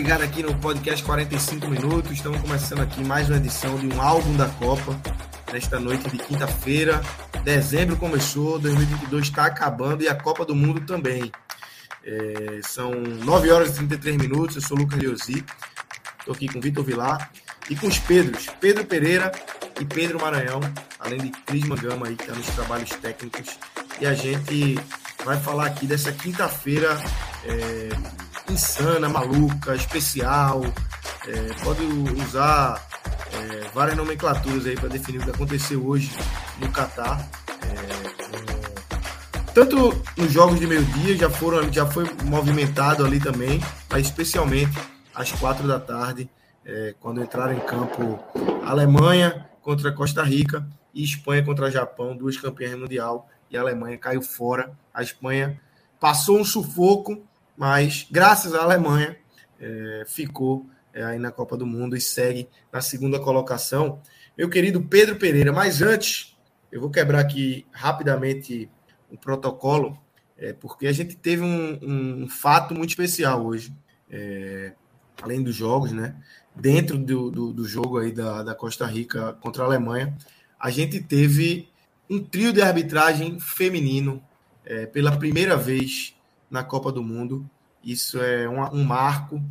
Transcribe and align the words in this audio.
Ligada 0.00 0.24
aqui 0.24 0.42
no 0.42 0.54
podcast 0.54 1.04
45 1.04 1.68
minutos. 1.68 2.10
Estamos 2.10 2.40
começando 2.40 2.80
aqui 2.80 3.04
mais 3.04 3.28
uma 3.28 3.36
edição 3.36 3.76
de 3.76 3.86
um 3.86 4.00
álbum 4.00 4.34
da 4.34 4.48
Copa. 4.48 4.98
Nesta 5.52 5.78
noite 5.78 6.08
de 6.08 6.16
quinta-feira, 6.16 7.02
dezembro 7.44 7.98
começou, 7.98 8.58
2022 8.58 9.26
está 9.26 9.44
acabando 9.44 10.02
e 10.02 10.08
a 10.08 10.14
Copa 10.14 10.42
do 10.46 10.54
Mundo 10.54 10.80
também. 10.80 11.30
É, 12.02 12.60
são 12.62 12.92
9 12.92 13.50
horas 13.50 13.72
e 13.72 13.74
33 13.74 14.16
minutos. 14.16 14.56
Eu 14.56 14.62
sou 14.62 14.78
o 14.78 14.80
Lucas 14.80 14.98
Leozzi, 14.98 15.44
estou 16.18 16.32
aqui 16.34 16.48
com 16.48 16.58
o 16.60 16.62
Vitor 16.62 16.82
Vilar 16.82 17.30
e 17.68 17.76
com 17.76 17.86
os 17.86 17.98
Pedros, 17.98 18.46
Pedro 18.58 18.86
Pereira 18.86 19.30
e 19.78 19.84
Pedro 19.84 20.18
Maranhão, 20.18 20.60
além 20.98 21.20
de 21.20 21.30
Cris 21.30 21.66
Mangama 21.66 22.06
aí 22.06 22.16
que 22.16 22.22
está 22.22 22.34
nos 22.34 22.46
trabalhos 22.46 22.88
técnicos. 22.88 23.58
E 24.00 24.06
a 24.06 24.14
gente 24.14 24.78
vai 25.26 25.38
falar 25.38 25.66
aqui 25.66 25.86
dessa 25.86 26.10
quinta-feira. 26.10 26.98
É, 27.44 28.29
insana, 28.50 29.08
maluca, 29.08 29.74
especial. 29.74 30.62
É, 31.26 31.54
pode 31.62 31.82
usar 32.20 32.86
é, 33.32 33.68
várias 33.74 33.96
nomenclaturas 33.96 34.66
aí 34.66 34.74
para 34.74 34.88
definir 34.88 35.18
o 35.18 35.24
que 35.24 35.30
aconteceu 35.30 35.86
hoje 35.86 36.10
no 36.58 36.70
Catar. 36.70 37.28
É, 37.62 39.52
tanto 39.54 40.02
nos 40.16 40.32
jogos 40.32 40.58
de 40.58 40.66
meio-dia 40.66 41.16
já 41.16 41.30
foram, 41.30 41.72
já 41.72 41.86
foi 41.86 42.04
movimentado 42.24 43.04
ali 43.04 43.20
também, 43.20 43.60
mas 43.90 44.06
especialmente 44.06 44.76
às 45.14 45.32
quatro 45.32 45.66
da 45.66 45.78
tarde, 45.78 46.30
é, 46.64 46.94
quando 47.00 47.22
entraram 47.22 47.54
em 47.54 47.60
campo 47.60 48.18
Alemanha 48.64 49.46
contra 49.62 49.92
Costa 49.92 50.22
Rica 50.22 50.66
e 50.94 51.02
Espanha 51.02 51.44
contra 51.44 51.70
Japão, 51.70 52.16
duas 52.16 52.36
campeãs 52.36 52.78
mundial, 52.78 53.28
e 53.50 53.56
a 53.56 53.60
Alemanha 53.60 53.98
caiu 53.98 54.22
fora. 54.22 54.72
A 54.94 55.02
Espanha 55.02 55.60
passou 55.98 56.38
um 56.38 56.44
sufoco 56.44 57.22
mas 57.60 58.06
graças 58.10 58.54
à 58.54 58.62
Alemanha 58.62 59.14
é, 59.60 60.04
ficou 60.06 60.66
é, 60.94 61.04
aí 61.04 61.18
na 61.18 61.30
Copa 61.30 61.58
do 61.58 61.66
Mundo 61.66 61.94
e 61.94 62.00
segue 62.00 62.48
na 62.72 62.80
segunda 62.80 63.20
colocação. 63.20 64.00
Meu 64.34 64.48
querido 64.48 64.80
Pedro 64.80 65.16
Pereira, 65.16 65.52
mas 65.52 65.82
antes, 65.82 66.34
eu 66.72 66.80
vou 66.80 66.88
quebrar 66.88 67.20
aqui 67.20 67.66
rapidamente 67.70 68.70
o 69.10 69.18
protocolo, 69.18 70.00
é, 70.38 70.54
porque 70.54 70.86
a 70.86 70.92
gente 70.92 71.14
teve 71.14 71.42
um, 71.42 72.22
um, 72.22 72.28
fato 72.30 72.74
muito 72.74 72.88
especial 72.88 73.44
hoje, 73.44 73.74
é, 74.10 74.72
além 75.20 75.42
dos 75.42 75.54
jogos, 75.54 75.92
né? 75.92 76.16
Dentro 76.56 76.96
do, 76.96 77.30
do, 77.30 77.52
do 77.52 77.68
jogo 77.68 77.98
aí 77.98 78.10
da, 78.10 78.42
da 78.42 78.54
Costa 78.54 78.86
Rica 78.86 79.34
contra 79.34 79.64
a 79.64 79.66
Alemanha, 79.66 80.16
a 80.58 80.70
gente 80.70 80.98
teve 80.98 81.68
um 82.08 82.24
trio 82.24 82.54
de 82.54 82.62
arbitragem 82.62 83.38
feminino 83.38 84.24
é, 84.64 84.86
pela 84.86 85.14
primeira 85.14 85.58
vez 85.58 86.14
na 86.50 86.64
Copa 86.64 86.90
do 86.90 87.02
Mundo. 87.02 87.48
Isso 87.82 88.20
é 88.20 88.48
um, 88.48 88.80
um 88.80 88.84
marco 88.84 89.42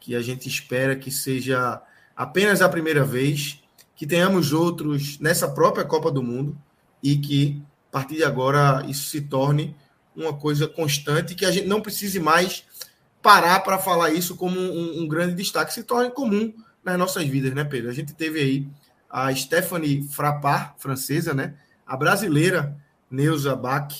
que 0.00 0.14
a 0.14 0.20
gente 0.20 0.48
espera 0.48 0.96
que 0.96 1.10
seja 1.10 1.80
apenas 2.16 2.60
a 2.60 2.68
primeira 2.68 3.04
vez, 3.04 3.62
que 3.94 4.06
tenhamos 4.06 4.52
outros 4.52 5.18
nessa 5.18 5.48
própria 5.48 5.84
Copa 5.84 6.10
do 6.10 6.22
Mundo 6.22 6.56
e 7.02 7.16
que, 7.16 7.62
a 7.88 7.92
partir 7.92 8.16
de 8.16 8.24
agora, 8.24 8.84
isso 8.88 9.08
se 9.08 9.20
torne 9.20 9.76
uma 10.14 10.32
coisa 10.32 10.66
constante, 10.66 11.34
que 11.34 11.44
a 11.44 11.50
gente 11.50 11.66
não 11.66 11.80
precise 11.80 12.18
mais 12.18 12.64
parar 13.22 13.60
para 13.60 13.78
falar 13.78 14.10
isso 14.10 14.36
como 14.36 14.58
um, 14.58 15.02
um, 15.02 15.08
grande 15.08 15.34
destaque, 15.34 15.72
se 15.72 15.84
torne 15.84 16.10
comum 16.10 16.52
nas 16.82 16.98
nossas 16.98 17.24
vidas, 17.24 17.54
né, 17.54 17.64
Pedro? 17.64 17.90
A 17.90 17.94
gente 17.94 18.14
teve 18.14 18.40
aí 18.40 18.68
a 19.08 19.34
Stephanie 19.34 20.02
Frappard, 20.08 20.72
francesa, 20.78 21.32
né? 21.32 21.54
A 21.86 21.96
brasileira 21.96 22.76
Neuza 23.10 23.54
Bach, 23.54 23.94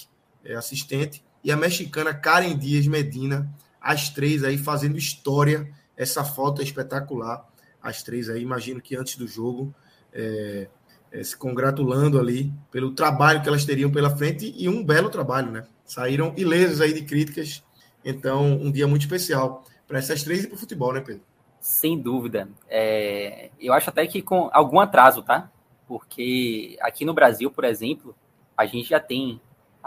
é, 0.45 0.55
assistente, 0.55 1.23
e 1.43 1.53
a 1.53 1.57
mexicana 1.57 2.13
Karen 2.13 2.57
Dias 2.57 2.87
Medina, 2.87 3.49
as 3.81 4.09
três 4.09 4.45
aí 4.45 4.59
fazendo 4.59 4.99
história. 4.99 5.71
Essa 5.97 6.25
foto 6.25 6.61
é 6.61 6.65
espetacular. 6.65 7.47
As 7.83 8.03
três 8.03 8.29
aí, 8.29 8.43
imagino 8.43 8.81
que 8.81 8.97
antes 8.97 9.17
do 9.17 9.27
jogo, 9.27 9.75
é, 10.13 10.69
é, 11.11 11.23
se 11.23 11.37
congratulando 11.37 12.19
ali 12.19 12.53
pelo 12.71 12.93
trabalho 12.95 13.43
que 13.43 13.49
elas 13.49 13.65
teriam 13.65 13.91
pela 13.91 14.15
frente 14.15 14.53
e 14.57 14.69
um 14.69 14.85
belo 14.85 15.09
trabalho, 15.09 15.51
né? 15.51 15.67
Saíram 15.85 16.35
ilesas 16.37 16.81
aí 16.81 16.93
de 16.93 17.03
críticas. 17.03 17.63
Então, 18.05 18.45
um 18.45 18.71
dia 18.71 18.87
muito 18.87 19.03
especial 19.03 19.65
para 19.87 19.99
essas 19.99 20.23
três 20.23 20.45
e 20.45 20.49
para 20.49 20.57
o 20.57 20.59
futebol, 20.59 20.93
né, 20.93 21.01
Pedro? 21.01 21.23
Sem 21.61 21.99
dúvida. 21.99 22.49
É, 22.69 23.51
eu 23.59 23.73
acho 23.73 23.91
até 23.91 24.07
que 24.07 24.23
com 24.23 24.51
algum 24.53 24.79
atraso, 24.81 25.23
tá? 25.23 25.51
Porque 25.87 26.77
aqui 26.81 27.05
no 27.05 27.15
Brasil, 27.15 27.51
por 27.51 27.65
exemplo, 27.65 28.15
a 28.57 28.67
gente 28.67 28.91
já 28.91 29.01
tem 29.01 29.41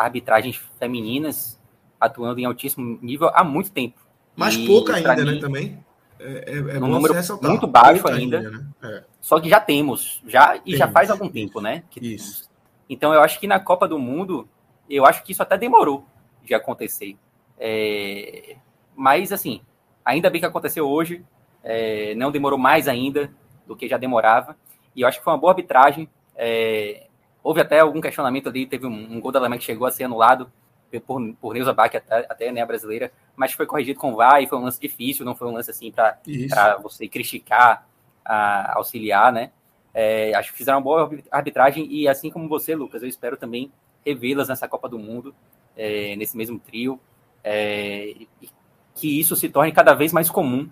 arbitragens 0.04 0.62
femininas 0.80 1.60
atuando 2.00 2.40
em 2.40 2.46
altíssimo 2.46 2.98
nível 3.02 3.30
há 3.34 3.44
muito 3.44 3.72
tempo. 3.72 4.02
Mas 4.36 4.56
e, 4.56 4.66
pouca 4.66 4.96
ainda, 4.96 5.16
né, 5.16 5.24
mim, 5.24 5.32
né, 5.34 5.40
também? 5.40 5.86
É, 6.20 6.54
é, 6.54 6.58
é 6.76 6.80
um 6.80 6.88
número 6.88 7.14
muito 7.42 7.68
baixo 7.68 8.08
ainda. 8.08 8.40
ainda 8.40 8.52
né? 8.52 8.68
é. 8.84 9.04
Só 9.20 9.40
que 9.40 9.50
já 9.50 9.60
temos, 9.60 10.22
já 10.26 10.56
e 10.58 10.60
temos. 10.60 10.80
já 10.80 10.88
faz 10.88 11.10
algum 11.10 11.30
tempo, 11.30 11.60
né? 11.62 11.84
isso. 12.02 12.50
Então 12.90 13.14
eu 13.14 13.22
acho 13.22 13.40
que 13.40 13.48
na 13.48 13.60
Copa 13.60 13.88
do 13.88 13.98
Mundo, 13.98 14.48
eu 14.90 15.06
acho 15.06 15.24
que 15.24 15.32
isso 15.32 15.44
até 15.44 15.58
demorou 15.58 16.06
de 16.44 16.54
acontecer. 16.54 17.18
É... 17.60 18.56
Mas 18.96 19.32
assim, 19.32 19.62
ainda 20.04 20.30
bem 20.30 20.42
que 20.42 20.48
aconteceu 20.48 20.88
hoje, 20.88 21.24
é... 21.64 22.14
não 22.16 22.32
demorou 22.32 22.58
mais 22.58 22.88
ainda 22.88 23.32
do 23.66 23.76
que 23.76 23.88
já 23.88 23.98
demorava. 23.98 24.56
E 24.96 25.02
eu 25.02 25.08
acho 25.08 25.20
que 25.20 25.24
foi 25.24 25.34
uma 25.34 25.40
boa 25.40 25.52
arbitragem. 25.52 26.10
É... 26.36 27.08
Houve 27.44 27.62
até 27.62 27.80
algum 27.80 28.00
questionamento 28.00 28.50
ali, 28.50 28.66
teve 28.66 28.86
um, 28.86 29.14
um 29.16 29.20
gol 29.20 29.32
da 29.32 29.40
Alemanha 29.40 29.60
que 29.60 29.66
chegou 29.66 29.88
a 29.88 29.92
ser 29.92 30.04
anulado 30.04 30.52
por, 31.00 31.22
por 31.40 31.54
Neuza 31.54 31.74
Bach, 31.74 31.96
até, 31.96 32.26
até 32.30 32.52
né, 32.52 32.62
a 32.62 32.66
brasileira, 32.66 33.12
mas 33.36 33.54
foi 33.54 33.66
corrigido 33.66 34.00
com 34.00 34.16
VAR 34.16 34.42
e 34.42 34.48
foi 34.48 34.58
um 34.58 34.64
lance 34.64 34.80
difícil, 34.80 35.26
não 35.26 35.36
foi 35.36 35.48
um 35.48 35.54
lance 35.54 35.72
assim 35.72 35.92
para 35.92 36.78
você 36.82 37.08
criticar, 37.08 37.88
a, 38.26 38.78
auxiliar, 38.78 39.32
né? 39.32 39.52
É, 39.94 40.34
acho 40.36 40.52
que 40.52 40.58
fizeram 40.58 40.78
uma 40.78 40.84
boa 40.84 41.10
arbitragem 41.30 41.86
e 41.92 42.08
assim 42.08 42.30
como 42.30 42.48
você, 42.48 42.76
Lucas, 42.76 43.02
eu 43.02 43.10
espero 43.10 43.36
também 43.36 43.72
revê-las 44.06 44.48
nessa 44.48 44.68
Copa 44.68 44.88
do 44.88 44.98
Mundo, 44.98 45.36
é, 45.76 46.16
nesse 46.16 46.38
mesmo 46.38 46.60
trio, 46.60 47.00
é, 47.44 48.16
que 48.96 49.20
isso 49.20 49.36
se 49.36 49.50
torne 49.50 49.72
cada 49.72 49.94
vez 49.94 50.14
mais 50.14 50.30
comum 50.30 50.70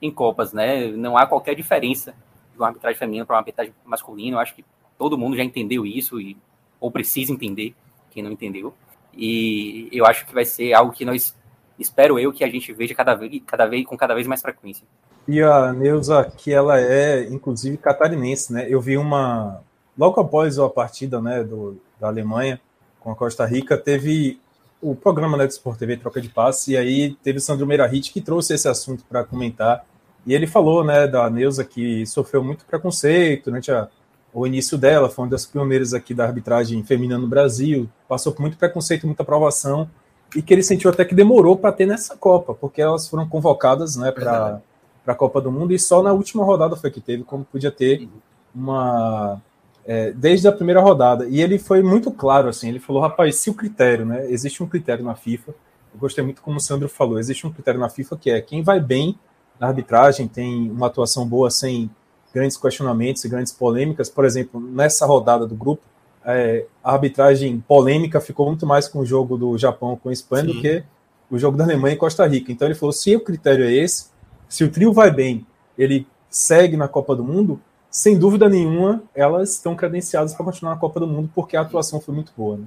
em 0.00 0.10
Copas, 0.10 0.52
né? 0.52 0.88
Não 0.88 1.16
há 1.16 1.26
qualquer 1.26 1.54
diferença 1.54 2.14
de 2.52 2.58
uma 2.58 2.68
arbitragem 2.68 2.98
feminina 2.98 3.26
para 3.26 3.34
uma 3.34 3.40
arbitragem 3.40 3.74
masculina, 3.84 4.36
eu 4.36 4.40
acho 4.40 4.54
que 4.54 4.64
todo 4.98 5.18
mundo 5.18 5.36
já 5.36 5.42
entendeu 5.42 5.84
isso, 5.84 6.20
e, 6.20 6.36
ou 6.80 6.90
precisa 6.90 7.32
entender, 7.32 7.74
quem 8.10 8.22
não 8.22 8.32
entendeu. 8.32 8.74
E 9.16 9.88
eu 9.92 10.04
acho 10.06 10.26
que 10.26 10.34
vai 10.34 10.44
ser 10.44 10.72
algo 10.72 10.92
que 10.92 11.04
nós, 11.04 11.34
espero 11.78 12.18
eu, 12.18 12.32
que 12.32 12.44
a 12.44 12.48
gente 12.48 12.72
veja 12.72 12.94
cada 12.94 13.14
vez, 13.14 13.42
cada 13.46 13.66
vez 13.66 13.84
com 13.86 13.96
cada 13.96 14.14
vez 14.14 14.26
mais 14.26 14.42
frequência. 14.42 14.84
E 15.26 15.42
a 15.42 15.72
Neuza, 15.72 16.24
que 16.36 16.52
ela 16.52 16.78
é, 16.78 17.24
inclusive, 17.24 17.76
catarinense, 17.78 18.52
né? 18.52 18.66
Eu 18.68 18.80
vi 18.80 18.96
uma. 18.96 19.60
Logo 19.96 20.20
após 20.20 20.58
a 20.58 20.68
partida 20.68 21.20
né, 21.20 21.42
do, 21.42 21.80
da 22.00 22.08
Alemanha 22.08 22.60
com 23.00 23.10
a 23.10 23.14
Costa 23.14 23.46
Rica, 23.46 23.78
teve 23.78 24.40
o 24.82 24.94
programa 24.94 25.36
né, 25.36 25.46
do 25.46 25.50
Sport 25.50 25.78
TV 25.78 25.96
Troca 25.96 26.20
de 26.20 26.28
Passe, 26.28 26.72
e 26.72 26.76
aí 26.76 27.16
teve 27.22 27.38
o 27.38 27.40
Sandro 27.40 27.66
Meirahit 27.66 28.12
que 28.12 28.20
trouxe 28.20 28.54
esse 28.54 28.68
assunto 28.68 29.04
para 29.08 29.24
comentar. 29.24 29.86
E 30.26 30.34
ele 30.34 30.46
falou 30.46 30.84
né, 30.84 31.06
da 31.06 31.28
Neuza 31.30 31.64
que 31.64 32.04
sofreu 32.06 32.42
muito 32.42 32.64
preconceito 32.66 33.46
durante 33.46 33.70
a 33.70 33.88
o 34.34 34.46
início 34.46 34.76
dela, 34.76 35.08
foi 35.08 35.24
uma 35.24 35.30
das 35.30 35.46
pioneiras 35.46 35.94
aqui 35.94 36.12
da 36.12 36.24
arbitragem 36.24 36.82
feminina 36.82 37.16
no 37.16 37.28
Brasil, 37.28 37.88
passou 38.08 38.32
por 38.32 38.42
muito 38.42 38.56
preconceito, 38.56 39.06
muita 39.06 39.22
aprovação, 39.22 39.88
e 40.34 40.42
que 40.42 40.52
ele 40.52 40.64
sentiu 40.64 40.90
até 40.90 41.04
que 41.04 41.14
demorou 41.14 41.56
para 41.56 41.70
ter 41.70 41.86
nessa 41.86 42.16
Copa, 42.16 42.52
porque 42.52 42.82
elas 42.82 43.08
foram 43.08 43.28
convocadas 43.28 43.94
né, 43.94 44.10
para 44.10 44.60
a 45.06 45.14
Copa 45.14 45.40
do 45.40 45.52
Mundo, 45.52 45.72
e 45.72 45.78
só 45.78 46.02
na 46.02 46.12
última 46.12 46.44
rodada 46.44 46.74
foi 46.74 46.90
que 46.90 47.00
teve, 47.00 47.22
como 47.22 47.44
podia 47.44 47.70
ter 47.70 48.08
uma, 48.52 49.40
é, 49.86 50.10
desde 50.10 50.48
a 50.48 50.52
primeira 50.52 50.80
rodada. 50.80 51.28
E 51.28 51.40
ele 51.40 51.56
foi 51.56 51.80
muito 51.80 52.10
claro, 52.10 52.48
assim, 52.48 52.68
ele 52.68 52.80
falou, 52.80 53.02
rapaz, 53.02 53.36
se 53.36 53.48
o 53.50 53.54
critério, 53.54 54.04
né? 54.04 54.28
Existe 54.28 54.64
um 54.64 54.68
critério 54.68 55.04
na 55.04 55.14
FIFA, 55.14 55.52
eu 55.94 56.00
gostei 56.00 56.24
muito 56.24 56.42
como 56.42 56.56
o 56.56 56.60
Sandro 56.60 56.88
falou, 56.88 57.20
existe 57.20 57.46
um 57.46 57.52
critério 57.52 57.78
na 57.78 57.88
FIFA 57.88 58.16
que 58.16 58.30
é 58.30 58.40
quem 58.40 58.64
vai 58.64 58.80
bem 58.80 59.16
na 59.60 59.68
arbitragem, 59.68 60.26
tem 60.26 60.68
uma 60.68 60.88
atuação 60.88 61.24
boa 61.24 61.52
sem 61.52 61.88
grandes 62.34 62.56
questionamentos 62.56 63.24
e 63.24 63.28
grandes 63.28 63.52
polêmicas. 63.52 64.10
Por 64.10 64.24
exemplo, 64.24 64.60
nessa 64.60 65.06
rodada 65.06 65.46
do 65.46 65.54
grupo, 65.54 65.82
é, 66.24 66.66
a 66.82 66.92
arbitragem 66.92 67.62
polêmica 67.66 68.20
ficou 68.20 68.46
muito 68.46 68.66
mais 68.66 68.88
com 68.88 68.98
o 68.98 69.06
jogo 69.06 69.36
do 69.36 69.56
Japão 69.56 69.98
com 70.02 70.08
a 70.08 70.12
Espanha 70.12 70.44
Sim. 70.44 70.52
do 70.52 70.60
que 70.60 70.84
o 71.30 71.38
jogo 71.38 71.56
da 71.56 71.64
Alemanha 71.64 71.94
e 71.94 71.98
Costa 71.98 72.26
Rica. 72.26 72.50
Então 72.50 72.66
ele 72.66 72.74
falou: 72.74 72.92
se 72.92 73.14
o 73.14 73.20
critério 73.20 73.64
é 73.64 73.72
esse, 73.72 74.06
se 74.48 74.64
o 74.64 74.70
trio 74.70 74.92
vai 74.92 75.10
bem, 75.10 75.46
ele 75.78 76.06
segue 76.28 76.76
na 76.76 76.88
Copa 76.88 77.14
do 77.14 77.22
Mundo, 77.22 77.60
sem 77.90 78.18
dúvida 78.18 78.48
nenhuma, 78.48 79.02
elas 79.14 79.52
estão 79.52 79.76
credenciadas 79.76 80.34
para 80.34 80.44
continuar 80.44 80.74
na 80.74 80.80
Copa 80.80 80.98
do 80.98 81.06
Mundo, 81.06 81.30
porque 81.34 81.56
a 81.56 81.60
atuação 81.60 82.00
foi 82.00 82.14
muito 82.14 82.32
boa. 82.36 82.56
Né? 82.56 82.64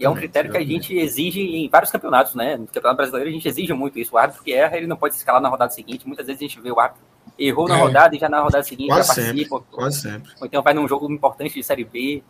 E 0.00 0.04
é 0.04 0.10
um 0.10 0.14
critério 0.14 0.48
exatamente. 0.48 0.88
que 0.88 0.94
a 0.94 0.96
gente 0.96 0.98
exige 0.98 1.40
em 1.40 1.68
vários 1.68 1.92
campeonatos, 1.92 2.34
né? 2.34 2.56
No 2.56 2.66
Campeonato 2.66 2.96
Brasileiro 2.96 3.30
a 3.30 3.32
gente 3.32 3.46
exige 3.46 3.72
muito 3.72 3.96
isso. 3.96 4.16
O 4.16 4.18
árbitro 4.18 4.42
que 4.42 4.52
erra, 4.52 4.76
ele 4.76 4.88
não 4.88 4.96
pode 4.96 5.14
se 5.14 5.20
escalar 5.20 5.40
na 5.40 5.48
rodada 5.48 5.70
seguinte. 5.70 6.04
Muitas 6.04 6.26
vezes 6.26 6.42
a 6.42 6.44
gente 6.44 6.60
vê 6.60 6.72
o 6.72 6.80
árbitro 6.80 7.04
errou 7.38 7.68
na 7.68 7.78
é. 7.78 7.80
rodada 7.80 8.16
e 8.16 8.18
já 8.18 8.28
na 8.28 8.40
rodada 8.40 8.64
seguinte 8.64 8.88
quase 8.88 9.08
já 9.08 9.14
participa. 9.14 9.56
Sempre, 9.56 9.70
quase 9.70 10.00
sempre. 10.00 10.32
Ou 10.40 10.46
então 10.46 10.62
vai 10.62 10.74
num 10.74 10.88
jogo 10.88 11.10
importante 11.10 11.54
de 11.54 11.62
Série 11.62 11.84
B. 11.84 12.22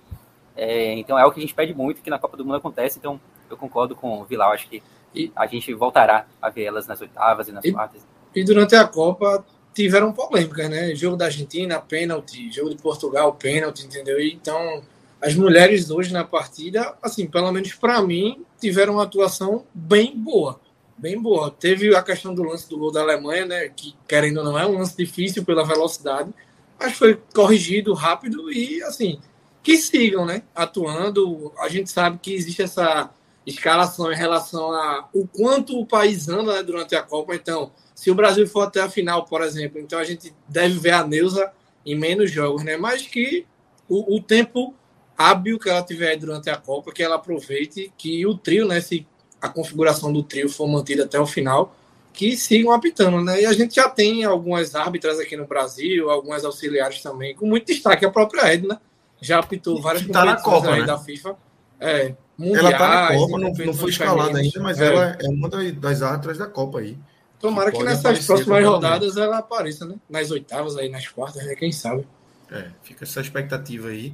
É, 0.57 0.95
então 0.95 1.19
é 1.19 1.25
o 1.25 1.31
que 1.31 1.39
a 1.39 1.43
gente 1.43 1.55
pede 1.55 1.73
muito, 1.73 2.03
que 2.03 2.11
na 2.11 2.19
Copa 2.19 2.37
do 2.37 2.45
Mundo 2.45 2.57
acontece. 2.57 2.99
Então 2.99 3.21
eu 3.49 3.57
concordo 3.57 3.97
com 3.97 4.21
o 4.21 4.25
Vilar. 4.25 4.51
Acho 4.51 4.69
que 4.69 4.83
e, 5.15 5.33
a 5.35 5.47
gente 5.47 5.73
voltará 5.73 6.27
a 6.41 6.51
ver 6.51 6.65
elas 6.65 6.87
nas 6.87 7.01
oitavas 7.01 7.49
e 7.49 7.53
nas 7.53 7.65
e, 7.65 7.73
quartas. 7.73 8.07
E 8.35 8.45
durante 8.45 8.77
a 8.77 8.87
Copa 8.87 9.45
tiveram 9.75 10.13
polêmicas, 10.13 10.69
né? 10.69 10.95
Jogo 10.95 11.17
da 11.17 11.27
Argentina, 11.27 11.81
pênalti. 11.81 12.53
Jogo 12.53 12.71
de 12.71 12.77
Portugal, 12.77 13.33
pênalti, 13.35 13.87
entendeu? 13.87 14.21
Então 14.21 14.83
as 15.21 15.35
mulheres 15.35 15.91
hoje 15.91 16.13
na 16.13 16.25
partida, 16.25 16.95
assim, 17.03 17.27
pelo 17.27 17.51
menos 17.51 17.73
para 17.75 18.01
mim, 18.03 18.45
tiveram 18.61 18.95
uma 18.95 19.03
atuação 19.03 19.65
bem 19.75 20.17
boa. 20.17 20.61
Bem 20.99 21.21
boa. 21.21 21.51
Teve 21.51 21.95
a 21.95 22.03
questão 22.03 22.35
do 22.35 22.43
lance 22.43 22.69
do 22.69 22.77
gol 22.77 22.91
da 22.91 23.01
Alemanha, 23.01 23.47
né? 23.47 23.69
Que, 23.69 23.95
querendo 24.09 24.39
ou 24.39 24.45
não, 24.45 24.59
é 24.59 24.67
um 24.67 24.79
lance 24.79 24.97
difícil 24.97 25.45
pela 25.45 25.65
velocidade, 25.65 26.35
mas 26.79 26.95
foi 26.95 27.15
corrigido 27.33 27.95
rápido 27.95 28.53
e, 28.53 28.83
assim, 28.83 29.21
que 29.63 29.77
sigam, 29.77 30.27
né? 30.27 30.43
Atuando. 30.55 31.53
A 31.59 31.69
gente 31.69 31.89
sabe 31.91 32.19
que 32.21 32.35
existe 32.35 32.63
essa 32.63 33.11
escalação 33.47 34.13
em 34.13 34.17
relação 34.17 34.73
a 34.73 35.09
o 35.15 35.27
quanto 35.27 35.79
o 35.79 35.87
país 35.87 36.29
anda 36.29 36.55
né, 36.55 36.63
durante 36.65 36.97
a 36.97 37.03
Copa. 37.03 37.35
Então, 37.35 37.71
se 37.95 38.11
o 38.11 38.15
Brasil 38.15 38.47
for 38.47 38.63
até 38.63 38.81
a 38.81 38.91
final, 38.91 39.25
por 39.25 39.41
exemplo, 39.43 39.81
então 39.81 39.99
a 39.99 40.05
gente 40.05 40.35
deve 40.49 40.79
ver 40.79 40.91
a 40.91 41.07
Neuza 41.07 41.53
em 41.87 41.95
menos 41.95 42.31
jogos, 42.31 42.65
né? 42.65 42.77
Mas 42.77 43.03
que 43.03 43.47
o, 43.89 44.17
o 44.17 44.23
tempo 44.23 44.75
hábil 45.17 45.59
que 45.59 45.69
ela 45.69 45.83
tiver 45.83 46.17
durante 46.17 46.51
a 46.51 46.57
Copa, 46.57 46.93
que 46.93 47.03
ela 47.03 47.17
aproveite, 47.17 47.93
que 47.97 48.27
o 48.27 48.37
trio, 48.37 48.67
né, 48.67 48.81
se 48.81 49.07
a 49.41 49.49
configuração 49.49 50.13
do 50.13 50.23
trio 50.23 50.49
for 50.49 50.67
mantida 50.67 51.05
até 51.05 51.19
o 51.19 51.27
final, 51.27 51.75
que 52.13 52.37
sigam 52.37 52.73
apitando, 52.73 53.23
né? 53.23 53.43
E 53.43 53.47
a 53.47 53.53
gente 53.53 53.77
já 53.77 53.89
tem 53.89 54.25
algumas 54.25 54.75
árbitras 54.75 55.21
aqui 55.21 55.37
no 55.37 55.47
Brasil, 55.47 56.11
algumas 56.11 56.45
auxiliares 56.45 57.01
também, 57.01 57.35
com 57.35 57.47
muito 57.47 57.67
destaque. 57.67 58.05
A 58.05 58.11
própria 58.11 58.53
Edna 58.53 58.81
já 59.21 59.39
apitou 59.39 59.81
várias 59.81 60.07
tá 60.07 60.25
na 60.25 60.37
Copa, 60.37 60.77
né? 60.77 60.85
da 60.85 60.99
FIFA. 60.99 61.37
É, 61.81 62.15
mundiais, 62.37 62.65
ela 62.67 62.79
tá 62.79 62.89
na 62.89 63.17
Copa, 63.17 63.39
não, 63.39 63.53
não 63.53 63.75
foi 63.75 63.91
escalada 63.91 64.39
ainda, 64.39 64.61
mas 64.61 64.81
é. 64.81 64.87
ela 64.87 65.19
é 65.21 65.29
uma 65.29 65.49
das 65.49 66.03
árbitras 66.03 66.39
da 66.39 66.47
Copa 66.47 66.81
aí. 66.81 66.99
Tomara 67.41 67.71
que, 67.71 67.79
que 67.79 67.85
nessas 67.85 68.27
próximas 68.27 68.65
rodadas 68.65 69.17
ela 69.17 69.39
apareça, 69.39 69.87
né? 69.87 69.95
Nas 70.11 70.31
oitavas 70.31 70.77
aí, 70.77 70.89
nas 70.89 71.07
quartas, 71.07 71.45
né? 71.45 71.55
quem 71.55 71.71
sabe. 71.71 72.05
É, 72.51 72.67
fica 72.83 73.05
essa 73.05 73.21
expectativa 73.21 73.89
aí. 73.89 74.13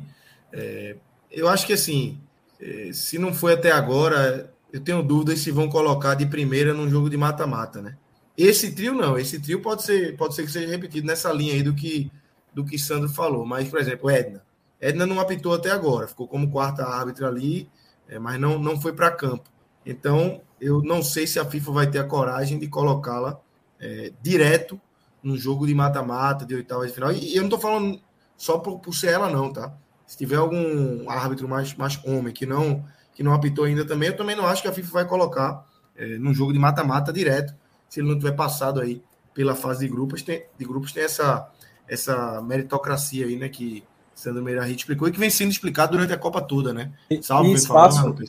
É, 0.52 0.96
eu 1.30 1.48
acho 1.48 1.66
que 1.66 1.72
assim, 1.72 2.20
é, 2.60 2.90
se 2.92 3.18
não 3.18 3.32
foi 3.32 3.54
até 3.54 3.72
agora, 3.72 4.52
eu 4.74 4.80
tenho 4.80 5.04
dúvidas 5.04 5.38
se 5.38 5.52
vão 5.52 5.68
colocar 5.68 6.16
de 6.16 6.26
primeira 6.26 6.74
num 6.74 6.90
jogo 6.90 7.08
de 7.08 7.16
mata-mata, 7.16 7.80
né? 7.80 7.96
Esse 8.36 8.72
trio 8.72 8.92
não, 8.92 9.16
esse 9.16 9.38
trio 9.38 9.62
pode 9.62 9.84
ser, 9.84 10.16
pode 10.16 10.34
ser 10.34 10.44
que 10.44 10.50
seja 10.50 10.68
repetido 10.68 11.06
nessa 11.06 11.32
linha 11.32 11.54
aí 11.54 11.62
do 11.62 11.72
que 11.72 12.10
do 12.52 12.64
que 12.64 12.76
Sandro 12.76 13.08
falou. 13.08 13.46
Mas, 13.46 13.68
por 13.68 13.78
exemplo, 13.78 14.10
Edna. 14.10 14.44
Edna 14.80 15.06
não 15.06 15.20
apitou 15.20 15.54
até 15.54 15.70
agora, 15.70 16.08
ficou 16.08 16.26
como 16.26 16.50
quarta 16.50 16.84
árbitra 16.84 17.28
ali, 17.28 17.70
é, 18.08 18.18
mas 18.18 18.40
não, 18.40 18.58
não 18.58 18.80
foi 18.80 18.92
para 18.92 19.12
campo. 19.12 19.48
Então, 19.86 20.40
eu 20.60 20.82
não 20.82 21.04
sei 21.04 21.24
se 21.24 21.38
a 21.38 21.44
FIFA 21.44 21.70
vai 21.70 21.86
ter 21.88 22.00
a 22.00 22.04
coragem 22.04 22.58
de 22.58 22.66
colocá-la 22.66 23.40
é, 23.78 24.12
direto 24.20 24.80
num 25.22 25.36
jogo 25.36 25.68
de 25.68 25.74
mata-mata, 25.74 26.44
de 26.44 26.52
oitava 26.52 26.84
de 26.84 26.92
final. 26.92 27.12
E 27.12 27.36
eu 27.36 27.42
não 27.42 27.48
estou 27.48 27.60
falando 27.60 28.00
só 28.36 28.58
por, 28.58 28.80
por 28.80 28.92
ser 28.92 29.12
ela, 29.12 29.30
não, 29.30 29.52
tá? 29.52 29.72
Se 30.04 30.18
tiver 30.18 30.34
algum 30.36 31.08
árbitro 31.08 31.48
mais, 31.48 31.74
mais 31.74 32.00
homem 32.04 32.34
que 32.34 32.44
não 32.44 32.84
que 33.14 33.22
não 33.22 33.32
apitou 33.32 33.64
ainda 33.64 33.84
também, 33.84 34.08
eu 34.08 34.16
também 34.16 34.36
não 34.36 34.46
acho 34.46 34.62
que 34.62 34.68
a 34.68 34.72
FIFA 34.72 34.92
vai 34.92 35.04
colocar 35.04 35.64
é, 35.96 36.18
num 36.18 36.34
jogo 36.34 36.52
de 36.52 36.58
mata-mata 36.58 37.12
direto, 37.12 37.54
se 37.88 38.00
ele 38.00 38.08
não 38.08 38.18
tiver 38.18 38.32
passado 38.32 38.80
aí 38.80 39.02
pela 39.32 39.54
fase 39.54 39.86
de 39.86 39.92
grupos, 39.92 40.22
tem, 40.22 40.44
de 40.58 40.64
grupos 40.64 40.92
tem 40.92 41.04
essa, 41.04 41.48
essa 41.88 42.40
meritocracia 42.42 43.26
aí, 43.26 43.36
né, 43.36 43.48
que 43.48 43.84
Sandro 44.14 44.42
Meirahit 44.42 44.80
explicou 44.80 45.08
e 45.08 45.12
que 45.12 45.18
vem 45.18 45.30
sendo 45.30 45.50
explicado 45.50 45.92
durante 45.92 46.12
a 46.12 46.18
Copa 46.18 46.40
toda, 46.40 46.72
né? 46.72 46.92
Salve, 47.20 47.50
e 47.50 47.54
espaço, 47.54 48.00
falando, 48.00 48.24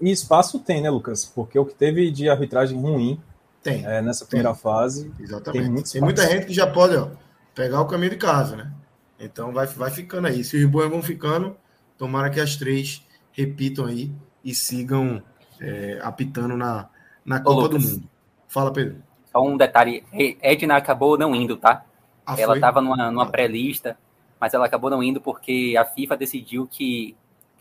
e 0.00 0.10
espaço 0.10 0.58
tem, 0.60 0.80
né, 0.80 0.88
Lucas? 0.88 1.24
Porque 1.24 1.58
o 1.58 1.64
que 1.64 1.74
teve 1.74 2.10
de 2.10 2.28
arbitragem 2.28 2.80
ruim 2.80 3.20
tem, 3.62 3.84
é, 3.84 4.00
nessa 4.00 4.24
primeira 4.24 4.52
tem. 4.52 4.60
fase. 4.60 5.10
Exatamente. 5.18 5.74
Tem, 5.74 5.92
tem 5.92 6.00
muita 6.00 6.26
gente 6.26 6.46
que 6.46 6.54
já 6.54 6.66
pode 6.66 6.96
ó, 6.96 7.08
pegar 7.54 7.80
o 7.80 7.86
caminho 7.86 8.10
de 8.10 8.16
casa, 8.16 8.56
né? 8.56 8.72
Então 9.18 9.52
vai, 9.52 9.66
vai 9.66 9.90
ficando 9.90 10.28
aí. 10.28 10.44
Se 10.44 10.56
os 10.56 10.70
boas 10.70 10.90
vão 10.90 11.02
ficando, 11.02 11.56
tomara 11.98 12.30
que 12.30 12.40
as 12.40 12.56
três 12.56 13.03
repitam 13.34 13.84
aí 13.84 14.10
e 14.42 14.54
sigam 14.54 15.22
é, 15.60 15.98
apitando 16.02 16.56
na, 16.56 16.88
na 17.24 17.40
Copa 17.40 17.68
do 17.68 17.80
Mundo. 17.80 18.08
Fala, 18.48 18.72
Pedro. 18.72 19.02
Só 19.30 19.44
um 19.44 19.56
detalhe: 19.56 20.04
Edna 20.40 20.76
acabou 20.76 21.18
não 21.18 21.34
indo, 21.34 21.56
tá? 21.56 21.84
Ah, 22.24 22.36
ela 22.38 22.54
estava 22.54 22.80
numa, 22.80 23.10
numa 23.10 23.26
pré-lista, 23.26 23.98
mas 24.40 24.54
ela 24.54 24.64
acabou 24.64 24.88
não 24.88 25.02
indo 25.02 25.20
porque 25.20 25.74
a 25.78 25.84
FIFA 25.84 26.16
decidiu 26.16 26.66
que 26.66 27.14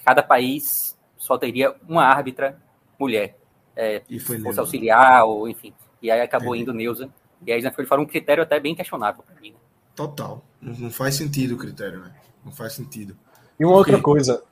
cada 0.05 0.23
país 0.23 0.97
só 1.17 1.37
teria 1.37 1.75
uma 1.87 2.03
árbitra 2.03 2.61
mulher. 2.97 3.37
É, 3.75 4.03
e 4.07 4.19
foi 4.19 4.39
fosse 4.39 4.59
auxiliar, 4.59 5.25
ou 5.25 5.49
enfim. 5.49 5.73
E 6.01 6.11
aí 6.11 6.21
acabou 6.21 6.55
é. 6.55 6.59
indo 6.59 6.73
Neuza. 6.73 7.09
E 7.45 7.51
aí 7.51 7.71
foi 7.71 7.85
fora 7.85 8.01
um 8.01 8.05
critério 8.05 8.43
até 8.43 8.59
bem 8.59 8.75
questionável 8.75 9.23
para 9.23 9.41
mim. 9.41 9.51
Né? 9.51 9.57
Total. 9.95 10.43
Não, 10.61 10.91
faz 10.91 11.15
sentido 11.15 11.55
o 11.55 11.57
critério, 11.57 11.99
né? 11.99 12.13
Não 12.45 12.51
faz 12.51 12.73
sentido. 12.73 13.17
E 13.59 13.65
uma 13.65 13.75
Porque... 13.75 13.91
outra 13.91 14.03
coisa. 14.03 14.43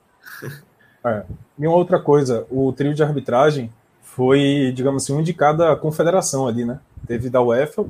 é, 1.04 1.24
e 1.58 1.66
uma 1.66 1.76
outra 1.76 1.98
coisa, 2.00 2.46
o 2.50 2.72
trio 2.72 2.94
de 2.94 3.02
arbitragem 3.02 3.70
foi, 4.00 4.72
digamos 4.74 5.02
assim, 5.02 5.12
um 5.12 5.22
de 5.22 5.32
cada 5.32 5.74
confederação 5.76 6.46
ali, 6.46 6.64
né? 6.64 6.80
Teve 7.06 7.30
da 7.30 7.42
UEFA, 7.42 7.84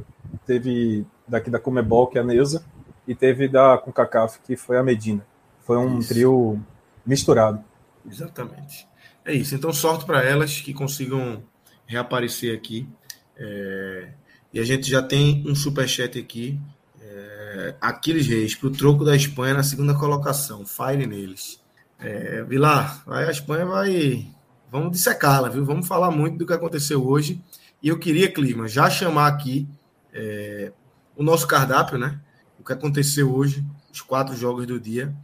teve 0.47 1.07
daqui 1.27 1.51
da 1.51 1.59
Comebol, 1.59 2.07
que 2.07 2.19
é 2.19 2.21
a 2.21 2.25
Neuza, 2.25 2.65
e 3.07 3.15
teve 3.15 3.49
da 3.49 3.77
CONCACAF, 3.79 4.41
que 4.45 4.57
foi 4.57 4.79
a 4.79 4.83
Medina. 4.83 5.27
Foi 5.65 5.77
um 5.77 5.99
isso. 5.99 6.09
trio 6.09 6.61
misturado. 7.05 7.63
Exatamente. 8.09 8.89
É 9.25 9.33
isso. 9.33 9.55
Então, 9.55 9.73
sorte 9.73 10.05
para 10.05 10.23
elas 10.23 10.61
que 10.61 10.73
consigam 10.73 11.43
reaparecer 11.87 12.57
aqui. 12.57 12.89
É... 13.37 14.09
E 14.53 14.61
a 14.61 14.65
gente 14.65 14.89
já 14.91 15.03
tem 15.03 15.45
um 15.47 15.55
superchat 15.55 16.19
aqui 16.19 16.61
é, 17.53 17.75
Aquiles 17.81 18.27
Reis, 18.27 18.55
para 18.55 18.69
o 18.69 18.71
troco 18.71 19.05
da 19.05 19.15
Espanha 19.15 19.55
na 19.55 19.63
segunda 19.63 19.95
colocação. 19.95 20.65
Fire 20.65 21.07
neles. 21.07 21.62
É, 22.05 22.43
Vilar, 22.43 23.03
vai, 23.07 23.27
a 23.27 23.31
Espanha 23.31 23.65
vai. 23.65 24.29
Vamos 24.71 24.93
dissecá-la, 24.93 25.49
viu? 25.49 25.65
Vamos 25.65 25.87
falar 25.87 26.11
muito 26.11 26.37
do 26.37 26.47
que 26.47 26.53
aconteceu 26.53 27.07
hoje. 27.07 27.41
E 27.81 27.89
eu 27.89 27.99
queria, 27.99 28.33
Clima, 28.33 28.67
já 28.67 28.91
chamar 28.91 29.29
aqui 29.29 29.69
é, 30.13 30.73
o 31.17 31.23
nosso 31.23 31.47
cardápio, 31.47 31.99
né? 31.99 32.21
O 32.59 32.65
que 32.65 32.73
aconteceu 32.73 33.33
hoje, 33.33 33.65
os 33.93 34.01
quatro 34.01 34.35
jogos 34.35 34.67
do 34.67 34.81
dia, 34.81 35.15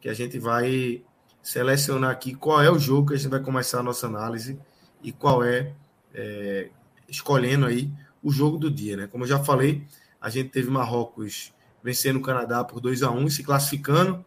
que 0.00 0.08
a 0.08 0.14
gente 0.14 0.38
vai 0.38 1.02
selecionar 1.42 2.10
aqui 2.10 2.34
qual 2.34 2.60
é 2.60 2.70
o 2.70 2.78
jogo 2.78 3.08
que 3.08 3.14
a 3.14 3.16
gente 3.16 3.30
vai 3.30 3.40
começar 3.40 3.80
a 3.80 3.82
nossa 3.82 4.06
análise 4.06 4.58
e 5.02 5.12
qual 5.12 5.44
é, 5.44 5.72
é 6.12 6.70
escolhendo 7.08 7.66
aí 7.66 7.92
o 8.22 8.32
jogo 8.32 8.58
do 8.58 8.70
dia, 8.70 8.96
né? 8.96 9.06
Como 9.06 9.22
eu 9.22 9.28
já 9.28 9.38
falei, 9.38 9.86
a 10.20 10.30
gente 10.30 10.48
teve 10.48 10.68
Marrocos 10.68 11.52
vencendo 11.82 12.16
o 12.16 12.22
Canadá 12.22 12.64
por 12.64 12.80
2 12.80 13.02
a 13.02 13.10
1 13.10 13.26
e 13.26 13.30
se 13.30 13.44
classificando 13.44 14.24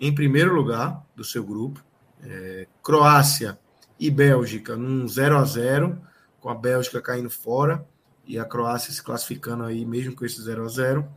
em 0.00 0.14
primeiro 0.14 0.54
lugar 0.54 1.04
do 1.14 1.24
seu 1.24 1.44
grupo. 1.44 1.84
É, 2.22 2.66
Croácia 2.82 3.58
e 3.98 4.10
Bélgica 4.10 4.76
num 4.76 5.06
0 5.06 5.36
a 5.36 5.44
0 5.44 5.98
com 6.40 6.48
a 6.48 6.54
Bélgica 6.54 7.00
caindo 7.00 7.30
fora 7.30 7.86
e 8.26 8.38
a 8.38 8.44
Croácia 8.44 8.92
se 8.92 9.02
classificando 9.02 9.64
aí 9.64 9.84
mesmo 9.84 10.14
com 10.14 10.24
esse 10.24 10.40
0 10.42 10.64
a 10.64 10.68
0 10.68 11.08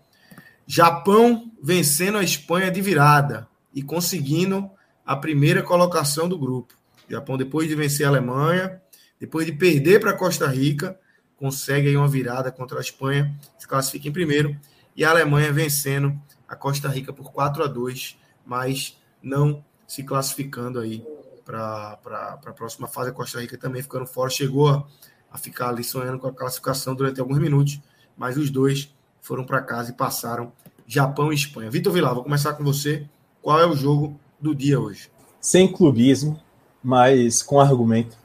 Japão 0.66 1.52
vencendo 1.64 2.18
a 2.18 2.24
Espanha 2.24 2.70
de 2.70 2.82
virada 2.82 3.48
e 3.74 3.82
conseguindo 3.82 4.70
a 5.06 5.16
primeira 5.16 5.64
colocação 5.64 6.28
do 6.28 6.38
grupo. 6.38 6.74
Japão, 7.10 7.38
depois 7.38 7.70
de 7.70 7.76
vencer 7.76 8.06
a 8.06 8.10
Alemanha, 8.10 8.82
depois 9.18 9.46
de 9.46 9.54
perder 9.54 10.02
para 10.02 10.12
Costa 10.12 10.46
Rica, 10.48 11.00
consegue 11.38 11.88
aí 11.88 11.96
uma 11.96 12.08
virada 12.08 12.52
contra 12.52 12.80
a 12.80 12.82
Espanha, 12.82 13.34
se 13.58 13.66
classifica 13.66 14.10
em 14.10 14.12
primeiro 14.12 14.58
e 14.96 15.06
a 15.06 15.10
Alemanha 15.10 15.54
vencendo 15.54 16.20
a 16.48 16.56
Costa 16.56 16.90
Rica 16.90 17.14
por 17.14 17.32
4 17.32 17.64
a 17.64 17.68
2, 17.68 18.18
mas 18.48 18.98
não 19.22 19.64
se 19.86 20.04
classificando 20.04 20.80
aí 20.80 21.06
para 21.46 22.00
a 22.46 22.52
próxima 22.54 22.88
fase. 22.88 23.10
A 23.10 23.14
Costa 23.14 23.40
Rica 23.40 23.58
também 23.58 23.82
ficando 23.82 24.06
fora, 24.08 24.30
chegou 24.30 24.70
a, 24.70 24.86
a 25.32 25.38
ficar 25.38 25.70
ali 25.70 25.84
sonhando 25.84 26.18
com 26.18 26.28
a 26.28 26.34
classificação 26.34 26.96
durante 26.96 27.20
alguns 27.20 27.38
minutos, 27.38 27.80
mas 28.16 28.38
os 28.38 28.50
dois 28.50 28.94
foram 29.22 29.46
para 29.46 29.62
casa 29.62 29.92
e 29.92 29.94
passaram 29.94 30.52
Japão 30.86 31.32
e 31.32 31.36
Espanha. 31.36 31.70
Vitor 31.70 31.92
Vilar, 31.92 32.16
vou 32.16 32.24
começar 32.24 32.54
com 32.54 32.64
você. 32.64 33.06
Qual 33.42 33.60
é 33.60 33.66
o 33.66 33.76
jogo 33.76 34.18
do 34.40 34.56
dia 34.56 34.80
hoje? 34.80 35.12
Sem 35.42 35.72
clubismo, 35.72 36.40
mas 36.82 37.44
com 37.44 37.60
argumento. 37.60 38.18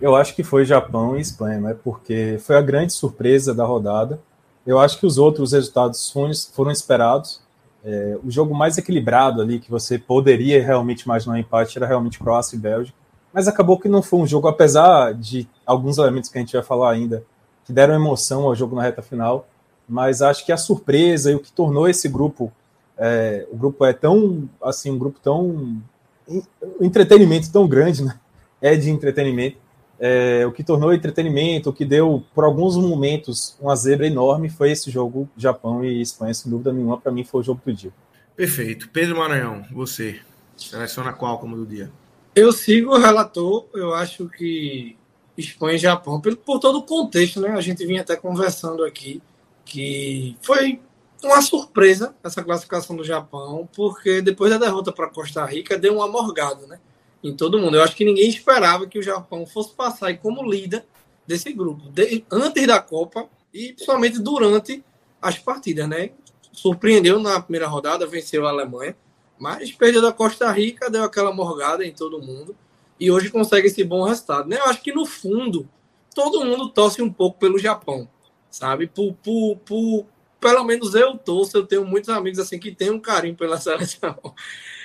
Eu 0.00 0.16
acho 0.16 0.34
que 0.34 0.42
foi 0.42 0.64
Japão 0.64 1.16
e 1.16 1.20
Espanha, 1.20 1.60
né? 1.60 1.74
Porque 1.74 2.38
foi 2.40 2.56
a 2.56 2.62
grande 2.62 2.92
surpresa 2.94 3.54
da 3.54 3.64
rodada. 3.64 4.20
Eu 4.66 4.78
acho 4.78 4.98
que 4.98 5.06
os 5.06 5.18
outros 5.18 5.52
resultados 5.52 6.10
foram 6.54 6.70
esperados. 6.70 7.41
É, 7.84 8.18
o 8.24 8.30
jogo 8.30 8.54
mais 8.54 8.78
equilibrado 8.78 9.42
ali 9.42 9.58
que 9.58 9.70
você 9.70 9.98
poderia 9.98 10.64
realmente 10.64 11.02
imaginar 11.02 11.34
um 11.34 11.38
empate 11.38 11.76
era 11.76 11.86
realmente 11.86 12.18
Croácia 12.18 12.56
e 12.56 12.58
Bélgica. 12.58 12.96
Mas 13.32 13.48
acabou 13.48 13.78
que 13.78 13.88
não 13.88 14.02
foi 14.02 14.20
um 14.20 14.26
jogo, 14.26 14.46
apesar 14.46 15.14
de 15.14 15.48
alguns 15.66 15.98
elementos 15.98 16.30
que 16.30 16.38
a 16.38 16.40
gente 16.40 16.52
vai 16.52 16.62
falar 16.62 16.92
ainda, 16.92 17.24
que 17.64 17.72
deram 17.72 17.94
emoção 17.94 18.42
ao 18.42 18.54
jogo 18.54 18.76
na 18.76 18.82
reta 18.82 19.02
final. 19.02 19.48
Mas 19.88 20.22
acho 20.22 20.44
que 20.44 20.52
a 20.52 20.56
surpresa 20.56 21.32
e 21.32 21.34
o 21.34 21.40
que 21.40 21.50
tornou 21.50 21.88
esse 21.88 22.08
grupo, 22.08 22.52
é, 22.96 23.46
o 23.50 23.56
grupo 23.56 23.84
é 23.84 23.92
tão, 23.92 24.48
assim, 24.62 24.90
um 24.90 24.98
grupo 24.98 25.18
tão. 25.20 25.80
Um 26.28 26.42
entretenimento 26.80 27.50
tão 27.50 27.66
grande, 27.66 28.04
né? 28.04 28.18
É 28.60 28.76
de 28.76 28.90
entretenimento 28.90 29.56
é, 30.04 30.44
o 30.44 30.50
que 30.50 30.64
tornou 30.64 30.92
entretenimento, 30.92 31.70
o 31.70 31.72
que 31.72 31.84
deu, 31.84 32.24
por 32.34 32.42
alguns 32.42 32.76
momentos, 32.76 33.56
uma 33.60 33.76
zebra 33.76 34.04
enorme 34.04 34.50
foi 34.50 34.72
esse 34.72 34.90
jogo 34.90 35.30
Japão 35.36 35.84
e 35.84 36.02
Espanha, 36.02 36.34
sem 36.34 36.50
dúvida 36.50 36.72
nenhuma. 36.72 36.98
Para 36.98 37.12
mim, 37.12 37.22
foi 37.22 37.40
o 37.40 37.44
jogo 37.44 37.60
do 37.64 37.72
dia. 37.72 37.92
Perfeito. 38.34 38.88
Pedro 38.88 39.16
Maranhão, 39.16 39.64
você 39.70 40.20
seleciona 40.56 41.12
qual 41.12 41.38
como 41.38 41.54
do 41.54 41.64
dia? 41.64 41.88
Eu 42.34 42.50
sigo 42.50 42.90
o 42.90 42.98
relator. 42.98 43.64
Eu 43.72 43.94
acho 43.94 44.28
que 44.28 44.96
Espanha 45.38 45.76
e 45.76 45.78
Japão, 45.78 46.20
por, 46.20 46.34
por 46.34 46.58
todo 46.58 46.78
o 46.78 46.82
contexto, 46.82 47.40
né? 47.40 47.50
A 47.50 47.60
gente 47.60 47.86
vinha 47.86 48.00
até 48.00 48.16
conversando 48.16 48.82
aqui 48.84 49.22
que 49.64 50.36
foi 50.42 50.80
uma 51.22 51.40
surpresa 51.40 52.12
essa 52.24 52.42
classificação 52.42 52.96
do 52.96 53.04
Japão, 53.04 53.68
porque 53.72 54.20
depois 54.20 54.50
da 54.50 54.58
derrota 54.58 54.90
para 54.90 55.08
Costa 55.08 55.44
Rica 55.44 55.78
deu 55.78 55.94
uma 55.94 56.08
morgada, 56.08 56.66
né? 56.66 56.80
Em 57.22 57.34
todo 57.34 57.58
mundo. 57.58 57.76
Eu 57.76 57.82
acho 57.82 57.94
que 57.94 58.04
ninguém 58.04 58.28
esperava 58.28 58.86
que 58.86 58.98
o 58.98 59.02
Japão 59.02 59.46
fosse 59.46 59.74
passar 59.74 60.10
e 60.10 60.16
como 60.16 60.42
líder 60.42 60.84
desse 61.26 61.52
grupo, 61.52 61.88
de, 61.90 62.24
antes 62.30 62.66
da 62.66 62.80
Copa 62.80 63.28
e 63.54 63.72
principalmente 63.72 64.18
durante 64.18 64.82
as 65.20 65.38
partidas, 65.38 65.88
né? 65.88 66.10
Surpreendeu 66.52 67.20
na 67.20 67.40
primeira 67.40 67.66
rodada, 67.66 68.06
venceu 68.06 68.46
a 68.46 68.50
Alemanha, 68.50 68.96
mas 69.38 69.72
perdeu 69.72 70.02
da 70.02 70.12
Costa 70.12 70.50
Rica, 70.50 70.90
deu 70.90 71.04
aquela 71.04 71.32
morgada 71.32 71.84
em 71.84 71.92
todo 71.92 72.20
mundo 72.20 72.56
e 72.98 73.10
hoje 73.10 73.30
consegue 73.30 73.68
esse 73.68 73.82
bom 73.84 74.02
resultado, 74.04 74.48
né? 74.48 74.58
Eu 74.58 74.66
acho 74.66 74.82
que 74.82 74.92
no 74.92 75.06
fundo 75.06 75.68
todo 76.14 76.44
mundo 76.44 76.68
torce 76.68 77.00
um 77.00 77.12
pouco 77.12 77.38
pelo 77.38 77.58
Japão, 77.58 78.08
sabe? 78.50 78.86
Por, 78.86 79.14
por, 79.14 79.56
por, 79.64 80.06
pelo 80.40 80.64
menos 80.64 80.94
eu 80.94 81.16
torço, 81.16 81.56
eu 81.56 81.66
tenho 81.66 81.84
muitos 81.86 82.10
amigos 82.10 82.38
assim 82.38 82.58
que 82.58 82.74
têm 82.74 82.90
um 82.90 83.00
carinho 83.00 83.36
pela 83.36 83.58
seleção 83.60 84.16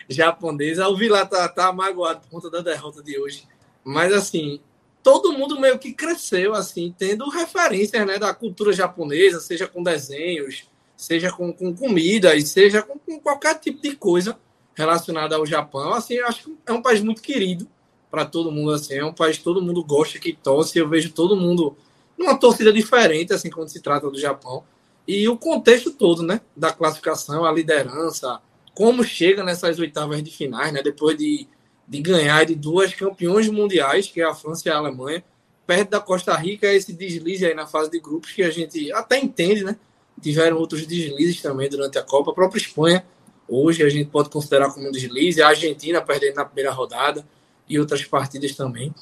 japonesa. 0.09 0.87
O 0.87 0.95
Vilar 0.95 1.27
tá, 1.27 1.47
tá 1.47 1.71
magoado 1.71 2.21
por 2.21 2.29
conta 2.29 2.49
da 2.49 2.61
derrota 2.61 3.01
de 3.03 3.19
hoje. 3.19 3.47
Mas, 3.83 4.11
assim, 4.13 4.59
todo 5.03 5.31
mundo 5.31 5.59
meio 5.59 5.79
que 5.79 5.93
cresceu, 5.93 6.53
assim, 6.53 6.93
tendo 6.97 7.29
referências, 7.29 8.05
né, 8.05 8.17
da 8.17 8.33
cultura 8.33 8.73
japonesa, 8.73 9.39
seja 9.39 9.65
com 9.67 9.81
desenhos, 9.81 10.65
seja 10.97 11.31
com, 11.31 11.53
com 11.53 11.73
comida, 11.73 12.35
e 12.35 12.41
seja 12.41 12.81
com, 12.81 12.97
com, 12.99 13.19
qualquer 13.19 13.59
tipo 13.59 13.81
de 13.81 13.95
coisa 13.95 14.37
relacionada 14.75 15.35
ao 15.35 15.45
Japão. 15.45 15.93
Assim, 15.93 16.19
acho 16.19 16.43
que 16.43 16.57
é 16.65 16.73
um 16.73 16.81
país 16.81 17.01
muito 17.01 17.21
querido 17.21 17.67
para 18.11 18.25
todo 18.25 18.51
mundo, 18.51 18.71
assim, 18.71 18.95
é 18.95 19.05
um 19.05 19.13
país 19.13 19.37
que 19.37 19.43
todo 19.43 19.61
mundo 19.61 19.83
gosta, 19.83 20.19
que 20.19 20.33
torce. 20.33 20.77
Eu 20.77 20.89
vejo 20.89 21.11
todo 21.13 21.35
mundo 21.37 21.77
numa 22.17 22.37
torcida 22.37 22.73
diferente, 22.73 23.31
assim, 23.31 23.49
quando 23.49 23.69
se 23.69 23.81
trata 23.81 24.09
do 24.09 24.19
Japão. 24.19 24.63
E 25.07 25.29
o 25.29 25.37
contexto 25.37 25.91
todo, 25.91 26.21
né, 26.21 26.41
da 26.53 26.73
classificação, 26.73 27.45
a 27.45 27.51
liderança, 27.51 28.41
como 28.77 29.03
chega 29.03 29.43
nessas 29.43 29.79
oitavas 29.79 30.21
de 30.21 30.29
finais, 30.29 30.71
né? 30.71 30.83
Depois 30.83 31.17
de, 31.17 31.47
de 31.87 31.99
ganhar 31.99 32.45
de 32.45 32.53
duas 32.53 32.93
campeões 32.93 33.49
mundiais, 33.49 34.05
que 34.05 34.21
é 34.21 34.23
a 34.23 34.35
França 34.35 34.69
e 34.69 34.71
a 34.71 34.77
Alemanha, 34.77 35.23
perto 35.65 35.89
da 35.89 35.99
Costa 35.99 36.35
Rica, 36.35 36.71
esse 36.71 36.93
deslize 36.93 37.43
aí 37.43 37.55
na 37.55 37.65
fase 37.65 37.89
de 37.89 37.99
grupos 37.99 38.33
que 38.33 38.43
a 38.43 38.51
gente 38.51 38.93
até 38.93 39.17
entende, 39.17 39.63
né? 39.63 39.75
Tiveram 40.21 40.57
outros 40.57 40.85
deslizes 40.85 41.41
também 41.41 41.67
durante 41.67 41.97
a 41.97 42.03
Copa. 42.03 42.29
A 42.29 42.35
própria 42.35 42.59
Espanha, 42.59 43.03
hoje, 43.47 43.81
a 43.81 43.89
gente 43.89 44.11
pode 44.11 44.29
considerar 44.29 44.71
como 44.71 44.87
um 44.87 44.91
deslize. 44.91 45.41
A 45.41 45.47
Argentina 45.47 45.99
perdendo 45.99 46.35
na 46.35 46.45
primeira 46.45 46.69
rodada 46.71 47.25
e 47.67 47.79
outras 47.79 48.05
partidas 48.05 48.55
também. 48.55 48.93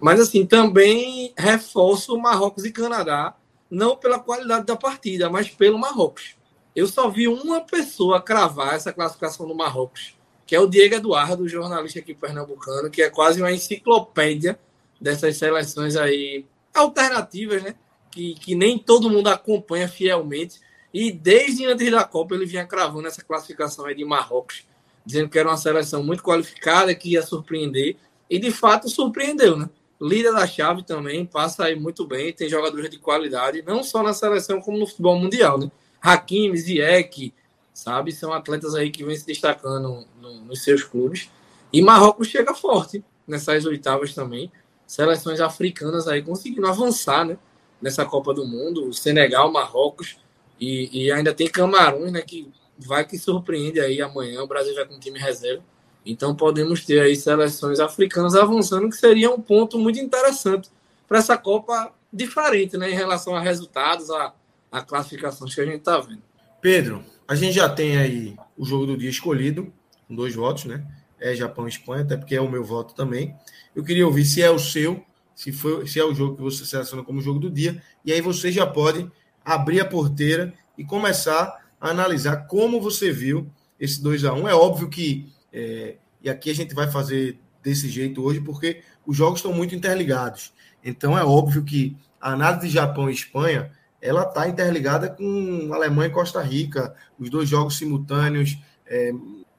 Mas, 0.00 0.18
assim, 0.18 0.46
também 0.46 1.34
reforço 1.36 2.16
Marrocos 2.16 2.64
e 2.64 2.72
Canadá, 2.72 3.36
não 3.70 3.98
pela 3.98 4.18
qualidade 4.18 4.64
da 4.64 4.76
partida, 4.76 5.28
mas 5.28 5.50
pelo 5.50 5.78
Marrocos. 5.78 6.39
Eu 6.74 6.86
só 6.86 7.08
vi 7.08 7.26
uma 7.26 7.60
pessoa 7.60 8.20
cravar 8.20 8.74
essa 8.74 8.92
classificação 8.92 9.46
do 9.46 9.54
Marrocos, 9.54 10.14
que 10.46 10.54
é 10.54 10.60
o 10.60 10.66
Diego 10.66 10.94
Eduardo, 10.94 11.48
jornalista 11.48 11.98
aqui 11.98 12.14
pernambucano, 12.14 12.90
que 12.90 13.02
é 13.02 13.10
quase 13.10 13.40
uma 13.40 13.52
enciclopédia 13.52 14.58
dessas 15.00 15.36
seleções 15.36 15.96
aí 15.96 16.44
alternativas, 16.74 17.62
né? 17.62 17.74
Que, 18.10 18.34
que 18.34 18.54
nem 18.54 18.78
todo 18.78 19.10
mundo 19.10 19.28
acompanha 19.28 19.88
fielmente. 19.88 20.60
E 20.92 21.12
desde 21.12 21.66
antes 21.66 21.90
da 21.90 22.04
Copa 22.04 22.34
ele 22.34 22.46
vinha 22.46 22.66
cravando 22.66 23.06
essa 23.06 23.22
classificação 23.22 23.86
aí 23.86 23.94
de 23.94 24.04
Marrocos, 24.04 24.64
dizendo 25.06 25.28
que 25.28 25.38
era 25.38 25.48
uma 25.48 25.56
seleção 25.56 26.02
muito 26.02 26.22
qualificada, 26.22 26.94
que 26.94 27.10
ia 27.10 27.22
surpreender. 27.22 27.96
E 28.28 28.38
de 28.38 28.50
fato 28.50 28.88
surpreendeu, 28.88 29.56
né? 29.56 29.68
Líder 30.00 30.32
da 30.32 30.46
chave 30.46 30.82
também, 30.82 31.26
passa 31.26 31.64
aí 31.64 31.78
muito 31.78 32.06
bem, 32.06 32.32
tem 32.32 32.48
jogadores 32.48 32.88
de 32.88 32.98
qualidade, 32.98 33.62
não 33.62 33.82
só 33.82 34.02
na 34.02 34.14
seleção 34.14 34.60
como 34.60 34.78
no 34.78 34.86
futebol 34.86 35.18
mundial, 35.18 35.58
né? 35.58 35.70
Hakimi, 36.00 36.56
Ziyech, 36.56 37.34
sabe? 37.74 38.12
São 38.12 38.32
atletas 38.32 38.74
aí 38.74 38.90
que 38.90 39.04
vêm 39.04 39.16
se 39.16 39.26
destacando 39.26 40.06
no, 40.20 40.40
nos 40.42 40.62
seus 40.62 40.82
clubes. 40.82 41.30
E 41.72 41.82
Marrocos 41.82 42.28
chega 42.28 42.54
forte 42.54 43.04
nessas 43.26 43.64
oitavas 43.64 44.14
também. 44.14 44.50
Seleções 44.86 45.40
africanas 45.40 46.08
aí 46.08 46.22
conseguindo 46.22 46.66
avançar, 46.66 47.24
né? 47.24 47.38
Nessa 47.80 48.04
Copa 48.04 48.34
do 48.34 48.46
Mundo. 48.46 48.88
O 48.88 48.92
Senegal, 48.92 49.52
Marrocos 49.52 50.18
e, 50.58 51.04
e 51.04 51.12
ainda 51.12 51.32
tem 51.32 51.48
Camarões, 51.48 52.12
né? 52.12 52.22
Que 52.22 52.50
vai 52.78 53.04
que 53.06 53.18
surpreende 53.18 53.80
aí 53.80 54.00
amanhã. 54.00 54.42
O 54.42 54.46
Brasil 54.46 54.74
vai 54.74 54.86
com 54.86 54.98
time 54.98 55.18
reserva. 55.18 55.62
Então 56.04 56.34
podemos 56.34 56.84
ter 56.84 57.00
aí 57.00 57.14
seleções 57.14 57.78
africanas 57.78 58.34
avançando, 58.34 58.88
que 58.88 58.96
seria 58.96 59.30
um 59.30 59.40
ponto 59.40 59.78
muito 59.78 59.98
interessante 59.98 60.70
para 61.06 61.18
essa 61.18 61.36
Copa 61.36 61.92
diferente, 62.12 62.76
né? 62.76 62.90
Em 62.90 62.94
relação 62.94 63.36
a 63.36 63.40
resultados, 63.40 64.10
a 64.10 64.34
a 64.70 64.82
classificação 64.82 65.48
que 65.48 65.60
a 65.60 65.64
gente 65.64 65.78
está 65.78 65.98
vendo. 65.98 66.22
Pedro, 66.60 67.04
a 67.26 67.34
gente 67.34 67.54
já 67.54 67.68
tem 67.68 67.96
aí 67.96 68.36
o 68.56 68.64
jogo 68.64 68.86
do 68.86 68.96
dia 68.96 69.08
escolhido, 69.10 69.72
com 70.06 70.14
dois 70.14 70.34
votos, 70.34 70.64
né? 70.64 70.84
É 71.18 71.34
Japão 71.34 71.66
e 71.66 71.70
Espanha, 71.70 72.02
até 72.02 72.16
porque 72.16 72.34
é 72.34 72.40
o 72.40 72.50
meu 72.50 72.64
voto 72.64 72.94
também. 72.94 73.34
Eu 73.74 73.84
queria 73.84 74.06
ouvir 74.06 74.24
se 74.24 74.42
é 74.42 74.50
o 74.50 74.58
seu, 74.58 75.04
se, 75.34 75.52
foi, 75.52 75.86
se 75.86 75.98
é 75.98 76.04
o 76.04 76.14
jogo 76.14 76.36
que 76.36 76.42
você 76.42 76.64
seleciona 76.64 77.02
como 77.02 77.20
jogo 77.20 77.38
do 77.38 77.50
dia, 77.50 77.82
e 78.04 78.12
aí 78.12 78.20
você 78.20 78.50
já 78.50 78.66
pode 78.66 79.10
abrir 79.44 79.80
a 79.80 79.84
porteira 79.84 80.52
e 80.76 80.84
começar 80.84 81.70
a 81.80 81.90
analisar 81.90 82.46
como 82.46 82.80
você 82.80 83.10
viu 83.10 83.50
esse 83.78 84.02
2 84.02 84.24
a 84.24 84.34
1 84.34 84.48
É 84.48 84.54
óbvio 84.54 84.88
que, 84.88 85.32
é, 85.52 85.96
e 86.22 86.28
aqui 86.28 86.50
a 86.50 86.54
gente 86.54 86.74
vai 86.74 86.90
fazer 86.90 87.38
desse 87.62 87.88
jeito 87.88 88.22
hoje, 88.22 88.40
porque 88.40 88.82
os 89.06 89.16
jogos 89.16 89.40
estão 89.40 89.52
muito 89.52 89.74
interligados. 89.74 90.52
Então 90.84 91.16
é 91.16 91.24
óbvio 91.24 91.64
que 91.64 91.96
a 92.20 92.32
análise 92.32 92.68
de 92.68 92.74
Japão 92.74 93.08
e 93.08 93.14
Espanha 93.14 93.72
ela 94.00 94.22
está 94.22 94.48
interligada 94.48 95.10
com 95.10 95.70
Alemanha 95.72 96.08
e 96.08 96.12
Costa 96.12 96.40
Rica, 96.42 96.94
os 97.18 97.28
dois 97.28 97.48
jogos 97.48 97.76
simultâneos, 97.76 98.58
é, 98.86 99.12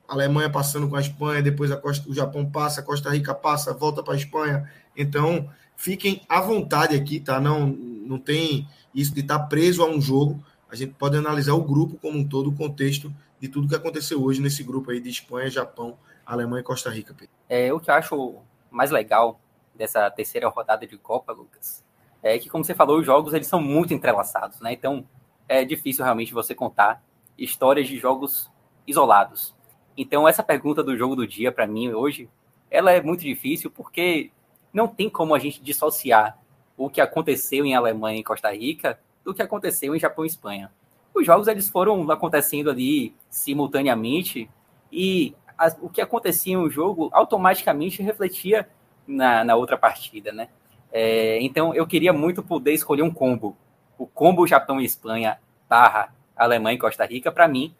Alemanha 0.07 0.49
passando 0.49 0.89
com 0.89 0.95
a 0.95 1.01
Espanha, 1.01 1.41
depois 1.41 1.71
a 1.71 1.77
Costa, 1.77 2.09
o 2.09 2.13
Japão 2.13 2.45
passa, 2.45 2.81
Costa 2.81 3.09
Rica 3.09 3.33
passa, 3.33 3.73
volta 3.73 4.03
para 4.03 4.13
a 4.13 4.17
Espanha. 4.17 4.69
Então, 4.95 5.49
fiquem 5.77 6.21
à 6.27 6.41
vontade 6.41 6.95
aqui, 6.95 7.19
tá? 7.19 7.39
Não, 7.39 7.67
não 7.67 8.19
tem 8.19 8.67
isso 8.93 9.13
de 9.13 9.21
estar 9.21 9.39
tá 9.39 9.45
preso 9.45 9.81
a 9.81 9.89
um 9.89 10.01
jogo. 10.01 10.43
A 10.69 10.75
gente 10.75 10.93
pode 10.93 11.15
analisar 11.15 11.53
o 11.53 11.63
grupo 11.63 11.97
como 11.97 12.17
um 12.17 12.27
todo, 12.27 12.49
o 12.49 12.55
contexto 12.55 13.13
de 13.39 13.47
tudo 13.47 13.69
que 13.69 13.75
aconteceu 13.75 14.21
hoje 14.21 14.41
nesse 14.41 14.63
grupo 14.63 14.91
aí 14.91 14.99
de 14.99 15.09
Espanha, 15.09 15.49
Japão, 15.49 15.97
Alemanha 16.25 16.59
e 16.59 16.63
Costa 16.63 16.89
Rica. 16.89 17.15
É, 17.47 17.71
o 17.73 17.79
que 17.79 17.89
eu 17.89 17.95
acho 17.95 18.35
mais 18.69 18.91
legal 18.91 19.39
dessa 19.73 20.09
terceira 20.11 20.49
rodada 20.49 20.85
de 20.85 20.97
Copa, 20.97 21.31
Lucas, 21.31 21.83
é 22.23 22.37
que, 22.37 22.49
como 22.49 22.63
você 22.63 22.73
falou, 22.73 22.99
os 22.99 23.05
jogos 23.05 23.33
eles 23.33 23.47
são 23.47 23.61
muito 23.61 23.93
entrelaçados, 23.93 24.59
né? 24.59 24.73
Então 24.73 25.05
é 25.47 25.65
difícil 25.65 26.03
realmente 26.03 26.33
você 26.33 26.53
contar 26.53 27.03
histórias 27.37 27.87
de 27.87 27.97
jogos 27.97 28.49
isolados. 28.87 29.55
Então 29.97 30.27
essa 30.27 30.43
pergunta 30.43 30.83
do 30.83 30.95
jogo 30.95 31.15
do 31.15 31.27
dia 31.27 31.51
para 31.51 31.67
mim 31.67 31.91
hoje, 31.91 32.29
ela 32.69 32.91
é 32.91 33.01
muito 33.01 33.21
difícil 33.21 33.69
porque 33.69 34.31
não 34.73 34.87
tem 34.87 35.09
como 35.09 35.35
a 35.35 35.39
gente 35.39 35.61
dissociar 35.61 36.37
o 36.77 36.89
que 36.89 37.01
aconteceu 37.01 37.65
em 37.65 37.75
Alemanha 37.75 38.19
e 38.19 38.23
Costa 38.23 38.51
Rica 38.51 38.99
do 39.23 39.33
que 39.33 39.41
aconteceu 39.41 39.95
em 39.95 39.99
Japão 39.99 40.23
e 40.23 40.27
Espanha. 40.27 40.71
Os 41.13 41.25
jogos 41.25 41.47
eles 41.47 41.69
foram 41.69 42.09
acontecendo 42.09 42.69
ali 42.69 43.13
simultaneamente 43.29 44.49
e 44.91 45.35
o 45.81 45.89
que 45.89 46.01
acontecia 46.01 46.57
no 46.57 46.69
jogo 46.69 47.09
automaticamente 47.11 48.01
refletia 48.01 48.67
na, 49.05 49.43
na 49.43 49.55
outra 49.55 49.77
partida, 49.77 50.31
né? 50.31 50.49
É, 50.91 51.39
então 51.41 51.73
eu 51.73 51.87
queria 51.87 52.11
muito 52.11 52.43
poder 52.43 52.73
escolher 52.73 53.03
um 53.03 53.11
combo. 53.11 53.55
O 53.97 54.05
combo 54.05 54.47
Japão 54.47 54.79
e 54.81 54.85
Espanha 54.85 55.37
barra 55.69 56.13
Alemanha 56.35 56.75
e 56.75 56.79
Costa 56.79 57.05
Rica, 57.05 57.31
para 57.31 57.47
mim, 57.47 57.73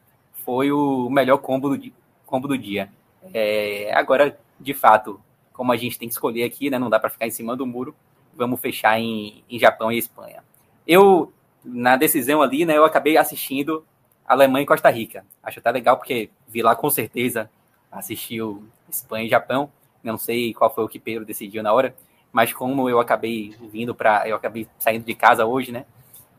foi 0.46 0.72
o 0.72 1.10
melhor 1.10 1.38
combo 1.38 1.76
do, 1.76 1.92
combo 2.26 2.48
do 2.48 2.58
dia. 2.58 2.90
É, 3.34 3.92
agora, 3.94 4.38
de 4.60 4.74
fato, 4.74 5.20
como 5.52 5.72
a 5.72 5.78
gente 5.78 5.98
tem 5.98 6.08
que 6.08 6.14
escolher 6.14 6.44
aqui, 6.44 6.70
né, 6.70 6.80
não 6.80 6.90
dá 6.90 7.00
para 7.00 7.10
ficar 7.10 7.28
em 7.28 7.32
cima 7.32 7.56
do 7.56 7.66
muro, 7.66 7.96
vamos 8.34 8.60
fechar 8.60 9.00
em, 9.00 9.44
em 9.50 9.60
Japão 9.60 9.92
e 9.92 9.98
Espanha. 9.98 10.44
Eu, 10.88 11.32
na 11.64 11.96
decisão 11.96 12.42
ali, 12.42 12.66
né, 12.66 12.78
eu 12.78 12.86
acabei 12.86 13.18
assistindo 13.18 13.86
Alemanha 14.26 14.64
e 14.64 14.68
Costa 14.68 14.90
Rica. 14.90 15.26
Acho 15.44 15.60
até 15.60 15.72
legal 15.72 15.98
porque 15.98 16.30
vi 16.48 16.62
lá 16.62 16.76
com 16.76 16.90
certeza 16.90 17.50
assistiu 17.92 18.64
Espanha 18.90 19.26
e 19.26 19.30
Japão. 19.30 19.70
Não 20.04 20.18
sei 20.18 20.54
qual 20.54 20.74
foi 20.74 20.84
o 20.84 20.88
que 20.88 21.00
Pedro 21.00 21.26
decidiu 21.26 21.62
na 21.62 21.74
hora, 21.74 21.94
mas 22.32 22.54
como 22.54 22.90
eu 22.90 23.00
acabei 23.00 23.56
vindo 23.72 23.94
para, 23.94 24.28
eu 24.28 24.36
acabei 24.36 24.68
saindo 24.80 25.06
de 25.06 25.14
casa 25.14 25.46
hoje, 25.46 25.72
né? 25.72 25.86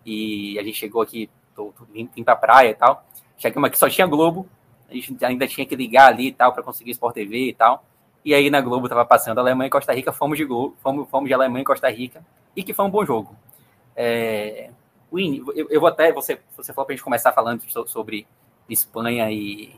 E 0.04 0.58
a 0.58 0.62
gente 0.62 0.78
chegou 0.78 1.02
aqui, 1.02 1.28
tô, 1.54 1.72
tô 1.76 1.84
vim, 1.84 2.06
pra 2.24 2.34
praia 2.34 2.70
e 2.70 2.74
tal. 2.74 3.04
Chegamos 3.36 3.68
aqui, 3.68 3.78
só 3.78 3.88
tinha 3.88 4.06
Globo, 4.06 4.48
a 4.88 4.94
gente 4.94 5.24
ainda 5.24 5.46
tinha 5.46 5.66
que 5.66 5.76
ligar 5.76 6.08
ali 6.08 6.28
e 6.28 6.32
tal 6.32 6.52
para 6.52 6.62
conseguir 6.62 6.92
Sport 6.92 7.14
TV 7.14 7.48
e 7.48 7.54
tal. 7.54 7.84
E 8.24 8.34
aí 8.34 8.50
na 8.50 8.60
Globo 8.60 8.88
tava 8.88 9.04
passando 9.04 9.38
Alemanha 9.38 9.66
e 9.66 9.70
Costa 9.70 9.92
Rica, 9.92 10.12
fomos 10.12 10.38
de 10.38 10.44
gol, 10.44 10.74
fomos, 10.82 11.08
fomos 11.08 11.28
de 11.28 11.34
Alemanha 11.34 11.62
e 11.62 11.66
Costa 11.66 11.90
Rica, 11.90 12.24
e 12.54 12.62
que 12.62 12.72
foi 12.72 12.84
um 12.84 12.90
bom 12.90 13.04
jogo. 13.04 13.36
É, 13.96 14.70
Win, 15.12 15.44
eu, 15.54 15.68
eu, 15.68 15.80
vou 15.80 15.88
até, 15.88 16.12
você, 16.12 16.40
você 16.56 16.72
falou 16.72 16.86
pra 16.86 16.94
gente 16.94 17.04
começar 17.04 17.32
falando 17.32 17.62
sobre 17.86 18.26
Espanha 18.68 19.30
e, 19.30 19.74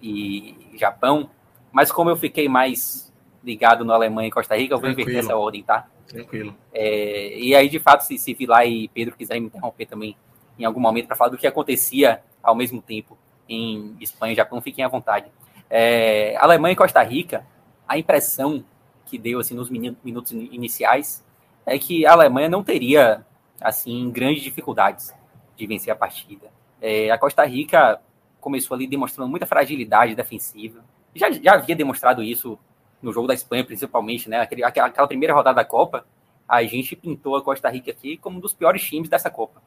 e 0.00 0.72
Japão, 0.74 1.30
mas 1.72 1.90
como 1.90 2.10
eu 2.10 2.16
fiquei 2.16 2.48
mais 2.48 3.09
ligado 3.42 3.84
no 3.84 3.92
Alemanha 3.92 4.28
e 4.28 4.30
Costa 4.30 4.56
Rica, 4.56 4.74
eu 4.74 4.78
vou 4.78 4.88
Tranquilo. 4.88 5.10
inverter 5.10 5.30
essa 5.30 5.36
ordem, 5.36 5.62
tá? 5.62 5.86
Tranquilo. 6.06 6.54
É, 6.72 7.38
e 7.38 7.54
aí, 7.54 7.68
de 7.68 7.78
fato, 7.78 8.02
se, 8.02 8.18
se 8.18 8.34
Vilar 8.34 8.66
e 8.66 8.88
Pedro 8.88 9.16
quiserem 9.16 9.40
me 9.42 9.46
interromper 9.48 9.86
também 9.86 10.16
em 10.58 10.64
algum 10.64 10.80
momento 10.80 11.06
para 11.06 11.16
falar 11.16 11.30
do 11.30 11.38
que 11.38 11.46
acontecia 11.46 12.22
ao 12.42 12.54
mesmo 12.54 12.82
tempo 12.82 13.16
em 13.48 13.96
Espanha 14.00 14.32
e 14.32 14.36
Japão, 14.36 14.60
fiquem 14.60 14.84
à 14.84 14.88
vontade. 14.88 15.26
É, 15.68 16.36
Alemanha 16.38 16.72
e 16.72 16.76
Costa 16.76 17.02
Rica, 17.02 17.46
a 17.86 17.98
impressão 17.98 18.64
que 19.06 19.18
deu 19.18 19.40
assim 19.40 19.54
nos 19.54 19.70
minutos 19.70 20.32
iniciais 20.32 21.24
é 21.64 21.78
que 21.78 22.06
a 22.06 22.12
Alemanha 22.12 22.48
não 22.48 22.62
teria 22.62 23.24
assim 23.60 24.10
grandes 24.10 24.42
dificuldades 24.42 25.14
de 25.56 25.66
vencer 25.66 25.92
a 25.92 25.96
partida. 25.96 26.50
É, 26.80 27.10
a 27.10 27.18
Costa 27.18 27.44
Rica 27.44 28.00
começou 28.40 28.74
ali 28.74 28.86
demonstrando 28.86 29.30
muita 29.30 29.46
fragilidade 29.46 30.14
defensiva. 30.14 30.82
Já, 31.14 31.30
já 31.30 31.54
havia 31.54 31.76
demonstrado 31.76 32.22
isso 32.22 32.58
no 33.02 33.12
jogo 33.12 33.26
da 33.26 33.34
Espanha, 33.34 33.64
principalmente, 33.64 34.28
né? 34.28 34.40
Aquele, 34.40 34.64
aquela, 34.64 34.88
aquela 34.88 35.08
primeira 35.08 35.34
rodada 35.34 35.56
da 35.56 35.64
Copa, 35.64 36.04
a 36.48 36.62
gente 36.64 36.96
pintou 36.96 37.36
a 37.36 37.42
Costa 37.42 37.68
Rica 37.68 37.90
aqui 37.90 38.16
como 38.16 38.38
um 38.38 38.40
dos 38.40 38.52
piores 38.52 38.82
times 38.82 39.08
dessa 39.08 39.30
Copa. 39.30 39.62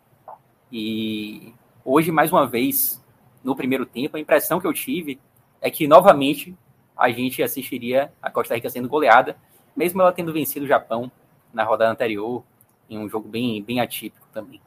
E 0.72 1.54
hoje, 1.84 2.12
mais 2.12 2.32
uma 2.32 2.48
vez, 2.48 3.04
no 3.44 3.56
primeiro 3.56 3.86
tempo, 3.86 4.18
a 4.18 4.20
impressão 4.20 4.60
que 4.60 4.68
eu 4.68 4.74
tive 4.74 5.20
é 5.62 5.70
que 5.70 5.88
novamente 5.88 6.56
a 6.96 7.10
gente 7.10 7.42
assistiria 7.42 8.12
a 8.22 8.30
Costa 8.30 8.56
Rica 8.56 8.70
sendo 8.70 8.88
goleada, 8.88 9.38
mesmo 9.76 10.02
ela 10.02 10.12
tendo 10.12 10.34
vencido 10.34 10.66
o 10.66 10.68
Japão 10.68 11.12
na 11.54 11.64
rodada 11.64 11.92
anterior, 11.92 12.44
em 12.90 12.98
um 12.98 13.10
jogo 13.10 13.28
bem, 13.28 13.62
bem 13.64 13.80
atípico 13.80 14.28
também. 14.34 14.62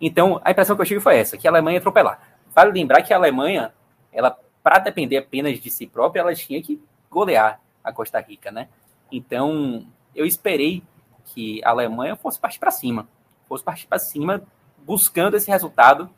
Então, 0.00 0.40
a 0.44 0.50
impressão 0.50 0.74
que 0.74 0.82
eu 0.82 0.86
tive 0.86 1.00
foi 1.00 1.16
essa, 1.16 1.36
que 1.36 1.46
a 1.46 1.50
Alemanha 1.50 1.76
ia 1.76 1.78
atropelar. 1.80 2.38
Vale 2.54 2.72
lembrar 2.72 3.02
que 3.02 3.12
a 3.12 3.16
Alemanha, 3.16 3.72
ela 4.12 4.36
para 4.62 4.78
depender 4.78 5.16
apenas 5.16 5.58
de 5.60 5.70
si 5.70 5.86
própria, 5.86 6.20
ela 6.20 6.34
tinha 6.34 6.62
que 6.62 6.80
golear 7.10 7.60
a 7.82 7.92
Costa 7.92 8.20
Rica, 8.20 8.50
né? 8.50 8.68
Então, 9.10 9.86
eu 10.14 10.24
esperei 10.24 10.82
que 11.26 11.62
a 11.64 11.70
Alemanha 11.70 12.16
fosse 12.16 12.38
partir 12.38 12.58
para 12.58 12.70
cima, 12.70 13.08
fosse 13.48 13.62
partir 13.62 13.86
para 13.86 13.98
cima, 13.98 14.42
buscando 14.78 15.36
esse 15.36 15.50
resultado 15.50 16.10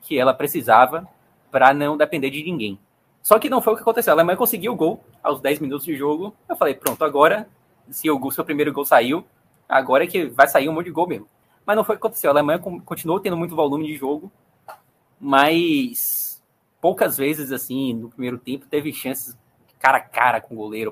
que 0.00 0.18
ela 0.18 0.34
precisava 0.34 1.08
para 1.50 1.72
não 1.72 1.96
depender 1.96 2.30
de 2.30 2.42
ninguém. 2.42 2.78
Só 3.22 3.38
que 3.38 3.48
não 3.48 3.62
foi 3.62 3.72
o 3.72 3.76
que 3.76 3.82
aconteceu. 3.82 4.12
A 4.12 4.16
Alemanha 4.16 4.36
conseguiu 4.36 4.72
o 4.72 4.76
gol 4.76 5.02
aos 5.22 5.40
10 5.40 5.60
minutos 5.60 5.86
de 5.86 5.96
jogo. 5.96 6.34
Eu 6.48 6.56
falei, 6.56 6.74
pronto, 6.74 7.02
agora, 7.04 7.48
se 7.88 8.10
o 8.10 8.30
seu 8.30 8.44
primeiro 8.44 8.72
gol 8.72 8.84
saiu, 8.84 9.24
agora 9.66 10.04
é 10.04 10.06
que 10.06 10.26
vai 10.26 10.46
sair 10.46 10.68
um 10.68 10.72
monte 10.72 10.86
de 10.86 10.90
gol 10.90 11.08
mesmo. 11.08 11.26
Mas 11.64 11.76
não 11.76 11.84
foi 11.84 11.94
o 11.94 11.98
que 11.98 12.06
aconteceu. 12.06 12.30
A 12.30 12.34
Alemanha 12.34 12.58
continuou 12.58 13.18
tendo 13.18 13.36
muito 13.36 13.56
volume 13.56 13.86
de 13.86 13.96
jogo, 13.96 14.30
mas 15.18 16.42
poucas 16.82 17.16
vezes, 17.16 17.50
assim, 17.50 17.94
no 17.94 18.10
primeiro 18.10 18.36
tempo, 18.36 18.66
teve 18.66 18.92
chances 18.92 19.38
cara 19.84 19.98
a 19.98 20.00
cara 20.00 20.40
com 20.40 20.54
o 20.54 20.56
goleiro 20.56 20.90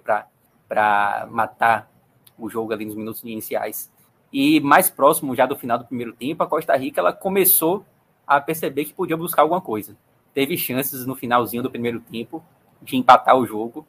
para 0.68 1.26
matar 1.31 1.90
o 2.38 2.50
jogo 2.50 2.74
ali 2.74 2.85
nos 2.85 2.94
minutos 2.94 3.22
iniciais. 3.22 3.90
E 4.31 4.61
mais 4.61 4.90
próximo 4.90 5.35
já 5.35 5.46
do 5.46 5.57
final 5.57 5.78
do 5.78 5.87
primeiro 5.87 6.12
tempo, 6.12 6.42
a 6.42 6.46
Costa 6.46 6.76
Rica 6.76 7.00
ela 7.00 7.12
começou 7.12 7.87
a 8.26 8.38
perceber 8.38 8.85
que 8.85 8.92
podia 8.92 9.16
buscar 9.16 9.42
alguma 9.42 9.62
coisa. 9.62 9.96
Teve 10.35 10.59
chances 10.59 11.07
no 11.07 11.14
finalzinho 11.14 11.62
do 11.62 11.70
primeiro 11.70 12.00
tempo 12.00 12.44
de 12.83 12.96
empatar 12.96 13.35
o 13.37 13.46
jogo, 13.46 13.87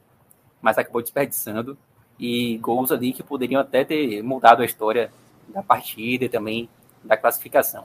mas 0.62 0.78
acabou 0.78 1.02
desperdiçando. 1.02 1.76
E 2.18 2.56
gols 2.58 2.90
ali 2.90 3.12
que 3.12 3.22
poderiam 3.22 3.60
até 3.60 3.84
ter 3.84 4.22
mudado 4.22 4.62
a 4.62 4.64
história 4.64 5.12
da 5.48 5.62
partida 5.62 6.24
e 6.24 6.28
também 6.30 6.68
da 7.02 7.16
classificação. 7.16 7.84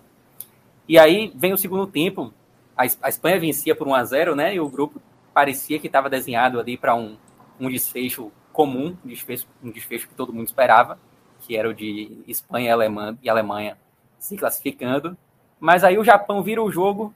E 0.87 0.97
aí 0.97 1.33
vem 1.35 1.51
o 1.51 1.57
segundo 1.57 1.85
tempo, 1.85 2.33
a 2.77 3.09
Espanha 3.09 3.39
vencia 3.39 3.75
por 3.75 3.87
1 3.87 3.95
a 3.95 4.03
0 4.05 4.35
né? 4.35 4.55
E 4.55 4.59
o 4.59 4.69
grupo 4.69 5.01
parecia 5.39 5.79
que 5.79 5.87
estava 5.87 6.09
desenhado 6.09 6.59
ali 6.59 6.77
para 6.77 6.93
um, 6.93 7.15
um 7.57 7.69
desfecho 7.69 8.29
comum, 8.51 8.97
um 9.05 9.07
desfecho, 9.07 9.47
um 9.63 9.71
desfecho 9.71 10.09
que 10.09 10.13
todo 10.13 10.33
mundo 10.33 10.47
esperava, 10.47 10.99
que 11.39 11.55
era 11.55 11.69
o 11.69 11.73
de 11.73 12.11
Espanha 12.27 12.67
e 12.67 12.71
Alemanha, 12.71 13.17
e 13.23 13.29
Alemanha 13.29 13.77
se 14.19 14.35
classificando. 14.35 15.17
Mas 15.57 15.85
aí 15.85 15.97
o 15.97 16.03
Japão 16.03 16.43
vira 16.43 16.61
o 16.61 16.69
jogo. 16.69 17.13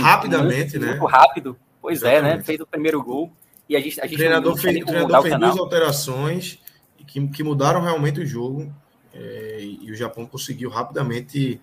Rapidamente, 0.00 0.72
muito, 0.72 0.80
né? 0.80 0.98
Muito 0.98 1.06
rápido. 1.06 1.56
Pois 1.80 2.02
Exatamente. 2.02 2.32
é, 2.32 2.36
né? 2.38 2.42
Fez 2.42 2.58
o 2.58 2.66
primeiro 2.66 3.00
gol. 3.04 3.30
E 3.68 3.76
a 3.76 3.80
gente, 3.80 4.00
a 4.00 4.04
gente 4.04 4.14
o 4.14 4.18
treinador 4.18 4.56
fez, 4.56 4.82
o 4.82 4.86
treinador 4.86 5.22
fez 5.22 5.38
duas 5.38 5.58
alterações 5.58 6.58
que, 7.06 7.28
que 7.28 7.44
mudaram 7.44 7.82
realmente 7.82 8.18
o 8.18 8.26
jogo. 8.26 8.74
É, 9.14 9.60
e 9.62 9.92
o 9.92 9.94
Japão 9.94 10.26
conseguiu 10.26 10.70
rapidamente 10.70 11.60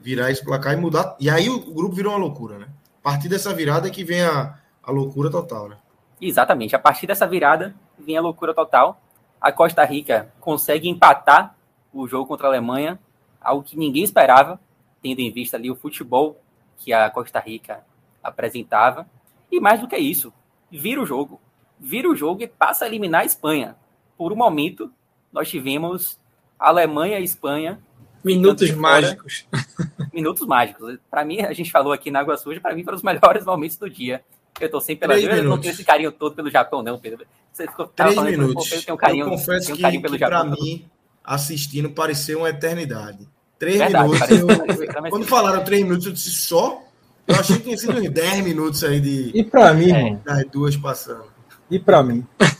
virar 0.00 0.30
esse 0.30 0.42
placar 0.42 0.72
e 0.72 0.76
mudar. 0.76 1.14
E 1.20 1.28
aí 1.28 1.50
o, 1.50 1.56
o 1.56 1.74
grupo 1.74 1.94
virou 1.94 2.12
uma 2.14 2.18
loucura, 2.18 2.58
né? 2.58 2.68
A 2.98 3.02
partir 3.02 3.28
dessa 3.28 3.52
virada 3.52 3.88
é 3.88 3.90
que 3.90 4.02
vem 4.02 4.22
a, 4.22 4.58
a 4.86 4.90
loucura 4.90 5.30
total, 5.30 5.68
né? 5.68 5.76
Exatamente. 6.20 6.74
A 6.76 6.78
partir 6.78 7.06
dessa 7.06 7.26
virada 7.26 7.74
vem 7.98 8.16
a 8.16 8.20
loucura 8.20 8.54
total. 8.54 9.00
A 9.40 9.52
Costa 9.52 9.84
Rica 9.84 10.32
consegue 10.40 10.88
empatar 10.88 11.54
o 11.92 12.06
jogo 12.08 12.26
contra 12.26 12.46
a 12.46 12.50
Alemanha, 12.50 12.98
algo 13.40 13.62
que 13.62 13.76
ninguém 13.76 14.02
esperava, 14.02 14.58
tendo 15.02 15.20
em 15.20 15.30
vista 15.30 15.56
ali 15.56 15.70
o 15.70 15.76
futebol 15.76 16.40
que 16.78 16.92
a 16.92 17.08
Costa 17.10 17.38
Rica 17.38 17.84
apresentava. 18.22 19.06
E 19.50 19.60
mais 19.60 19.80
do 19.80 19.88
que 19.88 19.96
isso, 19.96 20.32
vira 20.70 21.00
o 21.00 21.06
jogo. 21.06 21.40
Vira 21.78 22.08
o 22.08 22.16
jogo 22.16 22.42
e 22.42 22.48
passa 22.48 22.84
a 22.84 22.88
eliminar 22.88 23.22
a 23.22 23.24
Espanha. 23.26 23.76
Por 24.16 24.32
um 24.32 24.36
momento, 24.36 24.90
nós 25.32 25.48
tivemos 25.48 26.18
Alemanha 26.58 27.18
e 27.18 27.24
Espanha. 27.24 27.78
Minutos 28.24 28.70
mágicos. 28.70 29.46
Minutos 30.12 30.46
mágicos. 30.46 30.98
Para 31.10 31.24
mim, 31.24 31.40
a 31.40 31.52
gente 31.52 31.70
falou 31.70 31.92
aqui 31.92 32.10
na 32.10 32.20
Água 32.20 32.36
Suja, 32.36 32.60
para 32.60 32.74
mim 32.74 32.82
foram 32.82 32.96
os 32.96 33.02
melhores 33.02 33.44
momentos 33.44 33.76
do 33.76 33.90
dia. 33.90 34.24
Eu 34.60 34.70
tô 34.70 34.80
sempre 34.80 35.08
pela 35.08 35.18
Eu 35.18 35.44
não 35.44 35.58
tenho 35.58 35.72
esse 35.72 35.84
carinho 35.84 36.12
todo 36.12 36.34
pelo 36.34 36.50
Japão, 36.50 36.82
não, 36.82 36.98
Pedro. 36.98 37.26
Você 37.52 37.66
ficou 37.66 37.86
Três 37.86 38.16
minutos. 38.16 38.84
Tem 38.84 38.94
um 38.94 38.96
carinho, 38.96 39.26
eu 39.26 39.30
confesso 39.30 39.72
um 39.72 39.76
carinho 39.76 40.00
que, 40.00 40.06
pelo 40.06 40.14
que 40.14 40.20
Japão. 40.20 40.50
Para 40.50 40.62
mim, 40.62 40.86
assistindo, 41.24 41.90
pareceu 41.90 42.38
uma 42.38 42.50
eternidade. 42.50 43.28
Três 43.58 43.78
Verdade, 43.78 44.08
minutos. 44.08 44.80
Eu, 44.80 45.10
quando 45.10 45.26
falaram 45.26 45.64
três 45.64 45.82
minutos, 45.82 46.06
eu 46.06 46.12
disse 46.12 46.30
só. 46.30 46.82
Eu 47.26 47.36
achei 47.36 47.56
que 47.56 47.62
tinha 47.62 47.76
sido 47.76 47.98
uns 47.98 48.10
10 48.10 48.44
minutos 48.44 48.84
aí 48.84 49.00
de. 49.00 49.30
E 49.34 49.42
para 49.42 49.72
mim, 49.72 49.90
é. 49.92 50.18
das 50.24 50.44
duas 50.46 50.76
passando. 50.76 51.24
E 51.70 51.78
para 51.78 52.02
mim? 52.02 52.24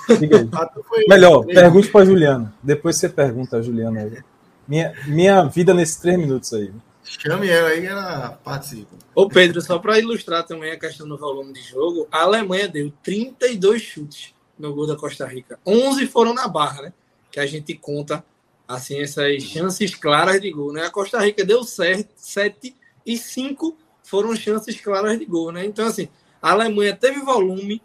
Ah, 0.52 0.70
Melhor, 1.09 1.46
pergunte 1.46 1.88
para 1.88 2.04
Juliana. 2.04 2.52
Depois 2.62 2.96
você 2.96 3.09
pergunta 3.09 3.57
a 3.57 3.62
Juliana. 3.62 4.22
Minha, 4.68 4.92
minha 5.07 5.44
vida 5.44 5.72
nesses 5.72 5.96
três 5.96 6.18
minutos 6.18 6.52
aí. 6.52 6.70
Chame 7.05 7.49
ela 7.49 7.69
aí, 7.69 7.85
ela 7.85 8.31
participa. 8.43 8.97
Ô 9.14 9.29
Pedro, 9.29 9.61
só 9.61 9.79
para 9.79 9.99
ilustrar 9.99 10.45
também 10.45 10.73
a 10.73 10.79
questão 10.79 11.07
do 11.07 11.19
volume 11.19 11.53
de 11.53 11.61
jogo, 11.61 12.09
a 12.11 12.23
Alemanha 12.23 12.67
deu 12.67 12.93
32 13.03 13.83
chutes 13.83 14.35
no 14.59 14.75
gol 14.75 14.87
da 14.87 14.97
Costa 14.97 15.27
Rica. 15.27 15.59
11 15.67 16.07
foram 16.07 16.33
na 16.33 16.49
barra, 16.49 16.83
né? 16.83 16.93
Que 17.31 17.38
a 17.38 17.47
gente 17.47 17.75
conta 17.75 18.25
assim 18.67 19.01
essas 19.01 19.43
chances 19.43 19.95
claras 19.95 20.40
de 20.40 20.51
gol, 20.51 20.73
né? 20.73 20.87
A 20.87 20.90
Costa 20.90 21.21
Rica 21.21 21.45
deu 21.45 21.62
7 21.62 22.75
e 23.05 23.19
5 23.19 23.77
foram 24.03 24.35
chances 24.35 24.81
claras 24.81 25.19
de 25.19 25.27
gol, 25.27 25.53
né? 25.53 25.64
Então 25.64 25.87
assim, 25.87 26.09
a 26.40 26.53
Alemanha 26.53 26.97
teve 26.97 27.21
volume, 27.21 27.83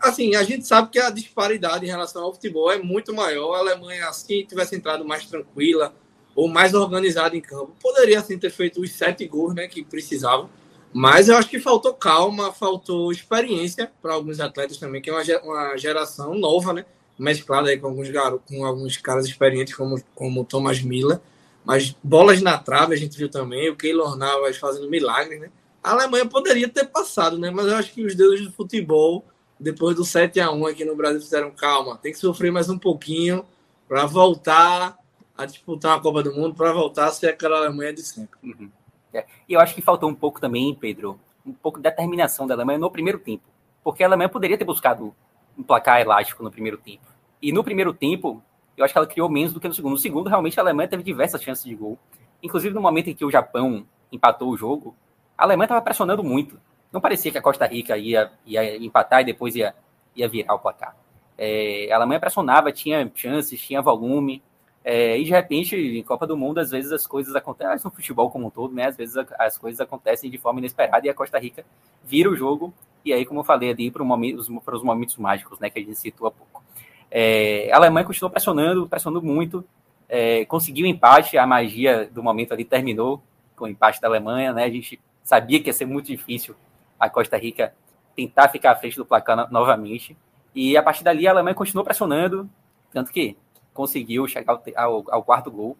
assim, 0.00 0.34
a 0.34 0.42
gente 0.42 0.66
sabe 0.66 0.90
que 0.90 0.98
a 0.98 1.10
disparidade 1.10 1.84
em 1.84 1.88
relação 1.88 2.24
ao 2.24 2.32
futebol 2.32 2.70
é 2.72 2.78
muito 2.78 3.12
maior. 3.14 3.54
A 3.54 3.58
Alemanha, 3.58 4.10
se 4.12 4.44
tivesse 4.44 4.74
entrado 4.74 5.04
mais 5.04 5.26
tranquila 5.26 5.94
ou 6.34 6.48
mais 6.48 6.74
organizada 6.74 7.36
em 7.36 7.40
campo, 7.40 7.74
poderia 7.80 8.20
assim 8.20 8.38
ter 8.38 8.50
feito 8.50 8.80
os 8.80 8.92
sete 8.92 9.26
gols 9.26 9.54
né, 9.54 9.66
que 9.68 9.84
precisava. 9.84 10.48
Mas 10.92 11.28
eu 11.28 11.36
acho 11.36 11.48
que 11.48 11.60
faltou 11.60 11.94
calma, 11.94 12.52
faltou 12.52 13.12
experiência 13.12 13.90
para 14.02 14.14
alguns 14.14 14.40
atletas 14.40 14.76
também, 14.76 15.00
que 15.00 15.08
é 15.08 15.38
uma 15.42 15.76
geração 15.76 16.34
nova, 16.34 16.72
né? 16.72 16.84
Mesclada 17.18 17.68
aí 17.68 17.78
com 17.78 17.86
alguns 17.86 18.10
garotos, 18.10 18.48
com 18.48 18.64
alguns 18.64 18.96
caras 18.96 19.26
experientes 19.26 19.74
como 19.74 20.02
como 20.14 20.44
Thomas 20.44 20.82
Miller. 20.82 21.20
Mas 21.64 21.94
bolas 22.02 22.42
na 22.42 22.58
trave 22.58 22.94
a 22.94 22.96
gente 22.96 23.16
viu 23.16 23.28
também, 23.28 23.68
o 23.68 23.76
Keylor 23.76 24.16
Navas 24.16 24.56
fazendo 24.56 24.90
milagre, 24.90 25.38
né? 25.38 25.50
A 25.82 25.92
Alemanha 25.92 26.26
poderia 26.26 26.68
ter 26.68 26.86
passado, 26.86 27.38
né? 27.38 27.50
Mas 27.50 27.66
eu 27.66 27.76
acho 27.76 27.92
que 27.92 28.04
os 28.04 28.14
deuses 28.14 28.46
do 28.46 28.52
futebol, 28.52 29.24
depois 29.58 29.94
do 29.94 30.04
7 30.04 30.40
a 30.40 30.50
1 30.50 30.66
aqui 30.66 30.84
no 30.84 30.96
Brasil, 30.96 31.20
fizeram 31.20 31.50
calma. 31.50 31.98
Tem 31.98 32.12
que 32.12 32.18
sofrer 32.18 32.50
mais 32.50 32.68
um 32.68 32.78
pouquinho 32.78 33.44
para 33.88 34.06
voltar 34.06 34.98
a 35.42 35.46
disputar 35.46 35.96
a 35.96 36.00
Copa 36.00 36.22
do 36.22 36.34
Mundo, 36.34 36.54
para 36.54 36.72
voltar 36.72 37.06
a 37.06 37.12
ser 37.12 37.28
aquela 37.28 37.58
Alemanha 37.58 37.92
de 37.92 38.02
sempre. 38.02 38.38
Uhum. 38.42 38.70
É. 39.12 39.24
E 39.48 39.54
eu 39.54 39.60
acho 39.60 39.74
que 39.74 39.82
faltou 39.82 40.08
um 40.08 40.14
pouco 40.14 40.40
também, 40.40 40.74
Pedro, 40.74 41.18
um 41.44 41.52
pouco 41.52 41.78
de 41.78 41.82
determinação 41.82 42.46
da 42.46 42.54
Alemanha 42.54 42.78
no 42.78 42.90
primeiro 42.90 43.18
tempo. 43.18 43.44
Porque 43.82 44.04
a 44.04 44.06
Alemanha 44.06 44.28
poderia 44.28 44.58
ter 44.58 44.64
buscado 44.64 45.14
um 45.58 45.62
placar 45.62 46.00
elástico 46.00 46.42
no 46.42 46.50
primeiro 46.50 46.78
tempo. 46.78 47.06
E 47.40 47.52
no 47.52 47.64
primeiro 47.64 47.92
tempo, 47.92 48.42
eu 48.76 48.84
acho 48.84 48.92
que 48.92 48.98
ela 48.98 49.06
criou 49.06 49.28
menos 49.28 49.52
do 49.52 49.60
que 49.60 49.68
no 49.68 49.74
segundo. 49.74 49.92
No 49.92 49.98
segundo, 49.98 50.28
realmente, 50.28 50.58
a 50.58 50.62
Alemanha 50.62 50.88
teve 50.88 51.02
diversas 51.02 51.42
chances 51.42 51.64
de 51.64 51.74
gol. 51.74 51.98
Inclusive, 52.42 52.74
no 52.74 52.80
momento 52.80 53.10
em 53.10 53.14
que 53.14 53.24
o 53.24 53.30
Japão 53.30 53.86
empatou 54.12 54.50
o 54.50 54.56
jogo, 54.56 54.94
a 55.36 55.44
Alemanha 55.44 55.66
estava 55.66 55.82
pressionando 55.82 56.22
muito. 56.22 56.60
Não 56.92 57.00
parecia 57.00 57.30
que 57.30 57.38
a 57.38 57.42
Costa 57.42 57.66
Rica 57.66 57.96
ia, 57.96 58.30
ia 58.44 58.76
empatar 58.76 59.22
e 59.22 59.24
depois 59.24 59.54
ia, 59.56 59.74
ia 60.14 60.28
virar 60.28 60.54
o 60.54 60.58
placar. 60.58 60.96
É, 61.38 61.88
a 61.90 61.96
Alemanha 61.96 62.20
pressionava, 62.20 62.70
tinha 62.70 63.10
chances, 63.14 63.60
tinha 63.60 63.80
volume. 63.80 64.42
É, 64.82 65.18
e 65.18 65.24
de 65.24 65.30
repente, 65.30 65.76
em 65.76 66.02
Copa 66.02 66.26
do 66.26 66.36
Mundo, 66.36 66.58
às 66.58 66.70
vezes 66.70 66.90
as 66.90 67.06
coisas 67.06 67.36
acontecem, 67.36 67.80
no 67.84 67.90
futebol 67.90 68.30
como 68.30 68.46
um 68.46 68.50
todo, 68.50 68.74
né? 68.74 68.86
Às 68.86 68.96
vezes 68.96 69.16
as 69.38 69.58
coisas 69.58 69.80
acontecem 69.80 70.30
de 70.30 70.38
forma 70.38 70.58
inesperada 70.58 71.06
e 71.06 71.10
a 71.10 71.14
Costa 71.14 71.38
Rica 71.38 71.64
vira 72.04 72.30
o 72.30 72.36
jogo. 72.36 72.72
E 73.04 73.12
aí, 73.12 73.24
como 73.26 73.40
eu 73.40 73.44
falei 73.44 73.70
ali, 73.70 73.90
para, 73.90 74.02
momento, 74.04 74.38
os 74.38 74.82
momentos 74.82 75.16
mágicos, 75.16 75.58
né? 75.58 75.68
Que 75.68 75.80
a 75.80 75.82
gente 75.82 75.98
citou 75.98 76.26
há 76.26 76.30
pouco. 76.30 76.62
É, 77.10 77.70
a 77.72 77.76
Alemanha 77.76 78.06
continuou 78.06 78.30
pressionando, 78.30 78.88
pressionando 78.88 79.24
muito, 79.24 79.64
é, 80.08 80.44
conseguiu 80.46 80.86
empate, 80.86 81.36
a 81.36 81.46
magia 81.46 82.08
do 82.10 82.22
momento 82.22 82.52
ali 82.52 82.64
terminou 82.64 83.22
com 83.56 83.64
o 83.64 83.68
empate 83.68 84.00
da 84.00 84.08
Alemanha, 84.08 84.52
né? 84.52 84.64
A 84.64 84.70
gente 84.70 85.00
sabia 85.22 85.60
que 85.60 85.68
ia 85.68 85.72
ser 85.72 85.86
muito 85.86 86.06
difícil 86.06 86.54
a 86.98 87.10
Costa 87.10 87.36
Rica 87.36 87.74
tentar 88.16 88.48
ficar 88.48 88.72
à 88.72 88.76
frente 88.76 88.96
do 88.96 89.04
placar 89.04 89.36
no, 89.36 89.48
novamente. 89.50 90.16
E 90.54 90.76
a 90.76 90.82
partir 90.82 91.04
dali 91.04 91.26
a 91.26 91.30
Alemanha 91.30 91.54
continuou 91.54 91.84
pressionando, 91.84 92.48
tanto 92.92 93.12
que 93.12 93.36
conseguiu 93.72 94.26
chegar 94.26 94.52
ao, 94.52 94.62
ao, 94.76 95.04
ao, 95.10 95.22
quarto 95.22 95.50
gol. 95.50 95.76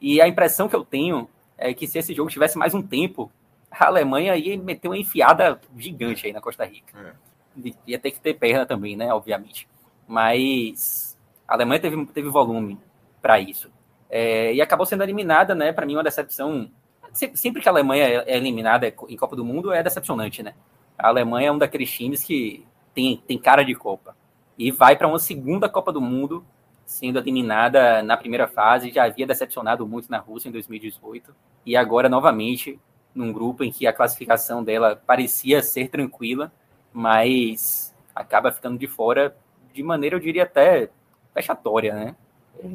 E 0.00 0.20
a 0.20 0.28
impressão 0.28 0.68
que 0.68 0.76
eu 0.76 0.84
tenho 0.84 1.28
é 1.56 1.72
que 1.72 1.86
se 1.86 1.98
esse 1.98 2.14
jogo 2.14 2.30
tivesse 2.30 2.58
mais 2.58 2.74
um 2.74 2.82
tempo, 2.82 3.30
a 3.70 3.86
Alemanha 3.86 4.36
ia 4.36 4.56
meter 4.58 4.88
uma 4.88 4.98
enfiada 4.98 5.60
gigante 5.76 6.26
aí 6.26 6.32
na 6.32 6.40
Costa 6.40 6.64
Rica. 6.64 7.16
É. 7.56 7.72
Ia 7.86 7.98
ter 7.98 8.10
que 8.10 8.20
ter 8.20 8.34
perna 8.34 8.66
também, 8.66 8.96
né? 8.96 9.12
Obviamente. 9.12 9.68
Mas 10.06 11.18
a 11.46 11.54
Alemanha 11.54 11.80
teve, 11.80 12.06
teve 12.06 12.28
volume 12.28 12.78
para 13.20 13.38
isso. 13.38 13.70
É, 14.10 14.52
e 14.52 14.60
acabou 14.60 14.84
sendo 14.84 15.02
eliminada, 15.02 15.54
né? 15.54 15.72
Para 15.72 15.86
mim, 15.86 15.94
uma 15.96 16.02
decepção. 16.02 16.70
Sempre 17.12 17.60
que 17.60 17.68
a 17.68 17.72
Alemanha 17.72 18.24
é 18.26 18.36
eliminada 18.36 18.86
em 18.86 19.16
Copa 19.16 19.36
do 19.36 19.44
Mundo 19.44 19.72
é 19.72 19.82
decepcionante, 19.82 20.42
né? 20.42 20.54
A 20.98 21.08
Alemanha 21.08 21.48
é 21.48 21.52
um 21.52 21.58
daqueles 21.58 21.90
times 21.90 22.24
que 22.24 22.66
tem, 22.94 23.16
tem 23.26 23.38
cara 23.38 23.62
de 23.62 23.74
Copa. 23.74 24.16
E 24.58 24.70
vai 24.70 24.96
para 24.96 25.08
uma 25.08 25.18
segunda 25.18 25.68
Copa 25.68 25.92
do 25.92 26.00
Mundo 26.00 26.44
sendo 26.84 27.18
eliminada 27.18 28.02
na 28.02 28.16
primeira 28.16 28.46
fase, 28.46 28.90
já 28.90 29.04
havia 29.04 29.26
decepcionado 29.26 29.86
muito 29.86 30.10
na 30.10 30.18
Rússia 30.18 30.48
em 30.48 30.52
2018, 30.52 31.34
e 31.64 31.76
agora 31.76 32.08
novamente 32.08 32.78
num 33.14 33.32
grupo 33.32 33.62
em 33.62 33.70
que 33.70 33.86
a 33.86 33.92
classificação 33.92 34.64
dela 34.64 35.00
parecia 35.06 35.62
ser 35.62 35.88
tranquila, 35.88 36.52
mas 36.92 37.94
acaba 38.14 38.52
ficando 38.52 38.78
de 38.78 38.86
fora 38.86 39.36
de 39.72 39.82
maneira, 39.82 40.16
eu 40.16 40.20
diria 40.20 40.44
até 40.44 40.90
vexatória, 41.34 41.94
né? 41.94 42.16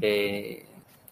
É, 0.01 0.63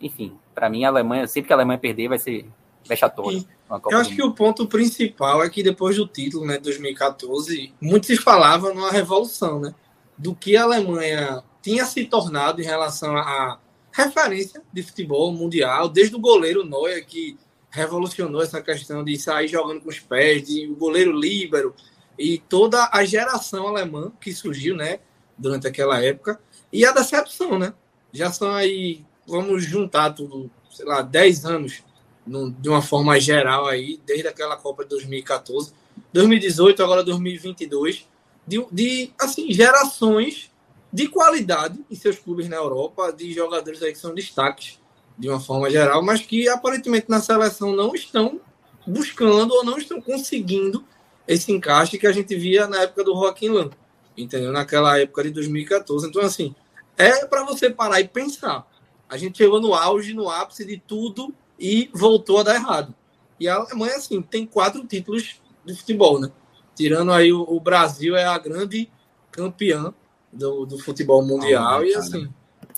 enfim, 0.01 0.37
para 0.53 0.69
mim 0.69 0.83
a 0.83 0.89
Alemanha, 0.89 1.27
sempre 1.27 1.47
que 1.47 1.53
a 1.53 1.55
Alemanha 1.55 1.79
perder, 1.79 2.09
vai 2.09 2.19
ser 2.19 2.45
vexatória. 2.87 3.43
Eu 3.89 3.97
acho 3.97 4.15
que 4.15 4.23
o 4.23 4.33
ponto 4.33 4.67
principal 4.67 5.43
é 5.43 5.49
que 5.49 5.63
depois 5.63 5.95
do 5.95 6.07
título, 6.07 6.45
né, 6.45 6.57
2014, 6.59 7.73
muitos 7.81 8.17
falavam 8.19 8.73
numa 8.73 8.91
revolução, 8.91 9.59
né? 9.59 9.73
Do 10.17 10.35
que 10.35 10.55
a 10.55 10.63
Alemanha 10.63 11.43
tinha 11.65 11.83
se 11.83 12.05
tornado 12.05 12.61
em 12.61 12.63
relação 12.63 13.17
à 13.17 13.59
referência 13.91 14.61
de 14.71 14.83
futebol 14.83 15.31
mundial, 15.31 15.89
desde 15.89 16.15
o 16.15 16.19
goleiro 16.19 16.63
Neuer, 16.63 17.03
que 17.03 17.39
revolucionou 17.71 18.43
essa 18.43 18.61
questão 18.61 19.03
de 19.03 19.17
sair 19.17 19.47
jogando 19.47 19.81
com 19.81 19.89
os 19.89 19.99
pés, 19.99 20.43
de 20.43 20.67
o 20.67 20.75
goleiro 20.75 21.11
líbero, 21.11 21.73
e 22.19 22.37
toda 22.37 22.87
a 22.93 23.03
geração 23.03 23.67
alemã 23.67 24.11
que 24.21 24.31
surgiu, 24.31 24.75
né, 24.75 24.99
durante 25.35 25.65
aquela 25.65 25.99
época, 25.99 26.39
e 26.71 26.85
a 26.85 26.91
decepção, 26.91 27.57
né? 27.57 27.73
Já 28.13 28.31
são 28.31 28.53
aí, 28.53 29.03
vamos 29.25 29.63
juntar 29.63 30.11
tudo, 30.11 30.51
sei 30.69 30.85
lá, 30.85 31.01
10 31.01 31.45
anos 31.45 31.83
no, 32.27 32.51
de 32.51 32.69
uma 32.69 32.83
forma 32.83 33.19
geral 33.19 33.65
aí, 33.65 33.99
desde 34.05 34.27
aquela 34.27 34.55
Copa 34.55 34.83
de 34.83 34.89
2014, 34.89 35.73
2018, 36.13 36.83
agora 36.83 37.03
2022, 37.03 38.07
de, 38.45 38.63
de 38.71 39.11
assim, 39.19 39.51
gerações 39.51 40.53
de 40.95 41.09
qualidade 41.09 41.85
em 41.91 41.95
seus 41.95 42.17
clubes 42.17 42.47
na 42.47 42.55
Europa, 42.55 43.11
de 43.11 43.33
jogadores 43.33 43.83
aí 43.83 43.91
que 43.91 43.99
são 43.99 44.15
destaques 44.15 44.79
de 45.17 45.27
uma 45.27 45.41
forma 45.41 45.69
geral, 45.69 46.01
mas 46.01 46.21
que 46.21 46.47
aparentemente 46.47 47.07
na 47.09 47.19
seleção 47.19 47.75
não 47.75 47.93
estão 47.93 48.39
buscando 48.87 49.53
ou 49.53 49.65
não 49.65 49.77
estão 49.77 49.99
conseguindo 49.99 50.85
esse 51.27 51.51
encaixe 51.51 51.97
que 51.97 52.07
a 52.07 52.13
gente 52.13 52.33
via 52.37 52.65
na 52.65 52.83
época 52.83 53.03
do 53.03 53.13
Joaquim 53.13 53.49
Lan, 53.49 53.71
entendeu? 54.15 54.53
Naquela 54.53 54.97
época 54.97 55.23
de 55.23 55.31
2014. 55.31 56.07
Então, 56.07 56.21
assim, 56.21 56.55
é 56.95 57.25
para 57.25 57.43
você 57.43 57.69
parar 57.69 57.99
e 57.99 58.07
pensar. 58.07 58.65
A 59.09 59.17
gente 59.17 59.37
chegou 59.37 59.59
no 59.59 59.73
auge, 59.73 60.13
no 60.13 60.29
ápice 60.29 60.63
de 60.63 60.77
tudo 60.77 61.35
e 61.59 61.89
voltou 61.93 62.39
a 62.39 62.43
dar 62.43 62.55
errado. 62.55 62.95
E 63.37 63.49
a 63.49 63.55
Alemanha, 63.55 63.97
assim, 63.97 64.21
tem 64.21 64.45
quatro 64.45 64.87
títulos 64.87 65.41
de 65.65 65.75
futebol, 65.75 66.21
né? 66.21 66.31
Tirando 66.73 67.11
aí 67.11 67.33
o 67.33 67.59
Brasil, 67.59 68.15
é 68.15 68.23
a 68.23 68.37
grande 68.37 68.89
campeã 69.29 69.93
do, 70.35 70.65
do 70.65 70.77
futebol 70.77 71.23
mundial 71.25 71.83
e 71.83 71.95
assim 71.95 72.29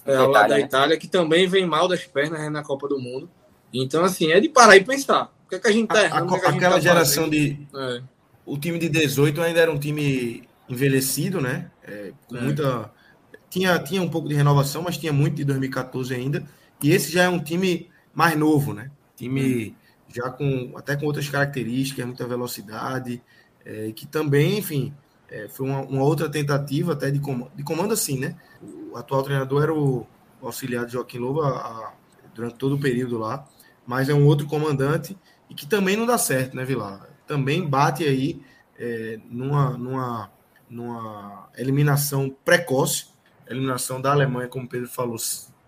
é, 0.05 0.17
lado 0.17 0.49
da 0.49 0.59
Itália 0.59 0.97
que 0.97 1.07
também 1.07 1.47
vem 1.47 1.65
mal 1.65 1.87
das 1.87 2.05
pernas 2.05 2.39
né, 2.39 2.49
na 2.49 2.63
Copa 2.63 2.87
do 2.87 2.99
Mundo 2.99 3.29
então 3.73 4.03
assim 4.03 4.31
é 4.31 4.39
de 4.39 4.47
parar 4.47 4.77
e 4.77 4.83
pensar 4.83 5.33
o 5.45 5.49
que, 5.49 5.55
é 5.55 5.59
que 5.59 5.67
a 5.67 5.71
gente 5.71 5.87
tá 5.87 6.03
errando, 6.03 6.35
a, 6.35 6.37
a, 6.37 6.49
aquela 6.49 6.75
tá 6.75 6.79
geração 6.79 7.25
fazendo? 7.25 7.31
de 7.31 7.67
é. 7.75 8.01
o 8.45 8.57
time 8.57 8.77
de 8.77 8.89
18 8.89 9.41
ainda 9.41 9.59
era 9.59 9.71
um 9.71 9.79
time 9.79 10.47
envelhecido 10.69 11.41
né 11.41 11.71
é, 11.83 12.13
com 12.27 12.37
é. 12.37 12.41
muita 12.41 12.91
tinha 13.49 13.77
tinha 13.79 14.01
um 14.01 14.09
pouco 14.09 14.29
de 14.29 14.35
renovação 14.35 14.81
mas 14.81 14.97
tinha 14.97 15.11
muito 15.11 15.35
de 15.35 15.45
2014 15.45 16.13
ainda 16.13 16.43
e 16.81 16.91
esse 16.91 17.11
já 17.11 17.23
é 17.23 17.29
um 17.29 17.39
time 17.39 17.89
mais 18.13 18.37
novo 18.37 18.73
né 18.73 18.91
time 19.15 19.69
hum. 19.69 19.75
já 20.13 20.29
com 20.29 20.73
até 20.75 20.95
com 20.95 21.05
outras 21.05 21.27
características 21.27 22.05
muita 22.05 22.27
velocidade 22.27 23.21
é, 23.65 23.91
que 23.93 24.05
também 24.05 24.57
enfim 24.57 24.93
é, 25.29 25.47
foi 25.47 25.67
uma, 25.67 25.81
uma, 25.81 26.03
outra 26.03 26.29
tentativa 26.29 26.93
até 26.93 27.11
de 27.11 27.19
comando, 27.19 27.51
de 27.55 27.63
comando 27.63 27.93
assim, 27.93 28.19
né? 28.19 28.35
O 28.91 28.97
atual 28.97 29.23
treinador 29.23 29.63
era 29.63 29.73
o, 29.73 30.07
auxiliar 30.41 30.85
de 30.85 30.93
Joaquim 30.93 31.17
Lobo 31.17 31.41
a, 31.41 31.49
a, 31.49 31.93
durante 32.33 32.55
todo 32.55 32.75
o 32.75 32.79
período 32.79 33.17
lá, 33.17 33.47
mas 33.85 34.09
é 34.09 34.13
um 34.13 34.25
outro 34.25 34.47
comandante 34.47 35.17
e 35.49 35.55
que 35.55 35.65
também 35.65 35.95
não 35.95 36.05
dá 36.05 36.17
certo, 36.17 36.55
né, 36.55 36.63
Vilar? 36.63 37.07
Também 37.25 37.67
bate 37.67 38.03
aí 38.03 38.41
é, 38.77 39.19
numa, 39.29 39.77
numa, 39.77 40.31
numa 40.69 41.49
eliminação 41.57 42.33
precoce, 42.45 43.07
eliminação 43.47 43.99
da 44.01 44.11
Alemanha, 44.11 44.47
como 44.47 44.65
o 44.65 44.69
Pedro 44.69 44.87
falou, 44.87 45.17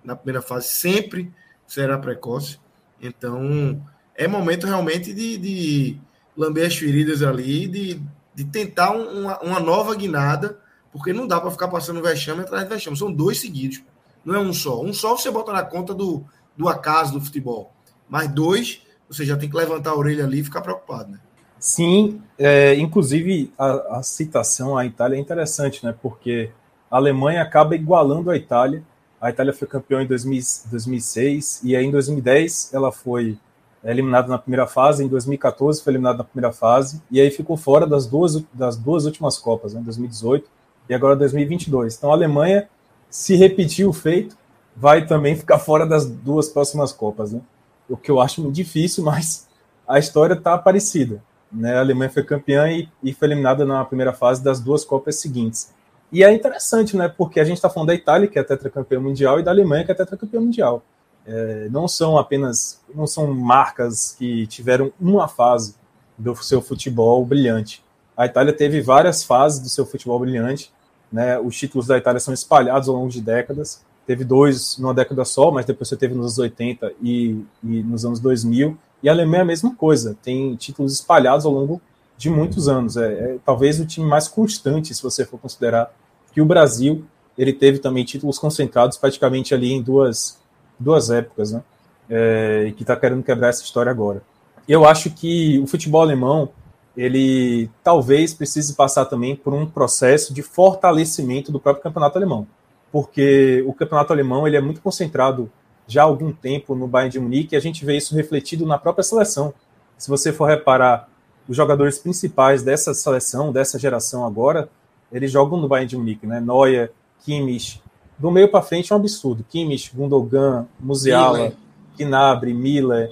na 0.04 0.16
primeira 0.16 0.42
fase 0.42 0.68
sempre 0.68 1.34
será 1.66 1.98
precoce. 1.98 2.60
Então, 3.02 3.82
é 4.16 4.28
momento 4.28 4.68
realmente 4.68 5.14
de, 5.14 5.38
de 5.38 5.98
lamber 6.36 6.68
as 6.68 6.76
feridas 6.76 7.24
ali, 7.24 7.68
de 7.68 8.02
de 8.40 8.46
tentar 8.46 8.92
uma, 8.92 9.38
uma 9.40 9.60
nova 9.60 9.94
guinada, 9.94 10.58
porque 10.94 11.12
não 11.12 11.28
dá 11.28 11.42
para 11.42 11.52
ficar 11.52 11.68
passando 11.68 12.02
vexame 12.02 12.40
atrás 12.40 12.64
de 12.64 12.70
vexame. 12.70 12.98
São 12.98 13.12
dois 13.12 13.42
seguidos. 13.42 13.84
Não 14.24 14.34
é 14.34 14.40
um 14.40 14.54
só. 14.54 14.82
Um 14.82 14.94
só 14.94 15.18
você 15.18 15.30
bota 15.30 15.52
na 15.52 15.62
conta 15.62 15.94
do, 15.94 16.24
do 16.56 16.70
acaso 16.70 17.12
do 17.12 17.20
futebol. 17.20 17.74
Mas 18.08 18.30
dois, 18.30 18.82
você 19.10 19.26
já 19.26 19.36
tem 19.36 19.50
que 19.50 19.58
levantar 19.58 19.90
a 19.90 19.98
orelha 19.98 20.24
ali 20.24 20.40
e 20.40 20.44
ficar 20.44 20.62
preocupado, 20.62 21.12
né? 21.12 21.20
Sim, 21.60 22.22
é, 22.38 22.76
inclusive 22.76 23.52
a, 23.58 23.98
a, 23.98 24.04
citação 24.04 24.78
à 24.78 24.86
Itália 24.86 25.18
é 25.18 25.20
interessante, 25.20 25.86
né? 25.86 25.94
Porque 26.02 26.50
a 26.90 26.96
Alemanha 26.96 27.42
acaba 27.42 27.76
igualando 27.76 28.32
a 28.32 28.38
Itália. 28.38 28.82
A 29.20 29.30
Itália 29.30 29.52
foi 29.52 29.68
campeã 29.68 30.02
em 30.02 30.08
2000, 30.08 30.42
2006 30.72 31.60
e 31.66 31.76
aí 31.76 31.86
em 31.86 31.92
2010 31.92 32.74
ela 32.74 32.90
foi 32.90 33.38
eliminado 33.84 34.28
na 34.28 34.38
primeira 34.38 34.68
fase, 34.68 35.04
em 35.04 35.08
2014 35.08 35.82
foi 35.82 35.94
eliminado 35.94 36.18
na 36.18 36.24
primeira 36.24 36.52
fase, 36.52 37.02
e 37.10 37.20
aí 37.20 37.32
ficou 37.32 37.56
fora 37.56 37.88
das 37.88 38.06
duas, 38.06 38.44
das 38.54 38.76
duas 38.76 39.06
últimas 39.06 39.38
Copas, 39.38 39.74
né, 39.74 39.82
2018 39.84 40.50
e 40.90 40.94
agora 40.94 41.16
2022. 41.16 41.96
Então 41.96 42.12
a 42.12 42.14
Alemanha, 42.14 42.68
se 43.10 43.36
repetir 43.36 43.88
o 43.88 43.94
feito, 43.94 44.38
vai 44.76 45.06
também 45.06 45.36
ficar 45.36 45.60
fora 45.60 45.86
das 45.86 46.10
duas 46.10 46.50
próximas 46.50 46.92
Copas. 46.92 47.32
Né? 47.32 47.42
O 47.88 47.96
que 47.96 48.12
eu 48.12 48.20
acho 48.20 48.42
muito 48.42 48.56
difícil, 48.56 49.04
mas 49.04 49.48
a 49.88 50.00
história 50.00 50.34
está 50.34 50.58
parecida. 50.58 51.24
Né? 51.52 51.76
A 51.76 51.80
Alemanha 51.80 52.10
foi 52.10 52.24
campeã 52.24 52.70
e, 52.70 52.88
e 53.04 53.14
foi 53.14 53.28
eliminada 53.28 53.66
na 53.66 53.84
primeira 53.86 54.14
fase 54.14 54.44
das 54.44 54.60
duas 54.60 54.84
Copas 54.84 55.20
seguintes. 55.20 55.74
E 56.12 56.24
é 56.24 56.34
interessante, 56.34 56.98
né? 56.98 57.08
Porque 57.08 57.40
a 57.40 57.44
gente 57.44 57.58
está 57.58 57.70
falando 57.70 57.90
da 57.90 57.94
Itália, 57.94 58.28
que 58.28 58.40
é 58.40 58.44
tetracampeã 58.44 59.00
mundial, 59.00 59.40
e 59.40 59.44
da 59.44 59.52
Alemanha, 59.52 59.86
que 59.86 59.92
é 59.92 59.96
tetracampeã 59.96 60.40
mundial. 60.40 60.84
É, 61.32 61.70
não 61.70 61.88
são 61.88 62.18
apenas, 62.18 62.82
não 62.94 63.06
são 63.06 63.32
marcas 63.32 64.16
que 64.18 64.48
tiveram 64.48 64.92
uma 65.00 65.28
fase 65.28 65.76
do 66.18 66.36
seu 66.36 66.60
futebol 66.60 67.24
brilhante. 67.24 67.84
A 68.18 68.26
Itália 68.26 68.52
teve 68.52 68.82
várias 68.82 69.24
fases 69.24 69.60
do 69.60 69.70
seu 69.70 69.86
futebol 69.86 70.20
brilhante, 70.20 70.72
né? 71.12 71.40
Os 71.40 71.56
títulos 71.56 71.86
da 71.86 71.98
Itália 71.98 72.20
são 72.20 72.34
espalhados 72.34 72.90
ao 72.90 72.96
longo 72.96 73.10
de 73.10 73.22
décadas. 73.22 73.84
Teve 74.08 74.24
dois 74.24 74.78
numa 74.80 74.94
década 74.94 75.24
só, 75.24 75.52
mas 75.52 75.66
depois 75.66 75.88
você 75.88 75.96
teve 75.96 76.16
nos 76.16 76.26
anos 76.26 76.40
80 76.40 76.94
e, 77.02 77.46
e 77.64 77.84
nos 77.84 78.04
anos 78.04 78.20
2000. 78.20 78.76
E 79.04 79.08
a 79.08 79.12
Alemanha 79.12 79.42
é 79.42 79.44
a 79.44 79.46
mesma 79.46 79.76
coisa, 79.76 80.18
tem 80.22 80.56
títulos 80.56 80.94
espalhados 80.94 81.46
ao 81.46 81.52
longo 81.52 81.80
de 82.18 82.30
muitos 82.30 82.68
anos. 82.68 82.98
É, 82.98 83.14
é, 83.14 83.38
talvez 83.46 83.80
o 83.80 83.86
time 83.86 84.06
mais 84.06 84.28
constante, 84.28 84.94
se 84.96 85.04
você 85.04 85.24
for 85.24 85.40
considerar 85.40 85.94
que 86.34 86.42
o 86.42 86.46
Brasil 86.46 87.06
ele 87.38 87.54
teve 87.54 87.80
também 87.80 88.04
títulos 88.04 88.38
concentrados 88.38 88.98
praticamente 88.98 89.54
ali 89.54 89.72
em 89.72 89.82
duas, 89.82 90.38
duas 90.80 91.10
épocas, 91.10 91.52
né? 91.52 91.62
É, 92.10 92.66
e 92.68 92.72
que 92.72 92.84
está 92.84 92.96
querendo 92.96 93.22
quebrar 93.22 93.50
essa 93.50 93.64
história 93.64 93.92
agora. 93.92 94.22
Eu 94.68 94.86
acho 94.86 95.12
que 95.12 95.60
o 95.60 95.68
futebol 95.68 96.02
alemão 96.02 96.50
ele 96.98 97.70
talvez 97.84 98.34
precise 98.34 98.74
passar 98.74 99.06
também 99.06 99.36
por 99.36 99.54
um 99.54 99.66
processo 99.66 100.34
de 100.34 100.42
fortalecimento 100.42 101.52
do 101.52 101.60
próprio 101.60 101.84
campeonato 101.84 102.18
alemão, 102.18 102.48
porque 102.92 103.64
o 103.68 103.74
campeonato 103.74 104.12
alemão 104.12 104.48
ele 104.48 104.58
é 104.58 104.62
muito 104.62 104.82
concentrado 104.82 105.50
já 105.88 106.02
há 106.02 106.06
algum 106.06 106.32
tempo 106.32 106.76
no 106.76 106.88
Bayern 106.88 107.12
de 107.12 107.20
Munique 107.20 107.56
e 107.56 107.58
a 107.58 107.60
gente 107.60 107.86
vê 107.86 107.98
isso 107.98 108.16
refletido 108.16 108.66
na 108.66 108.78
própria 108.78 109.04
seleção. 109.04 109.54
Se 109.98 110.10
você 110.10 110.32
for 110.32 110.46
reparar 110.46 111.10
os 111.48 111.58
jogadores 111.58 111.98
principais 111.98 112.62
dessa 112.62 112.94
seleção, 112.94 113.52
dessa 113.52 113.80
geração 113.80 114.26
agora, 114.26 114.70
eles 115.12 115.32
jogam 115.32 115.60
no 115.60 115.68
Bayern 115.68 115.90
de 115.90 115.98
Munique, 115.98 116.28
né? 116.28 116.40
Neuer, 116.40 116.92
Kimmich, 117.24 117.82
do 118.20 118.30
meio 118.30 118.50
para 118.50 118.62
frente 118.62 118.92
é 118.92 118.96
um 118.96 119.00
absurdo. 119.00 119.46
Kimmich, 119.50 119.96
Gundogan, 119.96 120.68
Musiala, 120.80 121.54
Gnabry, 121.98 122.54
Miller. 122.54 123.12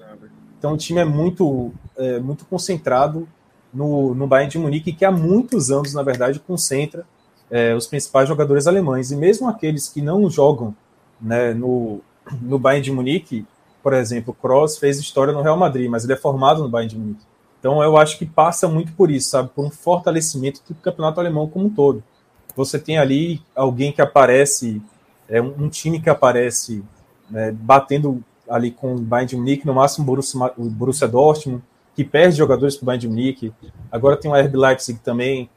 Então 0.59 0.73
o 0.73 0.77
time 0.77 0.99
é 0.99 1.05
muito, 1.05 1.71
é, 1.95 2.19
muito 2.19 2.45
concentrado 2.45 3.27
no, 3.73 4.13
no 4.13 4.27
Bayern 4.27 4.51
de 4.51 4.59
Munique, 4.59 4.91
que 4.91 5.05
há 5.05 5.11
muitos 5.11 5.71
anos, 5.71 5.93
na 5.93 6.03
verdade, 6.03 6.39
concentra 6.39 7.05
é, 7.49 7.73
os 7.73 7.87
principais 7.87 8.27
jogadores 8.27 8.67
alemães. 8.67 9.11
E 9.11 9.15
mesmo 9.15 9.47
aqueles 9.47 9.87
que 9.87 10.01
não 10.01 10.29
jogam 10.29 10.75
né, 11.21 11.53
no, 11.53 12.01
no 12.41 12.59
Bayern 12.59 12.83
de 12.83 12.91
Munique, 12.91 13.45
por 13.81 13.93
exemplo, 13.93 14.33
Kroos 14.33 14.77
fez 14.77 14.99
história 14.99 15.31
no 15.31 15.41
Real 15.41 15.57
Madrid, 15.57 15.89
mas 15.89 16.03
ele 16.03 16.13
é 16.13 16.17
formado 16.17 16.61
no 16.61 16.69
Bayern 16.69 16.93
de 16.93 16.99
Munique. 16.99 17.25
Então 17.59 17.81
eu 17.81 17.97
acho 17.97 18.17
que 18.17 18.25
passa 18.25 18.67
muito 18.67 18.91
por 18.93 19.09
isso, 19.09 19.29
sabe? 19.29 19.49
Por 19.55 19.65
um 19.65 19.69
fortalecimento 19.69 20.61
do 20.67 20.75
campeonato 20.75 21.19
alemão 21.19 21.47
como 21.47 21.65
um 21.65 21.69
todo. 21.69 22.03
Você 22.55 22.79
tem 22.79 22.97
ali 22.97 23.41
alguém 23.55 23.91
que 23.91 24.01
aparece, 24.01 24.81
é 25.29 25.41
um, 25.41 25.65
um 25.65 25.69
time 25.69 25.99
que 25.99 26.09
aparece 26.09 26.83
né, 27.29 27.51
batendo 27.51 28.23
ali 28.49 28.71
com 28.71 28.95
o 28.95 28.99
Bayern 28.99 29.29
de 29.29 29.35
Munique, 29.35 29.65
no 29.65 29.73
máximo 29.73 30.03
o 30.03 30.07
Borussia, 30.07 30.39
o 30.57 30.69
Borussia 30.69 31.07
Dortmund, 31.07 31.61
que 31.95 32.03
perde 32.03 32.37
jogadores 32.37 32.75
para 32.75 32.83
o 32.83 32.85
Bayern 32.85 33.01
de 33.01 33.07
Munique. 33.07 33.53
Agora 33.91 34.15
tem 34.15 34.31
o 34.31 34.35
RB 34.35 34.57
Leipzig 34.57 34.99
também 34.99 35.49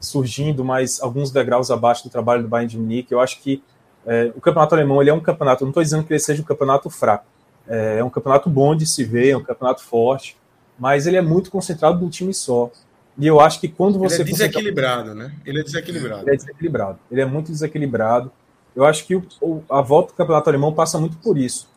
surgindo, 0.00 0.64
mas 0.64 1.00
alguns 1.00 1.30
degraus 1.30 1.70
abaixo 1.70 2.04
do 2.04 2.10
trabalho 2.10 2.42
do 2.42 2.48
Bayern 2.48 2.70
de 2.70 2.78
Munique. 2.78 3.12
Eu 3.12 3.20
acho 3.20 3.40
que 3.40 3.62
é, 4.06 4.32
o 4.34 4.40
campeonato 4.40 4.74
alemão 4.74 5.00
ele 5.00 5.10
é 5.10 5.14
um 5.14 5.20
campeonato, 5.20 5.64
não 5.64 5.70
estou 5.70 5.82
dizendo 5.82 6.04
que 6.04 6.12
ele 6.12 6.20
seja 6.20 6.40
um 6.40 6.44
campeonato 6.44 6.88
fraco, 6.88 7.26
é, 7.66 7.98
é, 7.98 8.04
um 8.04 8.10
campeonato 8.10 8.48
bom 8.48 8.74
de 8.74 8.86
se 8.86 9.04
ver, 9.04 9.30
é 9.30 9.36
um 9.36 9.42
campeonato 9.42 9.82
forte, 9.82 10.36
mas 10.78 11.06
ele 11.06 11.16
é 11.16 11.22
muito 11.22 11.50
concentrado 11.50 12.00
num 12.00 12.08
time 12.08 12.32
só. 12.32 12.70
E 13.18 13.26
eu 13.26 13.40
acho 13.40 13.60
que 13.60 13.68
quando 13.68 13.98
você. 13.98 14.22
Ele 14.22 14.30
é 14.30 14.32
desequilibrado, 14.32 15.14
né? 15.14 15.32
Ele 15.44 15.60
é 15.60 15.64
desequilibrado. 15.64 16.22
Ele 16.22 16.30
é 16.30 16.36
desequilibrado. 16.36 16.98
Ele 17.10 17.20
é 17.20 17.26
muito 17.26 17.50
desequilibrado. 17.50 18.30
Eu 18.74 18.84
acho 18.84 19.06
que 19.06 19.16
o, 19.16 19.62
a 19.68 19.80
volta 19.80 20.12
do 20.12 20.16
campeonato 20.16 20.48
alemão 20.48 20.72
passa 20.72 20.98
muito 20.98 21.16
por 21.18 21.36
isso. 21.36 21.68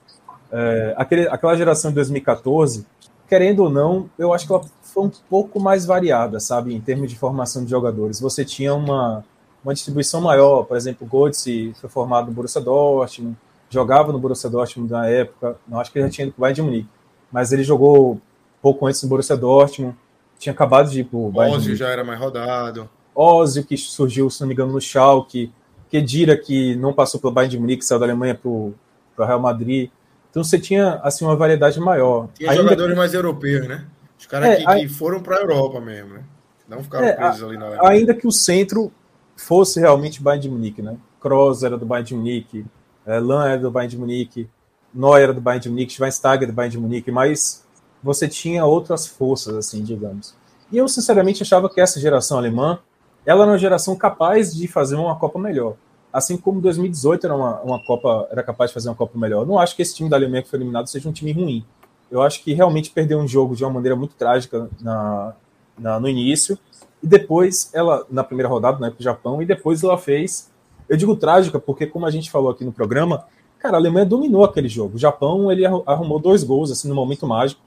É, 0.51 0.93
aquele, 0.97 1.27
aquela 1.30 1.56
geração 1.56 1.91
de 1.91 1.95
2014, 1.95 2.86
querendo 3.27 3.63
ou 3.63 3.69
não, 3.69 4.10
eu 4.19 4.34
acho 4.34 4.45
que 4.45 4.51
ela 4.51 4.63
foi 4.82 5.06
um 5.06 5.12
pouco 5.30 5.60
mais 5.60 5.86
variada, 5.86 6.39
sabe, 6.39 6.75
em 6.75 6.82
termos 6.82 7.10
de 7.10 7.17
formação 7.17 7.63
de 7.63 7.71
jogadores. 7.71 8.19
Você 8.19 8.43
tinha 8.43 8.73
uma, 8.73 9.23
uma 9.63 9.73
distribuição 9.73 10.19
maior, 10.19 10.63
por 10.63 10.75
exemplo, 10.75 11.08
o 11.08 11.10
Götze 11.10 11.73
foi 11.80 11.89
formado 11.89 12.27
no 12.27 12.34
Borussia 12.34 12.60
Dortmund, 12.60 13.38
jogava 13.69 14.12
no 14.12 14.19
Borussia 14.19 14.49
Dortmund 14.49 14.91
na 14.91 15.08
época, 15.08 15.56
não 15.65 15.80
acho 15.80 15.91
que 15.91 15.97
ele 15.97 16.08
já 16.08 16.12
tinha 16.12 16.27
ido 16.27 16.34
para 16.34 16.39
o 16.39 16.41
Bayern 16.41 16.56
de 16.56 16.62
Munique, 16.62 16.89
mas 17.32 17.54
ele 17.54 17.63
jogou 17.63 18.19
pouco 18.62 18.86
antes 18.86 19.01
no 19.01 19.08
Borussia 19.08 19.38
Dortmund, 19.38 19.95
tinha 20.38 20.51
acabado 20.51 20.89
de 20.89 20.99
ir 20.99 21.04
para 21.06 21.17
o 21.17 21.32
Bayern 21.32 21.56
Ozio 21.56 21.75
já 21.75 21.88
era 21.88 22.04
mais 22.04 22.19
rodado. 22.19 22.89
Ozio, 23.15 23.63
que 23.63 23.77
surgiu, 23.77 24.30
se 24.30 24.41
não 24.41 24.47
me 24.47 24.54
engano, 24.54 24.73
no 24.73 24.82
Schalke, 24.82 25.51
Kedira, 25.91 26.38
que 26.38 26.73
não 26.77 26.93
passou 26.93 27.19
pelo 27.19 27.34
Bayern 27.34 27.51
de 27.51 27.60
Munique, 27.60 27.84
saiu 27.84 27.99
da 27.99 28.06
Alemanha 28.06 28.34
para 28.34 28.49
o 28.49 28.73
Real 29.19 29.41
Madrid. 29.41 29.89
Então 30.30 30.41
você 30.41 30.58
tinha 30.58 31.01
assim 31.04 31.25
uma 31.25 31.36
variedade 31.36 31.77
maior. 31.82 32.30
Tinha 32.34 32.49
Ainda 32.49 32.63
jogadores 32.63 32.93
que... 32.93 32.97
mais 32.97 33.13
europeus, 33.13 33.67
né? 33.67 33.86
Os 34.17 34.25
caras 34.25 34.49
é, 34.49 34.56
que, 34.56 34.69
a... 34.69 34.75
que, 34.80 34.88
foram 34.88 35.21
para 35.21 35.36
a 35.36 35.41
Europa 35.41 35.82
mesmo, 35.82 36.13
né? 36.13 36.23
Não 36.69 36.82
ficaram 36.82 37.06
é, 37.06 37.12
presos 37.12 37.43
ali 37.43 37.58
na 37.58 37.89
Ainda 37.89 38.13
que 38.13 38.25
o 38.25 38.32
centro 38.32 38.89
fosse 39.36 39.82
realmente 39.82 40.23
Bayern 40.23 40.43
de 40.43 40.49
Munique, 40.49 40.82
né? 40.82 40.95
Kroos 41.19 41.62
era 41.62 41.77
do 41.77 41.86
Bayern 41.86 42.08
de 42.08 42.15
Munique, 42.15 42.65
é, 43.06 43.19
Lan 43.19 43.49
era 43.49 43.60
do 43.60 43.69
Bayern 43.69 43.91
de 43.91 43.97
Munique, 43.97 44.49
Neuer 44.93 45.23
era 45.23 45.34
do 45.34 45.41
Bayern 45.41 45.62
de 45.62 45.69
Munique, 45.69 45.91
Schweinsteiger 45.91 46.47
do 46.47 46.54
Bayern 46.54 46.71
de 46.71 46.80
Munique, 46.80 47.12
mas 47.12 47.65
você 48.01 48.30
tinha 48.30 48.65
outras 48.65 49.06
forças, 49.06 49.56
assim, 49.56 49.84
digamos. 49.84 50.34
E 50.71 50.77
eu, 50.77 50.88
sinceramente, 50.88 51.43
achava 51.43 51.69
que 51.69 51.82
essa 51.82 51.99
geração 51.99 52.38
alemã 52.38 52.80
ela 53.25 53.43
era 53.43 53.51
uma 53.51 53.57
geração 53.57 53.95
capaz 53.95 54.55
de 54.55 54.67
fazer 54.67 54.95
uma 54.95 55.15
Copa 55.15 55.39
melhor 55.39 55.75
assim 56.12 56.38
como 56.38 56.60
2018 56.62 57.25
era 57.25 57.36
uma, 57.36 57.62
uma 57.62 57.79
Copa, 57.84 58.27
era 58.31 58.43
capaz 58.43 58.69
de 58.69 58.73
fazer 58.73 58.89
uma 58.89 58.95
Copa 58.95 59.17
melhor. 59.17 59.41
Eu 59.41 59.45
não 59.45 59.60
acho 59.60 59.75
que 59.75 59.81
esse 59.81 59.95
time 59.95 60.10
da 60.10 60.17
Alemanha 60.17 60.43
que 60.43 60.49
foi 60.49 60.57
eliminado 60.57 60.88
seja 60.88 61.07
um 61.07 61.12
time 61.12 61.31
ruim. 61.31 61.65
Eu 62.10 62.21
acho 62.21 62.43
que 62.43 62.53
realmente 62.53 62.91
perdeu 62.91 63.19
um 63.19 63.27
jogo 63.27 63.55
de 63.55 63.63
uma 63.63 63.71
maneira 63.71 63.95
muito 63.95 64.15
trágica 64.15 64.69
na, 64.81 65.34
na 65.77 65.99
no 65.99 66.10
início, 66.10 66.57
e 67.01 67.07
depois 67.07 67.71
ela, 67.73 68.05
na 68.10 68.23
primeira 68.23 68.49
rodada, 68.49 68.77
né, 68.79 68.89
para 68.89 68.99
o 68.99 69.03
Japão, 69.03 69.41
e 69.41 69.45
depois 69.45 69.81
ela 69.81 69.97
fez. 69.97 70.51
Eu 70.89 70.97
digo 70.97 71.15
trágica 71.15 71.57
porque, 71.57 71.88
como 71.88 72.05
a 72.05 72.12
gente 72.12 72.29
falou 72.29 72.51
aqui 72.51 72.65
no 72.65 72.71
programa, 72.71 73.25
cara, 73.57 73.77
a 73.77 73.79
Alemanha 73.79 74.05
dominou 74.05 74.43
aquele 74.43 74.67
jogo. 74.67 74.97
O 74.97 74.99
Japão, 74.99 75.49
ele 75.51 75.65
arrumou 75.65 76.19
dois 76.19 76.43
gols, 76.43 76.69
assim, 76.69 76.89
no 76.89 76.95
momento 76.95 77.25
mágico, 77.25 77.62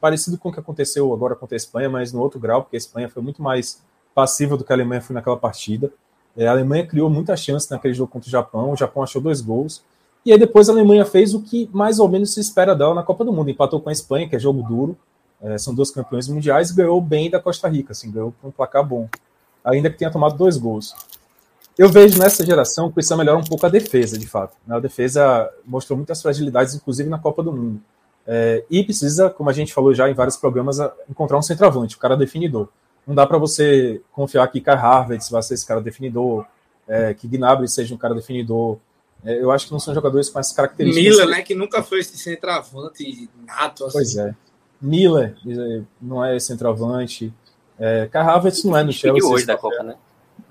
parecido 0.00 0.36
com 0.36 0.48
o 0.48 0.52
que 0.52 0.58
aconteceu 0.58 1.12
agora 1.14 1.36
contra 1.36 1.54
a 1.54 1.56
Espanha, 1.58 1.88
mas 1.88 2.12
no 2.12 2.20
outro 2.20 2.40
grau, 2.40 2.62
porque 2.62 2.76
a 2.76 2.78
Espanha 2.78 3.08
foi 3.08 3.22
muito 3.22 3.40
mais 3.40 3.80
passiva 4.14 4.56
do 4.56 4.64
que 4.64 4.72
a 4.72 4.76
Alemanha 4.76 5.00
foi 5.00 5.14
naquela 5.14 5.36
partida. 5.36 5.92
É, 6.36 6.46
a 6.46 6.52
Alemanha 6.52 6.86
criou 6.86 7.10
muita 7.10 7.36
chance 7.36 7.70
naquele 7.70 7.94
jogo 7.94 8.12
contra 8.12 8.28
o 8.28 8.30
Japão, 8.30 8.72
o 8.72 8.76
Japão 8.76 9.02
achou 9.02 9.20
dois 9.20 9.40
gols. 9.40 9.82
E 10.24 10.32
aí 10.32 10.38
depois 10.38 10.68
a 10.68 10.72
Alemanha 10.72 11.04
fez 11.04 11.34
o 11.34 11.42
que 11.42 11.68
mais 11.72 11.98
ou 11.98 12.08
menos 12.08 12.34
se 12.34 12.40
espera 12.40 12.74
dela 12.74 12.94
na 12.94 13.02
Copa 13.02 13.24
do 13.24 13.32
Mundo. 13.32 13.50
Empatou 13.50 13.80
com 13.80 13.88
a 13.88 13.92
Espanha, 13.92 14.28
que 14.28 14.36
é 14.36 14.38
jogo 14.38 14.62
duro. 14.62 14.96
É, 15.40 15.56
são 15.56 15.74
dois 15.74 15.90
campeões 15.90 16.28
mundiais 16.28 16.70
e 16.70 16.74
ganhou 16.74 17.00
bem 17.00 17.30
da 17.30 17.40
Costa 17.40 17.68
Rica, 17.68 17.92
assim, 17.92 18.10
ganhou 18.10 18.34
com 18.40 18.48
um 18.48 18.50
placar 18.50 18.84
bom. 18.84 19.08
Ainda 19.64 19.88
que 19.88 19.96
tenha 19.96 20.10
tomado 20.10 20.36
dois 20.36 20.56
gols. 20.56 20.94
Eu 21.76 21.88
vejo 21.88 22.18
nessa 22.18 22.44
geração 22.44 22.88
que 22.88 22.94
precisa 22.94 23.16
melhorar 23.16 23.38
um 23.38 23.44
pouco 23.44 23.64
a 23.64 23.68
defesa, 23.68 24.18
de 24.18 24.26
fato. 24.26 24.56
A 24.68 24.80
defesa 24.80 25.48
mostrou 25.64 25.96
muitas 25.96 26.20
fragilidades, 26.20 26.74
inclusive 26.74 27.08
na 27.08 27.18
Copa 27.18 27.42
do 27.42 27.52
Mundo. 27.52 27.80
É, 28.26 28.64
e 28.68 28.82
precisa, 28.82 29.30
como 29.30 29.48
a 29.48 29.52
gente 29.52 29.72
falou 29.72 29.94
já 29.94 30.10
em 30.10 30.14
vários 30.14 30.36
programas, 30.36 30.78
encontrar 31.08 31.38
um 31.38 31.42
centroavante, 31.42 31.96
o 31.96 31.98
cara 31.98 32.16
definidor 32.16 32.68
não 33.08 33.14
dá 33.14 33.26
para 33.26 33.38
você 33.38 34.02
confiar 34.12 34.46
que 34.48 34.60
Kai 34.60 34.76
Harvard 34.76 35.24
vai 35.30 35.42
ser 35.42 35.54
esse 35.54 35.66
cara 35.66 35.80
definidor, 35.80 36.44
é, 36.86 37.14
que 37.14 37.26
Gnabry 37.26 37.66
seja 37.66 37.94
um 37.94 37.98
cara 37.98 38.14
definidor. 38.14 38.76
É, 39.24 39.42
eu 39.42 39.50
acho 39.50 39.66
que 39.66 39.72
não 39.72 39.80
são 39.80 39.94
jogadores 39.94 40.28
com 40.28 40.38
essas 40.38 40.52
características. 40.52 41.16
Miller, 41.16 41.28
né, 41.28 41.42
que 41.42 41.54
nunca 41.54 41.82
foi 41.82 42.00
esse 42.00 42.18
centroavante 42.18 43.30
nato. 43.46 43.86
Assim. 43.86 43.92
Pois 43.94 44.16
é. 44.18 44.34
Miller 44.80 45.34
é, 45.46 45.82
não 46.00 46.22
é 46.22 46.38
centroavante. 46.38 47.32
É, 47.78 48.06
Kai 48.12 48.22
Harvard 48.22 48.66
não 48.66 48.76
é 48.76 48.84
no 48.84 48.92
Chelsea. 48.92 49.26
hoje 49.26 49.46
da 49.46 49.56
Copa, 49.56 49.82
né? 49.82 49.96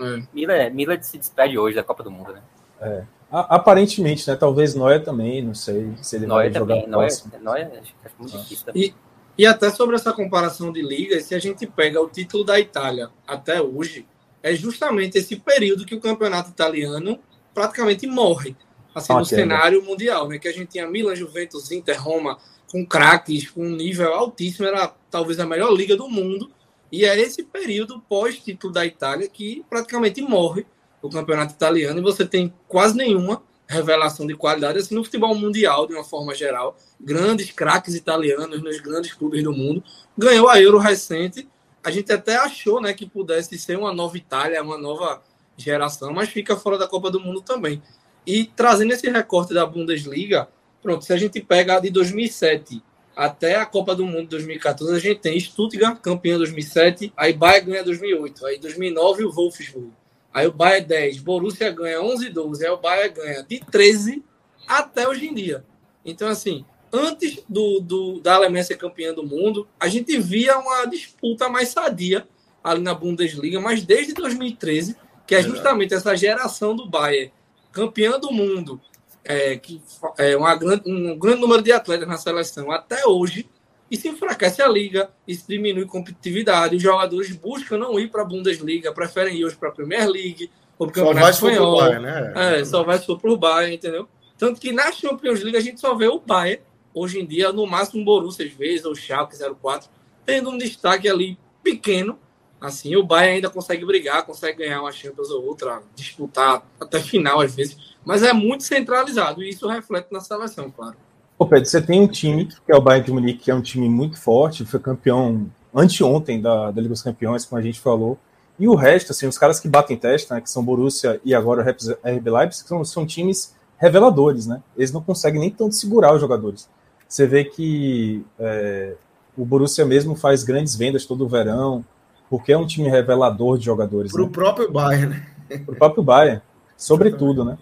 É. 0.01 0.23
Miller, 0.33 0.73
Miller 0.73 1.03
se 1.03 1.17
despede 1.19 1.59
hoje 1.59 1.75
da 1.75 1.83
Copa 1.83 2.01
do 2.01 2.09
Mundo, 2.09 2.33
né? 2.33 2.41
É. 2.81 3.03
Aparentemente, 3.29 4.27
né? 4.27 4.35
Talvez 4.35 4.73
Noé 4.73 4.97
também, 4.97 5.43
não 5.43 5.53
sei 5.53 5.93
se 6.01 6.15
ele 6.15 6.25
Noé 6.25 6.49
vai 6.49 6.51
também. 6.51 6.81
jogar 6.81 6.89
Noé, 6.89 7.07
Noé, 7.41 7.63
acho, 7.79 7.93
acho 8.03 8.15
muito 8.17 8.35
ah. 8.35 8.39
difícil 8.39 8.65
também. 8.65 8.83
E, 8.83 8.95
e 9.37 9.45
até 9.45 9.69
sobre 9.69 9.95
essa 9.95 10.11
comparação 10.11 10.71
de 10.71 10.81
ligas, 10.81 11.23
se 11.23 11.35
a 11.35 11.39
gente 11.39 11.67
pega 11.67 12.01
o 12.01 12.09
título 12.09 12.43
da 12.43 12.59
Itália 12.59 13.09
até 13.27 13.61
hoje, 13.61 14.05
é 14.41 14.55
justamente 14.55 15.17
esse 15.17 15.35
período 15.35 15.85
que 15.85 15.95
o 15.95 15.99
campeonato 15.99 16.49
italiano 16.49 17.19
praticamente 17.53 18.07
morre, 18.07 18.55
assim, 18.95 19.13
no 19.13 19.25
cenário 19.25 19.83
mundial, 19.83 20.27
né? 20.27 20.39
Que 20.39 20.47
a 20.47 20.51
gente 20.51 20.69
tinha 20.69 20.87
Milan, 20.87 21.15
Juventus, 21.15 21.71
Inter, 21.71 22.01
Roma, 22.01 22.37
com 22.71 22.85
craques, 22.85 23.49
com 23.49 23.61
um 23.61 23.75
nível 23.75 24.13
altíssimo, 24.13 24.67
era 24.67 24.93
talvez 25.09 25.39
a 25.39 25.45
melhor 25.45 25.71
liga 25.71 25.95
do 25.95 26.09
mundo. 26.09 26.51
E 26.91 27.05
é 27.05 27.19
esse 27.19 27.43
período 27.43 27.99
pós-título 28.01 28.71
da 28.71 28.85
Itália 28.85 29.27
que 29.27 29.63
praticamente 29.69 30.21
morre 30.21 30.65
o 31.01 31.09
campeonato 31.09 31.53
italiano 31.53 31.99
e 31.99 32.01
você 32.01 32.25
tem 32.25 32.53
quase 32.67 32.95
nenhuma 32.95 33.43
revelação 33.67 34.25
de 34.25 34.35
qualidade 34.35 34.79
assim, 34.79 34.95
no 34.95 35.03
futebol 35.03 35.35
mundial, 35.35 35.85
de 35.85 35.93
uma 35.93 36.03
forma 36.03 36.33
geral. 36.33 36.77
Grandes 36.99 37.51
craques 37.51 37.93
italianos 37.93 38.61
nos 38.61 38.79
grandes 38.79 39.13
clubes 39.13 39.43
do 39.43 39.51
mundo. 39.51 39.83
Ganhou 40.17 40.47
a 40.47 40.61
Euro 40.61 40.77
recente. 40.77 41.47
A 41.83 41.91
gente 41.91 42.11
até 42.11 42.37
achou 42.37 42.81
né, 42.81 42.93
que 42.93 43.05
pudesse 43.05 43.57
ser 43.57 43.77
uma 43.77 43.93
nova 43.93 44.17
Itália, 44.17 44.63
uma 44.63 44.77
nova 44.77 45.21
geração, 45.57 46.13
mas 46.13 46.29
fica 46.29 46.55
fora 46.55 46.77
da 46.77 46.87
Copa 46.87 47.11
do 47.11 47.19
Mundo 47.19 47.41
também. 47.41 47.81
E 48.25 48.45
trazendo 48.45 48.93
esse 48.93 49.09
recorte 49.09 49.53
da 49.53 49.65
Bundesliga, 49.65 50.47
pronto, 50.81 51.03
se 51.03 51.13
a 51.13 51.17
gente 51.17 51.41
pega 51.41 51.79
de 51.79 51.89
2007 51.89 52.83
até 53.15 53.55
a 53.55 53.65
Copa 53.65 53.95
do 53.95 54.05
Mundo 54.05 54.29
2014, 54.29 54.95
a 54.95 54.99
gente 54.99 55.21
tem 55.21 55.39
Stuttgart, 55.39 55.99
campeão 56.01 56.37
2007, 56.37 57.11
aí 57.17 57.33
Bayern 57.33 57.71
ganha 57.71 57.83
2008, 57.83 58.45
aí 58.45 58.59
2009 58.59 59.23
o 59.23 59.31
Wolfsburg, 59.31 59.91
aí 60.37 60.45
o 60.45 60.51
Bayern 60.51 60.85
10, 60.85 61.17
Borussia 61.17 61.71
ganha 61.71 61.99
11 61.99 62.29
12, 62.29 62.63
aí 62.63 62.71
o 62.71 62.77
Bayern 62.77 63.15
ganha 63.15 63.41
de 63.41 63.59
13 63.59 64.23
até 64.67 65.07
hoje 65.07 65.25
em 65.25 65.33
dia. 65.33 65.65
Então, 66.05 66.27
assim, 66.27 66.63
antes 66.93 67.43
do, 67.49 67.79
do, 67.79 68.19
da 68.19 68.35
Alemanha 68.35 68.63
ser 68.63 68.77
campeã 68.77 69.15
do 69.15 69.25
mundo, 69.25 69.67
a 69.79 69.87
gente 69.87 70.15
via 70.19 70.59
uma 70.59 70.85
disputa 70.85 71.49
mais 71.49 71.69
sadia 71.69 72.27
ali 72.63 72.83
na 72.83 72.93
Bundesliga, 72.93 73.59
mas 73.59 73.81
desde 73.81 74.13
2013, 74.13 74.95
que 75.25 75.33
é 75.33 75.41
justamente 75.41 75.95
essa 75.95 76.15
geração 76.15 76.75
do 76.75 76.87
Bayern, 76.87 77.33
campeã 77.71 78.19
do 78.19 78.31
mundo, 78.31 78.79
é, 79.23 79.57
que 79.57 79.81
é 80.19 80.37
uma 80.37 80.55
grande, 80.55 80.83
um 80.85 81.17
grande 81.17 81.41
número 81.41 81.63
de 81.63 81.71
atletas 81.71 82.07
na 82.07 82.17
seleção 82.17 82.71
até 82.71 83.07
hoje, 83.07 83.49
e 83.89 83.97
se 83.97 84.07
enfraquece 84.07 84.61
a 84.61 84.67
liga, 84.67 85.09
isso 85.27 85.45
diminui 85.47 85.85
competitividade. 85.85 86.75
Os 86.75 86.81
jogadores 86.81 87.31
buscam 87.31 87.77
não 87.77 87.99
ir 87.99 88.09
para 88.09 88.21
a 88.21 88.25
Bundesliga, 88.25 88.91
preferem 88.91 89.37
ir 89.37 89.45
hoje 89.45 89.55
para 89.55 89.69
a 89.69 89.71
Premier 89.71 90.07
League 90.09 90.49
ou 90.77 90.87
para 90.87 90.91
o 90.91 91.05
Campeonato 91.05 91.29
Espanhol. 91.29 91.79
Bayern, 91.79 92.03
né? 92.03 92.59
É, 92.59 92.65
só 92.65 92.83
vai 92.83 92.97
se 92.97 93.05
for 93.05 93.19
para 93.19 93.31
o 93.31 93.37
Bayern, 93.37 93.75
entendeu? 93.75 94.07
Tanto 94.37 94.59
que 94.59 94.71
na 94.71 94.91
Champions 94.91 95.41
League 95.41 95.57
a 95.57 95.61
gente 95.61 95.79
só 95.79 95.95
vê 95.95 96.07
o 96.07 96.19
Bayern, 96.19 96.61
hoje 96.93 97.19
em 97.19 97.25
dia, 97.25 97.51
no 97.51 97.65
máximo 97.65 98.01
o 98.01 98.05
Borussia 98.05 98.45
às 98.45 98.53
vezes, 98.53 98.85
ou 98.85 98.91
o 98.91 98.95
Schalke 98.95 99.35
04, 99.37 99.89
tendo 100.25 100.49
um 100.49 100.57
destaque 100.57 101.09
ali 101.09 101.37
pequeno. 101.63 102.19
Assim, 102.59 102.95
o 102.95 103.03
Bayern 103.03 103.35
ainda 103.35 103.49
consegue 103.49 103.85
brigar, 103.85 104.25
consegue 104.25 104.59
ganhar 104.59 104.81
uma 104.81 104.91
Champions 104.91 105.29
ou 105.29 105.45
outra, 105.45 105.81
disputar 105.95 106.65
até 106.79 106.99
final 106.99 107.39
às 107.39 107.55
vezes 107.55 107.77
mas 108.07 108.23
é 108.23 108.31
muito 108.31 108.63
centralizado 108.63 109.43
e 109.43 109.49
isso 109.49 109.67
reflete 109.67 110.07
na 110.13 110.21
seleção, 110.21 110.71
claro. 110.71 110.95
Ô 111.39 111.45
Pedro, 111.45 111.65
você 111.65 111.81
tem 111.81 112.01
um 112.01 112.07
time, 112.07 112.45
que 112.45 112.71
é 112.71 112.75
o 112.75 112.81
Bayern 112.81 113.05
de 113.05 113.11
Munique, 113.11 113.43
que 113.45 113.51
é 113.51 113.55
um 113.55 113.61
time 113.61 113.87
muito 113.87 114.19
forte, 114.19 114.65
foi 114.65 114.79
campeão 114.79 115.47
anteontem 115.73 116.41
da, 116.41 116.71
da 116.71 116.81
Liga 116.81 116.93
dos 116.93 117.03
Campeões, 117.03 117.45
como 117.45 117.59
a 117.59 117.63
gente 117.63 117.79
falou, 117.79 118.17
e 118.59 118.67
o 118.67 118.73
resto, 118.73 119.11
assim, 119.11 119.27
os 119.27 119.37
caras 119.37 119.59
que 119.59 119.67
batem 119.67 119.95
teste, 119.95 120.33
né, 120.33 120.41
que 120.41 120.49
são 120.49 120.65
Borussia 120.65 121.21
e 121.23 121.35
agora 121.35 121.61
o 121.61 122.09
RB 122.09 122.29
Leipzig, 122.31 122.67
são, 122.67 122.83
são 122.83 123.05
times 123.05 123.55
reveladores, 123.77 124.47
né? 124.47 124.63
Eles 124.75 124.91
não 124.91 125.01
conseguem 125.01 125.39
nem 125.39 125.51
tanto 125.51 125.75
segurar 125.75 126.13
os 126.15 126.19
jogadores. 126.19 126.67
Você 127.07 127.27
vê 127.27 127.43
que 127.43 128.25
é, 128.39 128.95
o 129.37 129.45
Borussia 129.45 129.85
mesmo 129.85 130.15
faz 130.15 130.43
grandes 130.43 130.75
vendas 130.75 131.05
todo 131.05 131.23
o 131.23 131.29
verão, 131.29 131.85
porque 132.29 132.51
é 132.51 132.57
um 132.57 132.65
time 132.65 132.89
revelador 132.89 133.59
de 133.59 133.65
jogadores. 133.65 134.11
Para 134.11 134.23
o 134.23 134.25
né? 134.25 134.31
próprio 134.31 134.71
Bayern, 134.71 135.07
né? 135.07 135.27
Para 135.63 135.73
o 135.73 135.77
próprio 135.77 136.03
Bayern, 136.03 136.41
sobretudo, 136.75 137.45
né? 137.45 137.57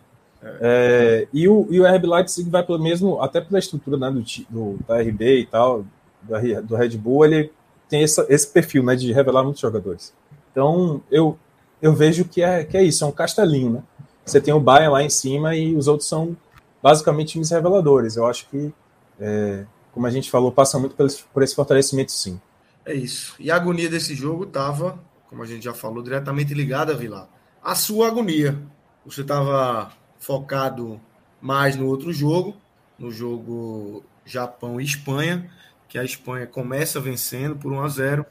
É, 0.61 1.27
e, 1.33 1.47
o, 1.47 1.67
e 1.71 1.79
o 1.79 1.85
RB 1.85 2.07
Leipzig 2.07 2.49
vai 2.49 2.63
pelo 2.63 2.81
mesmo, 2.81 3.21
até 3.21 3.41
pela 3.41 3.57
estrutura 3.57 3.97
né, 3.97 4.11
do, 4.11 4.23
do, 4.49 4.79
da 4.87 5.01
RB 5.01 5.39
e 5.39 5.45
tal, 5.45 5.85
do, 6.21 6.61
do 6.63 6.75
Red 6.75 6.97
Bull, 6.97 7.25
ele 7.25 7.51
tem 7.89 8.03
essa, 8.03 8.25
esse 8.29 8.47
perfil 8.47 8.83
né, 8.83 8.95
de 8.95 9.11
revelar 9.11 9.43
muitos 9.43 9.61
jogadores. 9.61 10.13
Então, 10.51 11.01
eu, 11.11 11.37
eu 11.81 11.93
vejo 11.93 12.25
que 12.25 12.41
é, 12.41 12.63
que 12.63 12.77
é 12.77 12.83
isso, 12.83 13.03
é 13.03 13.07
um 13.07 13.11
castelinho, 13.11 13.71
né? 13.71 13.83
Você 14.25 14.41
tem 14.41 14.53
o 14.53 14.59
Bayern 14.59 14.91
lá 14.91 15.03
em 15.03 15.09
cima 15.09 15.55
e 15.55 15.75
os 15.75 15.87
outros 15.87 16.09
são 16.09 16.35
basicamente 16.81 17.33
times 17.33 17.51
reveladores. 17.51 18.15
Eu 18.15 18.25
acho 18.25 18.47
que, 18.49 18.73
é, 19.19 19.65
como 19.91 20.07
a 20.07 20.09
gente 20.09 20.31
falou, 20.31 20.51
passa 20.51 20.79
muito 20.79 20.95
por 20.95 21.05
esse, 21.05 21.23
por 21.23 21.43
esse 21.43 21.55
fortalecimento, 21.55 22.11
sim. 22.11 22.41
É 22.85 22.93
isso. 22.93 23.35
E 23.39 23.51
a 23.51 23.55
agonia 23.55 23.89
desse 23.89 24.15
jogo 24.15 24.45
estava, 24.45 24.99
como 25.29 25.43
a 25.43 25.45
gente 25.45 25.63
já 25.63 25.73
falou, 25.73 26.01
diretamente 26.01 26.53
ligada, 26.53 26.95
Vilar, 26.95 27.27
à 27.63 27.75
sua 27.75 28.07
agonia. 28.07 28.57
Você 29.05 29.21
estava 29.21 29.91
focado 30.25 30.99
mais 31.39 31.75
no 31.75 31.85
outro 31.85 32.11
jogo, 32.11 32.57
no 32.97 33.11
jogo 33.11 34.03
Japão 34.25 34.81
e 34.81 34.83
Espanha, 34.83 35.51
que 35.87 35.99
a 35.99 36.03
Espanha 36.03 36.47
começa 36.47 36.99
vencendo 36.99 37.55
por 37.55 37.71
1 37.71 37.81
a 37.81 37.87
0 37.87 38.25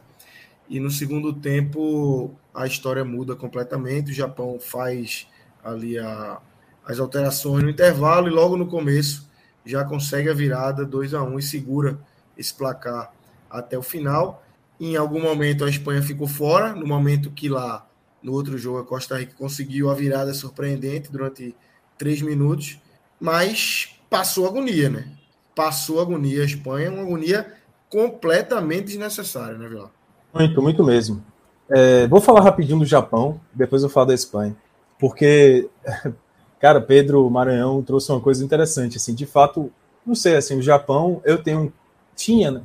e 0.69 0.81
no 0.81 0.91
segundo 0.91 1.33
tempo 1.33 2.35
a 2.53 2.67
história 2.67 3.05
muda 3.05 3.37
completamente. 3.37 4.11
O 4.11 4.15
Japão 4.15 4.59
faz 4.59 5.29
ali 5.63 5.97
a, 5.97 6.41
as 6.85 6.99
alterações 6.99 7.63
no 7.63 7.71
intervalo 7.71 8.27
e 8.27 8.31
logo 8.31 8.57
no 8.57 8.67
começo 8.67 9.31
já 9.65 9.85
consegue 9.85 10.29
a 10.29 10.35
virada 10.35 10.85
2 10.85 11.15
a 11.15 11.23
1 11.23 11.39
e 11.39 11.43
segura 11.43 11.97
esse 12.37 12.53
placar 12.53 13.13
até 13.49 13.79
o 13.79 13.83
final. 13.83 14.43
Em 14.81 14.97
algum 14.97 15.23
momento 15.23 15.65
a 15.65 15.71
Espanha 15.71 16.03
ficou 16.03 16.27
fora, 16.27 16.75
no 16.75 16.89
momento 16.89 17.31
que 17.31 17.49
lá 17.49 17.87
no 18.21 18.33
outro 18.33 18.59
jogo 18.59 18.79
a 18.79 18.85
Costa 18.85 19.17
Rica 19.17 19.35
conseguiu 19.39 19.91
a 19.91 19.95
virada 19.95 20.35
surpreendente 20.35 21.13
durante 21.13 21.55
três 21.99 22.21
minutos, 22.23 22.79
mas 23.21 23.91
passou 24.11 24.47
agonia, 24.47 24.89
né? 24.89 25.09
Passou 25.55 26.01
agonia. 26.01 26.43
A 26.43 26.45
Espanha 26.45 26.87
é 26.87 26.91
uma 26.91 27.03
agonia 27.03 27.53
completamente 27.89 28.87
desnecessária, 28.87 29.57
né, 29.57 29.69
Vilar? 29.69 29.91
Muito, 30.33 30.61
muito 30.61 30.85
mesmo. 30.85 31.25
É, 31.71 32.07
vou 32.07 32.21
falar 32.21 32.43
rapidinho 32.43 32.81
do 32.81 32.85
Japão, 32.85 33.41
depois 33.53 33.83
eu 33.83 33.89
falo 33.89 34.07
da 34.07 34.15
Espanha. 34.15 34.57
Porque, 34.99 35.69
cara, 36.61 36.81
Pedro 36.81 37.29
Maranhão 37.31 37.83
trouxe 37.83 38.11
uma 38.11 38.21
coisa 38.21 38.45
interessante. 38.45 38.97
Assim, 38.97 39.15
de 39.15 39.27
fato, 39.27 39.71
não 40.05 40.15
sei, 40.15 40.37
assim, 40.37 40.59
o 40.59 40.63
Japão, 40.63 41.21
eu 41.25 41.43
tenho. 41.43 41.73
Tinha, 42.17 42.51
né? 42.51 42.63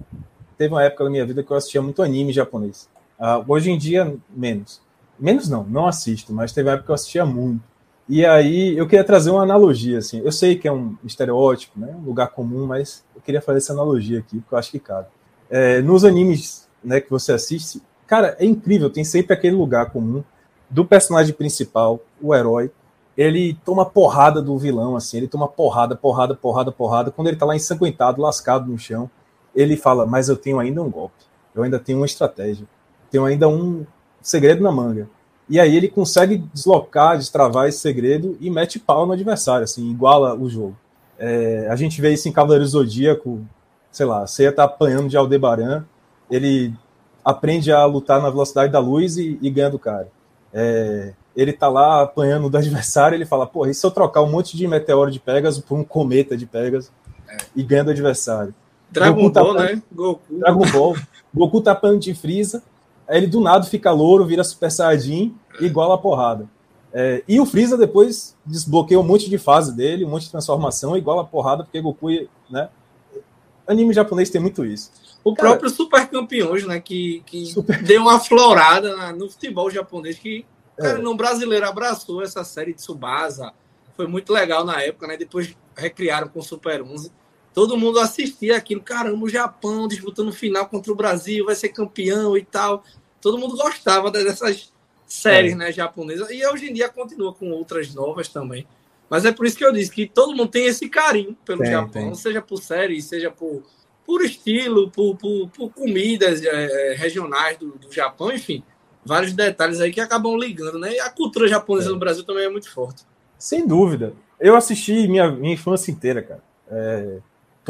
Teve 0.57 0.73
uma 0.73 0.83
época 0.83 1.05
da 1.05 1.09
minha 1.09 1.25
vida 1.25 1.41
que 1.41 1.51
eu 1.51 1.57
assistia 1.57 1.81
muito 1.81 2.03
anime 2.03 2.33
japonês. 2.33 2.89
Uh, 3.19 3.43
hoje 3.47 3.71
em 3.71 3.77
dia, 3.77 4.15
menos. 4.29 4.81
Menos 5.17 5.49
não, 5.49 5.63
não 5.63 5.87
assisto, 5.87 6.33
mas 6.33 6.53
teve 6.53 6.67
uma 6.67 6.73
época 6.73 6.85
que 6.85 6.91
eu 6.91 6.95
assistia 6.95 7.25
muito. 7.25 7.61
E 8.09 8.25
aí 8.25 8.75
eu 8.75 8.87
queria 8.87 9.03
trazer 9.03 9.29
uma 9.29 9.43
analogia, 9.43 9.99
assim. 9.99 10.19
Eu 10.25 10.31
sei 10.31 10.55
que 10.55 10.67
é 10.67 10.71
um 10.71 10.97
estereótipo, 11.05 11.79
né? 11.79 11.95
Um 11.95 12.07
lugar 12.07 12.29
comum, 12.29 12.65
mas 12.65 13.05
eu 13.15 13.21
queria 13.21 13.39
fazer 13.39 13.59
essa 13.59 13.71
analogia 13.71 14.17
aqui, 14.17 14.39
porque 14.39 14.55
eu 14.55 14.57
acho 14.57 14.71
que 14.71 14.79
cabe. 14.79 15.07
É, 15.47 15.79
nos 15.83 16.03
animes 16.03 16.67
né, 16.83 16.99
que 16.99 17.09
você 17.09 17.31
assiste, 17.31 17.83
cara, 18.07 18.35
é 18.39 18.45
incrível, 18.45 18.89
tem 18.89 19.03
sempre 19.03 19.33
aquele 19.33 19.55
lugar 19.55 19.91
comum 19.91 20.23
do 20.67 20.83
personagem 20.83 21.35
principal, 21.35 21.99
o 22.19 22.33
herói. 22.33 22.71
Ele 23.15 23.55
toma 23.63 23.85
porrada 23.85 24.41
do 24.41 24.57
vilão, 24.57 24.95
assim, 24.95 25.17
ele 25.17 25.27
toma 25.27 25.47
porrada, 25.47 25.95
porrada, 25.95 26.33
porrada, 26.33 26.71
porrada. 26.71 27.11
Quando 27.11 27.27
ele 27.27 27.37
tá 27.37 27.45
lá 27.45 27.55
ensanguentado, 27.55 28.21
lascado 28.21 28.71
no 28.71 28.77
chão, 28.79 29.07
ele 29.53 29.77
fala: 29.77 30.07
Mas 30.07 30.29
eu 30.29 30.37
tenho 30.37 30.59
ainda 30.59 30.81
um 30.81 30.89
golpe, 30.89 31.25
eu 31.53 31.61
ainda 31.61 31.77
tenho 31.77 31.99
uma 31.99 32.07
estratégia, 32.07 32.65
tenho 33.11 33.25
ainda 33.25 33.47
um 33.47 33.85
segredo 34.19 34.63
na 34.63 34.71
manga. 34.71 35.07
E 35.49 35.59
aí 35.59 35.75
ele 35.75 35.87
consegue 35.87 36.43
deslocar, 36.53 37.17
destravar 37.17 37.67
esse 37.67 37.79
segredo 37.79 38.37
e 38.39 38.49
mete 38.49 38.77
pau 38.77 39.05
no 39.05 39.13
adversário, 39.13 39.63
assim, 39.63 39.89
iguala 39.89 40.35
o 40.35 40.47
jogo. 40.47 40.77
É, 41.17 41.67
a 41.69 41.75
gente 41.75 41.99
vê 41.99 42.13
isso 42.13 42.29
em 42.29 42.31
Cavaleiro 42.31 42.65
Zodíaco, 42.65 43.41
sei 43.91 44.05
lá, 44.05 44.25
estar 44.25 44.51
tá 44.51 44.63
apanhando 44.63 45.09
de 45.09 45.17
Aldebaran, 45.17 45.83
ele 46.29 46.73
aprende 47.25 47.71
a 47.71 47.83
lutar 47.85 48.21
na 48.21 48.29
velocidade 48.29 48.71
da 48.71 48.79
luz 48.79 49.17
e, 49.17 49.39
e 49.41 49.49
ganha 49.49 49.69
do 49.69 49.79
cara. 49.79 50.07
É, 50.53 51.13
ele 51.35 51.51
tá 51.51 51.67
lá 51.67 52.03
apanhando 52.03 52.49
do 52.49 52.55
adversário, 52.57 53.15
ele 53.15 53.25
fala, 53.25 53.47
pô, 53.47 53.65
e 53.65 53.73
se 53.73 53.85
eu 53.85 53.91
trocar 53.91 54.21
um 54.21 54.29
monte 54.29 54.55
de 54.55 54.67
meteoro 54.67 55.11
de 55.11 55.19
Pegasus 55.19 55.63
por 55.63 55.77
um 55.77 55.83
cometa 55.83 56.37
de 56.37 56.45
Pegasus 56.45 56.91
é. 57.27 57.37
e 57.55 57.63
ganha 57.63 57.83
do 57.83 57.91
adversário? 57.91 58.53
Dragon 58.91 59.21
Goku 59.21 59.31
tá 59.31 59.43
Ball, 59.43 59.55
tá, 59.55 59.63
né? 59.63 59.81
Goku. 59.91 60.21
Dragon 60.29 60.71
Ball. 60.71 60.95
Goku 61.33 61.61
tá 61.61 61.71
apanhando 61.73 61.99
de 61.99 62.13
Freeza, 62.13 62.63
Aí 63.09 63.17
ele 63.17 63.27
do 63.27 63.41
nada 63.41 63.65
fica 63.65 63.91
louro, 63.91 64.23
vira 64.23 64.43
Super 64.43 64.71
Saiyajin, 64.71 65.35
igual 65.59 65.91
a 65.91 65.97
porrada. 65.97 66.47
É, 66.93 67.23
e 67.27 67.39
o 67.39 67.45
Freeza 67.45 67.75
depois 67.75 68.35
desbloqueia 68.45 68.99
um 68.99 69.03
monte 69.03 69.29
de 69.29 69.37
fase 69.37 69.75
dele, 69.75 70.05
um 70.05 70.09
monte 70.09 70.25
de 70.25 70.31
transformação, 70.31 70.95
igual 70.95 71.19
a 71.19 71.25
porrada, 71.25 71.63
porque 71.63 71.81
Goku, 71.81 72.07
né? 72.49 72.69
Anime 73.67 73.93
japonês 73.93 74.29
tem 74.29 74.39
muito 74.39 74.63
isso. 74.63 74.91
O 75.23 75.33
Cara, 75.33 75.49
próprio 75.49 75.69
Super 75.69 76.07
Campeões, 76.07 76.65
né? 76.65 76.79
Que, 76.79 77.21
que 77.25 77.47
super... 77.47 77.81
deu 77.83 78.01
uma 78.01 78.19
florada 78.19 79.11
no 79.13 79.29
futebol 79.29 79.69
japonês 79.69 80.17
que 80.17 80.45
cara, 80.77 80.99
é. 80.99 81.01
no 81.01 81.15
brasileiro 81.15 81.67
abraçou 81.67 82.23
essa 82.23 82.43
série 82.43 82.73
de 82.73 82.81
Subasa. 82.81 83.53
Foi 83.95 84.07
muito 84.07 84.31
legal 84.31 84.63
na 84.63 84.81
época, 84.81 85.07
né? 85.07 85.17
Depois 85.17 85.55
recriaram 85.75 86.27
com 86.27 86.39
o 86.39 86.43
Super 86.43 86.81
11. 86.81 87.11
Todo 87.59 87.77
mundo 87.77 87.99
assistia 87.99 88.57
aquilo. 88.57 88.81
Caramba, 88.81 89.25
o 89.25 89.29
Japão 89.29 89.87
disputando 89.87 90.31
final 90.31 90.67
contra 90.67 90.91
o 90.91 90.95
Brasil, 90.95 91.45
vai 91.45 91.55
ser 91.55 91.69
campeão 91.69 92.37
e 92.37 92.43
tal 92.43 92.83
todo 93.21 93.37
mundo 93.37 93.55
gostava 93.55 94.11
dessas 94.11 94.71
séries 95.05 95.53
é. 95.53 95.55
né, 95.55 95.71
japonesas. 95.71 96.29
E 96.29 96.45
hoje 96.45 96.69
em 96.69 96.73
dia 96.73 96.89
continua 96.89 97.33
com 97.33 97.51
outras 97.51 97.93
novas 97.93 98.27
também. 98.27 98.67
Mas 99.09 99.25
é 99.25 99.31
por 99.31 99.45
isso 99.45 99.57
que 99.57 99.65
eu 99.65 99.73
disse 99.73 99.91
que 99.91 100.05
todo 100.05 100.35
mundo 100.35 100.49
tem 100.49 100.67
esse 100.67 100.87
carinho 100.87 101.35
pelo 101.43 101.61
tem, 101.61 101.71
Japão, 101.71 102.03
tem. 102.03 102.15
seja 102.15 102.41
por 102.41 102.61
séries, 102.61 103.05
seja 103.05 103.31
por, 103.31 103.63
por 104.05 104.23
estilo, 104.23 104.91
por, 104.91 105.15
por, 105.15 105.49
por 105.49 105.71
comidas 105.71 106.43
é, 106.43 106.91
é, 106.91 106.95
regionais 106.95 107.57
do, 107.57 107.71
do 107.71 107.91
Japão, 107.91 108.31
enfim. 108.31 108.63
Vários 109.03 109.33
detalhes 109.33 109.79
aí 109.79 109.91
que 109.91 109.99
acabam 109.99 110.37
ligando, 110.37 110.77
né? 110.77 110.93
E 110.93 110.99
a 110.99 111.09
cultura 111.09 111.47
japonesa 111.47 111.89
é. 111.89 111.91
no 111.91 111.97
Brasil 111.97 112.23
também 112.23 112.45
é 112.45 112.49
muito 112.49 112.71
forte. 112.71 113.03
Sem 113.37 113.65
dúvida. 113.65 114.13
Eu 114.39 114.55
assisti 114.55 115.07
minha, 115.07 115.31
minha 115.31 115.53
infância 115.53 115.89
inteira, 115.89 116.21
cara. 116.21 116.43
É, 116.69 117.17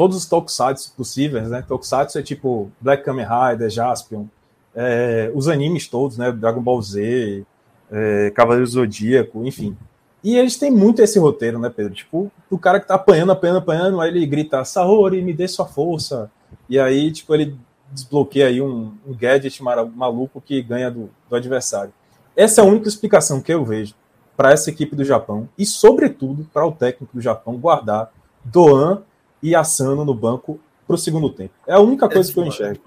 todos 0.00 0.16
os 0.16 0.24
tokusatsu 0.24 0.94
possíveis, 0.96 1.50
né? 1.50 1.60
Tokusatsu 1.60 2.18
é 2.18 2.22
tipo 2.22 2.72
Black 2.80 3.04
Kamen 3.04 3.26
Rider, 3.26 3.68
Jaspion, 3.68 4.24
é, 4.74 5.30
os 5.34 5.46
animes 5.46 5.88
todos, 5.88 6.16
né? 6.16 6.32
Dragon 6.32 6.62
Ball 6.62 6.80
Z, 6.80 7.44
é, 7.92 8.30
Cavaleiro 8.30 8.66
Zodíaco, 8.66 9.44
enfim. 9.44 9.76
E 10.24 10.38
eles 10.38 10.56
têm 10.56 10.70
muito 10.70 11.02
esse 11.02 11.18
roteiro, 11.18 11.58
né, 11.58 11.68
Pedro? 11.68 11.92
Tipo, 11.92 12.32
o 12.48 12.56
cara 12.56 12.80
que 12.80 12.88
tá 12.88 12.94
apanhando, 12.94 13.32
apanhando, 13.32 13.58
apanhando, 13.58 14.00
aí 14.00 14.08
ele 14.08 14.24
grita, 14.24 14.64
Saori, 14.64 15.20
me 15.20 15.34
dê 15.34 15.46
sua 15.46 15.66
força. 15.66 16.30
E 16.66 16.80
aí, 16.80 17.12
tipo, 17.12 17.34
ele 17.34 17.54
desbloqueia 17.92 18.46
aí 18.46 18.62
um, 18.62 18.94
um 19.06 19.14
gadget 19.14 19.62
maluco 19.62 20.40
que 20.40 20.62
ganha 20.62 20.90
do, 20.90 21.10
do 21.28 21.36
adversário. 21.36 21.92
Essa 22.34 22.62
é 22.62 22.64
a 22.64 22.66
única 22.66 22.88
explicação 22.88 23.42
que 23.42 23.52
eu 23.52 23.66
vejo 23.66 23.94
para 24.34 24.50
essa 24.50 24.70
equipe 24.70 24.96
do 24.96 25.04
Japão 25.04 25.46
e, 25.58 25.66
sobretudo, 25.66 26.48
para 26.54 26.66
o 26.66 26.72
técnico 26.72 27.14
do 27.14 27.20
Japão 27.20 27.58
guardar 27.58 28.10
Doan 28.42 29.02
e 29.42 29.54
Asano 29.54 30.04
no 30.04 30.14
banco 30.14 30.60
para 30.86 30.94
o 30.94 30.98
segundo 30.98 31.30
tempo. 31.30 31.54
É 31.66 31.74
a 31.74 31.80
única 31.80 32.08
coisa 32.08 32.30
é 32.30 32.32
que 32.32 32.40
eu 32.40 32.44
enxergo. 32.44 32.80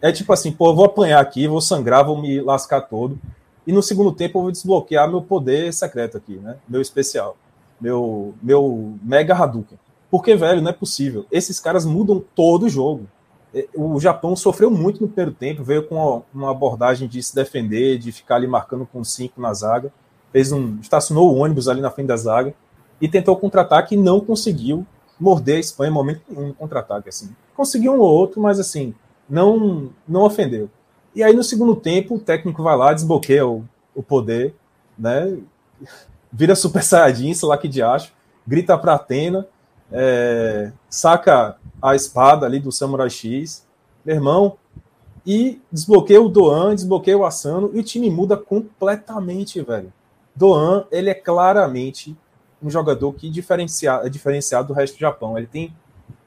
É 0.00 0.12
tipo 0.12 0.32
assim, 0.32 0.52
pô, 0.52 0.70
eu 0.70 0.74
vou 0.74 0.84
apanhar 0.84 1.20
aqui, 1.20 1.46
vou 1.48 1.60
sangrar, 1.60 2.04
vou 2.04 2.20
me 2.20 2.40
lascar 2.40 2.82
todo. 2.82 3.18
E 3.66 3.72
no 3.72 3.82
segundo 3.82 4.12
tempo 4.12 4.38
eu 4.38 4.42
vou 4.42 4.50
desbloquear 4.50 5.08
meu 5.10 5.20
poder 5.20 5.72
secreto 5.72 6.16
aqui, 6.16 6.36
né? 6.36 6.56
Meu 6.68 6.80
especial. 6.80 7.36
Meu, 7.80 8.34
meu 8.42 8.94
Mega 9.02 9.34
Hadouken. 9.34 9.78
Porque, 10.10 10.34
velho, 10.34 10.62
não 10.62 10.70
é 10.70 10.72
possível. 10.72 11.26
Esses 11.30 11.60
caras 11.60 11.84
mudam 11.84 12.22
todo 12.34 12.64
o 12.64 12.68
jogo. 12.68 13.06
É, 13.54 13.66
o 13.74 14.00
Japão 14.00 14.34
sofreu 14.34 14.70
muito 14.70 15.00
no 15.00 15.08
primeiro 15.08 15.32
tempo, 15.32 15.62
veio 15.62 15.86
com 15.86 16.22
uma 16.32 16.50
abordagem 16.50 17.06
de 17.06 17.22
se 17.22 17.34
defender, 17.34 17.98
de 17.98 18.10
ficar 18.10 18.36
ali 18.36 18.46
marcando 18.46 18.86
com 18.90 19.04
cinco 19.04 19.40
na 19.40 19.52
zaga. 19.52 19.92
Fez 20.32 20.52
um. 20.52 20.78
estacionou 20.80 21.34
o 21.34 21.36
ônibus 21.36 21.68
ali 21.68 21.80
na 21.80 21.90
frente 21.90 22.06
da 22.06 22.16
zaga 22.16 22.54
e 23.00 23.08
tentou 23.08 23.36
contra-ataque 23.36 23.94
e 23.94 23.98
não 23.98 24.20
conseguiu 24.20 24.86
morder 25.18 25.56
a 25.56 25.60
Espanha 25.60 25.90
em 25.90 25.94
momento 25.94 26.22
nenhum 26.28 26.48
no 26.48 26.54
contra-ataque. 26.54 27.08
Assim. 27.08 27.34
Conseguiu 27.56 27.92
um 27.92 28.00
ou 28.00 28.08
outro, 28.08 28.40
mas 28.40 28.58
assim, 28.60 28.94
não, 29.28 29.90
não 30.06 30.22
ofendeu. 30.22 30.70
E 31.14 31.22
aí, 31.22 31.34
no 31.34 31.42
segundo 31.42 31.74
tempo, 31.74 32.14
o 32.14 32.20
técnico 32.20 32.62
vai 32.62 32.76
lá, 32.76 32.92
desbloqueia 32.92 33.46
o, 33.46 33.64
o 33.94 34.02
poder, 34.02 34.54
né? 34.98 35.36
Vira 36.30 36.54
Super 36.54 36.82
Saiyajin, 36.82 37.34
sei 37.34 37.48
lá 37.48 37.56
que 37.56 37.66
de 37.66 37.82
acho, 37.82 38.12
grita 38.46 38.76
pra 38.76 38.94
Atena, 38.94 39.46
é, 39.90 40.70
saca 40.88 41.56
a 41.80 41.94
espada 41.94 42.46
ali 42.46 42.60
do 42.60 42.70
Samurai 42.70 43.10
X, 43.10 43.66
meu 44.04 44.14
irmão, 44.14 44.56
e 45.26 45.60
desbloqueia 45.70 46.22
o 46.22 46.28
Doan, 46.28 46.74
desbloqueia 46.74 47.18
o 47.18 47.24
Asano, 47.24 47.70
e 47.74 47.80
o 47.80 47.82
time 47.82 48.10
muda 48.10 48.36
completamente, 48.36 49.60
velho. 49.60 49.92
Doan, 50.34 50.84
ele 50.90 51.10
é 51.10 51.14
claramente 51.14 52.16
um 52.62 52.70
jogador 52.70 53.12
que 53.12 53.30
diferencia, 53.30 54.00
é 54.04 54.08
diferenciado 54.08 54.68
do 54.68 54.74
resto 54.74 54.94
do 54.94 55.00
Japão. 55.00 55.36
Ele 55.36 55.46
tem, 55.46 55.74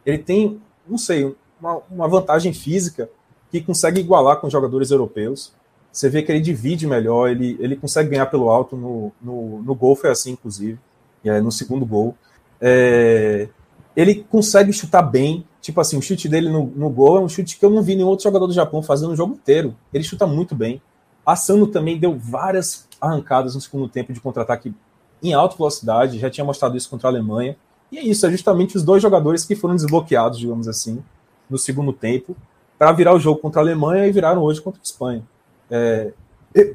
ele 0.06 0.18
tem 0.18 0.62
não 0.88 0.98
sei, 0.98 1.36
uma, 1.60 1.82
uma 1.90 2.08
vantagem 2.08 2.54
física 2.54 3.10
que 3.50 3.62
consegue 3.62 4.00
igualar 4.00 4.38
com 4.38 4.50
jogadores 4.50 4.92
europeus. 4.92 5.54
Você 5.92 6.10
vê 6.10 6.24
que 6.24 6.32
ele 6.32 6.40
divide 6.40 6.88
melhor, 6.88 7.30
ele, 7.30 7.58
ele 7.60 7.76
consegue 7.76 8.10
ganhar 8.10 8.26
pelo 8.28 8.50
alto 8.50 8.78
no, 8.78 9.12
no, 9.22 9.62
no 9.62 9.76
gol, 9.76 9.96
foi 9.96 10.10
assim, 10.10 10.32
inclusive, 10.32 10.80
é, 11.24 11.42
no 11.42 11.52
segundo 11.52 11.86
gol. 11.86 12.16
É, 12.60 13.50
ele 13.96 14.24
consegue 14.24 14.72
chutar 14.72 15.02
bem, 15.02 15.46
tipo 15.60 15.82
assim, 15.82 15.98
o 15.98 16.02
chute 16.02 16.30
dele 16.30 16.50
no, 16.50 16.68
no 16.68 16.90
gol 16.90 17.18
é 17.18 17.20
um 17.20 17.28
chute 17.28 17.58
que 17.58 17.66
eu 17.66 17.70
não 17.70 17.84
vi 17.84 17.96
nenhum 17.96 18.08
outro 18.08 18.24
jogador 18.24 18.48
do 18.48 18.54
Japão 18.54 18.82
fazendo 18.82 19.12
o 19.12 19.16
jogo 19.16 19.34
inteiro. 19.34 19.76
Ele 19.94 20.04
chuta 20.04 20.26
muito 20.26 20.56
bem. 20.56 20.82
Asano 21.26 21.68
também 21.68 22.00
deu 22.00 22.18
várias 22.18 22.88
arrancadas 23.00 23.54
no 23.54 23.62
segundo 23.62 23.90
tempo 23.90 24.14
de 24.14 24.22
contra-ataque 24.22 24.74
em 25.22 25.34
alta 25.34 25.56
velocidade, 25.56 26.20
já 26.20 26.30
tinha 26.30 26.46
mostrado 26.46 26.76
isso 26.76 26.90
contra 26.90 27.08
a 27.08 27.12
Alemanha. 27.12 27.56
E 27.92 27.98
é 27.98 28.04
isso, 28.04 28.26
é 28.26 28.32
justamente 28.32 28.78
os 28.78 28.84
dois 28.84 29.02
jogadores 29.02 29.46
que 29.46 29.56
foram 29.56 29.76
desbloqueados, 29.76 30.40
digamos 30.40 30.68
assim, 30.68 31.04
no 31.50 31.58
segundo 31.58 31.92
tempo 31.92 32.36
para 32.82 32.92
virar 32.94 33.14
o 33.14 33.20
jogo 33.20 33.40
contra 33.40 33.62
a 33.62 33.64
Alemanha 33.64 34.08
e 34.08 34.12
viraram 34.12 34.42
hoje 34.42 34.60
contra 34.60 34.82
a 34.82 34.84
Espanha. 34.84 35.22
É, 35.70 36.14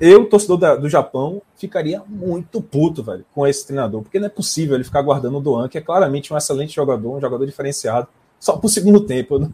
eu, 0.00 0.28
torcedor 0.28 0.56
da, 0.56 0.76
do 0.76 0.88
Japão, 0.88 1.42
ficaria 1.56 2.00
muito 2.06 2.62
puto, 2.62 3.02
velho, 3.02 3.24
com 3.34 3.44
esse 3.44 3.66
treinador, 3.66 4.02
porque 4.02 4.20
não 4.20 4.26
é 4.26 4.30
possível 4.30 4.76
ele 4.76 4.84
ficar 4.84 5.02
guardando 5.02 5.36
o 5.38 5.40
Doan, 5.40 5.68
que 5.68 5.76
é 5.76 5.80
claramente 5.80 6.32
um 6.32 6.36
excelente 6.36 6.72
jogador, 6.72 7.16
um 7.16 7.20
jogador 7.20 7.44
diferenciado, 7.44 8.06
só 8.38 8.56
pro 8.56 8.68
segundo 8.68 9.00
tempo. 9.00 9.34
Eu 9.34 9.38
não 9.40 9.52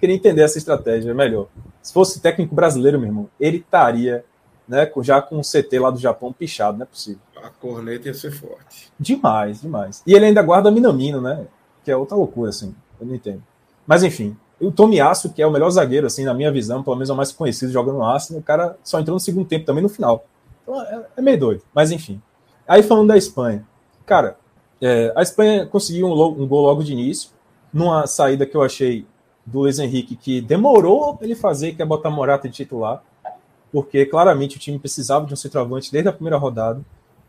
queria 0.00 0.16
entender 0.16 0.40
essa 0.40 0.56
estratégia 0.56 1.12
melhor. 1.12 1.48
Se 1.82 1.92
fosse 1.92 2.18
técnico 2.18 2.54
brasileiro, 2.54 2.98
meu 2.98 3.08
irmão, 3.08 3.28
ele 3.38 3.58
estaria 3.58 4.24
né, 4.66 4.90
já 5.02 5.20
com 5.20 5.38
o 5.38 5.42
CT 5.42 5.78
lá 5.78 5.90
do 5.90 5.98
Japão 5.98 6.32
pichado, 6.32 6.78
não 6.78 6.84
é 6.84 6.86
possível. 6.86 7.20
A 7.42 7.50
corneta 7.50 8.08
ia 8.08 8.14
ser 8.14 8.30
forte. 8.30 8.92
Demais, 8.98 9.60
demais. 9.60 10.02
E 10.06 10.14
ele 10.14 10.26
ainda 10.26 10.42
guarda 10.42 10.70
Minamino, 10.70 11.20
né? 11.20 11.46
Que 11.84 11.90
é 11.90 11.96
outra 11.96 12.16
loucura, 12.16 12.50
assim. 12.50 12.74
Eu 13.00 13.06
não 13.06 13.14
entendo. 13.14 13.42
Mas 13.86 14.02
enfim, 14.02 14.36
o 14.60 14.70
Tomiasso, 14.70 15.32
que 15.32 15.40
é 15.40 15.46
o 15.46 15.50
melhor 15.50 15.70
zagueiro, 15.70 16.06
assim, 16.06 16.24
na 16.24 16.34
minha 16.34 16.52
visão, 16.52 16.82
pelo 16.82 16.96
menos 16.96 17.08
é 17.08 17.12
o 17.12 17.16
mais 17.16 17.32
conhecido 17.32 17.72
jogando 17.72 17.96
no 17.96 18.04
Arsenal, 18.04 18.40
o 18.40 18.44
cara 18.44 18.76
só 18.84 19.00
entrou 19.00 19.14
no 19.14 19.20
segundo 19.20 19.46
tempo 19.46 19.64
também 19.64 19.82
no 19.82 19.88
final. 19.88 20.24
Então 20.62 20.80
é, 20.82 21.06
é 21.16 21.22
meio 21.22 21.38
doido, 21.38 21.62
mas 21.74 21.90
enfim. 21.90 22.20
Aí 22.68 22.82
falando 22.82 23.08
da 23.08 23.16
Espanha, 23.16 23.66
cara, 24.04 24.36
é, 24.80 25.12
a 25.16 25.22
Espanha 25.22 25.66
conseguiu 25.66 26.06
um, 26.06 26.12
um, 26.12 26.46
gol 26.46 26.62
logo 26.62 26.84
de 26.84 26.92
início, 26.92 27.30
numa 27.72 28.06
saída 28.06 28.46
que 28.46 28.56
eu 28.56 28.62
achei 28.62 29.06
do 29.46 29.60
Luiz 29.60 29.78
Henrique 29.78 30.14
que 30.14 30.40
demorou 30.40 31.18
ele 31.22 31.34
fazer, 31.34 31.74
que 31.74 31.82
é 31.82 31.84
botar 31.84 32.10
Morata 32.10 32.48
de 32.48 32.54
titular, 32.54 33.02
porque 33.72 34.04
claramente 34.04 34.56
o 34.56 34.60
time 34.60 34.78
precisava 34.78 35.26
de 35.26 35.32
um 35.32 35.36
centroavante 35.36 35.90
desde 35.90 36.08
a 36.08 36.12
primeira 36.12 36.36
rodada, 36.36 36.80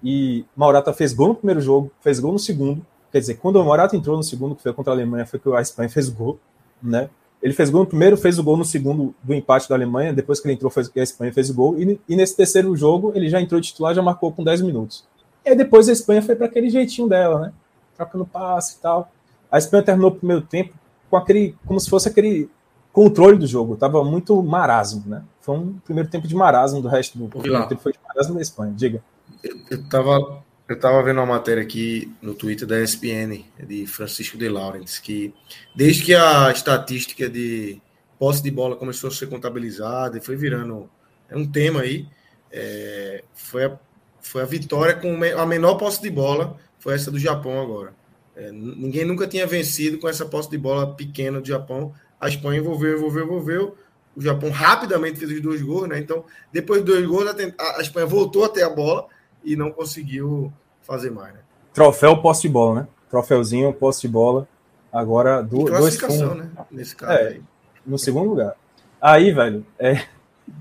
e 0.03 0.45
Morata 0.55 0.93
fez 0.93 1.13
gol 1.13 1.29
no 1.29 1.35
primeiro 1.35 1.61
jogo, 1.61 1.91
fez 2.01 2.19
gol 2.19 2.31
no 2.33 2.39
segundo, 2.39 2.85
quer 3.11 3.19
dizer, 3.19 3.35
quando 3.35 3.57
o 3.57 3.63
Morata 3.63 3.95
entrou 3.95 4.17
no 4.17 4.23
segundo, 4.23 4.55
que 4.55 4.63
foi 4.63 4.73
contra 4.73 4.91
a 4.93 4.95
Alemanha, 4.95 5.25
foi 5.25 5.39
que 5.39 5.53
a 5.53 5.61
Espanha 5.61 5.89
fez 5.89 6.09
gol, 6.09 6.39
né? 6.81 7.09
Ele 7.41 7.53
fez 7.53 7.69
gol 7.69 7.81
no 7.81 7.87
primeiro, 7.87 8.15
fez 8.15 8.37
o 8.37 8.43
gol 8.43 8.55
no 8.55 8.63
segundo 8.63 9.15
do 9.23 9.33
empate 9.33 9.67
da 9.67 9.75
Alemanha, 9.75 10.13
depois 10.13 10.39
que 10.39 10.47
ele 10.47 10.53
entrou, 10.53 10.69
fez, 10.69 10.91
a 10.95 10.99
Espanha 11.01 11.33
fez 11.33 11.49
o 11.49 11.53
gol, 11.53 11.79
e, 11.79 11.99
e 12.07 12.15
nesse 12.15 12.35
terceiro 12.35 12.75
jogo 12.75 13.11
ele 13.15 13.29
já 13.29 13.41
entrou 13.41 13.59
titular, 13.59 13.95
já 13.95 14.01
marcou 14.01 14.31
com 14.31 14.43
10 14.43 14.61
minutos. 14.61 15.03
E 15.43 15.49
aí 15.49 15.55
depois 15.55 15.89
a 15.89 15.91
Espanha 15.91 16.21
foi 16.21 16.35
para 16.35 16.45
aquele 16.45 16.69
jeitinho 16.69 17.07
dela, 17.07 17.39
né? 17.39 17.53
Trocando 17.95 18.25
passe 18.25 18.77
e 18.77 18.81
tal. 18.81 19.11
A 19.51 19.57
Espanha 19.57 19.83
terminou 19.83 20.11
o 20.11 20.15
primeiro 20.15 20.41
tempo 20.43 20.73
com 21.09 21.17
aquele, 21.17 21.55
como 21.65 21.79
se 21.79 21.89
fosse 21.89 22.07
aquele 22.07 22.49
controle 22.93 23.37
do 23.37 23.47
jogo, 23.47 23.75
tava 23.75 24.03
muito 24.03 24.41
marasmo, 24.43 25.03
né? 25.05 25.23
Foi 25.41 25.57
um 25.57 25.73
primeiro 25.83 26.09
tempo 26.09 26.27
de 26.27 26.35
marasmo 26.35 26.81
do 26.81 26.87
resto 26.87 27.17
do 27.17 27.27
primeiro 27.27 27.67
tempo 27.67 27.81
foi 27.81 27.91
de 27.91 27.99
marasmo 28.07 28.35
da 28.35 28.41
Espanha. 28.41 28.73
Diga. 28.75 29.03
Eu, 29.43 29.57
eu 29.69 29.84
tava 29.89 30.43
eu 30.71 30.75
estava 30.75 31.03
vendo 31.03 31.17
uma 31.17 31.25
matéria 31.25 31.61
aqui 31.61 32.15
no 32.21 32.34
Twitter 32.34 32.65
da 32.65 32.79
ESPN, 32.79 33.43
de 33.67 33.86
Francisco 33.86 34.38
de 34.38 34.47
Laurentiis, 34.47 34.99
que 34.99 35.34
desde 35.75 36.03
que 36.03 36.15
a 36.15 36.49
estatística 36.49 37.29
de 37.29 37.82
posse 38.17 38.41
de 38.41 38.49
bola 38.49 38.77
começou 38.77 39.09
a 39.09 39.11
ser 39.11 39.27
contabilizada 39.27 40.17
e 40.17 40.21
foi 40.21 40.38
virando 40.38 40.89
é 41.29 41.36
um 41.36 41.45
tema 41.45 41.82
aí, 41.82 42.07
é, 42.49 43.21
foi, 43.34 43.65
a, 43.65 43.77
foi 44.21 44.43
a 44.43 44.45
vitória 44.45 44.95
com 44.95 45.13
a 45.38 45.45
menor 45.45 45.75
posse 45.75 46.01
de 46.01 46.09
bola, 46.09 46.55
foi 46.79 46.93
essa 46.93 47.11
do 47.11 47.19
Japão 47.19 47.61
agora. 47.61 47.93
É, 48.34 48.49
ninguém 48.51 49.03
nunca 49.03 49.27
tinha 49.27 49.45
vencido 49.45 49.97
com 49.97 50.07
essa 50.07 50.25
posse 50.25 50.49
de 50.49 50.57
bola 50.57 50.95
pequena 50.95 51.41
do 51.41 51.47
Japão. 51.47 51.93
A 52.17 52.29
Espanha 52.29 52.59
envolveu, 52.59 52.97
envolveu, 52.97 53.25
envolveu. 53.25 53.77
O 54.15 54.21
Japão 54.21 54.49
rapidamente 54.49 55.19
fez 55.19 55.32
os 55.32 55.41
dois 55.41 55.61
gols, 55.61 55.89
né? 55.89 55.99
Então, 55.99 56.23
depois 56.51 56.82
dos 56.82 56.95
dois 56.95 57.05
gols, 57.05 57.27
a, 57.57 57.77
a 57.77 57.82
Espanha 57.82 58.05
voltou 58.05 58.45
a 58.45 58.49
ter 58.49 58.63
a 58.63 58.69
bola 58.69 59.07
e 59.43 59.55
não 59.55 59.71
conseguiu 59.71 60.51
fazer 60.81 61.11
mais, 61.11 61.33
né? 61.33 61.39
Troféu 61.73 62.21
posse 62.21 62.43
de 62.43 62.49
bola, 62.49 62.81
né? 62.81 62.87
Troféuzinho 63.09 63.73
posse 63.73 64.01
de 64.01 64.07
bola. 64.07 64.47
Agora 64.91 65.41
do, 65.41 65.65
dois 65.65 65.97
fundos. 65.97 66.37
né? 66.37 66.49
Nesse 66.69 66.95
caso 66.95 67.13
é, 67.13 67.27
aí. 67.27 67.41
No 67.85 67.97
segundo 67.97 68.29
lugar. 68.29 68.55
Aí, 69.01 69.31
velho, 69.31 69.65
é... 69.79 70.03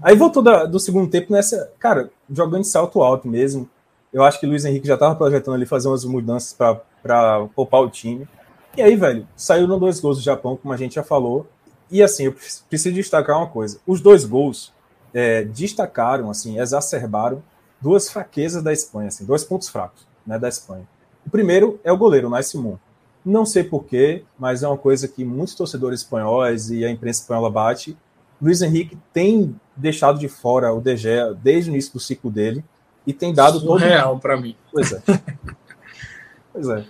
aí 0.03 0.17
voltou 0.17 0.43
da, 0.43 0.65
do 0.65 0.79
segundo 0.79 1.11
tempo 1.11 1.33
nessa, 1.33 1.71
cara, 1.79 2.11
jogando 2.31 2.63
de 2.63 2.69
salto 2.69 3.03
alto 3.03 3.29
mesmo. 3.29 3.69
Eu 4.13 4.23
acho 4.23 4.39
que 4.41 4.47
o 4.47 4.49
Luiz 4.49 4.65
Henrique 4.65 4.87
já 4.87 4.95
estava 4.95 5.15
projetando 5.15 5.55
ali 5.55 5.67
fazer 5.67 5.89
umas 5.89 6.05
mudanças 6.05 6.53
para 6.53 7.47
poupar 7.55 7.81
o 7.81 7.91
time. 7.91 8.29
E 8.77 8.83
aí, 8.83 8.97
velho, 8.97 9.27
saíram 9.37 9.79
dois 9.79 10.01
gols 10.01 10.19
do 10.19 10.23
Japão, 10.23 10.57
como 10.57 10.73
a 10.73 10.77
gente 10.77 10.95
já 10.95 11.03
falou. 11.03 11.47
E 11.91 12.03
assim, 12.03 12.25
eu 12.25 12.35
preciso 12.69 12.95
destacar 12.95 13.37
uma 13.37 13.49
coisa: 13.49 13.81
os 13.87 14.01
dois 14.01 14.25
gols 14.25 14.73
é, 15.13 15.43
destacaram, 15.43 16.31
assim, 16.31 16.59
exacerbaram 16.61 17.43
duas 17.81 18.11
fraquezas 18.11 18.63
da 18.63 18.73
Espanha, 18.73 19.09
assim, 19.09 19.25
dois 19.25 19.45
pontos 19.45 19.69
fracos 19.69 20.07
né, 20.27 20.39
da 20.39 20.49
Espanha. 20.49 20.87
O 21.27 21.31
primeiro 21.31 21.81
é 21.83 21.93
o 21.93 21.97
goleiro, 21.97 22.33
o 22.33 22.43
Simon. 22.43 22.77
Não 23.25 23.45
sei 23.45 23.63
porquê, 23.63 24.25
mas 24.39 24.63
é 24.63 24.69
uma 24.69 24.79
coisa 24.79 25.07
que 25.07 25.25
muitos 25.25 25.55
torcedores 25.55 26.01
espanhóis 26.01 26.71
e 26.71 26.85
a 26.85 26.91
imprensa 26.91 27.21
espanhola 27.21 27.51
bate. 27.51 27.97
Luiz 28.41 28.63
Henrique 28.63 28.97
tem 29.13 29.55
deixado 29.77 30.19
de 30.19 30.29
fora 30.29 30.73
o 30.73 30.81
De 30.81 30.97
Gea 30.97 31.35
desde 31.35 31.71
o 31.71 31.73
início 31.73 31.93
do 31.93 32.01
ciclo 32.01 32.31
dele 32.31 32.65
e 33.07 33.13
tem 33.13 33.35
dado 33.35 33.61
todo. 33.61 33.79
real 33.79 34.19
para 34.19 34.37
mim. 34.41 34.57
Pois 34.73 34.93
é. 34.93 35.03
pois 36.53 36.69
é. 36.69 36.85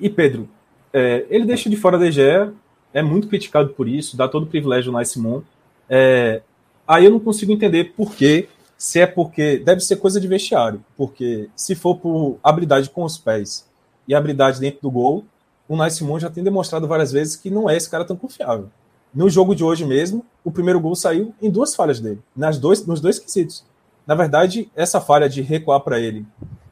E 0.00 0.10
Pedro, 0.10 0.48
é, 0.92 1.24
ele 1.30 1.46
deixa 1.46 1.70
de 1.70 1.76
fora 1.76 1.96
o 1.96 2.00
De 2.00 2.12
Gea, 2.12 2.52
é 2.92 3.02
muito 3.02 3.26
criticado 3.26 3.70
por 3.70 3.88
isso, 3.88 4.16
dá 4.16 4.28
todo 4.28 4.44
o 4.44 4.46
privilégio 4.46 4.96
ao 4.96 5.04
Simon. 5.04 5.42
É, 5.88 6.42
aí 6.86 7.06
eu 7.06 7.10
não 7.10 7.18
consigo 7.18 7.52
entender 7.52 7.94
por 7.96 8.14
que 8.14 8.48
se 8.84 9.00
é 9.00 9.06
porque 9.06 9.58
deve 9.60 9.80
ser 9.80 9.96
coisa 9.96 10.20
de 10.20 10.28
vestiário, 10.28 10.84
porque 10.94 11.48
se 11.56 11.74
for 11.74 11.96
por 11.96 12.38
habilidade 12.44 12.90
com 12.90 13.02
os 13.02 13.16
pés 13.16 13.66
e 14.06 14.14
habilidade 14.14 14.60
dentro 14.60 14.82
do 14.82 14.90
gol, 14.90 15.24
o 15.66 15.74
Nice 15.74 15.96
Simon 15.96 16.20
já 16.20 16.28
tem 16.28 16.44
demonstrado 16.44 16.86
várias 16.86 17.10
vezes 17.10 17.34
que 17.34 17.48
não 17.48 17.68
é 17.70 17.74
esse 17.74 17.88
cara 17.88 18.04
tão 18.04 18.14
confiável. 18.14 18.68
No 19.14 19.30
jogo 19.30 19.54
de 19.54 19.64
hoje 19.64 19.86
mesmo, 19.86 20.22
o 20.44 20.50
primeiro 20.50 20.78
gol 20.78 20.94
saiu 20.94 21.34
em 21.40 21.50
duas 21.50 21.74
falhas 21.74 21.98
dele, 21.98 22.20
nas 22.36 22.58
dois, 22.58 22.84
nos 22.84 23.00
dois 23.00 23.18
quesitos. 23.18 23.64
Na 24.06 24.14
verdade, 24.14 24.70
essa 24.76 25.00
falha 25.00 25.30
de 25.30 25.40
recuar 25.40 25.80
para 25.80 25.98
ele, 25.98 26.26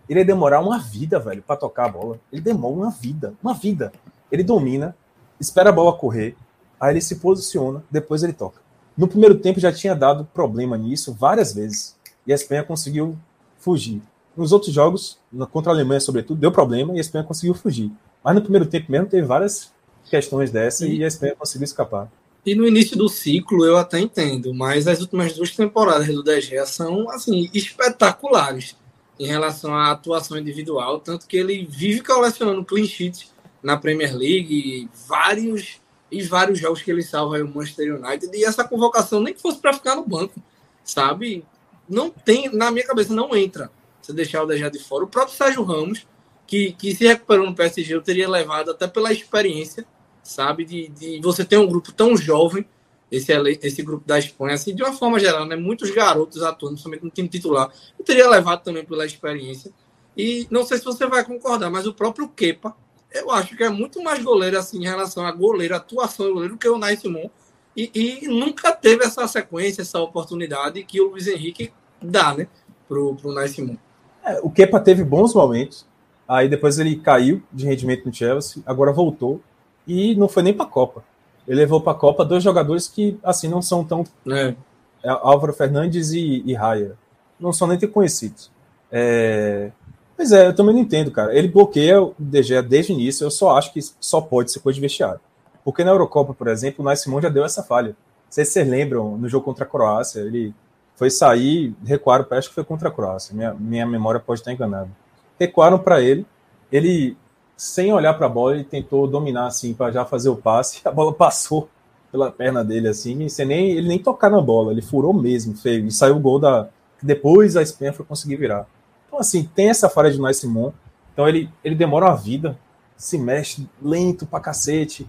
ele 0.06 0.20
ia 0.20 0.26
demorar 0.26 0.60
uma 0.60 0.78
vida, 0.78 1.18
velho, 1.18 1.40
para 1.40 1.56
tocar 1.56 1.86
a 1.86 1.92
bola. 1.92 2.20
Ele 2.30 2.42
demora 2.42 2.74
uma 2.74 2.90
vida, 2.90 3.32
uma 3.42 3.54
vida. 3.54 3.90
Ele 4.30 4.44
domina, 4.44 4.94
espera 5.40 5.70
a 5.70 5.72
bola 5.72 5.96
correr, 5.96 6.36
aí 6.78 6.92
ele 6.92 7.00
se 7.00 7.16
posiciona, 7.16 7.82
depois 7.90 8.22
ele 8.22 8.34
toca. 8.34 8.60
No 8.94 9.08
primeiro 9.08 9.36
tempo 9.36 9.58
já 9.58 9.72
tinha 9.72 9.94
dado 9.94 10.28
problema 10.34 10.76
nisso 10.76 11.14
várias 11.14 11.54
vezes. 11.54 12.01
E 12.27 12.33
a 12.33 12.35
Espanha 12.35 12.62
conseguiu 12.62 13.18
fugir. 13.59 14.01
Nos 14.37 14.53
outros 14.53 14.73
jogos, 14.73 15.18
contra 15.51 15.73
a 15.73 15.75
Alemanha, 15.75 16.01
sobretudo, 16.01 16.41
deu 16.41 16.51
problema 16.51 16.95
e 16.95 16.99
a 16.99 17.01
Espanha 17.01 17.25
conseguiu 17.25 17.55
fugir. 17.55 17.91
Mas 18.25 18.35
no 18.35 18.43
primeiro 18.43 18.66
tempo 18.66 18.91
mesmo 18.91 19.09
teve 19.09 19.27
várias 19.27 19.73
questões 20.09 20.51
dessa 20.51 20.87
e, 20.87 20.99
e 20.99 21.05
a 21.05 21.09
Espanha 21.09 21.35
conseguiu 21.37 21.64
escapar. 21.64 22.11
E 22.45 22.55
no 22.55 22.66
início 22.66 22.97
do 22.97 23.09
ciclo 23.09 23.64
eu 23.64 23.77
até 23.77 24.01
entendo, 24.01 24.53
mas 24.53 24.89
as 24.89 25.01
últimas 25.01 25.33
duas 25.35 25.55
temporadas 25.55 26.09
do 26.09 26.25
DG 26.25 26.64
são 26.66 27.09
assim 27.11 27.49
espetaculares 27.55 28.77
em 29.18 29.27
relação 29.27 29.73
à 29.75 29.93
atuação 29.93 30.37
individual, 30.37 30.99
tanto 30.99 31.27
que 31.27 31.37
ele 31.37 31.64
vive 31.64 32.01
colecionando 32.01 32.64
clean 32.64 32.85
sheets 32.85 33.31
na 33.62 33.77
Premier 33.77 34.16
League, 34.16 34.89
vários 35.07 35.81
e 36.11 36.23
vários 36.23 36.59
jogos 36.59 36.83
que 36.83 36.91
ele 36.91 37.03
salva 37.03 37.39
o 37.39 37.49
Manchester 37.49 37.95
United 37.95 38.37
e 38.37 38.45
essa 38.45 38.64
convocação 38.64 39.20
nem 39.20 39.33
que 39.33 39.41
fosse 39.41 39.59
para 39.59 39.73
ficar 39.73 39.95
no 39.95 40.05
banco, 40.05 40.43
sabe? 40.85 41.45
Não 41.93 42.11
tem, 42.11 42.49
na 42.55 42.70
minha 42.70 42.86
cabeça 42.86 43.12
não 43.14 43.36
entra. 43.36 43.70
Se 44.01 44.12
deixar 44.12 44.43
o 44.43 44.47
DG 44.47 44.70
de 44.70 44.78
fora, 44.78 45.05
o 45.05 45.09
próprio 45.09 45.36
Sérgio 45.36 45.62
Ramos, 45.62 46.07
que, 46.47 46.72
que 46.72 46.95
se 46.95 47.07
recuperou 47.07 47.47
no 47.47 47.55
PSG, 47.55 47.95
eu 47.95 48.03
teria 48.03 48.28
levado 48.28 48.70
até 48.70 48.86
pela 48.86 49.12
experiência 49.12 49.86
sabe? 50.22 50.64
De, 50.64 50.88
de 50.88 51.20
você 51.20 51.45
ter 51.45 51.59
um 51.59 51.66
grupo 51.66 51.93
tão 51.93 52.16
jovem, 52.16 52.64
esse, 53.11 53.32
esse 53.62 53.82
grupo 53.82 54.07
da 54.07 54.18
Espanha, 54.18 54.55
assim, 54.55 54.74
de 54.74 54.82
uma 54.82 54.93
forma 54.93 55.18
geral, 55.18 55.45
né? 55.45 55.57
Muitos 55.57 55.90
garotos 55.90 56.43
atuando, 56.43 56.78
somente 56.78 57.05
no 57.05 57.11
time 57.11 57.28
titular. 57.28 57.70
Eu 57.99 58.05
teria 58.05 58.28
levado 58.28 58.62
também 58.62 58.84
pela 58.84 59.05
experiência. 59.05 59.72
E 60.16 60.47
não 60.51 60.64
sei 60.64 60.78
se 60.78 60.84
você 60.84 61.07
vai 61.07 61.24
concordar, 61.24 61.70
mas 61.70 61.86
o 61.86 61.93
próprio 61.93 62.28
Kepa, 62.28 62.74
eu 63.12 63.30
acho 63.30 63.57
que 63.57 63.64
é 63.64 63.68
muito 63.68 64.03
mais 64.03 64.22
goleiro, 64.22 64.59
assim, 64.59 64.78
em 64.78 64.84
relação 64.84 65.26
a 65.26 65.32
goleiro, 65.32 65.74
atuação 65.74 66.26
do 66.26 66.34
goleiro, 66.34 66.57
que 66.57 66.68
o 66.68 66.78
Nai 66.78 66.97
Simon. 66.97 67.28
E, 67.76 67.90
e, 67.95 68.28
nunca 68.28 68.70
teve 68.72 69.05
essa 69.05 69.26
sequência, 69.26 69.80
essa 69.80 69.99
oportunidade 69.99 70.82
que 70.84 71.01
o 71.01 71.09
Luiz 71.09 71.26
Henrique 71.26 71.72
dá, 72.03 72.34
né? 72.34 72.46
Pro, 72.88 73.14
pro 73.16 73.32
Nai 73.32 73.48
Simon. 73.48 73.76
É, 74.24 74.40
o 74.42 74.50
Kepa 74.50 74.80
teve 74.80 75.03
bons 75.05 75.34
momentos. 75.34 75.86
Aí 76.26 76.48
depois 76.48 76.78
ele 76.78 76.96
caiu 76.96 77.42
de 77.53 77.66
rendimento 77.66 78.07
no 78.07 78.14
Chelsea, 78.14 78.62
agora 78.64 78.92
voltou 78.92 79.40
e 79.86 80.14
não 80.14 80.28
foi 80.28 80.42
nem 80.42 80.55
para 80.55 80.64
a 80.64 80.68
Copa. 80.68 81.05
Ele 81.46 81.61
levou 81.61 81.80
para 81.80 81.92
a 81.92 81.96
Copa 81.96 82.24
dois 82.24 82.42
jogadores 82.42 82.86
que, 82.86 83.18
assim, 83.22 83.48
não 83.48 83.61
são 83.61 83.84
tão. 83.84 84.05
É. 84.30 84.55
é 85.03 85.11
Álvaro 85.11 85.53
Fernandes 85.53 86.12
e, 86.12 86.42
e 86.46 86.55
Raya. 86.55 86.96
Não 87.38 87.53
são 87.53 87.66
nem 87.66 87.78
tão 87.78 87.88
conhecidos. 87.88 88.50
É... 88.90 89.72
Pois 90.16 90.30
é, 90.30 90.46
eu 90.46 90.55
também 90.55 90.74
não 90.74 90.82
entendo, 90.82 91.11
cara. 91.11 91.36
Ele 91.36 91.48
bloqueia 91.48 92.00
o 92.00 92.14
DG 92.18 92.62
desde 92.62 92.92
o 92.92 92.94
início. 92.94 93.24
Eu 93.24 93.30
só 93.30 93.57
acho 93.57 93.72
que 93.72 93.80
só 93.98 94.20
pode 94.20 94.53
ser 94.53 94.61
coisa 94.61 94.76
de 94.76 94.80
vestiário. 94.80 95.20
Porque 95.64 95.82
na 95.82 95.90
Eurocopa, 95.90 96.32
por 96.32 96.46
exemplo, 96.48 96.82
o 96.82 96.84
Nai 96.84 96.96
Simon 96.96 97.20
já 97.20 97.28
deu 97.28 97.44
essa 97.44 97.62
falha. 97.62 97.88
Não 97.88 98.30
sei 98.30 98.44
se 98.44 98.53
vocês 98.53 98.68
lembram, 98.68 99.18
no 99.18 99.28
jogo 99.28 99.44
contra 99.44 99.64
a 99.64 99.68
Croácia, 99.68 100.20
ele 100.20 100.55
foi 101.03 101.11
sair, 101.11 101.74
recuaram, 101.84 102.24
acho 102.30 102.48
que 102.48 102.55
foi 102.55 102.62
contra 102.62 102.88
a 102.88 102.92
Croácia. 102.92 103.34
Minha, 103.34 103.53
minha 103.55 103.84
memória 103.84 104.20
pode 104.20 104.38
estar 104.38 104.53
enganada. 104.53 104.88
Recuaram 105.36 105.76
para 105.76 106.00
ele, 106.00 106.24
ele 106.70 107.16
sem 107.57 107.92
olhar 107.92 108.14
para 108.14 108.26
a 108.26 108.28
bola, 108.28 108.55
ele 108.55 108.62
tentou 108.62 109.09
dominar 109.09 109.48
assim 109.48 109.74
para 109.74 109.90
já 109.90 110.05
fazer 110.05 110.28
o 110.28 110.36
passe. 110.36 110.80
A 110.86 110.92
bola 110.92 111.12
passou 111.12 111.68
pela 112.12 112.30
perna 112.30 112.64
dele 112.64 112.86
assim, 112.86 113.28
sem 113.28 113.44
nem 113.44 113.72
ele 113.72 113.88
nem 113.88 113.98
tocar 113.98 114.30
na 114.30 114.40
bola, 114.40 114.70
ele 114.70 114.80
furou 114.80 115.12
mesmo, 115.12 115.57
feio. 115.57 115.84
E 115.86 115.90
saiu 115.90 116.18
o 116.18 116.20
gol 116.20 116.38
da 116.38 116.68
depois 117.03 117.57
a 117.57 117.62
Espanha 117.62 117.92
foi 117.92 118.07
conseguir 118.07 118.36
virar. 118.36 118.64
Então 119.09 119.18
assim, 119.18 119.42
tem 119.42 119.70
essa 119.70 119.88
falha 119.88 120.09
de 120.09 120.20
Nai 120.20 120.34
Simon. 120.34 120.70
Então 121.12 121.28
ele 121.28 121.50
ele 121.64 121.74
demora 121.74 122.07
uma 122.07 122.16
vida, 122.16 122.57
se 122.96 123.18
mexe 123.18 123.68
lento 123.82 124.24
pra 124.24 124.38
cacete, 124.38 125.05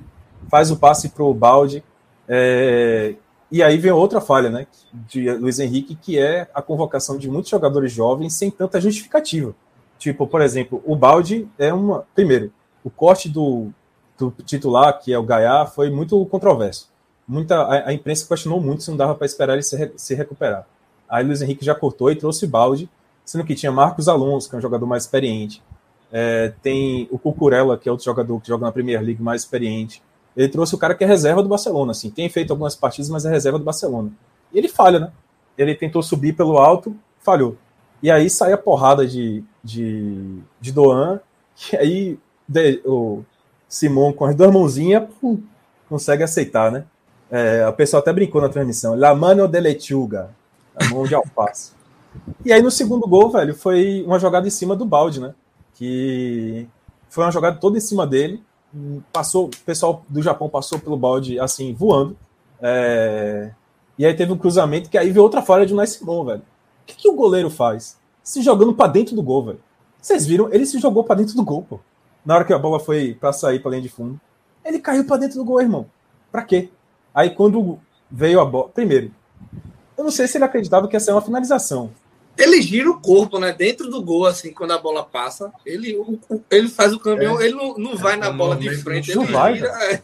faz 0.49 0.71
o 0.71 0.77
passe 0.77 1.09
pro 1.09 1.31
balde. 1.35 1.83
É, 2.27 3.13
e 3.53 3.61
aí 3.61 3.77
vem 3.77 3.91
outra 3.91 4.19
falha, 4.19 4.49
né, 4.49 4.65
de 4.91 5.31
Luiz 5.33 5.59
Henrique, 5.59 5.93
que 5.93 6.17
é 6.17 6.49
a 6.55 6.59
convocação 6.59 7.19
de 7.19 7.29
muitos 7.29 7.51
jogadores 7.51 7.91
jovens 7.91 8.33
sem 8.33 8.49
tanta 8.49 8.81
justificativa. 8.81 9.53
Tipo, 9.99 10.25
por 10.25 10.41
exemplo, 10.41 10.81
o 10.83 10.95
balde 10.95 11.47
é 11.59 11.71
uma. 11.71 12.03
Primeiro, 12.15 12.51
o 12.83 12.89
corte 12.89 13.29
do, 13.29 13.67
do 14.17 14.31
titular, 14.43 14.99
que 14.99 15.13
é 15.13 15.19
o 15.19 15.23
Gaiá, 15.23 15.67
foi 15.67 15.91
muito 15.91 16.25
controverso. 16.25 16.89
Muita, 17.27 17.61
a, 17.61 17.89
a 17.89 17.93
imprensa 17.93 18.27
questionou 18.27 18.59
muito 18.59 18.81
se 18.81 18.89
não 18.89 18.97
dava 18.97 19.13
para 19.13 19.27
esperar 19.27 19.53
ele 19.53 19.61
se, 19.61 19.93
se 19.97 20.15
recuperar. 20.15 20.65
Aí 21.07 21.23
Luiz 21.23 21.43
Henrique 21.43 21.63
já 21.63 21.75
cortou 21.75 22.11
e 22.11 22.15
trouxe 22.15 22.47
balde, 22.47 22.89
sendo 23.23 23.43
que 23.43 23.53
tinha 23.53 23.71
Marcos 23.71 24.07
Alonso, 24.07 24.49
que 24.49 24.55
é 24.55 24.57
um 24.57 24.61
jogador 24.61 24.87
mais 24.87 25.03
experiente. 25.03 25.61
É, 26.11 26.51
tem 26.63 27.07
o 27.11 27.19
Cucurella, 27.19 27.77
que 27.77 27.87
é 27.87 27.91
outro 27.91 28.03
jogador 28.03 28.41
que 28.41 28.47
joga 28.47 28.65
na 28.65 28.71
Premier 28.71 28.99
League 28.99 29.21
mais 29.21 29.43
experiente. 29.43 30.01
Ele 30.35 30.47
trouxe 30.47 30.73
o 30.73 30.77
cara 30.77 30.95
que 30.95 31.03
é 31.03 31.07
reserva 31.07 31.43
do 31.43 31.49
Barcelona, 31.49 31.91
assim, 31.91 32.09
tem 32.09 32.27
feito 32.29 32.51
algumas 32.51 32.75
partidas, 32.75 33.09
mas 33.09 33.25
é 33.25 33.29
reserva 33.29 33.59
do 33.59 33.65
Barcelona. 33.65 34.11
E 34.51 34.57
ele 34.57 34.67
falha, 34.67 34.99
né? 34.99 35.11
Ele 35.57 35.75
tentou 35.75 36.01
subir 36.01 36.33
pelo 36.33 36.57
alto, 36.57 36.95
falhou. 37.19 37.55
E 38.01 38.11
aí 38.11 38.29
sai 38.29 38.51
a 38.51 38.57
porrada 38.57 39.07
de, 39.07 39.43
de, 39.63 40.39
de 40.59 40.71
Doan, 40.71 41.19
que 41.55 41.77
aí 41.77 42.19
de, 42.47 42.81
o 42.85 43.23
Simon 43.67 44.13
com 44.13 44.25
as 44.25 44.35
duas 44.35 44.51
mãozinhas 44.51 45.07
consegue 45.87 46.23
aceitar, 46.23 46.71
né? 46.71 46.85
É, 47.31 47.63
a 47.63 47.71
pessoa 47.71 47.99
até 47.99 48.11
brincou 48.13 48.41
na 48.41 48.49
transmissão. 48.49 48.95
La 48.95 49.15
mano 49.15 49.47
de 49.47 49.59
lechuga. 49.59 50.29
A 50.75 50.89
mão 50.89 51.03
de 51.03 51.15
alface. 51.15 51.71
e 52.43 52.51
aí 52.51 52.61
no 52.61 52.69
segundo 52.69 53.07
gol, 53.07 53.31
velho, 53.31 53.55
foi 53.55 54.03
uma 54.05 54.19
jogada 54.19 54.47
em 54.47 54.51
cima 54.51 54.75
do 54.75 54.85
balde, 54.85 55.19
né? 55.19 55.33
Que 55.75 56.67
foi 57.09 57.23
uma 57.23 57.31
jogada 57.31 57.57
toda 57.57 57.77
em 57.77 57.81
cima 57.81 58.05
dele. 58.05 58.43
Passou, 59.11 59.45
o 59.45 59.65
pessoal 59.65 60.03
do 60.09 60.21
Japão 60.21 60.49
passou 60.49 60.79
pelo 60.79 60.97
balde 60.97 61.39
assim, 61.39 61.73
voando. 61.73 62.17
É, 62.61 63.51
e 63.97 64.05
aí 64.05 64.13
teve 64.13 64.31
um 64.31 64.37
cruzamento 64.37 64.89
que 64.89 64.97
aí 64.97 65.11
veio 65.11 65.23
outra 65.23 65.41
falha 65.41 65.65
de 65.65 65.73
Nice 65.73 65.99
Simon, 65.99 66.25
velho. 66.25 66.41
O 66.41 66.85
que, 66.85 66.95
que 66.95 67.09
o 67.09 67.15
goleiro 67.15 67.49
faz? 67.49 67.99
Se 68.23 68.41
jogando 68.41 68.73
para 68.73 68.91
dentro 68.91 69.15
do 69.15 69.21
gol, 69.21 69.45
velho. 69.45 69.59
Vocês 70.01 70.25
viram? 70.25 70.51
Ele 70.51 70.65
se 70.65 70.79
jogou 70.79 71.03
para 71.03 71.15
dentro 71.15 71.35
do 71.35 71.43
gol, 71.43 71.63
pô. 71.63 71.79
Na 72.25 72.35
hora 72.35 72.45
que 72.45 72.53
a 72.53 72.57
bola 72.57 72.79
foi 72.79 73.13
para 73.13 73.31
sair 73.31 73.59
para 73.59 73.71
linha 73.71 73.83
de 73.83 73.89
fundo. 73.89 74.19
Ele 74.65 74.79
caiu 74.79 75.05
para 75.05 75.17
dentro 75.17 75.37
do 75.37 75.45
gol, 75.45 75.61
irmão. 75.61 75.85
Para 76.31 76.43
quê? 76.43 76.69
Aí 77.13 77.29
quando 77.29 77.79
veio 78.09 78.39
a 78.39 78.45
bola. 78.45 78.69
Primeiro, 78.69 79.11
eu 79.97 80.03
não 80.03 80.11
sei 80.11 80.27
se 80.27 80.37
ele 80.37 80.45
acreditava 80.45 80.87
que 80.87 80.95
ia 80.95 80.99
ser 80.99 81.11
uma 81.11 81.21
finalização. 81.21 81.91
Ele 82.37 82.61
gira 82.61 82.89
o 82.89 82.99
corpo, 82.99 83.39
né? 83.39 83.53
Dentro 83.53 83.89
do 83.89 84.01
gol, 84.01 84.25
assim, 84.25 84.51
quando 84.51 84.71
a 84.71 84.77
bola 84.77 85.03
passa. 85.03 85.51
Ele, 85.65 85.97
ele 86.49 86.67
faz 86.67 86.93
o 86.93 86.99
caminhão, 86.99 87.39
é. 87.39 87.45
ele 87.45 87.55
não, 87.55 87.77
não 87.77 87.95
vai 87.95 88.13
é, 88.13 88.17
na 88.17 88.31
bola 88.31 88.55
de 88.55 88.69
frente. 88.77 89.13
Não 89.15 89.23
ele 89.23 89.31
vai, 89.31 89.55
gira. 89.55 89.67
É. 89.69 90.03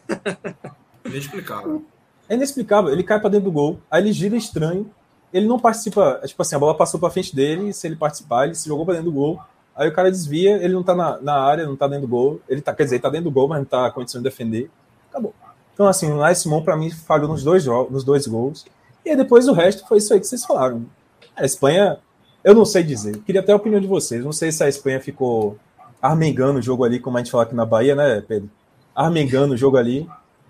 Inexplicável. 1.09 1.83
É 2.27 2.35
inexplicável. 2.35 2.91
Ele 2.91 3.03
cai 3.03 3.19
para 3.19 3.29
dentro 3.29 3.45
do 3.45 3.51
gol, 3.51 3.79
aí 3.89 4.03
ele 4.03 4.13
gira 4.13 4.37
estranho 4.37 4.91
ele 5.31 5.47
não 5.47 5.59
participa, 5.59 6.21
tipo 6.25 6.41
assim, 6.41 6.55
a 6.55 6.59
bola 6.59 6.75
passou 6.75 6.99
para 6.99 7.09
frente 7.09 7.35
dele, 7.35 7.71
se 7.71 7.87
ele 7.87 7.95
participar, 7.95 8.45
ele 8.45 8.55
se 8.55 8.67
jogou 8.67 8.85
para 8.85 8.95
dentro 8.95 9.11
do 9.11 9.15
gol. 9.15 9.39
Aí 9.75 9.87
o 9.87 9.93
cara 9.93 10.11
desvia, 10.11 10.57
ele 10.57 10.73
não 10.73 10.83
tá 10.83 10.95
na, 10.95 11.21
na 11.21 11.35
área, 11.39 11.65
não 11.65 11.75
tá 11.75 11.87
dentro 11.87 12.07
do 12.07 12.09
gol. 12.09 12.41
Ele 12.49 12.61
tá, 12.61 12.73
quer 12.73 12.83
dizer, 12.83 12.99
tá 12.99 13.09
dentro 13.09 13.25
do 13.25 13.31
gol, 13.31 13.47
mas 13.47 13.59
não 13.59 13.65
tá 13.65 13.89
condição 13.91 14.21
de 14.21 14.27
defender. 14.27 14.69
Acabou. 15.09 15.33
Então, 15.73 15.87
assim, 15.87 16.11
o 16.11 16.17
Lai 16.17 16.35
Simon, 16.35 16.63
para 16.63 16.75
mim, 16.75 16.89
falhou 16.89 17.29
nos 17.29 17.43
dois, 17.43 17.65
nos 17.65 18.03
dois 18.03 18.27
gols. 18.27 18.65
E 19.05 19.11
aí 19.11 19.15
depois 19.15 19.47
o 19.47 19.53
resto 19.53 19.87
foi 19.87 19.99
isso 19.99 20.13
aí 20.13 20.19
que 20.19 20.27
vocês 20.27 20.43
falaram. 20.43 20.85
A 21.35 21.45
Espanha, 21.45 21.99
eu 22.43 22.53
não 22.53 22.65
sei 22.65 22.83
dizer. 22.83 23.17
Queria 23.19 23.41
até 23.41 23.51
a 23.51 23.55
opinião 23.55 23.81
de 23.81 23.87
vocês. 23.87 24.23
Não 24.23 24.31
sei 24.31 24.51
se 24.51 24.63
a 24.63 24.69
Espanha 24.69 24.99
ficou 24.99 25.57
armengando 26.01 26.59
o 26.59 26.61
jogo 26.61 26.83
ali, 26.83 26.99
como 26.99 27.17
a 27.17 27.19
gente 27.19 27.31
fala 27.31 27.43
aqui 27.43 27.55
na 27.55 27.65
Bahia, 27.65 27.95
né, 27.95 28.21
Pedro? 28.25 28.49
Armengando 28.95 29.53
o 29.53 29.57
jogo 29.57 29.77
ali 29.77 30.07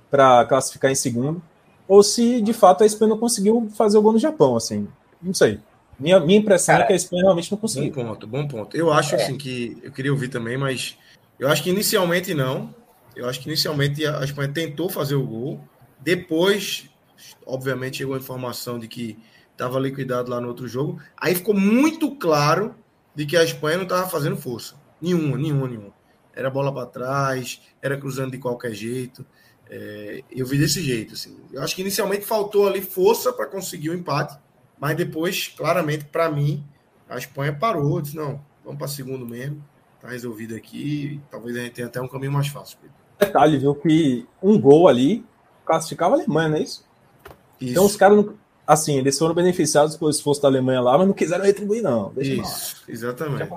para 0.09 0.45
classificar 0.45 0.91
em 0.91 0.95
segundo 0.95 1.41
ou 1.89 2.03
se 2.03 2.39
de 2.39 2.53
fato 2.53 2.83
a 2.83 2.85
Espanha 2.85 3.09
não 3.09 3.17
conseguiu 3.17 3.67
fazer 3.75 3.97
o 3.97 4.01
gol 4.01 4.13
no 4.13 4.19
Japão, 4.19 4.55
assim. 4.55 4.87
Não 5.19 5.33
sei. 5.33 5.59
Minha, 5.99 6.19
minha 6.19 6.37
impressão 6.37 6.75
Cara, 6.75 6.83
é 6.83 6.87
que 6.87 6.93
a 6.93 6.95
Espanha 6.95 7.23
realmente 7.23 7.51
não 7.51 7.57
conseguiu. 7.57 7.91
Bom 7.91 8.05
ponto, 8.05 8.27
bom 8.27 8.47
ponto. 8.47 8.77
Eu 8.77 8.93
acho 8.93 9.15
é. 9.15 9.23
assim 9.23 9.35
que 9.35 9.75
eu 9.81 9.91
queria 9.91 10.11
ouvir 10.11 10.27
também, 10.27 10.55
mas 10.55 10.95
eu 11.39 11.49
acho 11.49 11.63
que 11.63 11.71
inicialmente 11.71 12.33
não. 12.35 12.73
Eu 13.15 13.27
acho 13.27 13.39
que 13.39 13.49
inicialmente 13.49 14.05
a 14.05 14.23
Espanha 14.23 14.49
tentou 14.49 14.87
fazer 14.87 15.15
o 15.15 15.25
gol. 15.25 15.59
Depois, 15.99 16.87
obviamente, 17.43 17.97
chegou 17.97 18.13
a 18.13 18.19
informação 18.19 18.77
de 18.77 18.87
que 18.87 19.17
estava 19.60 19.78
liquidado 19.78 20.32
lá 20.32 20.39
no 20.39 20.47
outro 20.47 20.68
jogo. 20.68 21.01
Aí 21.18 21.36
ficou 21.36 21.53
muito 21.53 22.16
claro 22.16 22.74
de 23.14 23.26
que 23.26 23.36
a 23.36 23.43
Espanha 23.43 23.78
não 23.78 23.84
estava 23.84 24.07
fazendo 24.07 24.38
força. 24.38 24.76
Nenhuma, 25.01 25.38
nenhuma, 25.38 25.68
nenhuma. 25.68 25.93
Era 26.34 26.49
bola 26.49 26.74
para 26.74 26.86
trás, 26.86 27.62
era 27.82 27.97
cruzando 27.97 28.32
de 28.32 28.38
qualquer 28.38 28.72
jeito. 28.72 29.26
É, 29.70 30.24
eu 30.32 30.45
vi 30.45 30.57
desse 30.57 30.82
jeito. 30.82 31.14
Assim. 31.14 31.38
Eu 31.51 31.62
acho 31.62 31.76
que 31.76 31.82
inicialmente 31.82 32.26
faltou 32.26 32.68
ali 32.68 32.82
força 32.82 33.34
para 33.34 33.45
conseguir 33.45 33.89
o 33.89 33.93
empate. 33.93 34.39
Mas 34.80 34.95
depois, 34.95 35.49
claramente, 35.49 36.05
para 36.05 36.32
mim, 36.32 36.64
a 37.10 37.18
Espanha 37.18 37.53
parou. 37.53 38.01
Disse, 38.01 38.16
não, 38.16 38.41
vamos 38.64 38.80
para 38.80 38.88
segundo 38.88 39.26
mesmo. 39.26 39.62
Tá 39.99 40.07
resolvido 40.07 40.55
aqui. 40.55 41.20
Talvez 41.30 41.57
a 41.57 41.62
gente 41.62 41.74
tenha 41.74 41.88
até 41.88 41.99
um 41.99 42.07
caminho 42.07 42.32
mais 42.32 42.47
fácil. 42.47 42.78
Detalhe, 43.20 43.57
viu? 43.57 43.76
Que 43.76 44.26
um 44.41 44.57
gol 44.57 44.88
ali 44.88 45.26
classificava 45.66 46.16
a 46.16 46.20
Alemanha, 46.20 46.47
não 46.47 46.55
é 46.55 46.62
isso? 46.62 46.86
isso. 47.60 47.72
Então 47.72 47.86
os 47.86 47.97
caras, 47.97 48.26
assim, 48.70 48.99
eles 48.99 49.17
foram 49.17 49.34
beneficiados 49.34 49.97
pelo 49.97 50.11
esforço 50.11 50.43
da 50.43 50.47
Alemanha 50.47 50.80
lá, 50.80 50.95
mas 50.95 51.07
não 51.07 51.13
quiseram 51.13 51.43
retribuir, 51.43 51.82
não. 51.82 52.13
Deixa 52.13 52.34
isso, 52.34 52.84
exatamente. 52.88 53.49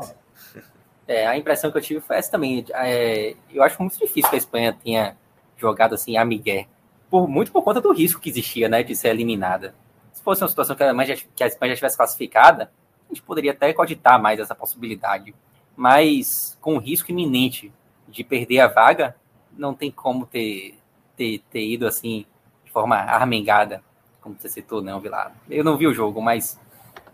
É, 1.07 1.27
a 1.27 1.37
impressão 1.37 1.71
que 1.71 1.77
eu 1.77 1.83
tive 1.83 2.01
foi 2.01 2.17
essa 2.17 2.31
também. 2.31 2.65
É, 2.73 3.35
eu 3.53 3.63
acho 3.63 3.79
muito 3.83 3.99
difícil 3.99 4.31
que 4.31 4.37
a 4.37 4.39
Espanha 4.39 4.73
tenha 4.73 5.15
jogado 5.59 5.95
assim 5.95 6.17
a 6.17 6.25
Miguel. 6.25 6.65
Por, 7.11 7.29
muito 7.29 7.53
por 7.53 7.63
conta 7.63 7.79
do 7.79 7.93
risco 7.93 8.23
que 8.23 8.31
existia, 8.31 8.71
né, 8.71 8.83
de 8.83 8.97
ser 8.97 9.09
eliminada. 9.09 9.75
Se 10.15 10.23
fosse 10.23 10.43
uma 10.43 10.49
situação 10.49 10.75
que 10.75 10.83
a, 10.83 10.87
Alemanha, 10.87 11.15
que 11.37 11.45
a 11.45 11.47
Espanha 11.47 11.71
já 11.71 11.75
estivesse 11.75 11.97
classificada, 11.99 12.73
a 13.11 13.13
gente 13.13 13.23
poderia 13.23 13.53
até 13.53 13.71
cogitar 13.75 14.21
mais 14.21 14.41
essa 14.41 14.55
possibilidade. 14.55 15.35
Mas 15.77 16.57
com 16.59 16.77
o 16.77 16.79
risco 16.79 17.11
iminente 17.11 17.71
de 18.09 18.25
perder 18.25 18.61
a 18.61 18.69
vaga, 18.69 19.15
não 19.53 19.75
tem 19.75 19.91
como 19.91 20.25
ter, 20.25 20.79
ter, 21.15 21.43
ter 21.51 21.67
ido 21.67 21.87
assim 21.87 22.25
de 22.65 22.71
forma 22.73 22.97
armengada, 22.97 23.83
como 24.23 24.37
você 24.39 24.49
citou, 24.49 24.81
não, 24.81 25.01
Vilar. 25.01 25.35
Eu 25.51 25.64
não 25.64 25.77
vi 25.77 25.87
o 25.87 25.93
jogo, 25.93 26.23
mas. 26.23 26.59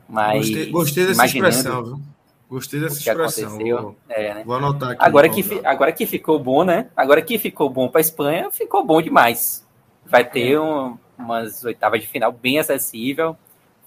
mas 0.09 0.46
gostei, 0.46 0.70
gostei 0.70 1.06
dessa 1.06 1.26
expressão, 1.26 1.84
viu? 1.84 2.00
Gostei 2.48 2.80
dessa 2.80 2.98
expressão. 2.98 3.59
Vou, 3.59 3.96
é, 4.09 4.34
né? 4.34 4.42
vou, 4.44 4.56
anotar 4.56 4.90
aqui. 4.90 5.04
Agora 5.04 5.28
que, 5.28 5.61
agora 5.64 5.92
que 5.92 6.06
ficou 6.06 6.38
bom, 6.38 6.64
né? 6.64 6.88
Agora 6.96 7.20
que 7.20 7.38
ficou 7.38 7.68
bom 7.68 7.88
para 7.88 8.00
a 8.00 8.02
Espanha, 8.02 8.50
ficou 8.50 8.84
bom 8.84 9.02
demais. 9.02 9.66
Vai 10.06 10.24
ter 10.24 10.59
um, 10.59 10.96
umas 11.18 11.64
oitavas 11.64 12.00
de 12.00 12.06
final 12.06 12.30
bem 12.30 12.59
acessível. 12.59 13.36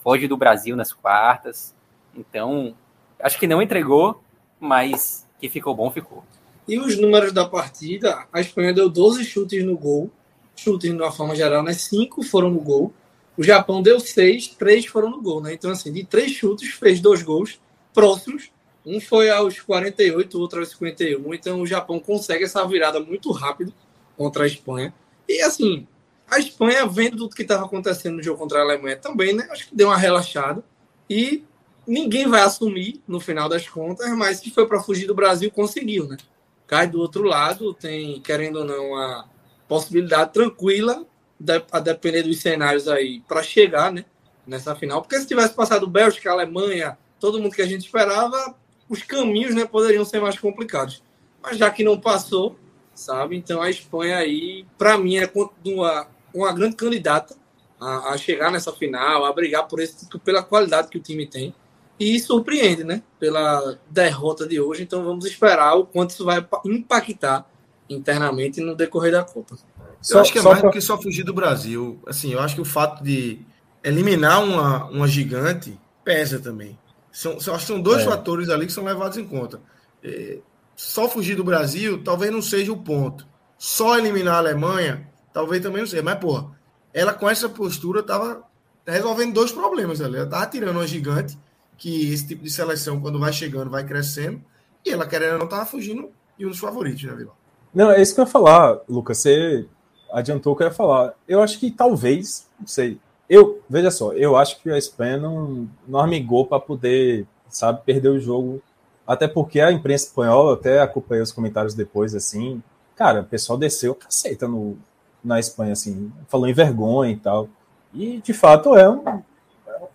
Foge 0.03 0.28
do 0.28 0.38
Brasil 0.38 0.76
nas 0.76 0.91
quartas. 0.91 1.74
Então, 2.15 2.76
acho 3.19 3.39
que 3.39 3.47
não 3.47 3.61
entregou, 3.61 4.22
mas 4.59 5.28
que 5.39 5.49
ficou 5.49 5.76
bom, 5.76 5.89
ficou. 5.89 6.24
E 6.67 6.78
os 6.78 6.99
números 6.99 7.34
da 7.34 7.47
partida, 7.47 8.26
a 8.32 8.41
Espanha 8.41 8.74
deu 8.74 8.89
12 8.89 9.24
chutes 9.26 9.63
no 9.65 9.76
gol. 9.76 10.11
Chutes 10.55 10.91
de 10.91 10.95
uma 10.95 11.11
forma 11.11 11.36
geral, 11.36 11.63
né? 11.63 11.74
Cinco 11.74 12.22
foram 12.22 12.51
no 12.51 12.59
gol. 12.59 12.93
O 13.38 13.43
Japão 13.43 13.82
deu 13.82 13.99
seis, 13.99 14.47
três 14.47 14.86
foram 14.86 15.09
no 15.09 15.21
gol, 15.21 15.41
né? 15.41 15.53
Então, 15.53 15.71
assim, 15.71 15.91
de 15.91 16.03
três 16.03 16.32
chutes, 16.32 16.73
fez 16.73 16.99
dois 16.99 17.23
gols 17.23 17.59
próximos. 17.93 18.51
Um 18.86 18.99
foi 18.99 19.29
aos 19.29 19.59
48, 19.59 20.38
o 20.38 20.41
outro 20.41 20.59
aos 20.59 20.69
51. 20.69 21.34
Então 21.34 21.61
o 21.61 21.67
Japão 21.67 21.99
consegue 21.99 22.43
essa 22.43 22.65
virada 22.65 22.99
muito 22.99 23.32
rápido 23.32 23.73
contra 24.17 24.43
a 24.43 24.47
Espanha. 24.47 24.93
E 25.27 25.41
assim, 25.41 25.88
a 26.27 26.39
Espanha, 26.39 26.86
vendo 26.88 27.17
tudo 27.17 27.36
que 27.36 27.43
estava 27.43 27.65
acontecendo 27.65 28.15
no 28.15 28.23
jogo 28.23 28.39
contra 28.39 28.59
a 28.59 28.63
Alemanha 28.63 28.95
também, 28.95 29.34
né? 29.34 29.47
Acho 29.51 29.67
que 29.67 29.75
deu 29.75 29.88
uma 29.88 29.97
relaxada. 29.97 30.63
E 31.09 31.43
ninguém 31.86 32.27
vai 32.27 32.41
assumir 32.41 33.01
no 33.07 33.19
final 33.19 33.47
das 33.47 33.67
contas, 33.67 34.09
mas 34.15 34.38
se 34.39 34.49
foi 34.49 34.65
para 34.67 34.82
fugir 34.82 35.05
do 35.05 35.15
Brasil, 35.15 35.51
conseguiu, 35.51 36.07
né? 36.07 36.17
Cai 36.65 36.88
do 36.88 36.99
outro 36.99 37.23
lado, 37.23 37.73
tem, 37.73 38.19
querendo 38.21 38.59
ou 38.59 38.65
não, 38.65 38.95
a 38.95 39.25
possibilidade 39.67 40.34
tranquila, 40.34 41.05
a 41.71 41.79
depender 41.79 42.23
dos 42.23 42.39
cenários 42.39 42.87
aí, 42.87 43.21
para 43.27 43.43
chegar, 43.43 43.91
né? 43.91 44.05
Nessa 44.45 44.75
final. 44.75 45.01
Porque 45.01 45.19
se 45.19 45.27
tivesse 45.27 45.53
passado 45.53 45.87
Bélgica, 45.87 46.31
Alemanha, 46.31 46.97
todo 47.19 47.39
mundo 47.39 47.55
que 47.55 47.61
a 47.61 47.67
gente 47.67 47.85
esperava, 47.85 48.55
os 48.89 49.03
caminhos 49.03 49.55
né, 49.55 49.65
poderiam 49.65 50.03
ser 50.03 50.19
mais 50.19 50.37
complicados. 50.37 51.03
Mas 51.41 51.57
já 51.57 51.69
que 51.69 51.83
não 51.83 51.99
passou, 51.99 52.57
sabe? 52.93 53.37
Então 53.37 53.61
a 53.61 53.69
Espanha 53.69 54.17
aí, 54.17 54.65
para 54.77 54.97
mim, 54.97 55.17
é 55.17 55.31
uma, 55.65 56.07
uma 56.33 56.51
grande 56.51 56.75
candidata 56.75 57.35
a, 57.79 58.13
a, 58.13 58.17
chegar 58.17 58.51
nessa 58.51 58.71
final, 58.71 59.25
a 59.25 59.33
brigar 59.33 59.67
por 59.67 59.79
esse 59.79 60.07
pela 60.19 60.43
qualidade 60.43 60.89
que 60.89 60.97
o 60.97 61.01
time 61.01 61.25
tem. 61.25 61.53
E 61.99 62.19
surpreende, 62.19 62.83
né? 62.83 63.03
Pela 63.19 63.79
derrota 63.89 64.47
de 64.47 64.59
hoje. 64.59 64.83
Então 64.83 65.03
vamos 65.03 65.25
esperar 65.25 65.75
o 65.75 65.85
quanto 65.85 66.11
isso 66.11 66.25
vai 66.25 66.45
impactar 66.65 67.47
internamente 67.87 68.59
no 68.59 68.75
decorrer 68.75 69.11
da 69.11 69.23
Copa. 69.23 69.55
Eu 70.10 70.20
acho 70.20 70.32
que 70.32 70.39
é 70.39 70.41
mais 70.41 70.60
pra... 70.60 70.70
do 70.70 70.74
que 70.74 70.82
só 70.82 70.97
fugir 70.99 71.24
do 71.24 71.34
Brasil. 71.34 71.99
Assim, 72.08 72.34
eu 72.34 72.39
acho 72.39 72.56
que 72.56 72.62
o 72.62 72.66
fato 72.66 73.04
de 73.04 73.39
eliminar 73.84 74.43
uma, 74.43 74.86
uma 74.86 75.08
gigante 75.08 75.78
pesa 76.04 76.39
também. 76.39 76.78
São, 77.12 77.39
são, 77.39 77.54
acho 77.54 77.66
que 77.66 77.74
são 77.74 77.82
dois 77.82 78.02
é. 78.02 78.06
fatores 78.06 78.49
ali 78.49 78.66
que 78.66 78.72
são 78.72 78.84
levados 78.84 79.18
em 79.18 79.26
conta. 79.26 79.62
É, 80.04 80.39
só 80.76 81.08
fugir 81.08 81.36
do 81.36 81.43
Brasil 81.43 82.04
talvez 82.04 82.32
não 82.32 82.41
seja 82.41 82.72
o 82.72 82.78
ponto. 82.78 83.28
Só 83.58 83.97
eliminar 83.97 84.36
a 84.36 84.39
Alemanha 84.39 85.08
talvez 85.34 85.62
também 85.62 85.82
não 85.82 85.88
seja. 85.88 86.04
Mas, 86.04 86.20
porra, 86.20 86.52
ela 86.93 87.14
com 87.14 87.30
essa 87.30 87.47
postura 87.49 87.99
estava 87.99 88.43
resolvendo 88.86 89.34
dois 89.34 89.52
problemas 89.52 90.02
ali. 90.02 90.16
Ela 90.16 90.26
estava 90.26 90.45
tirando 90.47 90.78
uma 90.78 90.88
gigante, 90.88 91.38
que 91.78 92.12
esse 92.12 92.28
tipo 92.28 92.43
de 92.43 92.49
seleção, 92.49 92.99
quando 92.99 93.20
vai 93.20 93.34
chegando, 93.34 93.70
vai 93.70 93.86
crescendo. 93.86 94.41
E 94.86 94.89
ela, 94.89 95.06
querendo 95.06 95.34
ou 95.34 95.38
não, 95.39 95.45
estava 95.45 95.66
fugindo 95.66 96.10
de 96.38 96.45
um 96.45 96.49
dos 96.49 96.60
favoritos, 96.60 97.04
né, 97.04 97.14
Vila? 97.14 97.34
Não, 97.74 97.91
é 97.91 98.02
isso 98.02 98.14
que 98.14 98.20
eu 98.20 98.26
ia 98.26 98.32
falar, 98.32 98.80
Lucas. 98.89 99.20
Você 99.20 99.66
adiantou 100.12 100.53
o 100.53 100.55
que 100.55 100.64
eu 100.64 100.68
ia 100.68 100.74
falar. 100.74 101.14
Eu 101.28 101.41
acho 101.41 101.59
que 101.59 101.72
talvez, 101.72 102.47
não 102.59 102.68
sei, 102.68 102.99
eu, 103.30 103.62
veja 103.70 103.89
só, 103.89 104.14
eu 104.14 104.36
acho 104.36 104.62
que 104.62 104.70
a 104.70 104.78
Espanha 104.78 105.18
não, 105.18 105.68
não 105.88 105.99
armigou 105.99 106.45
para 106.45 106.59
poder, 106.59 107.26
sabe, 107.49 107.82
perder 107.86 108.09
o 108.09 108.20
jogo. 108.20 108.62
Até 109.07 109.28
porque 109.28 109.59
a 109.59 109.72
imprensa 109.72 110.07
espanhola, 110.07 110.53
até 110.53 110.82
acompanhei 110.82 111.24
os 111.24 111.32
comentários 111.32 111.74
depois, 111.74 112.14
assim, 112.14 112.62
cara, 112.95 113.22
o 113.22 113.26
pessoal 113.26 113.57
desceu 113.57 113.95
caceta 113.95 114.47
no, 114.47 114.78
na 115.24 115.39
Espanha, 115.39 115.74
assim, 115.74 116.12
falou 116.28 116.47
em 116.47 116.53
vergonha 116.53 117.12
e 117.12 117.18
tal. 117.18 117.47
E, 117.93 118.22
de 118.22 118.34
fato, 118.34 118.76
é, 118.76 118.89
um, 118.89 119.03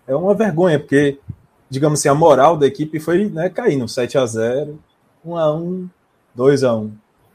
é 0.07 0.14
uma 0.14 0.35
vergonha, 0.35 0.79
porque, 0.79 1.19
digamos 1.69 2.01
assim, 2.01 2.09
a 2.09 2.14
moral 2.14 2.57
da 2.57 2.67
equipe 2.67 2.99
foi 2.99 3.29
né, 3.29 3.49
caindo 3.49 3.87
7 3.87 4.19
a 4.19 4.27
0 4.27 4.79
1x1, 5.27 5.89
2x1. 6.37 6.91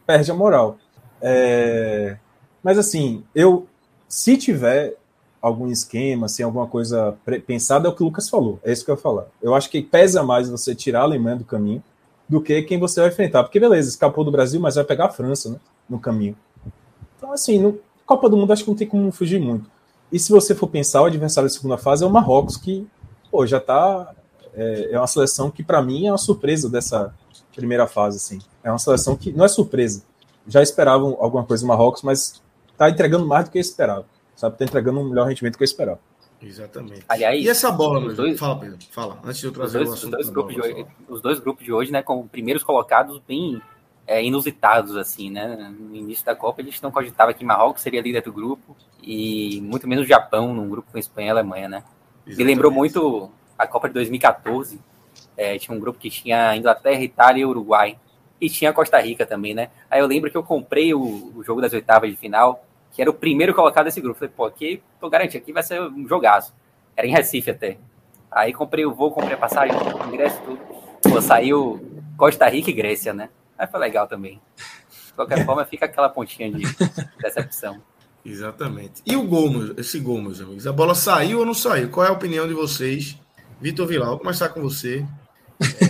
Perde 0.05 0.31
a 0.31 0.33
moral. 0.33 0.77
É, 1.21 2.17
mas, 2.63 2.77
assim, 2.77 3.23
eu, 3.33 3.67
se 4.07 4.37
tiver 4.37 4.95
algum 5.41 5.67
esquema, 5.67 6.29
se 6.29 6.43
alguma 6.43 6.67
coisa 6.67 7.15
pensada, 7.47 7.87
é 7.87 7.91
o 7.91 7.95
que 7.95 8.03
o 8.03 8.05
Lucas 8.05 8.29
falou. 8.29 8.59
É 8.63 8.71
isso 8.71 8.85
que 8.85 8.91
eu 8.91 8.95
ia 8.95 9.01
falar. 9.01 9.25
Eu 9.41 9.55
acho 9.55 9.69
que 9.69 9.81
pesa 9.81 10.21
mais 10.21 10.49
você 10.49 10.75
tirar 10.75 10.99
a 10.99 11.03
Alemanha 11.03 11.37
do 11.37 11.45
caminho 11.45 11.83
do 12.29 12.39
que 12.39 12.61
quem 12.61 12.79
você 12.79 13.01
vai 13.01 13.09
enfrentar. 13.09 13.43
Porque, 13.43 13.59
beleza, 13.59 13.89
escapou 13.89 14.23
do 14.23 14.31
Brasil, 14.31 14.61
mas 14.61 14.75
vai 14.75 14.83
pegar 14.83 15.05
a 15.05 15.09
França 15.09 15.49
né, 15.49 15.57
no 15.89 15.99
caminho. 15.99 16.35
Então, 17.17 17.33
assim, 17.33 17.59
no 17.59 17.79
Copa 18.05 18.29
do 18.29 18.37
Mundo 18.37 18.53
acho 18.53 18.63
que 18.63 18.69
não 18.69 18.77
tem 18.77 18.87
como 18.87 19.11
fugir 19.11 19.39
muito. 19.39 19.69
E 20.11 20.19
se 20.19 20.31
você 20.31 20.53
for 20.53 20.67
pensar, 20.67 21.01
o 21.01 21.05
adversário 21.05 21.49
da 21.49 21.53
segunda 21.53 21.77
fase 21.77 22.03
é 22.03 22.07
o 22.07 22.09
Marrocos, 22.09 22.57
que 22.57 22.87
pô, 23.31 23.45
já 23.45 23.59
tá. 23.59 24.13
É, 24.53 24.89
é 24.91 24.97
uma 24.97 25.07
seleção 25.07 25.49
que, 25.49 25.63
para 25.63 25.81
mim, 25.81 26.07
é 26.07 26.11
uma 26.11 26.17
surpresa 26.17 26.69
dessa 26.69 27.13
primeira 27.55 27.87
fase. 27.87 28.17
Assim. 28.17 28.39
É 28.63 28.69
uma 28.69 28.79
seleção 28.79 29.15
que 29.15 29.31
não 29.31 29.45
é 29.45 29.47
surpresa. 29.47 30.03
Já 30.47 30.61
esperavam 30.61 31.17
alguma 31.19 31.43
coisa 31.43 31.63
do 31.63 31.67
Marrocos, 31.67 32.01
mas 32.01 32.41
tá 32.85 32.91
entregando 32.91 33.25
mais 33.25 33.45
do 33.45 33.51
que 33.51 33.57
eu 33.57 33.61
esperava 33.61 34.05
sabe? 34.41 34.57
Tá 34.57 34.65
entregando 34.65 34.99
um 34.99 35.09
melhor 35.09 35.27
rendimento 35.27 35.57
que 35.57 35.63
eu 35.63 35.65
esperava. 35.65 35.99
Exatamente. 36.41 37.03
Aliás, 37.07 37.43
e 37.43 37.47
essa 37.47 37.71
bola, 37.71 38.01
meu 38.01 38.15
dois, 38.15 38.39
Fala, 38.39 38.59
Pedro. 38.59 38.77
Fala, 38.89 39.19
antes 39.23 39.39
de 39.39 39.45
eu 39.45 39.51
trazer 39.51 39.81
os 39.81 39.89
dois, 39.89 40.03
os 40.03 40.09
dois 40.09 40.29
grupos 40.29 40.55
bola, 40.55 40.67
de 40.67 40.73
hoje, 40.73 40.87
Os 41.07 41.21
dois 41.21 41.39
grupos 41.39 41.63
de 41.63 41.71
hoje, 41.71 41.91
né, 41.91 42.01
com 42.01 42.27
primeiros 42.27 42.63
colocados 42.63 43.21
bem 43.27 43.61
é, 44.07 44.23
inusitados, 44.23 44.97
assim, 44.97 45.29
né? 45.29 45.71
No 45.79 45.95
início 45.95 46.25
da 46.25 46.35
Copa, 46.35 46.61
a 46.61 46.65
gente 46.65 46.81
não 46.81 46.89
cogitava 46.89 47.33
que 47.33 47.45
Marrocos 47.45 47.83
seria 47.83 48.01
líder 48.01 48.23
do 48.23 48.33
grupo 48.33 48.75
e 49.03 49.61
muito 49.61 49.87
menos 49.87 50.05
o 50.05 50.07
Japão, 50.07 50.53
num 50.53 50.67
grupo 50.67 50.91
com 50.91 50.97
Espanha 50.97 51.27
e 51.27 51.29
Alemanha, 51.29 51.69
né? 51.69 51.77
Exatamente. 52.25 52.37
Me 52.37 52.43
lembrou 52.43 52.71
muito 52.71 53.29
a 53.55 53.67
Copa 53.67 53.87
de 53.87 53.93
2014. 53.93 54.79
É, 55.37 55.59
tinha 55.59 55.77
um 55.77 55.79
grupo 55.79 55.99
que 55.99 56.09
tinha 56.09 56.55
Inglaterra, 56.55 57.03
Itália 57.03 57.43
e 57.43 57.45
Uruguai. 57.45 57.97
E 58.39 58.49
tinha 58.49 58.73
Costa 58.73 58.99
Rica 58.99 59.23
também, 59.23 59.53
né? 59.53 59.69
Aí 59.87 59.99
eu 59.99 60.07
lembro 60.07 60.31
que 60.31 60.35
eu 60.35 60.41
comprei 60.41 60.95
o, 60.95 61.31
o 61.35 61.43
jogo 61.43 61.61
das 61.61 61.71
oitavas 61.73 62.09
de 62.09 62.17
final 62.17 62.65
que 62.91 63.01
era 63.01 63.09
o 63.09 63.13
primeiro 63.13 63.53
colocado 63.53 63.85
desse 63.85 64.01
grupo. 64.01 64.19
Falei, 64.19 64.33
pô, 64.35 64.45
aqui 64.45 64.81
tô 64.99 65.09
garantido, 65.09 65.43
aqui 65.43 65.53
vai 65.53 65.63
ser 65.63 65.81
um 65.81 66.07
jogaço. 66.07 66.53
Era 66.95 67.07
em 67.07 67.11
Recife 67.11 67.51
até. 67.51 67.77
Aí 68.31 68.53
comprei 68.53 68.85
o 68.85 68.93
voo, 68.93 69.11
comprei 69.11 69.33
a 69.33 69.37
passagem, 69.37 69.75
ingresso 70.07 70.39
tudo. 70.41 70.59
Pô, 71.01 71.21
saiu 71.21 72.03
Costa 72.17 72.47
Rica 72.47 72.69
e 72.69 72.73
Grécia, 72.73 73.13
né? 73.13 73.29
Aí 73.57 73.67
foi 73.67 73.79
legal 73.79 74.07
também. 74.07 74.39
De 75.07 75.13
qualquer 75.13 75.43
forma, 75.45 75.65
fica 75.65 75.85
aquela 75.85 76.09
pontinha 76.09 76.51
de 76.51 76.63
decepção. 77.21 77.81
Exatamente. 78.23 79.01
E 79.05 79.15
o 79.15 79.23
gol, 79.23 79.73
esse 79.77 79.99
gol, 79.99 80.21
meus 80.21 80.39
amigos? 80.39 80.67
A 80.67 80.71
bola 80.71 80.93
saiu 80.93 81.39
ou 81.39 81.45
não 81.45 81.53
saiu? 81.53 81.89
Qual 81.89 82.05
é 82.05 82.09
a 82.09 82.13
opinião 82.13 82.47
de 82.47 82.53
vocês? 82.53 83.17
Vitor 83.59 83.87
Vilar, 83.87 84.09
vou 84.09 84.19
começar 84.19 84.49
com 84.49 84.61
você. 84.61 85.05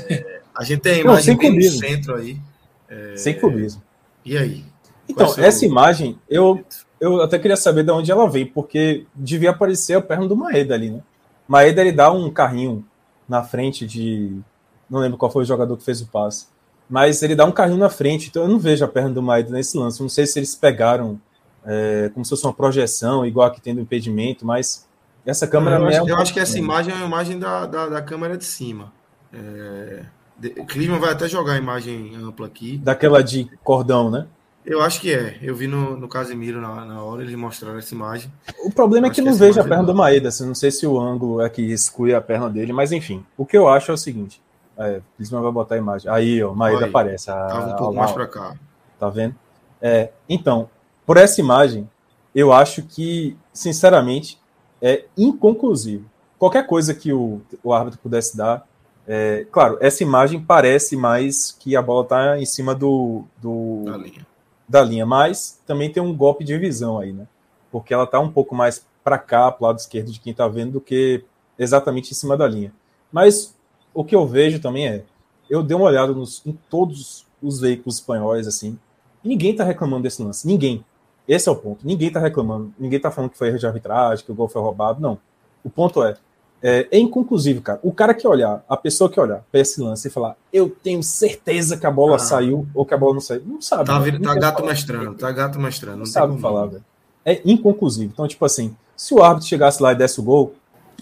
É, 0.10 0.42
a 0.56 0.64
gente 0.64 0.82
tem 0.82 0.94
a 0.94 0.98
imagem 1.04 1.36
não, 1.36 1.40
bem 1.40 1.56
no 1.56 1.64
centro 1.64 2.16
aí. 2.16 2.40
É, 2.88 3.16
sem 3.16 3.38
clubismo. 3.38 3.82
E 4.26 4.38
aí? 4.38 4.66
Então, 5.08 5.34
é 5.38 5.48
essa 5.48 5.66
imagem, 5.66 6.18
eu, 6.30 6.64
eu 7.02 7.20
até 7.20 7.40
queria 7.40 7.58
saber 7.58 7.84
de 7.84 7.92
onde 7.92 8.12
ela 8.12 8.30
veio, 8.30 8.52
porque 8.52 9.08
devia 9.16 9.50
aparecer 9.50 9.96
a 9.96 10.02
perna 10.02 10.28
do 10.28 10.38
Maeda 10.38 10.76
ali, 10.76 10.92
né? 10.92 11.02
Maeda 11.48 11.82
ele 11.82 11.92
dá 11.92 12.12
um 12.12 12.30
carrinho 12.30 12.86
na 13.28 13.44
frente 13.44 13.88
de. 13.88 14.40
Não 14.88 15.00
lembro 15.00 15.18
qual 15.18 15.32
foi 15.32 15.42
o 15.42 15.46
jogador 15.46 15.76
que 15.76 15.84
fez 15.84 16.00
o 16.00 16.08
passe. 16.08 16.46
Mas 16.88 17.24
ele 17.24 17.36
dá 17.36 17.44
um 17.44 17.52
carrinho 17.52 17.80
na 17.80 17.90
frente, 17.90 18.28
então 18.30 18.44
eu 18.44 18.50
não 18.50 18.60
vejo 18.60 18.86
a 18.86 18.88
perna 18.88 19.10
do 19.10 19.22
Maeda 19.22 19.50
nesse 19.50 19.78
lance. 19.78 20.00
não 20.02 20.10
sei 20.10 20.28
se 20.28 20.38
eles 20.38 20.54
pegaram 20.54 21.20
é, 21.66 22.12
como 22.14 22.24
se 22.24 22.30
fosse 22.30 22.46
uma 22.46 22.54
projeção, 22.54 23.26
igual 23.26 23.48
aqui 23.48 23.60
tem 23.60 23.74
do 23.74 23.82
impedimento, 23.82 24.46
mas 24.46 24.88
Essa 25.26 25.48
câmera 25.48 25.78
eu, 25.78 25.90
é 25.90 25.96
acho, 25.96 26.04
um 26.04 26.10
eu 26.10 26.18
acho 26.18 26.34
que 26.34 26.40
essa 26.40 26.60
imagem 26.60 26.94
é 26.94 26.98
uma 26.98 27.06
imagem 27.06 27.40
da, 27.40 27.66
da, 27.66 27.88
da 27.88 28.02
câmera 28.02 28.38
de 28.38 28.46
cima. 28.46 28.92
É, 29.34 30.04
de, 30.38 30.50
Klinsmann 30.50 31.00
vai 31.00 31.12
até 31.12 31.28
jogar 31.28 31.54
a 31.54 31.58
imagem 31.58 32.16
ampla 32.16 32.46
aqui. 32.48 32.78
daquela 32.78 33.24
de 33.24 33.50
cordão, 33.64 34.12
né? 34.12 34.28
Eu 34.66 34.82
acho 34.82 35.02
que 35.02 35.12
é. 35.14 35.38
Eu 35.42 35.56
vi 35.56 35.68
no, 35.68 35.98
no 35.98 36.08
Casemiro 36.08 36.62
na, 36.62 36.86
na 36.86 37.04
hora, 37.04 37.24
eles 37.24 37.36
mostraram 37.36 37.80
essa 37.80 37.94
imagem. 37.94 38.32
O 38.64 38.72
problema 38.72 39.08
é 39.08 39.10
que 39.10 39.22
não 39.22 39.34
vejo 39.34 39.60
a 39.60 39.64
perna 39.64 39.78
não. 39.78 39.86
do 39.86 39.96
Maeda. 39.96 40.30
assim, 40.30 40.46
Não 40.46 40.56
sei 40.56 40.72
se 40.72 40.86
o 40.86 41.00
ângulo 41.00 41.42
é 41.42 41.50
que 41.50 41.62
exclui 41.62 42.14
a 42.14 42.22
perna 42.22 42.50
dele, 42.50 42.72
mas 42.72 42.92
enfim. 42.92 43.26
O 43.38 43.46
que 43.46 43.58
eu 43.58 43.68
acho 43.68 43.92
é 43.92 43.94
o 43.94 43.98
seguinte: 43.98 44.42
é, 44.78 45.02
Klinsmann 45.18 45.42
vai 45.42 45.52
botar 45.52 45.76
a 45.76 45.78
imagem. 45.78 46.12
Aí, 46.12 46.44
ó, 46.44 46.54
Maeda 46.54 46.86
Aí, 46.86 46.90
aparece. 46.90 47.32
Ah, 47.32 47.48
Tava 47.48 47.74
um 47.74 47.76
pouco 47.76 47.94
lá, 47.94 48.00
mais 48.02 48.12
ó. 48.12 48.14
para 48.14 48.28
cá. 48.28 48.56
Tá 49.00 49.10
vendo? 49.10 49.36
É, 49.82 50.12
então, 50.30 50.70
por 51.06 51.18
essa 51.18 51.42
imagem, 51.42 51.90
eu 52.34 52.54
acho 52.54 52.84
que, 52.84 53.36
sinceramente, 53.52 54.40
é 54.82 55.06
inconclusivo. 55.18 56.06
Qualquer 56.38 56.66
coisa 56.66 56.94
que 56.94 57.12
o, 57.12 57.42
o 57.64 57.74
árbitro 57.74 58.00
pudesse 58.02 58.38
dar. 58.38 58.66
é, 59.08 59.46
claro, 59.52 59.78
essa 59.82 60.04
imagem 60.04 60.40
parece 60.40 60.96
mais 60.96 61.52
que 61.52 61.76
a 61.76 61.82
bola 61.82 62.06
tá 62.06 62.40
em 62.40 62.46
cima 62.46 62.74
do, 62.76 63.24
do, 63.42 63.84
Na 63.86 63.98
linha. 63.98 64.26
Da 64.72 64.82
linha, 64.82 65.06
mas 65.06 65.62
também 65.68 65.92
tem 65.92 66.02
um 66.02 66.16
golpe 66.16 66.46
de 66.46 66.58
visão 66.58 66.98
aí, 66.98 67.12
né? 67.12 67.28
Porque 67.70 67.94
ela 67.94 68.08
tá 68.08 68.22
um 68.22 68.32
pouco 68.32 68.56
mais 68.56 68.88
para 69.04 69.18
cá, 69.18 69.52
pro 69.52 69.66
lado 69.66 69.80
esquerdo 69.80 70.12
de 70.12 70.20
quem 70.20 70.34
tá 70.34 70.48
vendo, 70.48 70.72
do 70.72 70.82
que 70.82 71.26
exatamente 71.60 72.12
em 72.12 72.14
cima 72.16 72.38
da 72.38 72.48
linha. 72.48 72.74
Mas 73.12 73.54
o 73.94 74.06
que 74.06 74.16
eu 74.16 74.26
vejo 74.26 74.62
também 74.62 74.88
é, 74.88 75.04
eu 75.50 75.62
dei 75.62 75.76
uma 75.76 75.88
olhada 75.88 76.14
nos, 76.14 76.42
em 76.46 76.58
todos 76.70 77.28
os 77.42 77.60
veículos 77.60 77.96
espanhóis, 77.96 78.48
assim, 78.48 78.80
e 79.22 79.28
ninguém 79.28 79.54
tá 79.54 79.66
reclamando 79.66 80.04
desse 80.04 80.24
lance, 80.24 80.48
ninguém. 80.48 80.86
Esse 81.28 81.50
é 81.50 81.52
o 81.52 81.56
ponto. 81.56 81.86
Ninguém 81.86 82.10
tá 82.10 82.20
reclamando, 82.22 82.74
ninguém 82.80 83.00
tá 83.00 83.12
falando 83.12 83.32
que 83.32 83.38
foi 83.38 83.50
erro 83.50 83.60
de 83.60 83.68
arbitragem, 83.68 84.24
que 84.24 84.32
o 84.32 84.36
gol 84.36 84.48
foi 84.48 84.62
roubado, 84.62 85.02
não. 85.02 85.20
O 85.66 85.70
ponto 85.70 86.02
é, 86.02 86.16
é, 86.64 86.88
é 86.92 87.00
inconclusivo, 87.00 87.62
cara. 87.62 87.80
O 87.84 87.92
cara 87.92 88.14
que 88.14 88.28
olhar, 88.28 88.64
a 88.70 88.78
pessoa 88.78 89.10
que 89.10 89.20
olhar 89.20 89.44
para 89.52 89.62
esse 89.62 89.82
lance 89.82 90.08
e 90.08 90.12
falar, 90.12 90.36
eu 90.54 90.70
tenho 90.70 91.02
certeza 91.02 91.78
que 91.78 91.86
a 91.86 91.92
bola 91.92 92.16
Ah. 92.16 92.20
saiu 92.20 92.68
ou 92.74 92.86
que 92.86 92.94
a 92.94 92.98
bola 92.98 93.14
não 93.16 93.22
saiu, 93.22 93.42
não 93.46 93.62
sabe. 93.62 93.86
Tá, 93.86 94.00
né? 94.00 94.12
Não 94.12 94.20
tá 94.22 94.36
gato 94.36 94.58
falar. 94.60 94.70
mestrando, 94.72 95.14
tá 95.16 95.32
gato 95.32 95.60
mestrando. 95.60 95.98
Não 95.98 96.00
Não, 96.00 96.06
sabe 96.06 96.28
como 96.28 96.40
falar, 96.40 96.66
velho. 96.68 96.84
É 97.26 97.42
inconclusivo. 97.46 98.12
Então, 98.14 98.28
tipo 98.28 98.44
assim, 98.46 98.76
se 98.96 99.14
o 99.14 99.22
árbitro 99.24 99.48
chegasse 99.50 99.82
lá 99.82 99.92
e 99.92 99.96
desse 99.96 100.20
o 100.20 100.24
gol, 100.24 100.54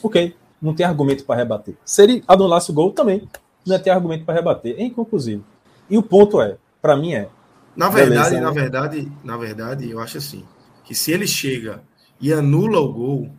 ok, 0.02 0.36
não 0.62 0.74
tem 0.74 0.86
argumento 0.86 1.24
para 1.26 1.36
rebater. 1.36 1.76
Se 1.86 2.04
ele 2.04 2.24
anulasse 2.28 2.72
o 2.72 2.74
gol, 2.74 2.92
também 2.92 3.28
não 3.66 3.76
ia 3.76 3.80
ter 3.82 3.90
argumento 3.90 4.26
para 4.26 4.34
rebater. 4.36 4.76
É 4.78 4.84
inconclusivo. 4.84 5.44
E 5.90 5.98
o 5.98 6.04
ponto 6.04 6.42
é, 6.42 6.56
para 6.82 6.96
mim 6.96 7.14
é, 7.14 7.28
Na 7.76 7.90
Beleza, 7.90 8.10
verdade, 8.10 8.36
né? 8.36 8.42
na 8.42 8.52
verdade, 8.52 9.12
na 9.24 9.38
verdade, 9.38 9.90
eu 9.90 10.00
acho 10.00 10.18
assim, 10.18 10.44
que 10.84 10.94
se 10.96 11.12
ele 11.12 11.26
chega 11.28 11.82
e 12.20 12.34
anula 12.34 12.80
o 12.80 12.92
gol, 12.92 13.30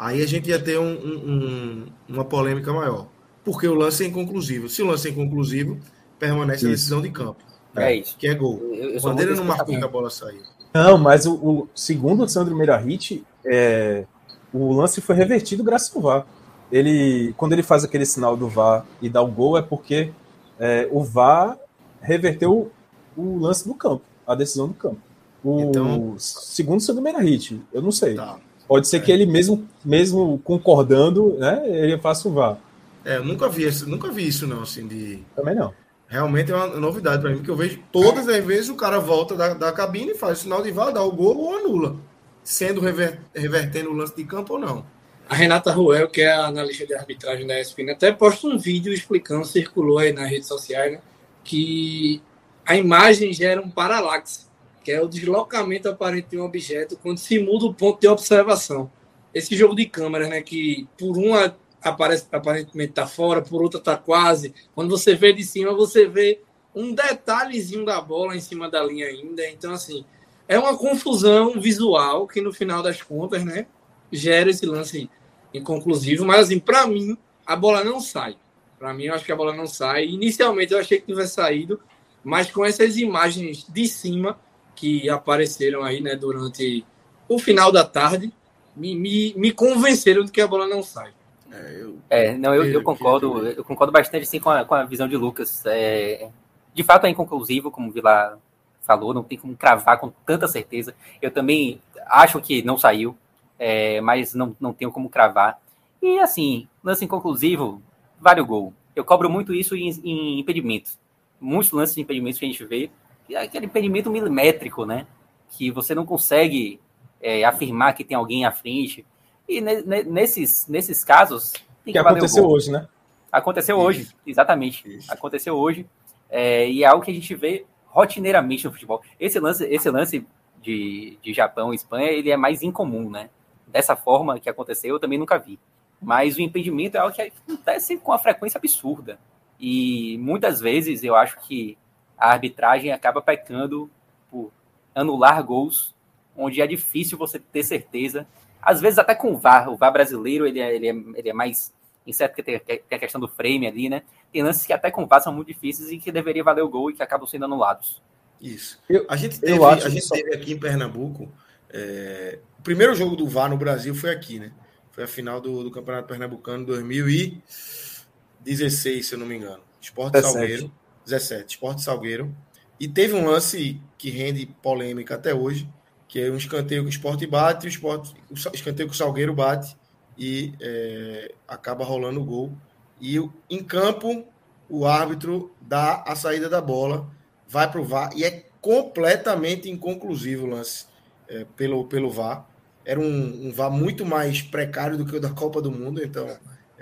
aí 0.00 0.22
a 0.22 0.26
gente 0.26 0.48
ia 0.48 0.58
ter 0.58 0.78
um- 0.78 0.84
um- 0.98 1.30
um- 1.32 1.86
uma 2.08 2.24
polêmica 2.24 2.72
maior. 2.72 3.06
Porque 3.44 3.66
o 3.68 3.74
lance 3.74 4.02
é 4.04 4.06
inconclusivo. 4.06 4.68
Se 4.68 4.82
o 4.82 4.86
lance 4.86 5.08
é 5.08 5.10
inconclusivo, 5.10 5.78
permanece 6.18 6.66
a 6.66 6.70
decisão 6.70 7.00
de 7.00 7.10
campo, 7.10 7.42
É 7.76 7.94
isso. 7.96 8.16
que 8.18 8.26
é 8.26 8.34
gol. 8.34 8.58
Eu, 8.72 8.90
eu 8.92 9.00
sou 9.00 9.10
Quando 9.10 9.20
ele 9.20 9.28
muito 9.30 9.40
não 9.40 9.46
marcou 9.46 9.76
que 9.78 9.84
a 9.84 9.88
bola 9.88 10.10
saiu. 10.10 10.40
Não, 10.74 10.96
mas 10.98 11.26
o, 11.26 11.34
o 11.34 11.68
segundo 11.74 12.22
o 12.24 12.28
Sandro 12.28 12.54
Meirahit, 12.56 13.24
é, 13.44 14.04
o 14.52 14.72
lance 14.72 15.00
foi 15.00 15.14
revertido 15.16 15.62
graças 15.64 15.94
ao 15.94 16.00
VAR. 16.02 16.26
Ele, 16.70 17.34
quando 17.36 17.52
ele 17.54 17.62
faz 17.62 17.82
aquele 17.82 18.06
sinal 18.06 18.36
do 18.36 18.48
VAR 18.48 18.86
e 19.02 19.08
dá 19.08 19.20
o 19.20 19.26
gol, 19.26 19.58
é 19.58 19.62
porque 19.62 20.12
é, 20.58 20.88
o 20.92 21.02
VAR 21.02 21.58
reverteu 22.00 22.70
o 23.16 23.38
lance 23.38 23.66
do 23.66 23.74
campo, 23.74 24.02
a 24.26 24.34
decisão 24.34 24.68
do 24.68 24.74
campo. 24.74 25.00
O 25.42 25.60
Então- 25.62 26.14
segundo 26.18 26.78
o 26.78 26.80
Sandro 26.82 27.02
Meirahit, 27.02 27.60
eu 27.72 27.82
não 27.82 27.90
sei. 27.90 28.14
Tá. 28.14 28.38
Pode 28.70 28.86
ser 28.86 28.98
É. 28.98 29.00
que 29.00 29.10
ele 29.10 29.26
mesmo, 29.26 29.68
mesmo 29.84 30.38
concordando, 30.44 31.36
né, 31.38 31.60
ele 31.66 31.98
faça 31.98 32.28
o 32.28 32.32
VAR. 32.32 32.56
É, 33.04 33.16
eu 33.16 33.24
nunca 33.24 33.48
vi, 33.48 33.68
nunca 33.88 34.12
vi 34.12 34.28
isso 34.28 34.46
não, 34.46 34.62
assim, 34.62 34.86
de... 34.86 35.24
Também 35.34 35.56
não. 35.56 35.74
Realmente 36.06 36.52
é 36.52 36.54
uma 36.54 36.68
novidade 36.68 37.20
para 37.20 37.32
mim, 37.32 37.42
que 37.42 37.50
eu 37.50 37.56
vejo 37.56 37.80
todas 37.90 38.28
as 38.28 38.44
vezes 38.44 38.68
o 38.68 38.76
cara 38.76 39.00
volta 39.00 39.34
da, 39.34 39.54
da 39.54 39.72
cabine 39.72 40.12
e 40.12 40.14
faz 40.14 40.38
o 40.38 40.42
sinal 40.42 40.62
de 40.62 40.70
VAR, 40.70 40.92
dá 40.92 41.02
o 41.02 41.10
gol 41.10 41.36
ou 41.36 41.56
anula. 41.56 41.96
Sendo 42.44 42.80
rever- 42.80 43.18
revertendo 43.34 43.90
o 43.90 43.92
lance 43.92 44.14
de 44.14 44.22
campo 44.22 44.52
ou 44.54 44.60
não. 44.60 44.86
A 45.28 45.34
Renata 45.34 45.72
Ruel, 45.72 46.08
que 46.08 46.20
é 46.20 46.30
a 46.32 46.46
analista 46.46 46.86
de 46.86 46.94
arbitragem 46.94 47.48
da 47.48 47.60
ESPN, 47.60 47.90
até 47.90 48.12
posta 48.12 48.46
um 48.46 48.56
vídeo 48.56 48.92
explicando, 48.92 49.44
circulou 49.44 49.98
aí 49.98 50.12
nas 50.12 50.30
redes 50.30 50.46
sociais, 50.46 50.92
né, 50.92 51.00
que 51.42 52.22
a 52.64 52.76
imagem 52.76 53.32
gera 53.32 53.60
um 53.60 53.70
paralaxe, 53.70 54.46
que 54.82 54.90
é 54.92 55.02
o 55.02 55.08
deslocamento 55.08 55.88
aparente 55.88 56.28
de 56.30 56.38
um 56.38 56.44
objeto 56.44 56.98
quando 57.02 57.18
se 57.18 57.38
muda 57.38 57.66
o 57.66 57.74
ponto 57.74 58.00
de 58.00 58.08
observação. 58.08 58.90
Esse 59.32 59.56
jogo 59.56 59.74
de 59.74 59.86
câmeras, 59.86 60.28
né, 60.28 60.40
que 60.42 60.88
por 60.98 61.16
uma 61.16 61.56
aparece, 61.82 62.26
aparentemente 62.32 62.90
está 62.90 63.06
fora, 63.06 63.42
por 63.42 63.62
outra 63.62 63.78
está 63.78 63.96
quase. 63.96 64.54
Quando 64.74 64.90
você 64.90 65.14
vê 65.14 65.32
de 65.32 65.44
cima, 65.44 65.72
você 65.74 66.06
vê 66.06 66.40
um 66.74 66.94
detalhezinho 66.94 67.84
da 67.84 68.00
bola 68.00 68.36
em 68.36 68.40
cima 68.40 68.70
da 68.70 68.82
linha 68.82 69.06
ainda. 69.06 69.48
Então, 69.48 69.72
assim, 69.72 70.04
é 70.48 70.58
uma 70.58 70.76
confusão 70.76 71.60
visual 71.60 72.26
que 72.26 72.40
no 72.40 72.52
final 72.52 72.82
das 72.82 73.02
contas, 73.02 73.44
né, 73.44 73.66
gera 74.10 74.50
esse 74.50 74.66
lance 74.66 75.08
inconclusivo. 75.54 76.24
Mas, 76.24 76.46
assim, 76.46 76.58
para 76.58 76.86
mim, 76.86 77.16
a 77.46 77.56
bola 77.56 77.84
não 77.84 78.00
sai. 78.00 78.36
Para 78.78 78.94
mim, 78.94 79.04
eu 79.04 79.14
acho 79.14 79.24
que 79.24 79.32
a 79.32 79.36
bola 79.36 79.54
não 79.54 79.66
sai. 79.66 80.06
Inicialmente, 80.06 80.72
eu 80.72 80.78
achei 80.78 80.98
que 80.98 81.06
tivesse 81.06 81.34
saído, 81.34 81.80
mas 82.24 82.50
com 82.50 82.64
essas 82.64 82.96
imagens 82.96 83.66
de 83.68 83.86
cima 83.86 84.38
que 84.80 85.10
apareceram 85.10 85.82
aí, 85.82 86.00
né, 86.00 86.16
durante 86.16 86.86
o 87.28 87.38
final 87.38 87.70
da 87.70 87.84
tarde, 87.84 88.32
me, 88.74 88.94
me, 88.94 89.34
me 89.36 89.52
convenceram 89.52 90.24
de 90.24 90.32
que 90.32 90.40
a 90.40 90.46
bola 90.46 90.66
não 90.66 90.82
sai. 90.82 91.12
É, 91.52 91.76
eu, 91.82 91.98
É, 92.08 92.38
não, 92.38 92.54
eu, 92.54 92.64
eu 92.64 92.82
concordo, 92.82 93.34
Pedro. 93.34 93.48
eu 93.58 93.64
concordo 93.64 93.92
bastante 93.92 94.24
sim, 94.24 94.40
com, 94.40 94.48
a, 94.48 94.64
com 94.64 94.74
a 94.74 94.84
visão 94.84 95.06
de 95.06 95.18
Lucas. 95.18 95.62
É, 95.66 96.30
de 96.72 96.82
fato 96.82 97.06
é 97.06 97.10
inconclusivo, 97.10 97.70
como 97.70 97.90
o 97.90 97.92
Vila 97.92 98.38
falou, 98.80 99.12
não 99.12 99.22
tem 99.22 99.36
como 99.36 99.54
cravar 99.54 99.98
com 99.98 100.10
tanta 100.24 100.48
certeza. 100.48 100.94
Eu 101.20 101.30
também 101.30 101.78
acho 102.06 102.40
que 102.40 102.62
não 102.62 102.78
saiu, 102.78 103.14
é, 103.58 104.00
mas 104.00 104.32
não, 104.34 104.56
não 104.58 104.72
tenho 104.72 104.90
como 104.90 105.10
cravar. 105.10 105.60
E 106.00 106.18
assim, 106.20 106.66
lance 106.82 107.04
inconclusivo, 107.04 107.82
vale 108.18 108.40
o 108.40 108.46
gol. 108.46 108.72
Eu 108.96 109.04
cobro 109.04 109.28
muito 109.28 109.52
isso 109.52 109.76
em, 109.76 109.90
em 110.02 110.40
impedimentos. 110.40 110.98
Muitos 111.38 111.70
lances 111.70 111.94
de 111.94 112.00
impedimentos 112.00 112.38
que 112.38 112.46
a 112.46 112.48
gente 112.48 112.64
vê, 112.64 112.90
aquele 113.36 113.66
impedimento 113.66 114.10
milimétrico, 114.10 114.84
né? 114.84 115.06
Que 115.50 115.70
você 115.70 115.94
não 115.94 116.06
consegue 116.06 116.80
é, 117.20 117.44
afirmar 117.44 117.94
que 117.94 118.04
tem 118.04 118.16
alguém 118.16 118.44
à 118.44 118.52
frente. 118.52 119.04
E 119.48 119.60
ne- 119.60 119.82
ne- 119.82 120.02
nesses, 120.04 120.66
nesses 120.68 121.04
casos, 121.04 121.52
que 121.84 121.92
que 121.92 121.98
aconteceu 121.98 122.46
hoje, 122.48 122.70
né? 122.70 122.88
Aconteceu 123.32 123.76
Isso. 123.76 123.86
hoje, 123.86 124.08
exatamente. 124.26 124.88
Isso. 124.96 125.12
Aconteceu 125.12 125.54
hoje. 125.56 125.86
É, 126.28 126.68
e 126.68 126.82
é 126.82 126.86
algo 126.86 127.04
que 127.04 127.10
a 127.10 127.14
gente 127.14 127.34
vê 127.34 127.64
rotineiramente 127.86 128.64
no 128.64 128.72
futebol. 128.72 129.02
Esse 129.18 129.38
lance, 129.40 129.64
esse 129.64 129.90
lance 129.90 130.26
de, 130.62 131.18
de 131.22 131.32
Japão 131.32 131.72
e 131.72 131.76
Espanha, 131.76 132.08
ele 132.10 132.30
é 132.30 132.36
mais 132.36 132.62
incomum, 132.62 133.10
né? 133.10 133.28
Dessa 133.66 133.96
forma 133.96 134.38
que 134.38 134.48
aconteceu, 134.48 134.94
eu 134.94 135.00
também 135.00 135.18
nunca 135.18 135.38
vi. 135.38 135.58
Mas 136.00 136.36
o 136.36 136.40
impedimento 136.40 136.96
é 136.96 137.00
algo 137.00 137.14
que 137.14 137.22
acontece 137.22 137.96
com 137.98 138.10
uma 138.12 138.18
frequência 138.18 138.58
absurda. 138.58 139.18
E 139.58 140.16
muitas 140.18 140.60
vezes 140.60 141.04
eu 141.04 141.14
acho 141.14 141.38
que 141.40 141.76
a 142.20 142.30
arbitragem 142.32 142.92
acaba 142.92 143.20
pecando 143.22 143.90
por 144.30 144.52
anular 144.94 145.42
gols 145.42 145.94
onde 146.36 146.60
é 146.60 146.66
difícil 146.66 147.16
você 147.18 147.38
ter 147.38 147.62
certeza. 147.64 148.26
Às 148.62 148.80
vezes 148.80 148.98
até 148.98 149.14
com 149.14 149.32
o 149.32 149.38
VAR, 149.38 149.68
o 149.70 149.76
VAR 149.76 149.92
brasileiro 149.92 150.46
ele 150.46 150.60
é, 150.60 150.74
ele 150.74 150.88
é, 150.88 150.94
ele 151.18 151.28
é 151.30 151.32
mais 151.32 151.72
incerto 152.06 152.34
que 152.36 152.42
tem, 152.42 152.58
tem 152.60 152.82
a 152.90 152.98
questão 152.98 153.20
do 153.20 153.28
frame 153.28 153.66
ali, 153.66 153.88
né? 153.88 154.02
Tem 154.32 154.42
lances 154.42 154.66
que 154.66 154.72
até 154.72 154.90
com 154.90 155.02
o 155.04 155.06
VAR 155.06 155.22
são 155.22 155.32
muito 155.32 155.46
difíceis 155.48 155.90
e 155.90 155.98
que 155.98 156.12
deveria 156.12 156.44
valer 156.44 156.62
o 156.62 156.68
gol 156.68 156.90
e 156.90 156.94
que 156.94 157.02
acabam 157.02 157.26
sendo 157.26 157.44
anulados. 157.46 158.02
Isso. 158.40 158.80
Eu- 158.88 159.04
a 159.08 159.16
gente 159.16 159.34
eu 159.36 159.40
teve, 159.40 159.64
acho 159.64 159.86
a 159.86 159.90
gente 159.90 160.04
só- 160.04 160.14
teve 160.14 160.34
aqui 160.34 160.52
em 160.52 160.58
Pernambuco. 160.58 161.28
é, 161.72 162.38
o 162.58 162.62
primeiro 162.62 162.94
jogo 162.94 163.16
do 163.16 163.26
VAR 163.28 163.48
no 163.50 163.56
Brasil 163.56 163.94
foi 163.94 164.10
aqui, 164.10 164.38
né? 164.38 164.52
Foi 164.92 165.04
a 165.04 165.08
final 165.08 165.40
do, 165.40 165.62
do 165.62 165.70
Campeonato 165.70 166.08
Pernambucano 166.08 166.64
2016, 166.66 169.06
se 169.06 169.14
eu 169.14 169.18
não 169.18 169.26
me 169.26 169.36
engano. 169.36 169.60
Esporte 169.80 170.12
17. 170.14 170.32
Salgueiro. 170.38 170.72
17, 171.10 171.54
Esporte 171.54 171.82
Salgueiro. 171.82 172.34
E 172.78 172.88
teve 172.88 173.14
um 173.14 173.26
lance 173.26 173.80
que 173.98 174.10
rende 174.10 174.46
polêmica 174.62 175.14
até 175.14 175.34
hoje, 175.34 175.68
que 176.08 176.20
é 176.20 176.30
um 176.30 176.36
escanteio 176.36 176.82
que 176.82 176.88
o 176.88 176.90
Esporte 176.90 177.26
bate, 177.26 177.66
o, 177.66 177.68
esporte, 177.68 178.14
o 178.30 178.34
escanteio 178.34 178.88
que 178.88 178.94
o 178.94 178.98
Salgueiro 178.98 179.34
bate 179.34 179.76
e 180.16 180.54
é, 180.60 181.32
acaba 181.46 181.84
rolando 181.84 182.20
o 182.20 182.24
gol. 182.24 182.52
E 183.00 183.16
em 183.48 183.62
campo, 183.62 184.24
o 184.68 184.86
árbitro 184.86 185.52
dá 185.60 186.02
a 186.06 186.14
saída 186.14 186.48
da 186.48 186.60
bola, 186.60 187.10
vai 187.48 187.70
para 187.70 187.80
o 187.80 187.84
VAR 187.84 188.10
e 188.14 188.24
é 188.24 188.44
completamente 188.60 189.70
inconclusivo 189.70 190.46
o 190.46 190.50
lance 190.50 190.86
é, 191.28 191.46
pelo, 191.56 191.84
pelo 191.86 192.10
VAR. 192.10 192.46
Era 192.84 193.00
um, 193.00 193.48
um 193.48 193.52
VAR 193.52 193.70
muito 193.70 194.04
mais 194.06 194.42
precário 194.42 194.96
do 194.96 195.04
que 195.04 195.16
o 195.16 195.20
da 195.20 195.30
Copa 195.30 195.60
do 195.60 195.70
Mundo, 195.70 196.02
então. 196.02 196.26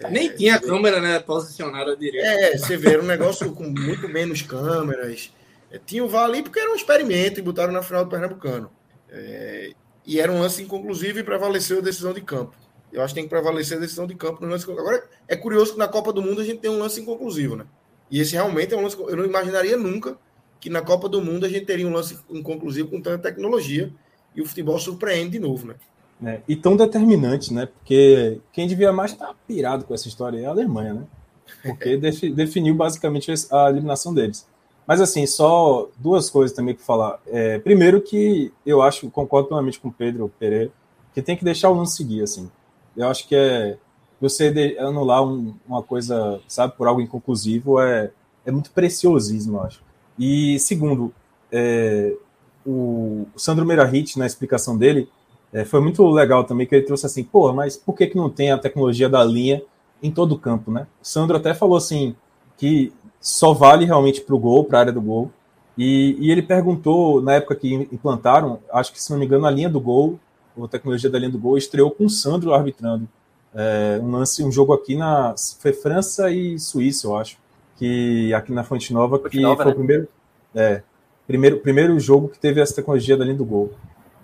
É, 0.02 0.10
Nem 0.10 0.34
tinha 0.34 0.60
câmera 0.60 1.00
né, 1.00 1.18
posicionada 1.18 1.96
direito. 1.96 2.24
é, 2.24 2.56
você 2.56 2.76
vê, 2.76 2.92
era 2.92 3.02
um 3.02 3.06
negócio 3.06 3.52
com 3.52 3.64
muito 3.64 4.08
menos 4.08 4.42
câmeras. 4.42 5.32
É, 5.70 5.78
tinha 5.84 6.04
o 6.04 6.08
VAR 6.08 6.24
ali 6.24 6.42
porque 6.42 6.58
era 6.58 6.70
um 6.70 6.76
experimento 6.76 7.40
e 7.40 7.42
botaram 7.42 7.72
na 7.72 7.82
final 7.82 8.04
do 8.04 8.10
Pernambucano. 8.10 8.70
É, 9.10 9.72
e 10.06 10.20
era 10.20 10.30
um 10.32 10.40
lance 10.40 10.62
inconclusivo 10.62 11.18
e 11.18 11.24
prevaleceu 11.24 11.78
a 11.78 11.82
decisão 11.82 12.12
de 12.12 12.20
campo. 12.20 12.54
Eu 12.92 13.02
acho 13.02 13.12
que 13.12 13.20
tem 13.20 13.24
que 13.24 13.30
prevalecer 13.30 13.76
a 13.76 13.80
decisão 13.80 14.06
de 14.06 14.14
campo 14.14 14.42
no 14.42 14.50
lance. 14.50 14.70
Agora, 14.70 15.04
é 15.26 15.36
curioso 15.36 15.72
que 15.72 15.78
na 15.78 15.88
Copa 15.88 16.12
do 16.12 16.22
Mundo 16.22 16.40
a 16.40 16.44
gente 16.44 16.60
tem 16.60 16.70
um 16.70 16.78
lance 16.78 17.00
inconclusivo, 17.00 17.56
né? 17.56 17.66
E 18.10 18.20
esse 18.20 18.32
realmente 18.32 18.72
é 18.72 18.76
um 18.76 18.82
lance. 18.82 18.96
Eu 18.98 19.16
não 19.16 19.24
imaginaria 19.24 19.76
nunca 19.76 20.16
que 20.60 20.70
na 20.70 20.80
Copa 20.80 21.08
do 21.08 21.20
Mundo 21.20 21.44
a 21.44 21.48
gente 21.48 21.66
teria 21.66 21.86
um 21.86 21.92
lance 21.92 22.18
inconclusivo 22.30 22.88
com 22.88 23.00
tanta 23.00 23.18
tecnologia 23.18 23.92
e 24.34 24.40
o 24.40 24.46
futebol 24.46 24.78
surpreende 24.78 25.32
de 25.32 25.38
novo, 25.38 25.66
né? 25.66 25.74
É, 26.24 26.40
e 26.48 26.56
tão 26.56 26.76
determinante, 26.76 27.52
né? 27.52 27.66
Porque 27.66 28.40
quem 28.52 28.66
devia 28.66 28.92
mais 28.92 29.12
estar 29.12 29.28
tá 29.28 29.34
pirado 29.46 29.84
com 29.84 29.94
essa 29.94 30.08
história 30.08 30.38
é 30.38 30.46
a 30.46 30.50
Alemanha, 30.50 30.94
né? 30.94 31.02
Porque 31.62 31.96
definiu 32.34 32.74
basicamente 32.74 33.32
a 33.50 33.70
eliminação 33.70 34.12
deles. 34.12 34.46
Mas 34.86 35.00
assim, 35.00 35.26
só 35.26 35.88
duas 35.98 36.30
coisas 36.30 36.56
também 36.56 36.74
para 36.74 36.84
falar. 36.84 37.20
É, 37.26 37.58
primeiro 37.58 38.00
que 38.00 38.52
eu 38.64 38.80
acho, 38.82 39.10
concordo 39.10 39.48
plenamente 39.48 39.78
com 39.78 39.88
o 39.88 39.92
Pedro 39.92 40.32
Pereira, 40.38 40.72
que 41.14 41.22
tem 41.22 41.36
que 41.36 41.44
deixar 41.44 41.70
o 41.70 41.74
lance 41.74 41.96
seguir, 41.96 42.22
assim. 42.22 42.50
Eu 42.96 43.06
acho 43.08 43.28
que 43.28 43.36
é 43.36 43.76
você 44.20 44.76
anular 44.80 45.22
um, 45.22 45.54
uma 45.66 45.82
coisa, 45.82 46.40
sabe, 46.48 46.74
por 46.76 46.88
algo 46.88 47.00
inconclusivo 47.00 47.80
é, 47.80 48.10
é 48.44 48.50
muito 48.50 48.70
preciosismo, 48.70 49.58
eu 49.58 49.62
acho. 49.62 49.82
E 50.18 50.58
segundo, 50.58 51.12
é, 51.52 52.14
o, 52.66 53.26
Sandro 53.36 53.64
Meirahit, 53.64 54.18
na 54.18 54.26
explicação 54.26 54.76
dele, 54.76 55.08
é, 55.52 55.64
foi 55.64 55.80
muito 55.80 56.06
legal 56.10 56.44
também 56.44 56.66
que 56.66 56.74
ele 56.74 56.84
trouxe 56.84 57.06
assim, 57.06 57.24
pô, 57.24 57.52
mas 57.52 57.76
por 57.76 57.94
que, 57.94 58.06
que 58.06 58.16
não 58.16 58.28
tem 58.28 58.50
a 58.50 58.58
tecnologia 58.58 59.08
da 59.08 59.24
linha 59.24 59.62
em 60.02 60.10
todo 60.10 60.32
o 60.32 60.38
campo, 60.38 60.70
né? 60.70 60.86
O 61.02 61.06
Sandro 61.06 61.36
até 61.36 61.54
falou 61.54 61.76
assim 61.76 62.14
que 62.56 62.92
só 63.20 63.52
vale 63.52 63.84
realmente 63.84 64.20
para 64.20 64.34
o 64.34 64.38
gol, 64.38 64.64
para 64.64 64.78
a 64.78 64.80
área 64.80 64.92
do 64.92 65.00
gol. 65.00 65.30
E, 65.76 66.16
e, 66.18 66.30
ele 66.30 66.42
perguntou, 66.42 67.22
na 67.22 67.34
época 67.34 67.54
que 67.54 67.72
implantaram, 67.92 68.58
acho 68.72 68.92
que 68.92 69.00
se 69.00 69.10
não 69.10 69.18
me 69.18 69.24
engano, 69.24 69.46
a 69.46 69.50
linha 69.50 69.68
do 69.68 69.80
gol, 69.80 70.18
a 70.60 70.66
tecnologia 70.66 71.08
da 71.08 71.18
linha 71.18 71.30
do 71.30 71.38
gol, 71.38 71.56
estreou 71.56 71.90
com 71.90 72.06
o 72.06 72.10
Sandro 72.10 72.52
arbitrando. 72.52 73.08
É, 73.54 74.00
um 74.02 74.10
lance, 74.10 74.42
um 74.42 74.50
jogo 74.50 74.72
aqui 74.72 74.96
na. 74.96 75.34
Foi 75.60 75.72
França 75.72 76.30
e 76.30 76.58
Suíça, 76.58 77.06
eu 77.06 77.16
acho. 77.16 77.38
Que 77.76 78.34
aqui 78.34 78.52
na 78.52 78.64
Fonte 78.64 78.92
Nova, 78.92 79.18
Fonte 79.18 79.30
que 79.30 79.40
Nova, 79.40 79.62
foi 79.62 79.66
né? 79.66 79.72
o 79.72 79.76
primeiro. 79.76 80.08
É, 80.54 80.82
primeiro, 81.26 81.58
primeiro 81.58 82.00
jogo 82.00 82.28
que 82.28 82.38
teve 82.38 82.60
essa 82.60 82.74
tecnologia 82.74 83.16
da 83.16 83.24
linha 83.24 83.36
do 83.36 83.44
gol. 83.44 83.72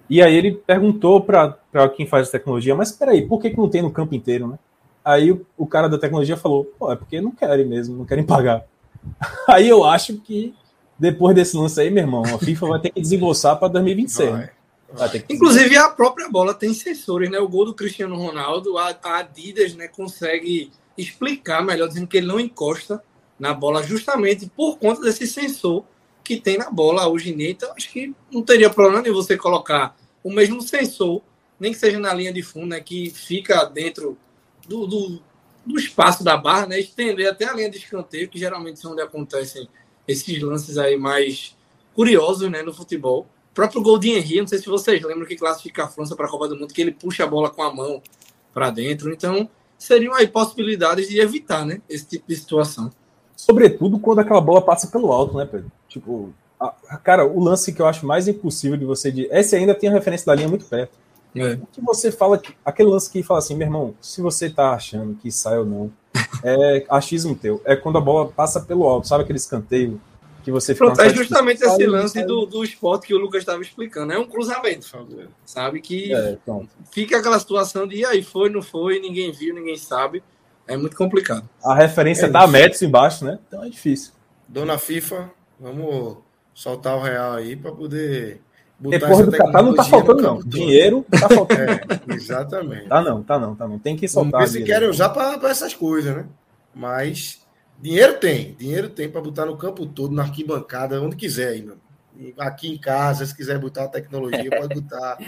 E 0.08 0.22
aí 0.22 0.34
ele 0.34 0.52
perguntou 0.52 1.20
para 1.20 1.56
quem 1.96 2.06
faz 2.06 2.30
tecnologia, 2.30 2.74
mas 2.74 2.90
espera 2.90 3.12
aí, 3.12 3.26
por 3.26 3.40
que, 3.40 3.50
que 3.50 3.56
não 3.56 3.68
tem 3.68 3.82
no 3.82 3.90
campo 3.90 4.14
inteiro, 4.14 4.48
né? 4.48 4.58
Aí 5.04 5.32
o, 5.32 5.46
o 5.56 5.66
cara 5.66 5.88
da 5.88 5.98
tecnologia 5.98 6.36
falou, 6.36 6.64
pô, 6.78 6.90
é 6.90 6.96
porque 6.96 7.20
não 7.20 7.30
querem 7.30 7.66
mesmo, 7.66 7.96
não 7.96 8.04
querem 8.04 8.24
pagar. 8.24 8.64
Aí 9.46 9.68
eu 9.68 9.84
acho 9.84 10.16
que 10.16 10.54
depois 10.98 11.34
desse 11.34 11.56
lance 11.56 11.78
aí, 11.80 11.90
meu 11.90 12.04
irmão, 12.04 12.22
a 12.22 12.38
FIFA 12.38 12.66
vai 12.68 12.80
ter 12.80 12.90
que 12.90 13.00
desembolsar 13.00 13.58
para 13.58 13.68
2026. 13.68 14.30
Vai, 14.30 14.50
vai. 14.92 15.24
Inclusive 15.28 15.76
a 15.76 15.90
própria 15.90 16.28
bola 16.30 16.54
tem 16.54 16.72
sensores, 16.72 17.28
né? 17.30 17.38
O 17.38 17.48
gol 17.48 17.66
do 17.66 17.74
Cristiano 17.74 18.16
Ronaldo, 18.16 18.78
a, 18.78 18.96
a 19.02 19.18
Adidas, 19.18 19.74
né, 19.74 19.88
consegue 19.88 20.70
explicar 20.96 21.62
melhor 21.62 21.88
dizendo 21.88 22.06
que 22.06 22.16
ele 22.16 22.26
não 22.26 22.38
encosta 22.38 23.02
na 23.38 23.52
bola 23.52 23.82
justamente 23.82 24.46
por 24.46 24.78
conta 24.78 25.02
desse 25.02 25.26
sensor 25.26 25.84
que 26.24 26.40
tem 26.40 26.58
na 26.58 26.70
bola 26.70 27.06
hoje 27.06 27.30
em. 27.30 27.50
Então 27.50 27.72
acho 27.76 27.92
que 27.92 28.14
não 28.32 28.42
teria 28.42 28.70
problema 28.70 29.02
de 29.02 29.10
você 29.10 29.36
colocar 29.36 29.94
o 30.22 30.32
mesmo 30.32 30.62
sensor, 30.62 31.22
nem 31.60 31.72
que 31.72 31.78
seja 31.78 32.00
na 32.00 32.12
linha 32.12 32.32
de 32.32 32.42
fundo, 32.42 32.68
né, 32.68 32.80
que 32.80 33.10
fica 33.10 33.64
dentro 33.64 34.18
do, 34.66 34.86
do 34.86 35.22
do 35.64 35.78
espaço 35.78 36.22
da 36.22 36.36
barra, 36.36 36.66
né? 36.66 36.80
Estender 36.80 37.28
até 37.28 37.46
a 37.46 37.54
linha 37.54 37.70
de 37.70 37.78
escanteio, 37.78 38.28
que 38.28 38.38
geralmente 38.38 38.78
são 38.78 38.92
onde 38.92 39.00
acontecem 39.00 39.68
esses 40.06 40.40
lances 40.42 40.76
aí 40.76 40.96
mais 40.96 41.56
curiosos, 41.94 42.50
né, 42.50 42.62
no 42.62 42.74
futebol. 42.74 43.26
O 43.50 43.54
próprio 43.54 43.82
gol 43.82 43.98
de 43.98 44.10
Henry, 44.10 44.40
não 44.40 44.46
sei 44.46 44.58
se 44.58 44.66
vocês 44.66 45.00
lembram 45.02 45.26
que 45.26 45.36
classifica 45.36 45.84
a 45.84 45.88
França 45.88 46.14
para 46.14 46.26
a 46.26 46.28
Copa 46.28 46.48
do 46.48 46.56
Mundo, 46.56 46.74
que 46.74 46.82
ele 46.82 46.92
puxa 46.92 47.24
a 47.24 47.26
bola 47.26 47.48
com 47.48 47.62
a 47.62 47.72
mão 47.72 48.02
para 48.52 48.70
dentro. 48.70 49.12
Então, 49.12 49.48
seriam 49.78 50.12
aí 50.12 50.26
possibilidades 50.26 51.08
de 51.08 51.18
evitar, 51.18 51.64
né, 51.64 51.80
esse 51.88 52.06
tipo 52.06 52.28
de 52.28 52.36
situação. 52.36 52.90
Sobretudo 53.36 53.98
quando 53.98 54.18
aquela 54.18 54.40
bola 54.40 54.60
passa 54.60 54.88
pelo 54.88 55.12
alto, 55.12 55.36
né, 55.36 55.46
Pedro? 55.46 55.70
Tipo, 55.94 56.34
a, 56.58 56.96
cara, 56.96 57.24
o 57.24 57.38
lance 57.38 57.72
que 57.72 57.80
eu 57.80 57.86
acho 57.86 58.04
mais 58.04 58.26
impossível 58.26 58.76
de 58.76 58.84
você 58.84 59.12
de 59.12 59.28
esse 59.30 59.54
ainda 59.54 59.74
tem 59.76 59.88
a 59.88 59.92
referência 59.92 60.26
da 60.26 60.34
linha 60.34 60.48
muito 60.48 60.64
perto. 60.64 61.04
É. 61.36 61.58
que 61.72 61.80
você 61.80 62.12
fala, 62.12 62.40
aquele 62.64 62.88
lance 62.88 63.10
que 63.10 63.20
fala 63.20 63.38
assim, 63.38 63.56
meu 63.56 63.66
irmão, 63.66 63.94
se 64.00 64.20
você 64.20 64.48
tá 64.48 64.72
achando 64.72 65.16
que 65.16 65.32
sai 65.32 65.58
ou 65.58 65.64
não, 65.64 65.92
é 66.44 66.84
achismo 66.88 67.34
teu. 67.34 67.60
É 67.64 67.76
quando 67.76 67.98
a 67.98 68.00
bola 68.00 68.28
passa 68.28 68.60
pelo 68.60 68.84
alto, 68.84 69.06
sabe 69.06 69.24
aquele 69.24 69.38
escanteio 69.38 70.00
que 70.44 70.50
você 70.50 70.74
fica. 70.74 70.86
Pronto, 70.86 71.00
é 71.00 71.10
justamente 71.10 71.64
esse 71.64 71.86
lance 71.86 72.24
do, 72.24 72.44
do 72.46 72.62
esporte 72.64 73.06
que 73.06 73.14
o 73.14 73.18
Lucas 73.18 73.40
estava 73.40 73.62
explicando. 73.62 74.12
É 74.12 74.18
um 74.18 74.26
cruzamento, 74.26 74.86
sabe? 75.44 75.80
Que 75.80 76.12
é, 76.12 76.38
fica 76.92 77.18
aquela 77.18 77.38
situação 77.38 77.86
de 77.86 77.96
e 77.96 78.04
aí 78.04 78.22
foi, 78.22 78.48
não 78.48 78.62
foi, 78.62 79.00
ninguém 79.00 79.32
viu, 79.32 79.54
ninguém 79.54 79.76
sabe. 79.76 80.22
É 80.66 80.76
muito 80.76 80.96
complicado. 80.96 81.48
A 81.64 81.74
referência 81.74 82.26
é 82.26 82.30
tá 82.30 82.46
metros 82.46 82.80
embaixo, 82.82 83.24
né? 83.24 83.38
Então 83.46 83.62
é 83.62 83.68
difícil. 83.68 84.12
Dona 84.48 84.78
FIFA, 84.78 85.30
vamos 85.58 86.18
soltar 86.52 86.96
o 86.96 87.02
real 87.02 87.32
aí 87.32 87.56
para 87.56 87.72
poder 87.72 88.40
depois 88.78 89.24
do 89.24 89.32
Catar 89.32 89.62
não 89.62 89.74
tá 89.74 89.84
faltando, 89.84 90.22
não. 90.22 90.38
Dinheiro 90.40 91.06
tá 91.10 91.28
faltando. 91.30 91.62
É, 91.62 92.14
exatamente. 92.14 92.88
Tá 92.88 93.02
não, 93.02 93.22
tá 93.22 93.38
não, 93.38 93.54
tá 93.54 93.68
não. 93.68 93.78
Tem 93.78 93.96
que 93.96 94.08
soltar. 94.08 94.42
Ver 94.42 94.48
se 94.48 94.62
querem 94.62 94.88
usar 94.88 95.10
para 95.10 95.48
essas 95.48 95.74
coisas, 95.74 96.14
né? 96.14 96.26
Mas 96.74 97.46
dinheiro 97.80 98.18
tem. 98.18 98.54
Dinheiro 98.54 98.88
tem 98.88 99.08
para 99.08 99.20
botar 99.20 99.46
no 99.46 99.56
campo 99.56 99.86
todo, 99.86 100.14
na 100.14 100.22
arquibancada, 100.22 101.00
onde 101.00 101.16
quiser. 101.16 101.62
Aqui 102.38 102.68
em 102.68 102.78
casa, 102.78 103.24
se 103.26 103.34
quiser 103.34 103.58
botar 103.58 103.84
a 103.84 103.88
tecnologia, 103.88 104.50
pode 104.50 104.80
botar. 104.80 105.18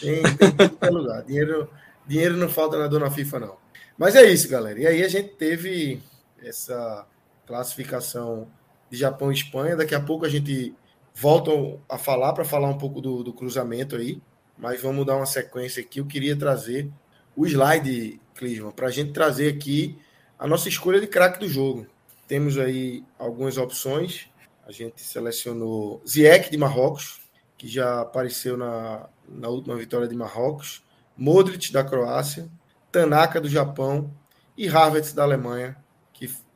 Tem, 0.00 0.22
tem 0.22 0.52
tudo 0.52 0.78
é 0.80 0.90
lugar. 0.90 1.22
Dinheiro, 1.22 1.70
dinheiro 2.06 2.36
não 2.36 2.48
falta 2.48 2.78
na 2.78 2.86
dona 2.86 3.10
FIFA, 3.10 3.40
não. 3.40 3.56
Mas 3.96 4.14
é 4.14 4.24
isso, 4.24 4.48
galera. 4.48 4.78
E 4.78 4.86
aí 4.86 5.02
a 5.02 5.08
gente 5.08 5.30
teve 5.30 6.02
essa 6.42 7.06
classificação 7.46 8.46
de 8.90 8.96
Japão 8.96 9.30
e 9.30 9.34
Espanha. 9.34 9.76
Daqui 9.76 9.94
a 9.94 10.00
pouco 10.00 10.24
a 10.24 10.28
gente 10.28 10.74
voltam 11.14 11.80
a 11.88 11.96
falar 11.96 12.32
para 12.32 12.44
falar 12.44 12.68
um 12.68 12.78
pouco 12.78 13.00
do, 13.00 13.22
do, 13.22 13.32
cruzamento 13.32 13.96
aí, 13.96 14.20
mas 14.58 14.80
vamos 14.80 15.06
dar 15.06 15.16
uma 15.16 15.26
sequência 15.26 15.82
aqui. 15.82 16.00
Eu 16.00 16.06
queria 16.06 16.36
trazer 16.36 16.90
o 17.34 17.46
slide, 17.46 18.20
Clisman, 18.34 18.70
para 18.70 18.88
a 18.88 18.90
gente 18.90 19.12
trazer 19.12 19.54
aqui 19.54 19.98
a 20.38 20.46
nossa 20.46 20.68
escolha 20.68 21.00
de 21.00 21.06
craque 21.06 21.40
do 21.40 21.48
jogo. 21.48 21.86
Temos 22.28 22.58
aí 22.58 23.04
algumas 23.18 23.56
opções. 23.56 24.28
A 24.66 24.72
gente 24.72 25.00
selecionou 25.00 26.02
Ziyech 26.06 26.50
de 26.50 26.56
Marrocos, 26.58 27.20
que 27.56 27.68
já 27.68 28.00
apareceu 28.00 28.56
na, 28.56 29.08
na 29.28 29.48
última 29.48 29.76
vitória 29.76 30.08
de 30.08 30.14
Marrocos, 30.14 30.82
Modric 31.16 31.72
da 31.72 31.82
Croácia, 31.82 32.50
Tanaka 32.92 33.40
do 33.40 33.48
Japão 33.48 34.12
e 34.56 34.68
Havertz 34.68 35.12
da 35.12 35.22
Alemanha, 35.22 35.76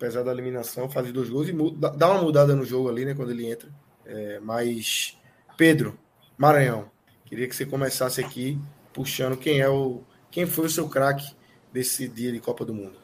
apesar 0.00 0.22
da 0.22 0.32
eliminação 0.32 0.88
faz 0.88 1.12
dois 1.12 1.28
gols 1.28 1.50
e 1.50 1.52
muda, 1.52 1.90
dá 1.90 2.10
uma 2.10 2.22
mudada 2.22 2.56
no 2.56 2.64
jogo 2.64 2.88
ali, 2.88 3.04
né, 3.04 3.14
quando 3.14 3.32
ele 3.32 3.46
entra. 3.46 3.68
É, 4.06 4.40
mas, 4.40 5.18
Pedro, 5.58 5.98
Maranhão, 6.38 6.90
queria 7.26 7.46
que 7.46 7.54
você 7.54 7.66
começasse 7.66 8.18
aqui 8.18 8.58
puxando 8.94 9.36
quem 9.36 9.60
é 9.60 9.68
o. 9.68 10.02
Quem 10.30 10.46
foi 10.46 10.66
o 10.66 10.70
seu 10.70 10.88
craque 10.88 11.34
desse 11.70 12.08
dia 12.08 12.32
de 12.32 12.40
Copa 12.40 12.64
do 12.64 12.72
Mundo? 12.72 12.94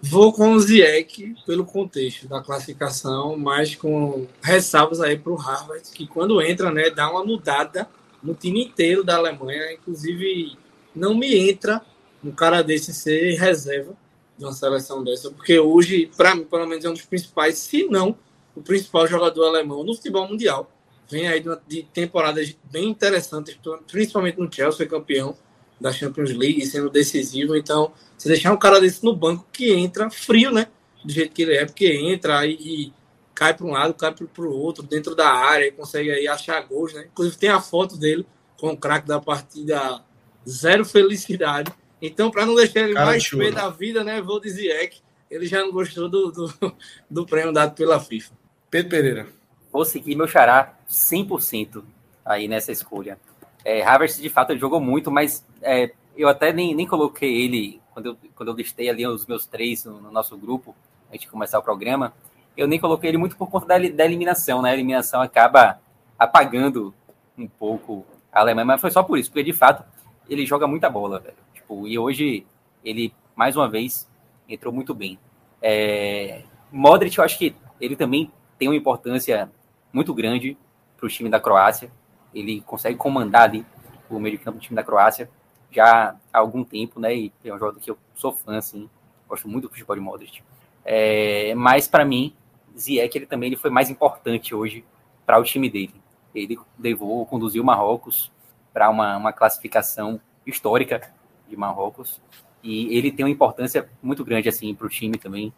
Vou 0.00 0.32
com 0.32 0.52
o 0.52 0.60
Ziek 0.60 1.34
pelo 1.44 1.64
contexto 1.64 2.28
da 2.28 2.40
classificação, 2.40 3.36
mas 3.36 3.74
com 3.74 4.28
ressalvas 4.42 5.00
aí 5.00 5.18
para 5.18 5.32
o 5.32 5.36
Harvard, 5.36 5.90
que 5.90 6.06
quando 6.06 6.40
entra, 6.40 6.70
né, 6.70 6.90
dá 6.90 7.10
uma 7.10 7.24
mudada 7.24 7.88
no 8.22 8.34
time 8.34 8.64
inteiro 8.66 9.02
da 9.02 9.16
Alemanha. 9.16 9.72
Inclusive, 9.72 10.56
não 10.94 11.14
me 11.14 11.50
entra 11.50 11.82
um 12.22 12.30
cara 12.30 12.62
desse 12.62 12.92
ser 12.94 13.36
reserva 13.38 13.96
de 14.36 14.44
uma 14.44 14.52
seleção 14.52 15.04
dessa, 15.04 15.30
porque 15.30 15.58
hoje, 15.58 16.10
para 16.16 16.34
mim, 16.34 16.44
pelo 16.44 16.66
menos, 16.66 16.84
é 16.84 16.90
um 16.90 16.92
dos 16.92 17.04
principais, 17.04 17.58
se 17.58 17.86
não 17.88 18.16
o 18.54 18.62
principal 18.62 19.06
jogador 19.06 19.46
alemão 19.46 19.84
no 19.84 19.94
futebol 19.94 20.28
mundial. 20.28 20.70
Vem 21.08 21.28
aí 21.28 21.42
de 21.66 21.82
temporadas 21.82 22.56
bem 22.70 22.88
interessantes, 22.88 23.58
principalmente 23.90 24.38
no 24.38 24.50
Chelsea, 24.52 24.76
foi 24.76 24.86
campeão 24.86 25.36
da 25.80 25.92
Champions 25.92 26.30
League, 26.30 26.64
sendo 26.66 26.88
decisivo. 26.88 27.56
Então, 27.56 27.92
se 28.16 28.28
deixar 28.28 28.52
um 28.52 28.56
cara 28.56 28.80
desse 28.80 29.04
no 29.04 29.14
banco 29.14 29.46
que 29.52 29.72
entra 29.72 30.10
frio, 30.10 30.50
né? 30.50 30.68
Do 31.04 31.12
jeito 31.12 31.32
que 31.32 31.42
ele 31.42 31.56
é, 31.56 31.66
porque 31.66 31.86
entra 31.86 32.46
e, 32.46 32.92
cai 33.34 33.52
para 33.52 33.66
um 33.66 33.72
lado, 33.72 33.92
cai 33.92 34.14
para 34.14 34.44
o 34.44 34.56
outro, 34.56 34.82
dentro 34.82 35.14
da 35.14 35.28
área, 35.28 35.70
consegue 35.72 36.10
aí 36.10 36.26
achar 36.26 36.60
gols, 36.66 36.94
né? 36.94 37.06
Inclusive 37.10 37.36
tem 37.36 37.50
a 37.50 37.60
foto 37.60 37.96
dele 37.96 38.24
com 38.58 38.68
o 38.68 38.76
craque 38.76 39.06
da 39.06 39.20
partida, 39.20 40.02
zero 40.48 40.84
felicidade. 40.84 41.70
Então, 42.00 42.30
para 42.30 42.44
não 42.44 42.54
deixar 42.54 42.80
ele 42.80 42.94
cara 42.94 43.06
mais 43.06 43.28
pé 43.28 43.50
da 43.50 43.68
vida, 43.70 44.04
né? 44.04 44.20
Vou 44.20 44.40
dizer 44.40 44.88
que 44.88 45.00
ele 45.30 45.46
já 45.46 45.60
não 45.60 45.72
gostou 45.72 46.08
do, 46.08 46.30
do, 46.30 46.76
do 47.10 47.26
prêmio 47.26 47.52
dado 47.52 47.74
pela 47.74 47.98
FIFA. 47.98 48.32
Pedro 48.70 48.90
Pereira. 48.90 49.26
Vou 49.72 49.84
seguir 49.84 50.14
meu 50.14 50.28
xará 50.28 50.76
100% 50.88 51.82
aí 52.24 52.46
nessa 52.48 52.72
escolha. 52.72 53.18
É, 53.64 53.82
Havertz, 53.82 54.20
de 54.20 54.28
fato, 54.28 54.50
ele 54.50 54.60
jogou 54.60 54.80
muito, 54.80 55.10
mas 55.10 55.44
é, 55.62 55.90
eu 56.16 56.28
até 56.28 56.52
nem, 56.52 56.74
nem 56.74 56.86
coloquei 56.86 57.44
ele, 57.44 57.80
quando 57.92 58.06
eu, 58.06 58.16
quando 58.34 58.48
eu 58.50 58.54
listei 58.54 58.88
ali 58.88 59.06
os 59.06 59.26
meus 59.26 59.46
três 59.46 59.84
no, 59.84 60.00
no 60.00 60.12
nosso 60.12 60.36
grupo, 60.36 60.76
antes 61.08 61.22
de 61.22 61.28
começar 61.28 61.58
o 61.58 61.62
programa, 61.62 62.12
eu 62.56 62.68
nem 62.68 62.78
coloquei 62.78 63.10
ele 63.10 63.18
muito 63.18 63.36
por 63.36 63.50
conta 63.50 63.66
da, 63.66 63.78
da 63.78 64.04
eliminação, 64.04 64.62
né? 64.62 64.70
A 64.70 64.74
eliminação 64.74 65.20
acaba 65.20 65.80
apagando 66.18 66.94
um 67.36 67.48
pouco 67.48 68.06
a 68.32 68.40
Alemanha, 68.40 68.66
mas 68.66 68.80
foi 68.80 68.90
só 68.90 69.02
por 69.02 69.18
isso, 69.18 69.30
porque 69.30 69.42
de 69.42 69.52
fato 69.52 69.84
ele 70.28 70.46
joga 70.46 70.66
muita 70.66 70.88
bola, 70.88 71.18
velho. 71.18 71.43
Tipo, 71.64 71.88
e 71.88 71.98
hoje 71.98 72.46
ele, 72.84 73.14
mais 73.34 73.56
uma 73.56 73.66
vez, 73.66 74.06
entrou 74.46 74.70
muito 74.70 74.94
bem. 74.94 75.18
É, 75.62 76.42
Modric, 76.70 77.16
eu 77.16 77.24
acho 77.24 77.38
que 77.38 77.56
ele 77.80 77.96
também 77.96 78.30
tem 78.58 78.68
uma 78.68 78.76
importância 78.76 79.50
muito 79.90 80.12
grande 80.12 80.58
para 80.94 81.06
o 81.06 81.08
time 81.08 81.30
da 81.30 81.40
Croácia. 81.40 81.90
Ele 82.34 82.60
consegue 82.60 82.98
comandar 82.98 83.44
ali 83.44 83.64
o 84.10 84.18
meio 84.18 84.36
de 84.36 84.44
campo 84.44 84.58
do 84.58 84.62
time 84.62 84.76
da 84.76 84.84
Croácia 84.84 85.30
já 85.70 86.14
há 86.30 86.38
algum 86.38 86.62
tempo, 86.62 87.00
né? 87.00 87.16
E 87.16 87.32
é 87.42 87.52
um 87.52 87.58
jogador 87.58 87.80
que 87.80 87.90
eu 87.90 87.96
sou 88.14 88.30
fã, 88.30 88.58
assim, 88.58 88.88
gosto 89.26 89.48
muito 89.48 89.64
do 89.64 89.70
futebol 89.70 89.96
de 89.96 90.02
Modric. 90.02 90.42
É, 90.84 91.54
mas 91.54 91.88
para 91.88 92.04
mim, 92.04 92.34
Ziyech 92.76 93.16
ele 93.16 93.26
também 93.26 93.46
ele 93.46 93.56
foi 93.56 93.70
mais 93.70 93.88
importante 93.88 94.54
hoje 94.54 94.84
para 95.24 95.38
o 95.38 95.44
time 95.44 95.70
dele. 95.70 95.94
Ele 96.34 96.58
levou, 96.78 97.24
conduziu 97.24 97.62
o 97.62 97.66
Marrocos 97.66 98.30
para 98.70 98.90
uma, 98.90 99.16
uma 99.16 99.32
classificação 99.32 100.20
histórica 100.46 101.13
de 101.48 101.56
Marrocos 101.56 102.20
e 102.62 102.96
ele 102.96 103.12
tem 103.12 103.24
uma 103.24 103.30
importância 103.30 103.88
muito 104.02 104.24
grande 104.24 104.48
assim 104.48 104.74
para 104.74 104.86
o 104.86 104.90
time 104.90 105.18
também. 105.18 105.52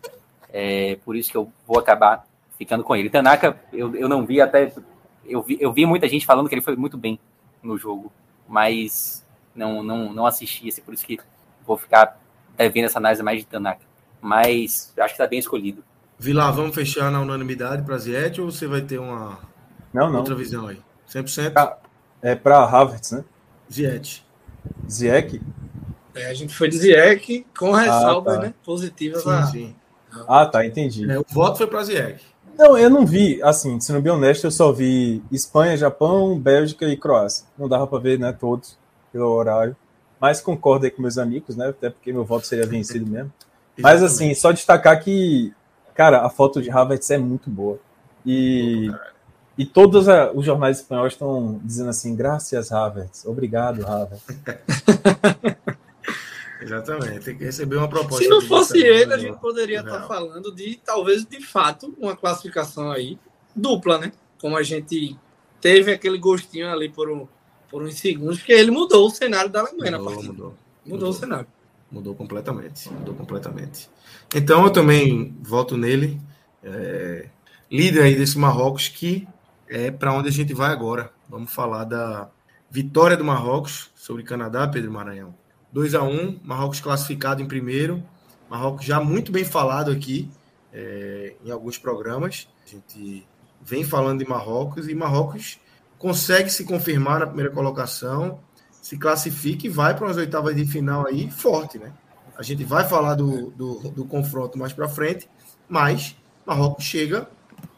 É, 0.53 0.97
por 1.05 1.15
isso 1.15 1.31
que 1.31 1.37
eu 1.37 1.53
vou 1.67 1.79
acabar 1.79 2.27
ficando 2.59 2.83
com 2.83 2.97
ele. 2.97 3.09
Tanaka, 3.09 3.61
eu, 3.73 3.95
eu 3.95 4.09
não 4.09 4.27
vi 4.27 4.41
até. 4.41 4.73
Eu 5.25 5.43
vi, 5.43 5.57
eu 5.61 5.73
vi 5.73 5.87
muita 5.87 6.09
gente 6.09 6.27
falando 6.27 6.49
que 6.49 6.55
ele 6.55 6.63
foi 6.63 6.77
muito 6.77 6.97
bem 6.97 7.19
no 7.63 7.79
jogo, 7.79 8.13
mas 8.49 9.25
não, 9.55 9.83
não, 9.83 10.13
não 10.13 10.27
assisti, 10.27 10.69
assim, 10.69 10.83
por 10.83 10.95
isso 10.95 11.07
que 11.07 11.19
vou 11.67 11.77
ficar 11.77 12.21
devendo 12.57 12.87
essa 12.87 12.99
análise 12.99 13.23
mais 13.23 13.41
de 13.41 13.47
Tanaka. 13.47 13.85
Mas 14.21 14.93
acho 14.97 15.09
que 15.09 15.13
está 15.15 15.27
bem 15.27 15.39
escolhido. 15.39 15.85
Vilar, 16.19 16.53
vamos 16.53 16.75
fechar 16.75 17.11
na 17.11 17.21
unanimidade 17.21 17.83
para 17.83 17.99
Ziet 17.99 18.41
ou 18.41 18.51
você 18.51 18.67
vai 18.67 18.81
ter 18.81 18.99
uma 18.99 19.39
não, 19.93 20.11
não. 20.11 20.19
outra 20.19 20.35
visão 20.35 20.67
aí? 20.67 20.81
100%? 21.09 21.53
Pra, 21.53 21.79
é 22.23 22.35
para 22.35 22.65
Havertz, 22.65 23.13
né? 23.13 23.25
Ziet. 23.71 24.27
Ziek? 24.91 25.41
É, 26.17 26.27
a 26.27 26.35
gente 26.35 26.55
foi 26.55 26.69
de 26.69 26.79
Ziek 26.79 27.47
com 27.59 27.71
ressalvas 27.73 28.35
Ah, 28.35 28.39
tá. 28.39 28.43
né, 28.47 28.55
positivas. 28.65 29.23
Sim, 29.23 29.47
sim. 29.53 29.77
Ah, 30.27 30.47
tá, 30.47 30.65
entendi. 30.65 31.11
É, 31.11 31.19
o 31.19 31.25
voto 31.31 31.59
foi 31.59 31.67
para 31.67 31.85
Ziek. 31.85 32.21
Não, 32.59 32.77
eu 32.79 32.89
não 32.89 33.05
vi, 33.05 33.43
assim, 33.43 33.79
sendo 33.81 34.01
bem 34.01 34.11
honesto, 34.13 34.45
eu 34.45 34.51
só 34.51 34.73
vi 34.73 35.23
Espanha, 35.31 35.77
Japão, 35.77 36.39
Bélgica 36.39 36.87
e 36.87 36.97
Croácia. 36.97 37.47
Não 37.59 37.69
dava 37.69 37.87
para 37.87 37.99
ver, 37.99 38.19
né, 38.19 38.33
todos, 38.33 38.79
pelo 39.13 39.27
horário. 39.31 39.77
Mas 40.19 40.41
concordo 40.41 40.87
aí 40.87 40.91
com 40.91 41.03
meus 41.03 41.19
amigos, 41.19 41.55
né, 41.55 41.69
até 41.69 41.91
porque 41.91 42.11
meu 42.13 42.25
voto 42.25 42.47
seria 42.47 42.67
vencido 42.67 43.07
mesmo. 43.07 43.31
Mas, 43.79 44.03
assim, 44.03 44.33
só 44.35 44.53
destacar 44.53 44.99
que, 45.05 45.53
cara, 45.95 46.25
a 46.25 46.31
foto 46.31 46.63
de 46.63 46.71
Havertz 46.71 47.11
é 47.11 47.19
muito 47.19 47.51
boa. 47.51 47.79
E, 48.25 48.91
e 49.59 49.67
todos 49.67 50.09
a- 50.09 50.33
os 50.33 50.43
jornais 50.47 50.79
espanhóis 50.79 51.13
estão 51.13 51.61
dizendo 51.63 51.91
assim, 51.91 52.17
graças 52.17 52.73
Havertz, 52.73 53.27
obrigado 53.27 53.87
Havertz. 53.87 54.25
Exatamente. 56.67 57.25
Tem 57.25 57.39
que 57.39 57.45
receber 57.45 57.77
uma 57.77 57.89
proposta. 57.89 58.23
Se 58.23 58.29
não 58.29 58.41
fosse 58.41 58.79
ele, 58.79 59.15
a 59.15 59.19
gente 59.19 59.39
poderia 59.39 59.81
estar 59.81 59.99
Real. 59.99 60.09
falando 60.09 60.55
de, 60.55 60.81
talvez, 60.85 61.25
de 61.25 61.41
fato, 61.41 61.95
uma 61.99 62.17
classificação 62.17 62.91
aí 62.91 63.19
dupla, 63.55 63.99
né? 63.99 64.13
Como 64.41 64.57
a 64.57 64.63
gente 64.63 65.17
teve 65.61 65.93
aquele 65.93 66.19
gostinho 66.19 66.69
ali 66.69 66.89
por, 66.89 67.09
um, 67.11 67.27
por 67.71 67.83
uns 67.83 67.95
segundos, 67.95 68.39
porque 68.39 68.53
ele 68.53 68.71
mudou 68.71 69.07
o 69.07 69.11
cenário 69.11 69.51
da 69.51 69.61
Alemanha 69.61 69.99
Mudou, 69.99 70.05
partida. 70.13 70.33
mudou. 70.33 70.55
Mudou 70.85 71.09
o 71.11 71.13
cenário. 71.13 71.47
Mudou 71.91 72.15
completamente. 72.15 72.93
Mudou 72.93 73.15
completamente. 73.15 73.89
Então 74.35 74.65
eu 74.65 74.71
também 74.71 75.35
voto 75.41 75.77
nele. 75.77 76.21
é, 76.63 77.29
líder 77.71 78.03
aí 78.03 78.15
desse 78.15 78.39
Marrocos, 78.39 78.89
que 78.89 79.27
é 79.69 79.91
para 79.91 80.13
onde 80.13 80.29
a 80.29 80.33
gente 80.33 80.53
vai 80.55 80.71
agora. 80.73 81.13
Vamos 81.29 81.53
falar 81.53 81.85
da 81.85 82.29
vitória 82.71 83.17
do 83.17 83.25
Marrocos 83.25 83.91
sobre 83.95 84.23
Canadá, 84.23 84.67
Pedro 84.69 84.93
Maranhão. 84.93 85.35
2 85.77 85.95
a 85.95 86.03
1 86.03 86.41
Marrocos 86.43 86.81
classificado 86.81 87.43
em 87.43 87.47
primeiro. 87.47 88.03
Marrocos 88.49 88.87
já 88.87 88.99
muito 88.99 89.31
bem 89.31 89.45
falado 89.45 89.91
aqui 89.91 90.31
é, 90.73 91.35
em 91.45 91.51
alguns 91.51 91.77
programas. 91.77 92.49
A 92.67 92.71
gente 92.71 93.27
vem 93.61 93.85
falando 93.85 94.21
de 94.21 94.27
Marrocos 94.27 94.89
e 94.89 94.95
Marrocos 94.95 95.61
consegue 95.99 96.49
se 96.49 96.65
confirmar 96.65 97.21
na 97.21 97.27
primeira 97.27 97.51
colocação 97.51 98.41
se 98.81 98.97
classifica 98.97 99.67
e 99.67 99.69
vai 99.69 99.95
para 99.95 100.09
as 100.09 100.17
oitavas 100.17 100.57
de 100.57 100.65
final 100.65 101.07
aí 101.07 101.31
forte, 101.31 101.79
né? 101.79 101.93
A 102.39 102.43
gente 102.43 102.65
vai 102.65 102.89
falar 102.89 103.15
do, 103.15 103.51
do, 103.51 103.91
do 103.91 104.05
confronto 104.07 104.59
mais 104.59 104.73
para 104.73 104.89
frente, 104.89 105.29
mas 105.69 106.17
Marrocos 106.47 106.85
chega 106.85 107.29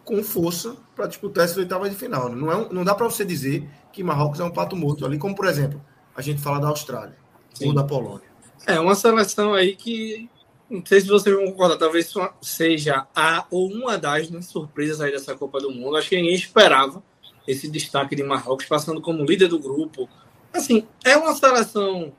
com 0.05 0.23
força 0.23 0.77
para 0.95 1.09
disputar 1.09 1.47
essas 1.47 1.57
oitavas 1.57 1.91
de 1.91 1.97
final. 1.97 2.29
Não, 2.29 2.53
é 2.53 2.57
um- 2.57 2.73
não 2.73 2.85
dá 2.85 2.95
para 2.95 3.07
você 3.07 3.25
dizer 3.25 3.69
que 3.93 4.05
Marrocos 4.05 4.39
é 4.39 4.45
um 4.45 4.53
pato 4.53 4.77
morto 4.77 5.05
ali, 5.05 5.19
como 5.19 5.35
por 5.35 5.47
exemplo, 5.47 5.83
a 6.15 6.23
gente 6.23 6.41
fala 6.41 6.61
da 6.61 6.69
Austrália 6.69 7.17
Sim. 7.59 7.69
ou 7.69 7.75
da 7.75 7.85
Polônia. 7.85 8.29
É 8.67 8.79
uma 8.79 8.95
seleção 8.95 9.55
aí 9.55 9.75
que 9.77 10.29
não 10.69 10.85
sei 10.85 11.01
se 11.01 11.07
vocês 11.07 11.35
vão 11.35 11.47
concordar, 11.47 11.79
talvez 11.79 12.13
seja 12.43 13.07
a 13.17 13.47
ou 13.51 13.71
uma 13.73 13.97
das 13.97 14.29
né, 14.29 14.43
surpresas 14.43 15.01
aí 15.01 15.11
dessa 15.11 15.35
Copa 15.35 15.59
do 15.61 15.71
Mundo. 15.71 15.97
Acho 15.97 16.11
que 16.11 16.17
ninguém 16.17 16.35
esperava 16.35 17.03
esse 17.47 17.69
destaque 17.69 18.15
de 18.15 18.23
Marrocos 18.23 18.67
passando 18.67 19.01
como 19.01 19.25
líder 19.25 19.49
do 19.49 19.59
grupo. 19.59 20.09
Assim, 20.53 20.87
é 21.05 21.17
uma 21.17 21.35
seleção 21.35 22.13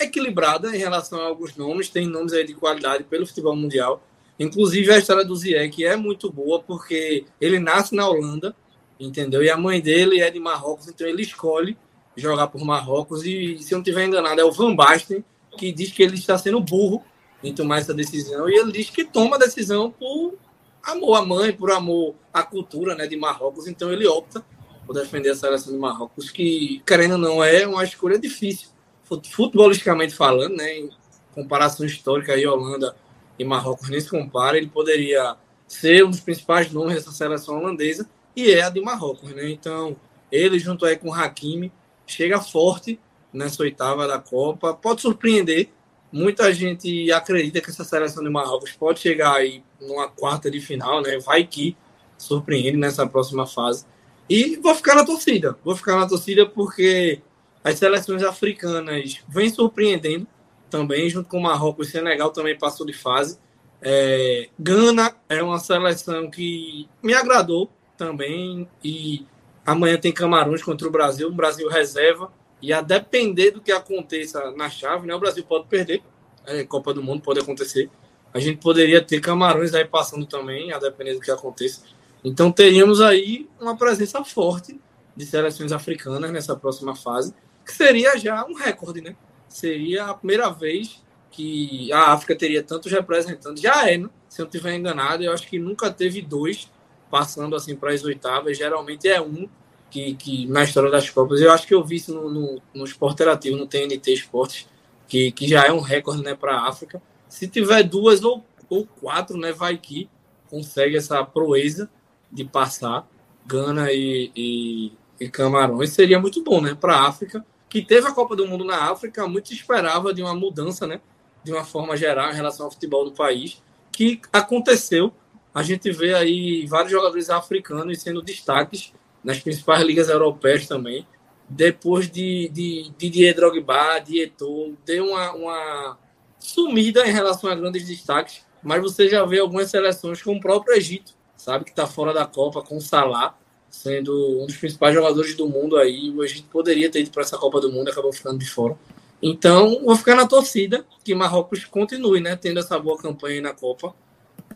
equilibrada 0.00 0.74
em 0.74 0.78
relação 0.78 1.20
a 1.20 1.26
alguns 1.26 1.54
nomes, 1.56 1.88
tem 1.88 2.08
nomes 2.08 2.32
aí 2.32 2.44
de 2.44 2.54
qualidade 2.54 3.04
pelo 3.04 3.26
futebol 3.26 3.54
mundial. 3.54 4.02
Inclusive 4.38 4.90
a 4.90 4.98
história 4.98 5.24
do 5.24 5.36
Ziyech 5.36 5.84
é 5.84 5.94
muito 5.94 6.32
boa 6.32 6.60
porque 6.60 7.24
ele 7.40 7.60
nasce 7.60 7.94
na 7.94 8.08
Holanda, 8.08 8.56
entendeu? 8.98 9.44
E 9.44 9.50
a 9.50 9.56
mãe 9.56 9.80
dele 9.80 10.20
é 10.20 10.30
de 10.30 10.40
Marrocos, 10.40 10.88
então 10.88 11.06
ele 11.06 11.22
escolhe 11.22 11.76
jogar 12.16 12.48
por 12.48 12.64
Marrocos 12.64 13.24
e 13.24 13.58
se 13.58 13.72
eu 13.72 13.76
não 13.78 13.82
estiver 13.82 14.04
enganado 14.04 14.40
é 14.40 14.44
o 14.44 14.52
Van 14.52 14.74
Basten 14.74 15.24
que 15.56 15.72
diz 15.72 15.92
que 15.92 16.02
ele 16.02 16.14
está 16.14 16.36
sendo 16.38 16.60
burro 16.60 17.04
em 17.42 17.54
tomar 17.54 17.78
essa 17.78 17.94
decisão. 17.94 18.48
E 18.48 18.54
ele 18.54 18.72
diz 18.72 18.90
que 18.90 19.04
toma 19.04 19.36
a 19.36 19.38
decisão 19.38 19.90
por 19.90 20.34
amor 20.82 21.16
à 21.16 21.24
mãe, 21.24 21.52
por 21.52 21.70
amor 21.70 22.14
à 22.32 22.42
cultura, 22.42 22.94
né, 22.94 23.06
de 23.06 23.16
Marrocos, 23.16 23.66
então 23.66 23.92
ele 23.92 24.06
opta 24.06 24.44
por 24.86 24.94
defender 24.94 25.30
a 25.30 25.34
seleção 25.34 25.72
de 25.72 25.78
Marrocos, 25.78 26.30
que 26.30 26.82
querendo 26.86 27.12
ou 27.12 27.18
não 27.18 27.44
é 27.44 27.66
uma 27.66 27.84
escolha 27.84 28.18
difícil, 28.18 28.68
fut- 29.04 29.28
futebolisticamente 29.30 30.14
falando, 30.14 30.56
né, 30.56 30.78
em 30.78 30.90
comparação 31.34 31.86
histórica 31.86 32.32
aí 32.32 32.46
Holanda 32.46 32.96
e 33.38 33.44
Marrocos 33.44 33.88
nem 33.88 34.00
se 34.00 34.08
compara, 34.08 34.56
ele 34.58 34.68
poderia 34.68 35.36
ser 35.66 36.04
um 36.04 36.10
dos 36.10 36.20
principais 36.20 36.70
nomes 36.72 36.96
dessa 36.96 37.12
seleção 37.12 37.58
holandesa 37.58 38.08
e 38.34 38.50
é 38.50 38.62
a 38.62 38.70
de 38.70 38.80
Marrocos, 38.80 39.30
né? 39.30 39.48
Então, 39.50 39.96
ele 40.30 40.58
junto 40.58 40.84
aí 40.84 40.96
com 40.96 41.08
o 41.10 41.14
Hakimi 41.14 41.72
chega 42.10 42.40
forte 42.40 42.98
nessa 43.32 43.62
oitava 43.62 44.06
da 44.06 44.18
Copa, 44.18 44.74
pode 44.74 45.00
surpreender. 45.00 45.68
Muita 46.12 46.52
gente 46.52 47.10
acredita 47.12 47.60
que 47.60 47.70
essa 47.70 47.84
seleção 47.84 48.22
de 48.22 48.30
Marrocos 48.30 48.72
pode 48.72 48.98
chegar 48.98 49.36
aí 49.36 49.62
numa 49.80 50.08
quarta 50.08 50.50
de 50.50 50.60
final, 50.60 51.00
né? 51.00 51.18
Vai 51.18 51.44
que 51.44 51.76
surpreende 52.18 52.76
nessa 52.76 53.06
próxima 53.06 53.46
fase. 53.46 53.86
E 54.28 54.56
vou 54.56 54.74
ficar 54.74 54.94
na 54.94 55.04
torcida. 55.04 55.56
Vou 55.64 55.76
ficar 55.76 55.96
na 55.96 56.08
torcida 56.08 56.46
porque 56.46 57.20
as 57.62 57.78
seleções 57.78 58.22
africanas 58.22 59.20
vêm 59.28 59.50
surpreendendo 59.50 60.26
também, 60.68 61.08
junto 61.08 61.28
com 61.28 61.38
o 61.38 61.42
Marrocos. 61.42 61.88
O 61.88 61.90
Senegal 61.90 62.30
também 62.30 62.56
passou 62.58 62.86
de 62.86 62.92
fase. 62.92 63.38
É, 63.82 64.48
Gana 64.58 65.14
é 65.28 65.42
uma 65.42 65.58
seleção 65.58 66.30
que 66.30 66.88
me 67.02 67.14
agradou 67.14 67.70
também. 67.96 68.68
E 68.82 69.26
amanhã 69.64 69.96
tem 69.98 70.12
Camarões 70.12 70.62
contra 70.62 70.86
o 70.86 70.90
Brasil. 70.90 71.28
O 71.28 71.32
Brasil 71.32 71.68
reserva. 71.68 72.32
E 72.62 72.72
a 72.72 72.82
depender 72.82 73.52
do 73.52 73.60
que 73.60 73.72
aconteça 73.72 74.50
na 74.50 74.68
chave, 74.68 75.06
né? 75.06 75.14
O 75.14 75.18
Brasil 75.18 75.44
pode 75.44 75.66
perder. 75.66 76.02
É, 76.46 76.64
Copa 76.64 76.92
do 76.92 77.02
Mundo 77.02 77.22
pode 77.22 77.40
acontecer. 77.40 77.90
A 78.32 78.38
gente 78.38 78.58
poderia 78.58 79.02
ter 79.02 79.20
Camarões 79.20 79.74
aí 79.74 79.84
passando 79.84 80.26
também, 80.26 80.72
a 80.72 80.78
depender 80.78 81.14
do 81.14 81.20
que 81.20 81.30
aconteça. 81.30 81.82
Então 82.22 82.52
teríamos 82.52 83.00
aí 83.00 83.48
uma 83.58 83.76
presença 83.76 84.22
forte 84.24 84.78
de 85.16 85.26
seleções 85.26 85.72
africanas 85.72 86.30
nessa 86.30 86.54
próxima 86.54 86.94
fase, 86.94 87.34
que 87.64 87.72
seria 87.72 88.16
já 88.18 88.44
um 88.46 88.54
recorde, 88.54 89.00
né? 89.00 89.16
Seria 89.48 90.06
a 90.06 90.14
primeira 90.14 90.50
vez 90.50 91.02
que 91.30 91.92
a 91.92 92.12
África 92.12 92.36
teria 92.36 92.62
tantos 92.62 92.92
representantes. 92.92 93.62
Já 93.62 93.88
é, 93.88 93.98
né? 93.98 94.08
Se 94.28 94.40
eu 94.40 94.44
não 94.44 94.50
estiver 94.50 94.74
enganado, 94.74 95.22
eu 95.22 95.32
acho 95.32 95.48
que 95.48 95.58
nunca 95.58 95.90
teve 95.90 96.22
dois 96.22 96.70
passando 97.10 97.56
assim 97.56 97.74
para 97.74 97.92
as 97.92 98.04
oitavas. 98.04 98.56
Geralmente 98.56 99.08
é 99.08 99.20
um 99.20 99.48
que, 99.90 100.14
que 100.14 100.46
na 100.46 100.62
história 100.62 100.90
das 100.90 101.10
Copas. 101.10 101.40
Eu 101.40 101.52
acho 101.52 101.66
que 101.66 101.74
eu 101.74 101.84
vi 101.84 101.96
isso 101.96 102.14
no, 102.14 102.30
no, 102.30 102.62
no 102.72 102.84
Esporte 102.84 103.24
no 103.50 103.66
TNT 103.66 104.12
Esportes, 104.12 104.66
que, 105.08 105.32
que 105.32 105.48
já 105.48 105.66
é 105.66 105.72
um 105.72 105.80
recorde 105.80 106.22
né, 106.22 106.34
para 106.34 106.54
a 106.54 106.68
África. 106.68 107.02
Se 107.28 107.48
tiver 107.48 107.82
duas 107.82 108.22
ou, 108.22 108.44
ou 108.68 108.86
quatro, 108.86 109.36
né, 109.36 109.52
vai 109.52 109.76
que 109.76 110.08
consegue 110.48 110.96
essa 110.96 111.24
proeza 111.24 111.90
de 112.30 112.44
passar 112.44 113.08
Gana 113.46 113.92
e, 113.92 114.30
e, 114.34 114.92
e 115.20 115.28
Camarões. 115.28 115.90
Seria 115.90 116.20
muito 116.20 116.42
bom 116.42 116.60
né, 116.60 116.74
para 116.74 116.94
a 116.94 117.08
África, 117.08 117.44
que 117.68 117.82
teve 117.82 118.06
a 118.06 118.12
Copa 118.12 118.36
do 118.36 118.46
Mundo 118.46 118.64
na 118.64 118.90
África. 118.90 119.26
Muito 119.26 119.52
esperava 119.52 120.14
de 120.14 120.22
uma 120.22 120.34
mudança, 120.34 120.86
né, 120.86 121.00
de 121.42 121.52
uma 121.52 121.64
forma 121.64 121.96
geral, 121.96 122.30
em 122.30 122.34
relação 122.34 122.66
ao 122.66 122.72
futebol 122.72 123.04
do 123.04 123.12
país, 123.12 123.60
que 123.90 124.20
aconteceu. 124.32 125.12
A 125.54 125.62
gente 125.62 125.90
vê 125.90 126.14
aí 126.14 126.66
vários 126.66 126.92
jogadores 126.92 127.28
africanos 127.28 128.00
sendo 128.00 128.22
destaques 128.22 128.92
nas 129.22 129.38
principais 129.40 129.84
ligas 129.84 130.08
europeias 130.08 130.66
também. 130.66 131.06
depois 131.50 132.08
de, 132.08 132.48
de, 132.48 132.84
de 132.84 133.10
Didier 133.10 133.34
Drogba, 133.34 133.98
de 133.98 134.20
Eto'o, 134.20 134.76
deu 134.86 135.06
uma, 135.06 135.32
uma 135.32 135.98
sumida 136.38 137.04
em 137.06 137.12
relação 137.12 137.50
a 137.50 137.54
grandes 137.56 137.86
destaques, 137.86 138.46
mas 138.62 138.80
você 138.80 139.08
já 139.08 139.24
vê 139.24 139.40
algumas 139.40 139.68
seleções 139.68 140.22
como 140.22 140.38
o 140.38 140.40
próprio 140.40 140.76
Egito, 140.76 141.12
sabe, 141.36 141.64
que 141.64 141.70
está 141.70 141.88
fora 141.88 142.14
da 142.14 142.24
Copa, 142.24 142.62
com 142.62 142.76
o 142.76 142.80
Salah, 142.80 143.36
sendo 143.68 144.40
um 144.40 144.46
dos 144.46 144.56
principais 144.56 144.94
jogadores 144.94 145.34
do 145.34 145.48
mundo 145.48 145.76
aí. 145.76 146.10
O 146.10 146.22
Egito 146.22 146.48
poderia 146.50 146.88
ter 146.88 147.00
ido 147.00 147.10
para 147.10 147.22
essa 147.22 147.36
Copa 147.36 147.60
do 147.60 147.72
Mundo, 147.72 147.90
acabou 147.90 148.12
ficando 148.12 148.38
de 148.38 148.48
fora. 148.48 148.78
Então, 149.20 149.84
vou 149.84 149.96
ficar 149.96 150.14
na 150.14 150.26
torcida 150.26 150.86
que 151.04 151.14
Marrocos 151.14 151.64
continue, 151.64 152.20
né, 152.20 152.36
tendo 152.36 152.60
essa 152.60 152.78
boa 152.78 152.96
campanha 152.96 153.42
na 153.42 153.52
Copa 153.52 153.92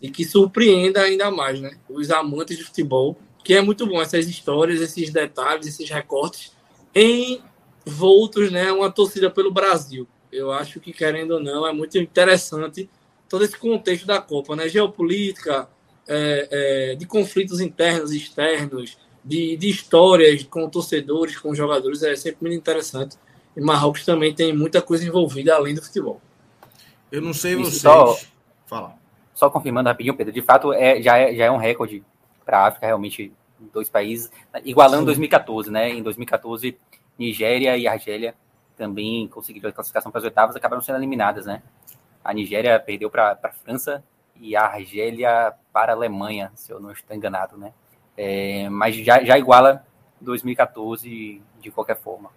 e 0.05 0.11
que 0.11 0.23
surpreenda 0.23 1.01
ainda 1.01 1.31
mais, 1.31 1.59
né, 1.63 1.79
os 1.89 2.11
amantes 2.11 2.59
de 2.59 2.65
futebol, 2.65 3.17
que 3.43 3.55
é 3.55 3.63
muito 3.63 3.87
bom 3.87 4.03
essas 4.03 4.29
histórias, 4.29 4.83
esses 4.83 5.09
detalhes, 5.09 5.67
esses 5.67 5.89
recortes 5.89 6.53
em 6.95 7.41
voltos, 7.87 8.53
né, 8.53 8.71
uma 8.71 8.91
torcida 8.91 9.31
pelo 9.31 9.51
Brasil. 9.51 10.07
Eu 10.31 10.53
acho 10.53 10.79
que 10.79 10.93
querendo 10.93 11.31
ou 11.37 11.41
não 11.41 11.67
é 11.67 11.73
muito 11.73 11.97
interessante 11.97 12.91
todo 13.31 13.45
esse 13.45 13.57
contexto 13.57 14.07
da 14.07 14.21
Copa, 14.21 14.55
né, 14.55 14.69
geopolítica, 14.69 15.71
é, 16.07 16.49
é, 16.51 16.95
de 16.97 17.07
conflitos 17.07 17.59
internos 17.59 18.13
e 18.13 18.19
externos, 18.19 18.99
de, 19.25 19.57
de 19.57 19.71
histórias 19.71 20.43
com 20.43 20.69
torcedores, 20.69 21.39
com 21.39 21.55
jogadores, 21.55 22.03
é 22.03 22.15
sempre 22.15 22.41
muito 22.43 22.59
interessante. 22.59 23.17
E 23.57 23.61
Marrocos 23.63 24.05
também 24.05 24.35
tem 24.35 24.55
muita 24.55 24.83
coisa 24.83 25.03
envolvida 25.07 25.55
além 25.55 25.75
do 25.75 25.81
futebol. 25.81 26.21
Eu 27.11 27.23
não 27.23 27.33
sei 27.33 27.57
vocês. 27.57 27.81
Só, 27.81 28.19
Fala. 28.67 29.03
Só 29.35 29.51
confirmando 29.51 29.89
rapidinho, 29.89 30.17
Pedro. 30.17 30.33
De 30.33 30.41
fato, 30.41 30.73
é, 30.73 31.03
já, 31.03 31.19
é, 31.19 31.35
já 31.35 31.45
é 31.47 31.51
um 31.51 31.57
recorde 31.57 32.05
para 32.45 32.61
a 32.61 32.67
África, 32.69 32.87
realmente, 32.87 33.33
dois 33.73 33.89
países, 33.89 34.31
igualando 34.65 35.01
Sim. 35.01 35.07
2014, 35.07 35.71
né? 35.71 35.91
Em 35.91 36.03
2014, 36.03 36.79
Nigéria 37.19 37.77
e 37.77 37.89
Argélia 37.89 38.35
também 38.77 39.27
conseguiram 39.29 39.69
a 39.69 39.73
classificação 39.73 40.11
para 40.11 40.21
as 40.21 40.25
oitavas, 40.25 40.57
acabaram 40.57 40.83
sendo 40.83 40.99
eliminadas, 40.99 41.47
né? 41.47 41.63
A 42.25 42.33
Nigéria 42.33 42.79
perdeu 42.79 43.11
para 43.11 43.39
a 43.43 43.53
França 43.53 44.05
e 44.41 44.57
a 44.57 44.63
Argélia 44.63 45.53
para 45.73 45.93
a 45.93 45.97
Alemanha, 45.97 46.53
se 46.55 46.73
eu 46.73 46.81
não 46.81 46.91
estou 46.91 47.17
enganado, 47.17 47.57
né? 47.57 47.73
É, 48.17 48.69
mas 48.69 48.95
já, 48.97 49.23
já 49.25 49.39
iguala 49.39 49.85
2014 50.21 51.43
de 51.61 51.71
qualquer 51.71 51.99
forma. 51.99 52.31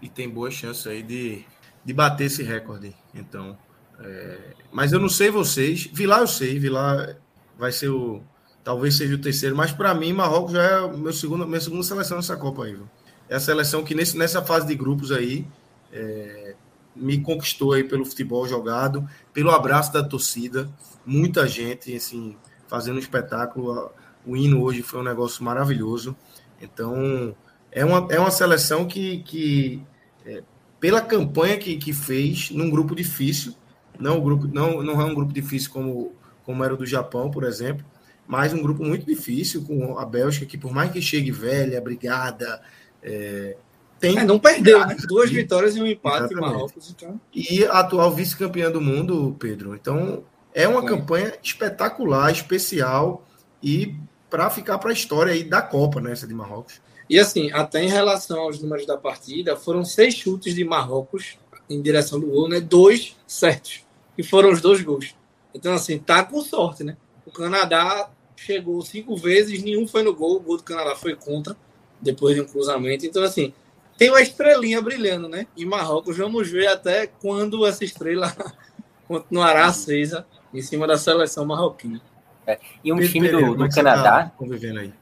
E 0.00 0.08
tem 0.08 0.28
boa 0.28 0.50
chance 0.50 0.88
aí 0.88 1.02
de, 1.02 1.44
de 1.84 1.92
bater 1.92 2.24
esse 2.24 2.42
recorde, 2.42 2.94
então. 3.14 3.56
É, 4.02 4.38
mas 4.70 4.92
eu 4.92 5.00
não 5.00 5.08
sei 5.08 5.30
vocês. 5.30 5.88
Vilar 5.92 6.20
eu 6.20 6.26
sei, 6.26 6.58
Vilar 6.58 7.16
vai 7.58 7.72
ser 7.72 7.88
o. 7.88 8.22
Talvez 8.64 8.96
seja 8.96 9.14
o 9.14 9.18
terceiro, 9.18 9.56
mas 9.56 9.72
para 9.72 9.92
mim, 9.92 10.12
Marrocos 10.12 10.52
já 10.52 10.62
é 10.62 10.96
meu 10.96 11.12
segundo, 11.12 11.46
minha 11.46 11.60
segunda 11.60 11.82
seleção 11.82 12.16
nessa 12.16 12.36
Copa 12.36 12.64
aí. 12.64 12.74
Viu? 12.74 12.88
É 13.28 13.34
a 13.34 13.40
seleção 13.40 13.82
que 13.82 13.94
nesse, 13.94 14.16
nessa 14.16 14.40
fase 14.42 14.66
de 14.66 14.74
grupos 14.74 15.10
aí 15.10 15.44
é, 15.92 16.54
me 16.94 17.20
conquistou 17.20 17.72
aí 17.72 17.82
pelo 17.82 18.04
futebol 18.04 18.46
jogado, 18.46 19.08
pelo 19.32 19.50
abraço 19.50 19.92
da 19.92 20.02
torcida, 20.02 20.70
muita 21.04 21.46
gente 21.48 21.94
assim 21.94 22.36
fazendo 22.68 22.96
um 22.96 23.00
espetáculo. 23.00 23.90
O 24.24 24.36
hino 24.36 24.62
hoje 24.62 24.82
foi 24.82 25.00
um 25.00 25.04
negócio 25.04 25.42
maravilhoso. 25.42 26.16
Então 26.60 27.34
é 27.70 27.84
uma, 27.84 28.06
é 28.10 28.20
uma 28.20 28.30
seleção 28.30 28.86
que, 28.86 29.18
que 29.24 29.82
é, 30.24 30.42
pela 30.78 31.00
campanha 31.00 31.58
que, 31.58 31.76
que 31.76 31.92
fez 31.92 32.50
num 32.50 32.70
grupo 32.70 32.94
difícil, 32.94 33.54
não, 33.98 34.18
o 34.18 34.22
grupo, 34.22 34.48
não, 34.48 34.82
não 34.82 35.00
é 35.00 35.04
um 35.04 35.14
grupo 35.14 35.32
difícil 35.32 35.70
como, 35.70 36.12
como 36.44 36.64
era 36.64 36.74
o 36.74 36.76
do 36.76 36.86
Japão, 36.86 37.30
por 37.30 37.44
exemplo, 37.44 37.84
mas 38.26 38.52
um 38.52 38.62
grupo 38.62 38.84
muito 38.84 39.04
difícil 39.04 39.64
com 39.64 39.98
a 39.98 40.04
Bélgica, 40.04 40.46
que 40.46 40.58
por 40.58 40.72
mais 40.72 40.90
que 40.90 41.02
chegue 41.02 41.30
velha, 41.30 41.80
brigada, 41.80 42.60
é, 43.02 43.56
tem. 44.02 44.18
É, 44.18 44.24
não 44.24 44.38
perdeu, 44.38 44.84
né? 44.84 44.96
Duas 45.06 45.30
vitórias 45.30 45.76
e 45.76 45.80
um 45.80 45.86
empate 45.86 46.34
em 46.34 46.36
Marrocos. 46.36 46.90
Então. 46.90 47.20
E 47.32 47.64
a 47.64 47.78
atual 47.78 48.10
vice-campeã 48.10 48.68
do 48.68 48.80
mundo, 48.80 49.36
Pedro. 49.38 49.76
Então, 49.76 50.24
é 50.52 50.66
uma 50.66 50.84
campanha 50.84 51.32
espetacular, 51.40 52.32
especial 52.32 53.24
e 53.62 53.94
para 54.28 54.50
ficar 54.50 54.78
para 54.78 54.90
a 54.90 54.92
história 54.92 55.32
aí 55.32 55.44
da 55.44 55.62
Copa, 55.62 56.00
né? 56.00 56.10
Essa 56.10 56.26
de 56.26 56.34
Marrocos. 56.34 56.80
E 57.08 57.18
assim, 57.18 57.52
até 57.52 57.82
em 57.84 57.88
relação 57.88 58.40
aos 58.40 58.60
números 58.60 58.86
da 58.86 58.96
partida, 58.96 59.56
foram 59.56 59.84
seis 59.84 60.14
chutes 60.14 60.54
de 60.54 60.64
Marrocos 60.64 61.38
em 61.72 61.82
direção 61.82 62.20
do 62.20 62.26
gol, 62.26 62.48
né? 62.48 62.60
Dois 62.60 63.16
certos. 63.26 63.84
E 64.16 64.22
foram 64.22 64.50
os 64.50 64.60
dois 64.60 64.82
gols. 64.82 65.14
Então, 65.54 65.72
assim, 65.72 65.98
tá 65.98 66.24
com 66.24 66.40
sorte, 66.42 66.84
né? 66.84 66.96
O 67.26 67.30
Canadá 67.30 68.10
chegou 68.36 68.82
cinco 68.82 69.16
vezes, 69.16 69.62
nenhum 69.62 69.86
foi 69.86 70.02
no 70.02 70.14
gol. 70.14 70.36
O 70.36 70.40
gol 70.40 70.56
do 70.56 70.62
Canadá 70.62 70.94
foi 70.94 71.14
contra, 71.14 71.56
depois 72.00 72.34
de 72.34 72.40
um 72.40 72.46
cruzamento. 72.46 73.06
Então, 73.06 73.22
assim, 73.22 73.52
tem 73.96 74.10
uma 74.10 74.20
estrelinha 74.20 74.80
brilhando, 74.80 75.28
né? 75.28 75.46
Em 75.56 75.64
Marrocos, 75.64 76.16
vamos 76.16 76.50
ver 76.50 76.66
até 76.66 77.06
quando 77.06 77.66
essa 77.66 77.84
estrela 77.84 78.34
continuará 79.06 79.66
acesa 79.66 80.26
em 80.52 80.60
cima 80.60 80.86
da 80.86 80.98
seleção 80.98 81.44
marroquina. 81.44 82.00
É, 82.46 82.58
e 82.82 82.92
um 82.92 82.98
time 83.00 83.28
do, 83.28 83.54
do 83.54 83.68
Canadá. 83.68 84.24
Tá 84.24 84.32
convivendo 84.36 84.80
aí? 84.80 84.92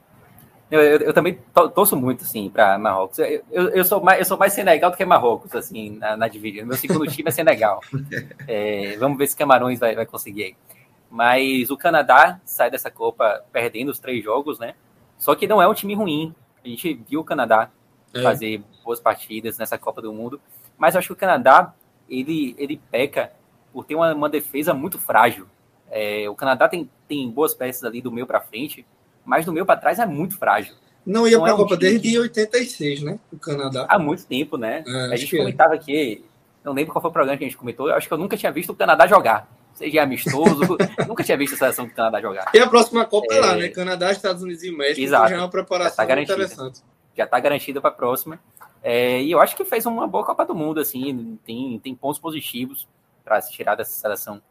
Eu, 0.71 0.81
eu, 0.81 0.97
eu, 0.99 1.13
também 1.13 1.37
torço 1.75 1.97
muito, 1.97 2.23
assim, 2.23 2.49
para 2.49 2.79
Marrocos. 2.79 3.19
Eu, 3.19 3.43
eu, 3.51 3.69
eu, 3.71 3.83
sou 3.83 4.01
mais, 4.01 4.19
eu 4.19 4.25
sou 4.25 4.37
mais 4.37 4.53
Senegal 4.53 4.89
do 4.89 4.95
que 4.95 5.03
Marrocos, 5.03 5.53
assim, 5.53 5.97
na, 5.97 6.15
na 6.15 6.29
dividida. 6.29 6.65
Meu 6.65 6.77
segundo 6.77 7.05
time 7.11 7.27
é 7.27 7.31
Senegal. 7.31 7.81
É, 8.47 8.97
vamos 8.97 9.17
ver 9.17 9.27
se 9.27 9.35
Camarões 9.35 9.79
vai, 9.79 9.95
vai 9.95 10.05
conseguir 10.05 10.43
aí. 10.43 10.55
Mas 11.09 11.69
o 11.69 11.77
Canadá 11.77 12.39
sai 12.45 12.71
dessa 12.71 12.89
Copa 12.89 13.43
perdendo 13.51 13.89
os 13.89 13.99
três 13.99 14.23
jogos, 14.23 14.59
né? 14.59 14.75
Só 15.17 15.35
que 15.35 15.47
não 15.47 15.61
é 15.61 15.67
um 15.67 15.73
time 15.73 15.93
ruim. 15.93 16.33
A 16.63 16.67
gente 16.67 16.93
viu 17.07 17.19
o 17.19 17.23
Canadá 17.23 17.69
é. 18.13 18.21
fazer 18.21 18.63
boas 18.83 18.99
partidas 18.99 19.57
nessa 19.57 19.77
Copa 19.77 20.01
do 20.01 20.13
Mundo. 20.13 20.39
Mas 20.77 20.95
eu 20.95 20.99
acho 20.99 21.09
que 21.09 21.13
o 21.13 21.17
Canadá, 21.17 21.73
ele, 22.09 22.55
ele 22.57 22.81
peca 22.89 23.31
por 23.73 23.85
ter 23.85 23.95
uma, 23.95 24.13
uma 24.13 24.29
defesa 24.29 24.73
muito 24.73 24.97
frágil. 24.97 25.47
É, 25.89 26.29
o 26.29 26.35
Canadá 26.35 26.69
tem, 26.69 26.89
tem 27.07 27.29
boas 27.29 27.53
peças 27.53 27.83
ali 27.83 28.01
do 28.01 28.11
meio 28.11 28.25
para 28.25 28.39
frente, 28.39 28.85
mas 29.25 29.45
do 29.45 29.53
meio 29.53 29.65
para 29.65 29.79
trás 29.79 29.99
é 29.99 30.05
muito 30.05 30.37
frágil. 30.37 30.75
Não 31.05 31.27
ia 31.27 31.39
para 31.39 31.51
a 31.51 31.53
é 31.53 31.57
Copa 31.57 31.75
desde 31.75 32.11
que... 32.11 32.19
86, 32.19 33.01
né? 33.01 33.19
O 33.31 33.37
Canadá. 33.37 33.85
Há 33.89 33.97
muito 33.97 34.25
tempo, 34.25 34.57
né? 34.57 34.83
É, 34.85 35.13
a 35.13 35.15
gente 35.15 35.35
comentava 35.35 35.73
é. 35.73 35.77
aqui, 35.77 36.23
não 36.63 36.73
lembro 36.73 36.93
qual 36.93 37.01
foi 37.01 37.09
o 37.09 37.13
programa 37.13 37.37
que 37.37 37.43
a 37.43 37.47
gente 37.47 37.57
comentou, 37.57 37.89
eu 37.89 37.95
acho 37.95 38.07
que 38.07 38.13
eu 38.13 38.17
nunca 38.17 38.37
tinha 38.37 38.51
visto 38.51 38.71
o 38.71 38.75
Canadá 38.75 39.07
jogar. 39.07 39.47
Seja 39.73 40.03
amistoso, 40.03 40.77
nunca 41.07 41.23
tinha 41.23 41.37
visto 41.37 41.55
a 41.55 41.57
seleção 41.57 41.87
do 41.87 41.93
Canadá 41.93 42.21
jogar. 42.21 42.51
E 42.53 42.59
a 42.59 42.67
próxima 42.67 43.05
Copa 43.05 43.33
é, 43.33 43.39
lá, 43.39 43.55
né? 43.55 43.69
Canadá, 43.69 44.11
Estados 44.11 44.43
Unidos 44.43 44.63
e 44.63 44.71
México, 44.71 45.01
Exato. 45.01 45.29
já 45.29 45.35
é 45.35 45.39
uma 45.39 45.49
preparação 45.49 46.05
já 46.05 46.15
tá 46.15 46.21
interessante. 46.21 46.81
Já 47.17 47.23
está 47.23 47.39
garantida 47.39 47.81
para 47.81 47.89
a 47.89 47.93
próxima. 47.93 48.39
É, 48.83 49.21
e 49.21 49.31
eu 49.31 49.39
acho 49.39 49.55
que 49.55 49.65
fez 49.65 49.85
uma 49.85 50.07
boa 50.07 50.25
Copa 50.25 50.45
do 50.45 50.55
Mundo, 50.55 50.79
assim, 50.79 51.37
tem, 51.45 51.79
tem 51.79 51.95
pontos 51.95 52.19
positivos 52.19 52.87
para 53.23 53.39
se 53.41 53.51
tirar 53.51 53.75
dessa 53.75 53.91
seleção 53.91 54.41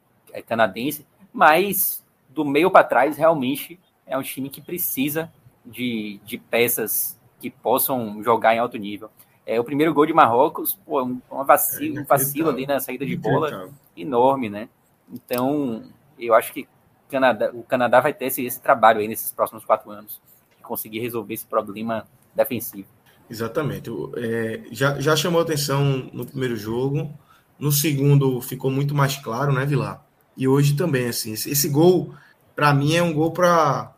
canadense, 0.47 1.07
mas 1.33 2.05
do 2.29 2.45
meio 2.45 2.71
para 2.71 2.85
trás, 2.85 3.17
realmente 3.17 3.79
é 4.11 4.19
um 4.19 4.23
time 4.23 4.51
que 4.51 4.61
precisa 4.61 5.33
de, 5.65 6.21
de 6.25 6.37
peças 6.37 7.19
que 7.41 7.49
possam 7.49 8.23
jogar 8.23 8.55
em 8.55 8.59
alto 8.59 8.77
nível. 8.77 9.09
É, 9.47 9.59
o 9.59 9.65
primeiro 9.65 9.95
gol 9.95 10.05
de 10.05 10.13
Marrocos, 10.13 10.79
pô, 10.85 11.03
uma 11.31 11.45
vacilo, 11.45 11.99
é 11.99 12.03
um 12.03 12.05
vacilo 12.05 12.51
ali 12.51 12.67
na 12.67 12.81
saída 12.81 13.07
de 13.07 13.17
bola 13.17 13.71
enorme, 13.97 14.51
né? 14.51 14.69
Então, 15.11 15.85
eu 16.19 16.35
acho 16.35 16.53
que 16.53 16.69
Canadá, 17.09 17.51
o 17.53 17.63
Canadá 17.63 18.01
vai 18.01 18.13
ter 18.13 18.27
esse, 18.27 18.45
esse 18.45 18.61
trabalho 18.61 19.01
aí 19.01 19.09
nesses 19.09 19.33
próximos 19.33 19.65
quatro 19.65 19.91
anos, 19.91 20.21
de 20.57 20.63
conseguir 20.63 21.01
resolver 21.01 21.35
esse 21.35 21.47
problema 21.47 22.07
defensivo. 22.35 22.89
Exatamente. 23.29 23.91
É, 24.17 24.63
já, 24.71 25.01
já 25.01 25.17
chamou 25.17 25.41
atenção 25.41 26.11
no 26.13 26.27
primeiro 26.27 26.57
jogo, 26.57 27.11
no 27.59 27.71
segundo 27.73 28.41
ficou 28.41 28.71
muito 28.71 28.95
mais 28.95 29.17
claro, 29.17 29.53
né, 29.53 29.65
Vilar? 29.65 30.05
E 30.37 30.47
hoje 30.47 30.75
também, 30.75 31.09
assim, 31.09 31.33
esse, 31.33 31.51
esse 31.51 31.69
gol, 31.69 32.15
para 32.55 32.73
mim, 32.73 32.95
é 32.95 33.03
um 33.03 33.13
gol 33.13 33.33
para 33.33 33.95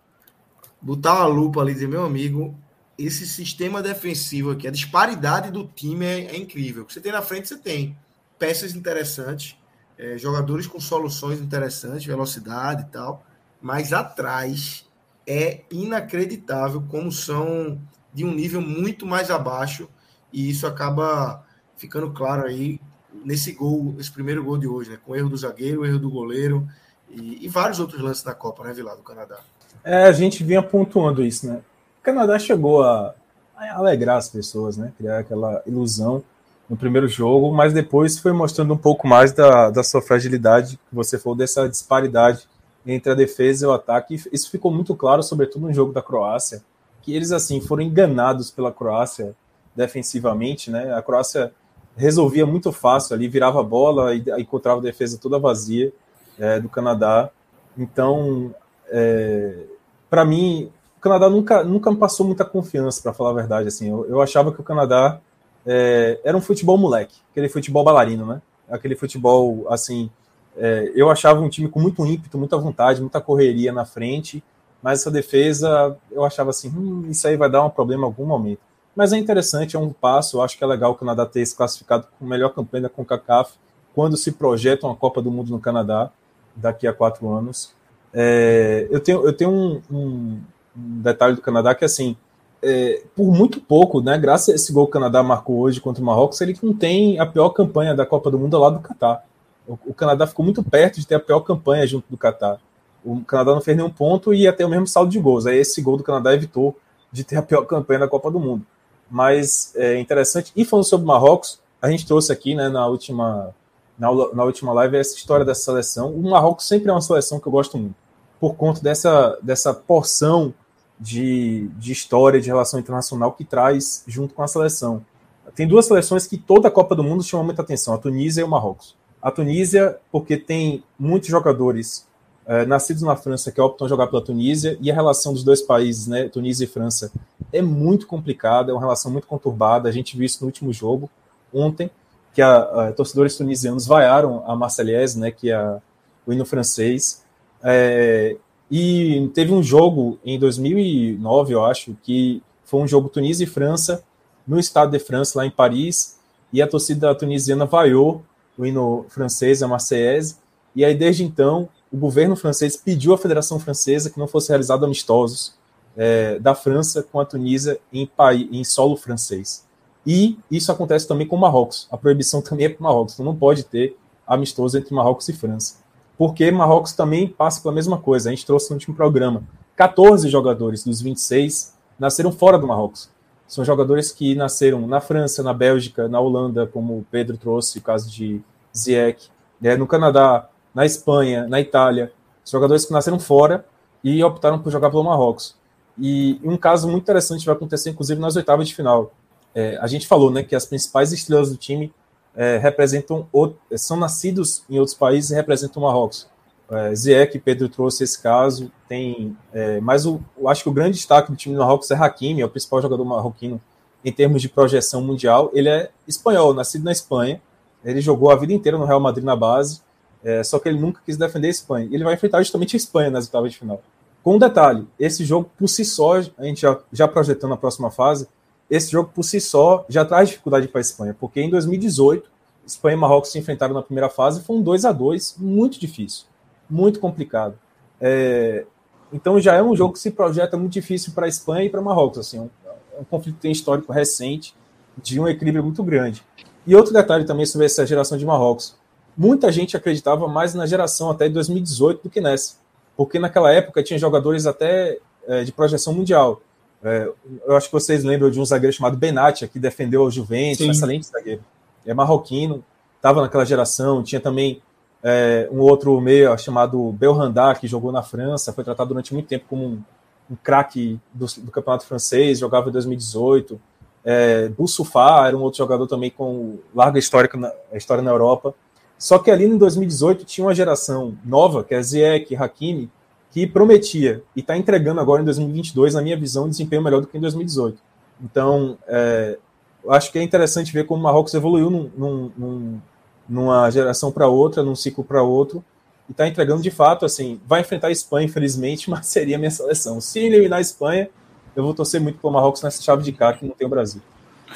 botar 0.82 1.14
uma 1.14 1.26
lupa 1.26 1.60
ali 1.60 1.70
e 1.70 1.74
dizer, 1.74 1.88
meu 1.88 2.04
amigo, 2.04 2.54
esse 2.98 3.26
sistema 3.26 3.80
defensivo 3.80 4.50
aqui, 4.50 4.66
a 4.66 4.70
disparidade 4.70 5.50
do 5.50 5.66
time 5.66 6.04
é, 6.04 6.34
é 6.34 6.36
incrível. 6.36 6.82
O 6.82 6.86
que 6.86 6.92
você 6.92 7.00
tem 7.00 7.12
na 7.12 7.22
frente, 7.22 7.48
você 7.48 7.56
tem 7.56 7.96
peças 8.38 8.74
interessantes, 8.74 9.56
é, 9.96 10.18
jogadores 10.18 10.66
com 10.66 10.80
soluções 10.80 11.40
interessantes, 11.40 12.04
velocidade 12.04 12.82
e 12.82 12.86
tal, 12.86 13.24
mas 13.60 13.92
atrás 13.92 14.84
é 15.26 15.62
inacreditável 15.70 16.82
como 16.90 17.12
são 17.12 17.80
de 18.12 18.24
um 18.24 18.34
nível 18.34 18.60
muito 18.60 19.06
mais 19.06 19.30
abaixo 19.30 19.88
e 20.32 20.50
isso 20.50 20.66
acaba 20.66 21.44
ficando 21.76 22.10
claro 22.10 22.44
aí 22.46 22.80
nesse 23.24 23.52
gol, 23.52 23.94
esse 23.98 24.10
primeiro 24.10 24.42
gol 24.42 24.58
de 24.58 24.66
hoje, 24.66 24.90
né? 24.90 24.98
Com 25.04 25.14
erro 25.14 25.28
do 25.28 25.36
zagueiro, 25.36 25.84
erro 25.84 25.98
do 25.98 26.10
goleiro 26.10 26.68
e, 27.08 27.44
e 27.44 27.48
vários 27.48 27.78
outros 27.78 28.00
lances 28.00 28.24
na 28.24 28.34
Copa, 28.34 28.64
né, 28.64 28.72
Vilar, 28.72 28.96
do 28.96 29.02
Canadá. 29.02 29.38
É, 29.84 30.04
a 30.04 30.12
gente 30.12 30.44
vinha 30.44 30.62
pontuando 30.62 31.24
isso, 31.24 31.46
né? 31.46 31.60
O 32.00 32.02
Canadá 32.02 32.38
chegou 32.38 32.82
a, 32.82 33.14
a 33.56 33.76
alegrar 33.76 34.16
as 34.16 34.28
pessoas, 34.28 34.76
né? 34.76 34.92
Criar 34.96 35.18
aquela 35.18 35.62
ilusão 35.66 36.22
no 36.68 36.76
primeiro 36.76 37.08
jogo, 37.08 37.52
mas 37.52 37.72
depois 37.72 38.18
foi 38.18 38.32
mostrando 38.32 38.72
um 38.74 38.78
pouco 38.78 39.06
mais 39.06 39.32
da, 39.32 39.70
da 39.70 39.82
sua 39.82 40.00
fragilidade, 40.00 40.78
que 40.88 40.94
você 40.94 41.18
falou 41.18 41.36
dessa 41.36 41.68
disparidade 41.68 42.48
entre 42.86 43.12
a 43.12 43.14
defesa 43.14 43.66
e 43.66 43.68
o 43.68 43.72
ataque. 43.72 44.20
Isso 44.32 44.50
ficou 44.50 44.72
muito 44.72 44.94
claro, 44.94 45.22
sobretudo 45.22 45.66
no 45.66 45.72
jogo 45.72 45.92
da 45.92 46.02
Croácia, 46.02 46.62
que 47.02 47.14
eles 47.14 47.32
assim 47.32 47.60
foram 47.60 47.82
enganados 47.82 48.50
pela 48.50 48.72
Croácia 48.72 49.34
defensivamente, 49.74 50.70
né? 50.70 50.94
A 50.94 51.02
Croácia 51.02 51.52
resolvia 51.96 52.46
muito 52.46 52.72
fácil 52.72 53.14
ali, 53.14 53.28
virava 53.28 53.60
a 53.60 53.64
bola 53.64 54.14
e 54.14 54.24
encontrava 54.38 54.80
a 54.80 54.82
defesa 54.82 55.18
toda 55.18 55.38
vazia 55.38 55.92
é, 56.38 56.58
do 56.58 56.68
Canadá. 56.68 57.30
Então, 57.76 58.54
é, 58.90 59.64
para 60.08 60.24
mim, 60.24 60.70
o 60.96 61.00
Canadá 61.00 61.28
nunca, 61.28 61.64
nunca 61.64 61.90
me 61.90 61.96
passou 61.96 62.26
muita 62.26 62.44
confiança, 62.44 63.02
para 63.02 63.12
falar 63.12 63.30
a 63.30 63.34
verdade. 63.34 63.68
Assim, 63.68 63.88
eu, 63.88 64.06
eu 64.08 64.20
achava 64.20 64.52
que 64.52 64.60
o 64.60 64.64
Canadá 64.64 65.20
é, 65.66 66.20
era 66.24 66.36
um 66.36 66.40
futebol 66.40 66.76
moleque, 66.76 67.16
aquele 67.30 67.48
futebol 67.48 67.84
bailarino, 67.84 68.26
né? 68.26 68.42
Aquele 68.70 68.94
futebol, 68.94 69.66
assim, 69.68 70.10
é, 70.56 70.92
eu 70.94 71.10
achava 71.10 71.40
um 71.40 71.48
time 71.48 71.68
com 71.68 71.80
muito 71.80 72.04
ímpeto, 72.04 72.38
muita 72.38 72.56
vontade, 72.56 73.00
muita 73.00 73.20
correria 73.20 73.72
na 73.72 73.84
frente, 73.84 74.42
mas 74.82 75.00
essa 75.00 75.10
defesa, 75.10 75.96
eu 76.10 76.24
achava 76.24 76.50
assim, 76.50 76.68
hum, 76.68 77.06
isso 77.08 77.26
aí 77.26 77.36
vai 77.36 77.50
dar 77.50 77.64
um 77.64 77.70
problema 77.70 78.02
em 78.02 78.06
algum 78.06 78.26
momento. 78.26 78.60
Mas 78.94 79.12
é 79.12 79.16
interessante, 79.16 79.76
é 79.76 79.78
um 79.78 79.90
passo, 79.90 80.36
eu 80.36 80.42
acho 80.42 80.58
que 80.58 80.64
é 80.64 80.66
legal 80.66 80.92
o 80.92 80.94
Canadá 80.94 81.24
ter 81.24 81.44
se 81.46 81.56
classificado 81.56 82.06
com 82.18 82.26
a 82.26 82.28
melhor 82.28 82.50
campanha 82.50 82.88
com 82.88 83.02
o 83.02 83.04
CACAF, 83.04 83.54
quando 83.94 84.16
se 84.16 84.32
projeta 84.32 84.86
uma 84.86 84.96
Copa 84.96 85.22
do 85.22 85.30
Mundo 85.30 85.50
no 85.50 85.60
Canadá, 85.60 86.10
daqui 86.54 86.86
a 86.86 86.92
quatro 86.92 87.28
anos. 87.30 87.74
É, 88.14 88.86
eu 88.90 89.00
tenho, 89.00 89.24
eu 89.24 89.32
tenho 89.32 89.50
um, 89.50 89.82
um, 89.90 90.40
detalhe 90.74 91.34
do 91.34 91.40
Canadá 91.40 91.74
que, 91.74 91.84
assim, 91.84 92.16
é, 92.62 93.02
por 93.16 93.32
muito 93.32 93.60
pouco, 93.60 94.00
né, 94.00 94.18
graças 94.18 94.50
a 94.50 94.54
esse 94.54 94.72
gol 94.72 94.86
que 94.86 94.90
o 94.90 94.92
Canadá 94.92 95.22
marcou 95.22 95.60
hoje 95.60 95.80
contra 95.80 96.02
o 96.02 96.06
Marrocos, 96.06 96.40
ele 96.40 96.56
não 96.62 96.74
tem 96.74 97.18
a 97.18 97.26
pior 97.26 97.50
campanha 97.50 97.94
da 97.94 98.06
Copa 98.06 98.30
do 98.30 98.38
Mundo 98.38 98.58
lado 98.58 98.76
do 98.76 98.82
Catar. 98.82 99.24
O, 99.66 99.78
o, 99.86 99.94
Canadá 99.94 100.26
ficou 100.26 100.44
muito 100.44 100.62
perto 100.62 101.00
de 101.00 101.06
ter 101.06 101.14
a 101.14 101.20
pior 101.20 101.40
campanha 101.40 101.86
junto 101.86 102.04
do 102.08 102.16
Catar. 102.16 102.60
O 103.04 103.20
Canadá 103.22 103.52
não 103.52 103.60
fez 103.60 103.76
nenhum 103.76 103.90
ponto 103.90 104.32
e 104.32 104.50
ter 104.52 104.64
o 104.64 104.68
mesmo 104.68 104.86
saldo 104.86 105.10
de 105.10 105.18
gols. 105.18 105.46
Aí 105.46 105.58
esse 105.58 105.80
gol 105.82 105.96
do 105.96 106.04
Canadá 106.04 106.32
evitou 106.34 106.76
de 107.10 107.24
ter 107.24 107.36
a 107.36 107.42
pior 107.42 107.64
campanha 107.64 108.00
da 108.00 108.08
Copa 108.08 108.30
do 108.30 108.38
Mundo. 108.38 108.64
Mas 109.10 109.72
é 109.76 109.98
interessante. 109.98 110.52
E 110.56 110.64
falando 110.64 110.84
sobre 110.84 111.04
o 111.04 111.08
Marrocos, 111.08 111.60
a 111.80 111.90
gente 111.90 112.06
trouxe 112.06 112.32
aqui 112.32 112.54
né, 112.54 112.68
na, 112.68 112.86
última, 112.86 113.54
na, 113.98 114.08
na 114.32 114.44
última 114.44 114.72
live 114.72 114.96
essa 114.96 115.16
história 115.16 115.44
dessa 115.44 115.64
seleção. 115.64 116.12
O 116.12 116.30
Marrocos 116.30 116.66
sempre 116.66 116.88
é 116.88 116.92
uma 116.92 117.00
seleção 117.00 117.40
que 117.40 117.46
eu 117.46 117.52
gosto 117.52 117.76
muito, 117.76 117.96
por 118.42 118.56
conta 118.56 118.80
dessa, 118.80 119.38
dessa 119.40 119.72
porção 119.72 120.52
de, 120.98 121.68
de 121.78 121.92
história, 121.92 122.40
de 122.40 122.48
relação 122.48 122.80
internacional 122.80 123.30
que 123.30 123.44
traz 123.44 124.02
junto 124.04 124.34
com 124.34 124.42
a 124.42 124.48
seleção. 124.48 125.06
Tem 125.54 125.68
duas 125.68 125.86
seleções 125.86 126.26
que 126.26 126.36
toda 126.36 126.66
a 126.66 126.70
Copa 126.70 126.96
do 126.96 127.04
Mundo 127.04 127.22
chama 127.22 127.44
muita 127.44 127.62
atenção, 127.62 127.94
a 127.94 127.98
Tunísia 127.98 128.40
e 128.40 128.44
o 128.44 128.48
Marrocos. 128.48 128.96
A 129.22 129.30
Tunísia, 129.30 129.96
porque 130.10 130.36
tem 130.36 130.82
muitos 130.98 131.28
jogadores 131.28 132.04
é, 132.44 132.66
nascidos 132.66 133.04
na 133.04 133.14
França 133.14 133.52
que 133.52 133.60
optam 133.60 133.86
jogar 133.88 134.08
pela 134.08 134.20
Tunísia, 134.20 134.76
e 134.80 134.90
a 134.90 134.94
relação 134.94 135.32
dos 135.32 135.44
dois 135.44 135.62
países, 135.62 136.08
né, 136.08 136.28
Tunísia 136.28 136.64
e 136.64 136.66
França, 136.66 137.12
é 137.52 137.62
muito 137.62 138.08
complicada, 138.08 138.72
é 138.72 138.74
uma 138.74 138.80
relação 138.80 139.12
muito 139.12 139.28
conturbada. 139.28 139.88
A 139.88 139.92
gente 139.92 140.16
viu 140.16 140.26
isso 140.26 140.38
no 140.40 140.46
último 140.46 140.72
jogo, 140.72 141.08
ontem, 141.54 141.88
que 142.34 142.42
a, 142.42 142.88
a 142.88 142.92
torcedores 142.92 143.36
tunisianos 143.36 143.86
vaiaram 143.86 144.42
a 144.48 144.56
Marseillaise, 144.56 145.16
né, 145.16 145.30
que 145.30 145.52
é 145.52 145.78
o 146.26 146.32
hino 146.32 146.44
francês. 146.44 147.22
É, 147.62 148.36
e 148.70 149.30
teve 149.34 149.52
um 149.52 149.62
jogo 149.62 150.18
em 150.24 150.38
2009, 150.38 151.54
eu 151.54 151.64
acho, 151.64 151.96
que 152.02 152.42
foi 152.64 152.80
um 152.80 152.88
jogo 152.88 153.08
Tunísia 153.08 153.44
e 153.44 153.46
França, 153.46 154.02
no 154.46 154.58
Estado 154.58 154.90
de 154.90 154.98
França, 154.98 155.38
lá 155.38 155.46
em 155.46 155.50
Paris, 155.50 156.18
e 156.52 156.60
a 156.60 156.66
torcida 156.66 157.14
tunisiana 157.14 157.64
vaiou 157.64 158.22
o 158.56 158.66
hino 158.66 159.06
francês, 159.08 159.62
a 159.62 159.68
Marseillaise, 159.68 160.36
e 160.74 160.84
aí 160.84 160.94
desde 160.94 161.24
então 161.24 161.68
o 161.92 161.96
governo 161.96 162.34
francês 162.34 162.76
pediu 162.76 163.12
à 163.12 163.18
Federação 163.18 163.58
Francesa 163.58 164.10
que 164.10 164.18
não 164.18 164.26
fosse 164.26 164.48
realizado 164.48 164.84
amistosos 164.84 165.54
é, 165.96 166.38
da 166.38 166.54
França 166.54 167.02
com 167.02 167.20
a 167.20 167.24
Tunísia 167.24 167.78
em, 167.92 168.10
em 168.50 168.64
solo 168.64 168.96
francês. 168.96 169.66
E 170.06 170.38
isso 170.50 170.72
acontece 170.72 171.06
também 171.06 171.26
com 171.26 171.36
o 171.36 171.40
Marrocos. 171.40 171.86
A 171.90 171.96
proibição 171.96 172.40
também 172.42 172.66
é 172.66 172.68
para 172.68 172.80
o 172.80 172.82
Marrocos. 172.82 173.14
Então 173.14 173.24
não 173.24 173.36
pode 173.36 173.64
ter 173.64 173.96
amistoso 174.26 174.76
entre 174.78 174.94
Marrocos 174.94 175.28
e 175.28 175.32
França. 175.32 175.81
Porque 176.22 176.52
Marrocos 176.52 176.92
também 176.92 177.26
passa 177.26 177.60
pela 177.60 177.74
mesma 177.74 177.98
coisa. 177.98 178.28
A 178.28 178.32
gente 178.32 178.46
trouxe 178.46 178.70
no 178.70 178.76
último 178.76 178.94
programa. 178.94 179.42
14 179.74 180.28
jogadores 180.28 180.84
dos 180.84 181.02
26 181.02 181.76
nasceram 181.98 182.30
fora 182.30 182.56
do 182.56 182.64
Marrocos. 182.64 183.10
São 183.48 183.64
jogadores 183.64 184.12
que 184.12 184.36
nasceram 184.36 184.86
na 184.86 185.00
França, 185.00 185.42
na 185.42 185.52
Bélgica, 185.52 186.06
na 186.06 186.20
Holanda, 186.20 186.64
como 186.64 186.96
o 186.96 187.06
Pedro 187.10 187.36
trouxe, 187.36 187.80
o 187.80 187.82
caso 187.82 188.08
de 188.08 188.40
Ziyech, 188.72 189.30
né, 189.60 189.74
no 189.74 189.84
Canadá, 189.84 190.48
na 190.72 190.86
Espanha, 190.86 191.48
na 191.48 191.60
Itália. 191.60 192.12
Jogadores 192.48 192.84
que 192.84 192.92
nasceram 192.92 193.18
fora 193.18 193.66
e 194.04 194.22
optaram 194.22 194.60
por 194.60 194.70
jogar 194.70 194.90
pelo 194.90 195.02
Marrocos. 195.02 195.56
E 195.98 196.40
um 196.44 196.56
caso 196.56 196.88
muito 196.88 197.02
interessante 197.02 197.44
vai 197.44 197.56
acontecer, 197.56 197.90
inclusive, 197.90 198.20
nas 198.20 198.36
oitavas 198.36 198.68
de 198.68 198.76
final. 198.76 199.12
É, 199.52 199.76
a 199.78 199.88
gente 199.88 200.06
falou 200.06 200.30
né, 200.30 200.44
que 200.44 200.54
as 200.54 200.66
principais 200.66 201.10
estrelas 201.10 201.50
do 201.50 201.56
time 201.56 201.92
é, 202.34 202.58
representam 202.58 203.28
são 203.76 203.96
nascidos 203.96 204.64
em 204.68 204.78
outros 204.78 204.96
países 204.96 205.30
e 205.30 205.34
representam 205.34 205.82
o 205.82 205.86
Marrocos. 205.86 206.26
É, 206.70 206.94
Ziyech, 206.94 207.38
Pedro 207.38 207.68
trouxe 207.68 208.02
esse 208.02 208.20
caso, 208.20 208.72
tem, 208.88 209.36
é, 209.52 209.78
mas 209.80 210.06
o, 210.06 210.20
eu 210.38 210.48
acho 210.48 210.62
que 210.62 210.68
o 210.68 210.72
grande 210.72 210.96
destaque 210.96 211.30
do 211.30 211.36
time 211.36 211.54
do 211.54 211.60
Marrocos 211.60 211.90
é 211.90 211.94
Hakimi, 211.94 212.40
é 212.40 212.46
o 212.46 212.48
principal 212.48 212.80
jogador 212.80 213.04
marroquino 213.04 213.60
em 214.04 214.10
termos 214.10 214.40
de 214.40 214.48
projeção 214.48 215.02
mundial. 215.02 215.50
Ele 215.52 215.68
é 215.68 215.90
espanhol, 216.08 216.54
nascido 216.54 216.84
na 216.84 216.92
Espanha, 216.92 217.40
ele 217.84 218.00
jogou 218.00 218.30
a 218.30 218.36
vida 218.36 218.52
inteira 218.52 218.78
no 218.78 218.84
Real 218.84 219.00
Madrid 219.00 219.24
na 219.24 219.36
base, 219.36 219.82
é, 220.24 220.42
só 220.42 220.58
que 220.58 220.68
ele 220.68 220.78
nunca 220.78 221.00
quis 221.04 221.16
defender 221.16 221.48
a 221.48 221.50
Espanha. 221.50 221.88
Ele 221.90 222.04
vai 222.04 222.14
enfrentar 222.14 222.38
justamente 222.38 222.74
a 222.74 222.78
Espanha 222.78 223.10
nas 223.10 223.26
oitavas 223.26 223.52
de 223.52 223.58
final. 223.58 223.82
Com 224.22 224.36
um 224.36 224.38
detalhe, 224.38 224.86
esse 224.98 225.24
jogo 225.24 225.50
por 225.58 225.68
si 225.68 225.84
só, 225.84 226.14
a 226.38 226.44
gente 226.44 226.62
já, 226.62 226.78
já 226.92 227.08
projetando 227.08 227.54
a 227.54 227.56
próxima 227.56 227.90
fase, 227.90 228.28
esse 228.74 228.90
jogo 228.90 229.10
por 229.14 229.22
si 229.22 229.40
só 229.40 229.84
já 229.88 230.04
traz 230.04 230.30
dificuldade 230.30 230.66
para 230.66 230.80
a 230.80 230.82
Espanha, 230.82 231.16
porque 231.18 231.40
em 231.40 231.48
2018, 231.48 232.28
Espanha 232.66 232.96
e 232.96 233.00
Marrocos 233.00 233.30
se 233.30 233.38
enfrentaram 233.38 233.74
na 233.74 233.82
primeira 233.82 234.08
fase, 234.08 234.42
foi 234.42 234.56
um 234.56 234.62
2 234.62 234.84
a 234.84 234.92
2 234.92 235.36
muito 235.38 235.78
difícil 235.78 236.26
muito 236.72 236.98
complicado. 236.98 237.58
É, 238.00 238.64
então 239.12 239.38
já 239.38 239.54
é 239.54 239.62
um 239.62 239.76
jogo 239.76 239.92
que 239.92 239.98
se 239.98 240.10
projeta 240.10 240.56
muito 240.56 240.72
difícil 240.72 241.12
para 241.12 241.26
a 241.26 241.28
Espanha 241.28 241.66
e 241.66 241.70
para 241.70 241.82
Marrocos. 241.82 242.18
Assim, 242.18 242.40
um, 242.40 242.50
um 242.98 243.04
conflito 243.04 243.38
tem 243.38 243.52
histórico 243.52 243.92
recente 243.92 244.54
de 245.00 245.20
um 245.20 245.28
equilíbrio 245.28 245.62
muito 245.62 245.82
grande. 245.84 246.24
E 246.66 246.74
outro 246.74 246.92
detalhe 246.92 247.24
também 247.24 247.44
sobre 247.44 247.66
essa 247.66 247.84
geração 247.84 248.16
de 248.16 248.24
Marrocos. 248.24 248.74
Muita 249.16 249.52
gente 249.52 249.76
acreditava 249.76 250.26
mais 250.26 250.54
na 250.54 250.64
geração 250.64 251.10
até 251.10 251.28
de 251.28 251.34
2018 251.34 252.04
do 252.04 252.10
que 252.10 252.20
nessa. 252.20 252.56
Porque 252.96 253.18
naquela 253.18 253.52
época 253.52 253.82
tinha 253.82 253.98
jogadores 253.98 254.46
até 254.46 254.98
é, 255.26 255.44
de 255.44 255.52
projeção 255.52 255.92
mundial. 255.92 256.40
É, 256.84 257.08
eu 257.46 257.56
acho 257.56 257.66
que 257.66 257.72
vocês 257.72 258.02
lembram 258.02 258.30
de 258.30 258.40
um 258.40 258.44
zagueiro 258.44 258.74
chamado 258.74 258.96
Benatia, 258.96 259.46
que 259.46 259.58
defendeu 259.58 260.02
o 260.02 260.10
Juventus, 260.10 260.66
um 260.66 260.70
excelente 260.70 261.06
zagueiro. 261.06 261.42
É 261.86 261.94
marroquino, 261.94 262.64
estava 262.96 263.20
naquela 263.20 263.44
geração. 263.44 264.02
Tinha 264.02 264.20
também 264.20 264.60
é, 265.02 265.48
um 265.50 265.60
outro 265.60 266.00
meia 266.00 266.36
chamado 266.36 266.92
Belhandar, 266.92 267.58
que 267.60 267.66
jogou 267.66 267.92
na 267.92 268.02
França, 268.02 268.52
foi 268.52 268.64
tratado 268.64 268.88
durante 268.88 269.12
muito 269.12 269.26
tempo 269.28 269.46
como 269.48 269.64
um, 269.64 269.82
um 270.30 270.36
craque 270.42 270.98
do, 271.12 271.26
do, 271.38 271.50
campeonato 271.50 271.86
francês, 271.86 272.38
jogava 272.38 272.68
em 272.68 272.72
2018. 272.72 273.60
É, 274.04 274.48
Boussoufa 274.48 275.26
era 275.26 275.36
um 275.36 275.40
outro 275.40 275.58
jogador 275.58 275.86
também 275.86 276.10
com 276.10 276.58
larga 276.74 276.98
história 276.98 277.30
na, 277.34 277.52
história 277.72 278.02
na 278.02 278.10
Europa. 278.10 278.54
Só 278.98 279.18
que 279.18 279.30
ali 279.30 279.44
em 279.44 279.58
2018 279.58 280.24
tinha 280.24 280.46
uma 280.46 280.54
geração 280.54 281.16
nova, 281.24 281.64
que 281.64 281.74
é 281.74 281.82
Ziyech, 281.82 282.36
Hakimi, 282.36 282.88
que 283.32 283.46
prometia 283.46 284.22
e 284.36 284.40
está 284.40 284.56
entregando 284.56 285.00
agora 285.00 285.22
em 285.22 285.24
2022, 285.24 285.94
na 285.94 286.02
minha 286.02 286.16
visão, 286.16 286.44
um 286.44 286.48
desempenho 286.48 286.82
melhor 286.82 287.00
do 287.00 287.06
que 287.06 287.16
em 287.16 287.20
2018. 287.20 287.78
Então, 288.22 288.78
é, 288.86 289.38
eu 289.82 289.92
acho 289.92 290.12
que 290.12 290.18
é 290.18 290.22
interessante 290.22 290.72
ver 290.72 290.86
como 290.86 291.00
o 291.00 291.02
Marrocos 291.02 291.34
evoluiu 291.34 291.70
num, 291.70 291.90
num, 291.96 292.32
num 292.36 292.80
numa 293.28 293.70
geração 293.70 294.12
para 294.12 294.28
outra, 294.28 294.62
num 294.62 294.74
ciclo 294.74 295.02
para 295.02 295.22
outro, 295.22 295.64
e 296.08 296.12
está 296.12 296.28
entregando 296.28 296.62
de 296.62 296.70
fato, 296.70 297.06
assim, 297.06 297.40
vai 297.46 297.62
enfrentar 297.62 297.88
a 297.88 297.90
Espanha, 297.90 298.26
infelizmente, 298.26 298.88
mas 298.90 299.06
seria 299.06 299.36
a 299.36 299.38
minha 299.38 299.50
seleção. 299.50 300.00
Se 300.00 300.18
eliminar 300.18 300.58
a 300.58 300.62
Espanha, 300.62 301.08
eu 301.56 301.62
vou 301.62 301.74
torcer 301.74 302.00
muito 302.00 302.18
para 302.18 302.28
o 302.28 302.32
Marrocos 302.32 302.62
nessa 302.62 302.82
chave 302.82 303.02
de 303.02 303.12
cá 303.12 303.32
que 303.32 303.46
não 303.46 303.54
tem 303.54 303.66
o 303.66 303.70
Brasil. 303.70 304.02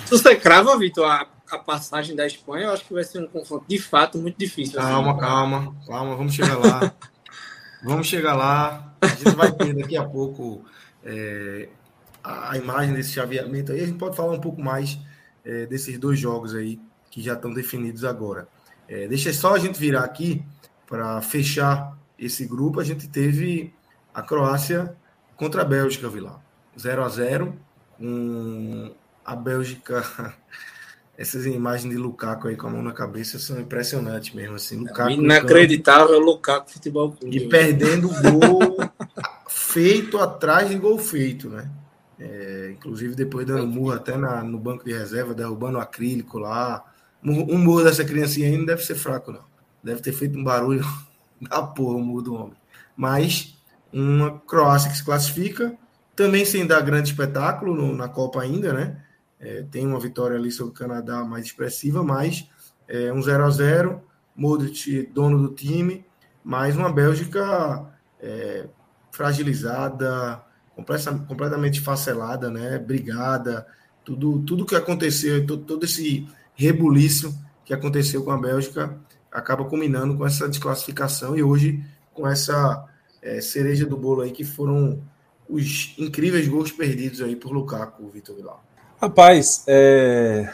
Se 0.04 0.10
você 0.10 0.36
crava, 0.36 0.76
Vitor, 0.78 1.06
a, 1.06 1.26
a, 1.50 1.58
passagem 1.58 2.14
da 2.14 2.26
Espanha, 2.26 2.66
eu 2.66 2.72
acho 2.72 2.84
que 2.84 2.92
vai 2.92 3.04
ser 3.04 3.20
um 3.20 3.26
confronto 3.26 3.64
de 3.66 3.78
fato 3.78 4.18
muito 4.18 4.36
difícil. 4.36 4.78
Assim. 4.78 4.90
Calma, 4.90 5.12
assim. 5.12 5.20
calma, 5.20 5.76
calma, 5.86 6.16
vamos 6.16 6.34
chegar 6.34 6.58
lá. 6.58 6.92
vamos 7.82 8.06
chegar 8.06 8.34
lá. 8.34 8.94
A 9.00 9.06
gente 9.06 9.34
vai 9.34 9.52
ter 9.52 9.74
daqui 9.74 9.96
a 9.96 10.04
pouco 10.04 10.64
é, 11.04 11.68
a 12.22 12.56
imagem 12.56 12.94
desse 12.94 13.12
chaveamento 13.12 13.72
aí. 13.72 13.82
A 13.82 13.86
gente 13.86 13.98
pode 13.98 14.16
falar 14.16 14.32
um 14.32 14.40
pouco 14.40 14.60
mais 14.60 14.98
é, 15.44 15.66
desses 15.66 15.98
dois 15.98 16.18
jogos 16.18 16.54
aí 16.54 16.80
que 17.10 17.22
já 17.22 17.34
estão 17.34 17.52
definidos 17.52 18.04
agora. 18.04 18.48
É, 18.88 19.06
deixa 19.08 19.32
só 19.32 19.54
a 19.54 19.58
gente 19.58 19.78
virar 19.78 20.04
aqui 20.04 20.44
para 20.86 21.20
fechar 21.22 21.96
esse 22.18 22.46
grupo. 22.46 22.80
A 22.80 22.84
gente 22.84 23.08
teve 23.08 23.72
a 24.12 24.22
Croácia 24.22 24.94
contra 25.36 25.62
a 25.62 25.64
Bélgica, 25.64 26.08
Vilar. 26.08 26.40
0 26.78 27.04
a 27.04 27.08
0 27.08 27.58
com 27.98 28.92
a 29.24 29.36
Bélgica. 29.36 30.04
Essas 31.18 31.46
imagens 31.46 31.90
de 31.90 31.96
Lukaku 31.96 32.48
aí 32.48 32.56
com 32.56 32.66
a 32.66 32.70
mão 32.70 32.82
na 32.82 32.92
cabeça 32.92 33.38
são 33.38 33.58
impressionantes 33.58 34.34
mesmo. 34.34 34.56
Assim, 34.56 34.76
Lukaku 34.76 35.10
Inacreditável 35.10 36.18
Lukaku 36.18 36.72
Futebol 36.72 37.12
Clube. 37.12 37.36
E 37.36 37.48
perdendo 37.48 38.08
gol 38.20 38.76
feito 39.48 40.18
atrás 40.18 40.68
de 40.68 40.76
gol 40.76 40.98
feito, 40.98 41.48
né? 41.48 41.70
É, 42.18 42.70
inclusive 42.72 43.14
depois 43.14 43.46
dando 43.46 43.66
murro 43.66 43.92
até 43.92 44.16
na, 44.16 44.42
no 44.42 44.58
banco 44.58 44.84
de 44.84 44.92
reserva, 44.92 45.34
derrubando 45.34 45.78
o 45.78 45.80
acrílico 45.80 46.38
lá. 46.38 46.84
Um 47.24 47.58
murro 47.58 47.82
dessa 47.82 48.04
criancinha 48.04 48.48
aí 48.48 48.56
não 48.56 48.66
deve 48.66 48.84
ser 48.84 48.94
fraco, 48.94 49.32
não. 49.32 49.44
Deve 49.82 50.00
ter 50.00 50.12
feito 50.12 50.38
um 50.38 50.44
barulho 50.44 50.84
da 51.40 51.62
porra 51.62 51.96
o 51.96 52.00
murro 52.00 52.22
do 52.22 52.34
homem. 52.34 52.56
Mas 52.94 53.56
uma 53.92 54.38
Croácia 54.40 54.90
que 54.90 54.96
se 54.96 55.04
classifica, 55.04 55.74
também 56.14 56.44
sem 56.44 56.66
dar 56.66 56.80
grande 56.82 57.10
espetáculo 57.10 57.74
no, 57.74 57.94
na 57.94 58.08
Copa 58.08 58.42
ainda, 58.42 58.72
né? 58.72 59.02
É, 59.38 59.62
tem 59.70 59.86
uma 59.86 60.00
vitória 60.00 60.36
ali 60.36 60.50
sobre 60.50 60.72
o 60.72 60.76
Canadá 60.76 61.24
mais 61.24 61.46
expressiva, 61.46 62.02
mas 62.02 62.48
é, 62.88 63.12
um 63.12 63.22
0 63.22 63.44
a 63.44 63.50
0 63.50 64.02
Modric 64.34 65.08
dono 65.14 65.48
do 65.48 65.54
time, 65.54 66.04
mas 66.44 66.76
uma 66.76 66.92
Bélgica 66.92 67.86
é, 68.20 68.68
fragilizada, 69.10 70.44
completamente 71.26 71.80
facelada, 71.80 72.50
né? 72.50 72.78
Brigada, 72.78 73.66
tudo, 74.04 74.40
tudo 74.40 74.66
que 74.66 74.76
aconteceu, 74.76 75.46
todo, 75.46 75.64
todo 75.64 75.84
esse 75.84 76.28
rebuliço 76.54 77.34
que 77.64 77.72
aconteceu 77.72 78.22
com 78.22 78.30
a 78.30 78.38
Bélgica 78.38 78.98
acaba 79.32 79.64
culminando 79.64 80.16
com 80.16 80.26
essa 80.26 80.48
desclassificação 80.48 81.36
e 81.36 81.42
hoje 81.42 81.82
com 82.12 82.26
essa 82.26 82.86
é, 83.22 83.40
cereja 83.40 83.86
do 83.86 83.96
bolo 83.96 84.22
aí 84.22 84.30
que 84.30 84.44
foram 84.44 85.02
os 85.48 85.94
incríveis 85.98 86.46
gols 86.46 86.72
perdidos 86.72 87.20
aí 87.20 87.36
por 87.36 87.52
Lukaku, 87.52 88.08
Vitor 88.10 88.36
Vilar. 88.36 88.65
Rapaz, 89.00 89.62
é... 89.66 90.48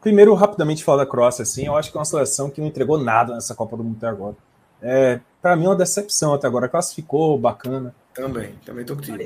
primeiro 0.00 0.34
rapidamente 0.34 0.84
falar 0.84 1.04
da 1.04 1.10
Croácia, 1.10 1.42
assim, 1.42 1.66
eu 1.66 1.76
acho 1.76 1.90
que 1.90 1.96
é 1.96 2.00
uma 2.00 2.04
seleção 2.04 2.50
que 2.50 2.60
não 2.60 2.68
entregou 2.68 2.98
nada 2.98 3.34
nessa 3.34 3.54
Copa 3.54 3.76
do 3.76 3.84
Mundo 3.84 3.96
até 3.96 4.06
agora. 4.06 4.36
É, 4.82 5.20
para 5.40 5.56
mim 5.56 5.64
é 5.64 5.68
uma 5.68 5.76
decepção 5.76 6.34
até 6.34 6.46
agora. 6.46 6.68
Classificou, 6.68 7.38
bacana. 7.38 7.94
Também, 8.14 8.54
também 8.64 8.84
tô 8.84 8.94
contigo. 8.94 9.18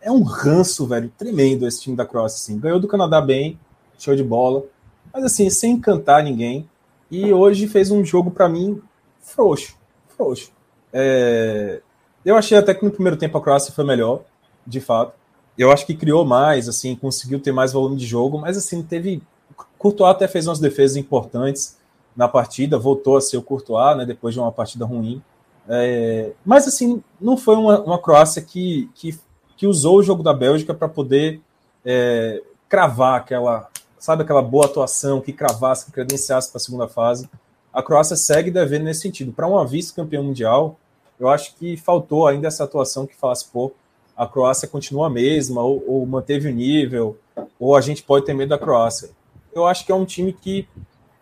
É 0.00 0.10
um 0.10 0.22
ranço, 0.22 0.86
velho, 0.86 1.12
tremendo 1.16 1.66
esse 1.66 1.80
time 1.80 1.96
da 1.96 2.06
Croácia, 2.06 2.36
assim. 2.36 2.58
Ganhou 2.58 2.80
do 2.80 2.88
Canadá 2.88 3.20
bem, 3.20 3.58
show 3.98 4.14
de 4.14 4.22
bola. 4.22 4.64
Mas 5.12 5.24
assim, 5.24 5.48
sem 5.50 5.72
encantar 5.72 6.22
ninguém. 6.22 6.68
E 7.10 7.32
hoje 7.32 7.66
fez 7.66 7.90
um 7.90 8.04
jogo 8.04 8.30
para 8.30 8.48
mim 8.48 8.80
frouxo, 9.20 9.76
frouxo. 10.16 10.52
É... 10.92 11.80
Eu 12.24 12.36
achei 12.36 12.58
até 12.58 12.74
que 12.74 12.84
no 12.84 12.90
primeiro 12.90 13.16
tempo 13.16 13.38
a 13.38 13.42
Croácia 13.42 13.72
foi 13.72 13.84
melhor, 13.84 14.22
de 14.66 14.80
fato. 14.80 15.17
Eu 15.58 15.72
acho 15.72 15.84
que 15.84 15.94
criou 15.94 16.24
mais, 16.24 16.68
assim, 16.68 16.94
conseguiu 16.94 17.40
ter 17.40 17.50
mais 17.50 17.72
volume 17.72 17.96
de 17.96 18.06
jogo, 18.06 18.38
mas 18.38 18.56
assim, 18.56 18.82
teve. 18.82 19.20
Courtois 19.76 20.10
até 20.10 20.28
fez 20.28 20.46
umas 20.46 20.60
defesas 20.60 20.96
importantes 20.96 21.76
na 22.16 22.28
partida, 22.28 22.78
voltou 22.78 23.16
a 23.16 23.20
ser 23.20 23.36
o 23.36 23.42
Courtois, 23.42 23.96
né, 23.96 24.06
depois 24.06 24.34
de 24.34 24.40
uma 24.40 24.52
partida 24.52 24.84
ruim. 24.84 25.22
É, 25.68 26.32
mas 26.44 26.66
assim, 26.66 27.02
não 27.20 27.36
foi 27.36 27.56
uma, 27.56 27.80
uma 27.80 27.98
Croácia 27.98 28.40
que, 28.40 28.88
que, 28.94 29.18
que, 29.56 29.66
usou 29.66 29.98
o 29.98 30.02
jogo 30.02 30.22
da 30.22 30.32
Bélgica 30.32 30.72
para 30.72 30.88
poder 30.88 31.40
é, 31.84 32.42
cravar 32.68 33.16
aquela, 33.18 33.68
sabe, 33.98 34.22
aquela 34.22 34.40
boa 34.40 34.64
atuação 34.64 35.20
que 35.20 35.32
cravasse, 35.32 35.86
que 35.86 35.92
credenciasse 35.92 36.50
para 36.50 36.56
a 36.56 36.60
segunda 36.60 36.88
fase. 36.88 37.28
A 37.72 37.82
Croácia 37.82 38.16
segue 38.16 38.50
devendo 38.50 38.84
nesse 38.84 39.02
sentido. 39.02 39.32
Para 39.32 39.46
uma 39.46 39.66
vice-campeã 39.66 40.22
mundial, 40.22 40.78
eu 41.20 41.28
acho 41.28 41.54
que 41.56 41.76
faltou 41.76 42.26
ainda 42.26 42.48
essa 42.48 42.64
atuação 42.64 43.06
que 43.06 43.14
falasse, 43.14 43.46
pô, 43.52 43.72
a 44.18 44.26
Croácia 44.26 44.66
continua 44.66 45.06
a 45.06 45.10
mesma, 45.10 45.62
ou, 45.62 45.82
ou 45.86 46.04
manteve 46.04 46.48
o 46.48 46.52
nível, 46.52 47.16
ou 47.58 47.76
a 47.76 47.80
gente 47.80 48.02
pode 48.02 48.26
ter 48.26 48.34
medo 48.34 48.48
da 48.48 48.58
Croácia. 48.58 49.10
Eu 49.54 49.64
acho 49.64 49.86
que 49.86 49.92
é 49.92 49.94
um 49.94 50.04
time 50.04 50.32
que 50.32 50.68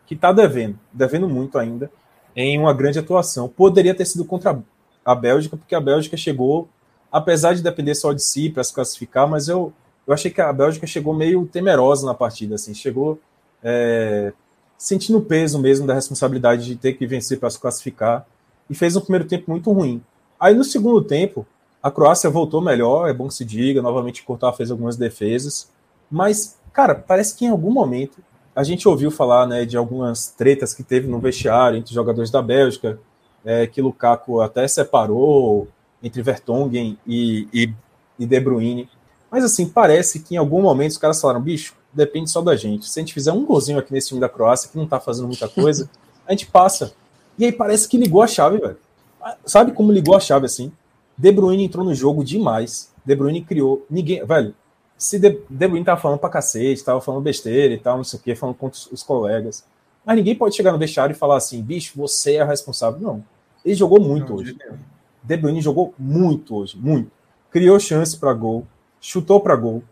que 0.07 0.15
está 0.15 0.33
devendo, 0.33 0.79
devendo 0.93 1.29
muito 1.29 1.59
ainda, 1.59 1.91
em 2.35 2.59
uma 2.59 2.73
grande 2.73 2.99
atuação. 2.99 3.49
Poderia 3.49 3.95
ter 3.95 4.05
sido 4.05 4.25
contra 4.25 4.63
a 5.05 5.15
Bélgica, 5.15 5.57
porque 5.57 5.75
a 5.75 5.81
Bélgica 5.81 6.17
chegou, 6.17 6.69
apesar 7.11 7.55
de 7.55 7.63
depender 7.63 7.95
só 7.95 8.13
de 8.13 8.23
si 8.23 8.49
para 8.49 8.63
se 8.63 8.73
classificar, 8.73 9.29
mas 9.29 9.49
eu, 9.49 9.73
eu 10.07 10.15
achei 10.15 10.31
que 10.31 10.41
a 10.41 10.53
Bélgica 10.53 10.87
chegou 10.87 11.13
meio 11.13 11.45
temerosa 11.47 12.07
na 12.07 12.15
partida, 12.15 12.55
assim, 12.55 12.73
chegou 12.73 13.19
é, 13.63 14.33
sentindo 14.79 15.19
o 15.19 15.23
peso 15.23 15.59
mesmo 15.59 15.87
da 15.87 15.95
responsabilidade 15.95 16.65
de 16.65 16.77
ter 16.77 16.93
que 16.93 17.07
vencer 17.07 17.41
para 17.41 17.51
se 17.51 17.59
classificar, 17.59 18.25
e 18.71 18.75
fez 18.75 18.97
um 18.97 19.01
primeiro 19.01 19.27
tempo 19.27 19.51
muito 19.51 19.73
ruim. 19.73 20.01
Aí 20.39 20.55
no 20.55 20.65
segundo 20.65 21.03
tempo, 21.03 21.47
a 21.87 21.91
Croácia 21.93 22.29
voltou 22.29 22.61
melhor, 22.61 23.09
é 23.09 23.13
bom 23.13 23.29
que 23.29 23.35
se 23.35 23.45
diga. 23.45 23.81
Novamente, 23.81 24.25
Courtois 24.25 24.57
fez 24.57 24.73
algumas 24.73 24.97
defesas. 24.97 25.71
Mas, 26.11 26.59
cara, 26.73 26.97
parece 26.97 27.37
que 27.37 27.45
em 27.45 27.49
algum 27.49 27.71
momento 27.71 28.19
a 28.57 28.65
gente 28.65 28.89
ouviu 28.89 29.09
falar 29.09 29.47
né, 29.47 29.65
de 29.65 29.77
algumas 29.77 30.27
tretas 30.27 30.75
que 30.75 30.83
teve 30.83 31.07
no 31.07 31.21
vestiário 31.21 31.79
entre 31.79 31.95
jogadores 31.95 32.29
da 32.29 32.43
Bélgica, 32.43 32.99
é, 33.45 33.69
que 33.69 33.81
Lukaku 33.81 34.41
até 34.41 34.67
separou 34.67 35.69
entre 36.03 36.21
Vertonghen 36.23 36.99
e, 37.07 37.47
e, 37.55 37.73
e 38.19 38.27
De 38.27 38.41
Bruyne. 38.41 38.91
Mas, 39.31 39.45
assim, 39.45 39.69
parece 39.69 40.19
que 40.19 40.35
em 40.35 40.39
algum 40.39 40.63
momento 40.63 40.91
os 40.91 40.99
caras 40.99 41.21
falaram: 41.21 41.41
bicho, 41.41 41.73
depende 41.93 42.29
só 42.29 42.43
da 42.43 42.57
gente. 42.57 42.89
Se 42.89 42.99
a 42.99 43.03
gente 43.03 43.15
fizer 43.15 43.31
um 43.31 43.45
golzinho 43.45 43.79
aqui 43.79 43.93
nesse 43.93 44.09
time 44.09 44.21
da 44.21 44.29
Croácia, 44.29 44.69
que 44.69 44.77
não 44.77 44.89
tá 44.89 44.99
fazendo 44.99 45.29
muita 45.29 45.49
coisa, 45.49 45.89
a 46.27 46.33
gente 46.33 46.47
passa. 46.47 46.95
E 47.39 47.45
aí 47.45 47.53
parece 47.53 47.89
que 47.89 47.97
ligou 47.97 48.23
a 48.23 48.27
chave, 48.27 48.59
velho. 48.59 48.77
Sabe 49.45 49.71
como 49.71 49.93
ligou 49.93 50.17
a 50.17 50.21
chave 50.21 50.47
assim? 50.47 50.73
De 51.17 51.33
Bruyne 51.33 51.65
entrou 51.65 51.85
no 51.85 51.95
jogo 51.95 52.23
demais. 52.25 52.93
De 53.05 53.15
Bruyne 53.15 53.43
criou. 53.43 53.87
Ninguém. 53.89 54.25
Velho, 54.25 54.55
se 54.99 55.19
De, 55.19 55.41
De 55.49 55.69
Bruyne 55.69 55.85
tava 55.85 56.01
falando 56.01 56.19
pra 56.19 56.29
cacete, 56.29 56.85
tava 56.85 57.01
falando 57.01 57.23
besteira 57.23 57.75
e 57.75 57.79
tal, 57.79 57.97
não 57.97 58.05
sei 58.05 58.19
o 58.19 58.23
quê, 58.23 58.35
falando 58.35 58.57
contra 58.57 58.79
os, 58.79 58.91
os 58.93 59.03
colegas. 59.03 59.65
Mas 60.05 60.17
ninguém 60.17 60.35
pode 60.35 60.55
chegar 60.55 60.73
no 60.73 60.79
vestiário 60.79 61.13
e 61.13 61.19
falar 61.19 61.37
assim, 61.37 61.61
bicho, 61.63 61.93
você 61.97 62.37
é 62.37 62.45
responsável. 62.45 63.01
Não. 63.01 63.25
Ele 63.65 63.75
jogou 63.75 64.01
muito 64.01 64.31
não, 64.31 64.37
hoje. 64.37 64.57
De 65.23 65.37
Bruyne 65.37 65.61
jogou 65.61 65.93
muito 65.99 66.55
hoje, 66.55 66.79
muito. 66.79 67.11
Criou 67.51 67.81
chance 67.81 68.17
para 68.17 68.33
gol, 68.33 68.65
chutou 69.01 69.41
para 69.41 69.57
gol. 69.57 69.83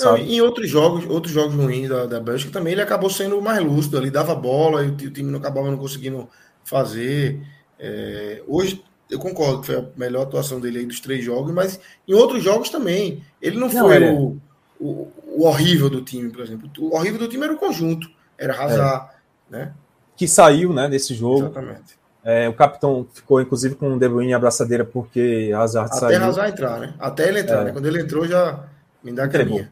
Não, 0.00 0.16
em 0.16 0.40
outros 0.40 0.68
jogos, 0.68 1.04
outros 1.06 1.32
jogos 1.32 1.54
ruins 1.54 1.88
da, 1.88 2.06
da 2.06 2.20
Bélgica 2.20 2.50
também 2.50 2.72
ele 2.72 2.80
acabou 2.80 3.10
sendo 3.10 3.40
mais 3.42 3.62
lúcido, 3.62 3.98
ele 3.98 4.10
dava 4.10 4.34
bola 4.34 4.82
e 4.82 4.88
o, 4.88 4.96
time 4.96 5.30
não 5.30 5.38
acabava 5.38 5.70
não 5.70 5.76
conseguindo 5.76 6.28
fazer. 6.64 7.40
É, 7.78 8.42
hoje 8.46 8.82
eu 9.12 9.18
concordo 9.18 9.60
que 9.60 9.66
foi 9.66 9.76
a 9.76 9.84
melhor 9.94 10.22
atuação 10.22 10.58
dele 10.58 10.78
aí 10.78 10.86
dos 10.86 10.98
três 10.98 11.22
jogos, 11.22 11.52
mas 11.52 11.78
em 12.08 12.14
outros 12.14 12.42
jogos 12.42 12.70
também. 12.70 13.22
Ele 13.42 13.56
não, 13.56 13.68
não 13.68 13.70
foi 13.70 14.10
o, 14.10 14.38
o, 14.80 15.12
o, 15.36 15.44
horrível 15.44 15.90
do 15.90 16.00
time, 16.00 16.30
por 16.30 16.40
exemplo. 16.40 16.70
O 16.78 16.96
horrível 16.96 17.18
do 17.18 17.28
time 17.28 17.44
era 17.44 17.52
o 17.52 17.58
conjunto, 17.58 18.08
era 18.38 18.54
Hazard, 18.54 19.10
é. 19.50 19.56
né? 19.56 19.72
Que 20.16 20.26
saiu, 20.26 20.72
né, 20.72 20.88
desse 20.88 21.14
jogo. 21.14 21.40
Exatamente. 21.40 22.00
É, 22.24 22.48
o 22.48 22.54
capitão 22.54 23.06
ficou, 23.12 23.40
inclusive, 23.40 23.74
com 23.74 23.94
o 23.94 23.98
De 23.98 24.08
Bruyne 24.08 24.30
em 24.30 24.34
abraçadeira 24.34 24.84
porque 24.84 25.52
Hazard 25.54 25.90
Até 25.90 26.00
saiu. 26.00 26.16
Até 26.16 26.24
Hazard 26.24 26.52
entrar, 26.52 26.80
né? 26.80 26.94
Até 26.98 27.28
ele 27.28 27.40
entrar, 27.40 27.60
é. 27.60 27.64
né? 27.64 27.72
Quando 27.72 27.86
ele 27.86 28.00
entrou, 28.00 28.26
já 28.26 28.64
me 29.04 29.12
dá 29.12 29.26
Entregou. 29.26 29.62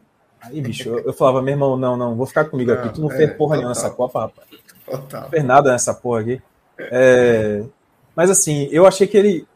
Aí, 0.42 0.60
bicho, 0.60 0.88
eu, 0.88 0.98
eu, 1.00 1.12
falava, 1.12 1.40
meu 1.40 1.52
irmão, 1.52 1.76
não, 1.76 1.96
não, 1.96 2.14
vou 2.14 2.26
ficar 2.26 2.44
comigo 2.46 2.72
não, 2.72 2.78
aqui. 2.78 2.94
Tu 2.94 3.00
não 3.00 3.10
é, 3.10 3.16
fez 3.16 3.32
porra 3.34 3.56
nenhuma 3.56 3.74
nessa 3.74 3.90
Copa, 3.90 4.20
rapaz. 4.20 4.48
Total. 4.84 5.22
Não 5.22 5.28
fez 5.30 5.44
nada 5.44 5.72
nessa 5.72 5.94
porra 5.94 6.20
aqui. 6.20 6.42
É, 6.78 7.62
mas 8.14 8.30
assim, 8.30 8.68
eu 8.70 8.86
achei 8.86 9.06
que 9.06 9.16
ele 9.16 9.46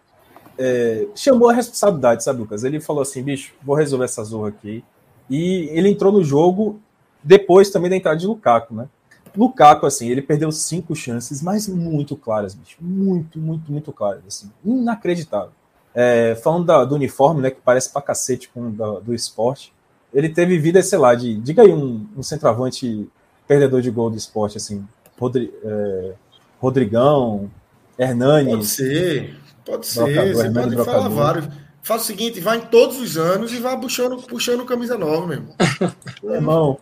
é, 0.58 1.06
chamou 1.14 1.48
a 1.48 1.52
responsabilidade, 1.52 2.24
sabe, 2.24 2.40
Lucas? 2.40 2.64
Ele 2.64 2.80
falou 2.80 3.02
assim, 3.02 3.22
bicho, 3.22 3.54
vou 3.62 3.76
resolver 3.76 4.04
essa 4.04 4.22
zorra 4.24 4.48
aqui. 4.48 4.84
E 5.28 5.68
ele 5.72 5.88
entrou 5.88 6.12
no 6.12 6.22
jogo 6.22 6.80
depois 7.22 7.70
também 7.70 7.90
da 7.90 7.96
entrada 7.96 8.18
de 8.18 8.26
Lukaku, 8.26 8.74
né? 8.74 8.88
Lukaku, 9.36 9.86
assim, 9.86 10.08
ele 10.08 10.22
perdeu 10.22 10.52
cinco 10.52 10.94
chances, 10.94 11.42
mas 11.42 11.66
muito 11.66 12.16
claras, 12.16 12.54
bicho. 12.54 12.76
Muito, 12.80 13.38
muito, 13.38 13.72
muito 13.72 13.92
claras, 13.92 14.22
assim. 14.26 14.50
Inacreditável. 14.64 15.50
É, 15.94 16.34
falando 16.36 16.66
da, 16.66 16.84
do 16.84 16.94
uniforme, 16.94 17.40
né, 17.40 17.50
que 17.50 17.60
parece 17.64 17.90
pra 17.90 18.02
cacete 18.02 18.48
com 18.48 18.70
da, 18.70 19.00
do 19.00 19.14
esporte, 19.14 19.72
ele 20.12 20.28
teve 20.28 20.58
vida, 20.58 20.82
sei 20.82 20.98
lá, 20.98 21.14
de. 21.14 21.34
Diga 21.40 21.62
aí 21.62 21.72
um, 21.72 22.06
um 22.16 22.22
centroavante 22.22 23.08
perdedor 23.48 23.80
de 23.80 23.90
gol 23.90 24.10
do 24.10 24.16
esporte, 24.16 24.56
assim. 24.56 24.86
Rodri, 25.18 25.52
é, 25.64 26.12
Rodrigão, 26.60 27.50
Hernani. 27.98 28.50
Pode 28.50 28.66
ser, 28.66 29.36
pode 29.64 29.86
ser. 29.86 30.34
Você 30.34 30.50
pode 30.50 30.76
falar 30.76 31.08
vários. 31.08 31.48
Faz 31.82 32.02
o 32.02 32.04
seguinte, 32.06 32.40
vai 32.40 32.58
em 32.58 32.62
todos 32.62 32.98
os 32.98 33.18
anos 33.18 33.52
e 33.52 33.58
vai 33.58 33.78
puxando, 33.78 34.16
puxando 34.22 34.64
camisa 34.64 34.96
nova 34.96 35.26
mesmo. 35.26 35.54
Irmão. 36.24 36.78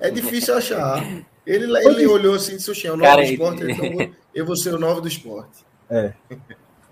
É 0.00 0.10
difícil 0.10 0.56
achar. 0.56 1.04
Ele, 1.46 1.76
ele 1.78 2.06
olhou 2.06 2.34
assim 2.34 2.54
e 2.54 2.56
disse, 2.56 2.86
é 2.86 2.92
o 2.92 2.96
novo 2.96 3.16
do 3.16 3.22
esporte, 3.22 3.62
então 3.62 4.14
eu 4.34 4.44
vou 4.44 4.56
ser 4.56 4.74
o 4.74 4.78
novo 4.78 5.00
do 5.00 5.08
esporte. 5.08 5.64
É. 5.88 6.12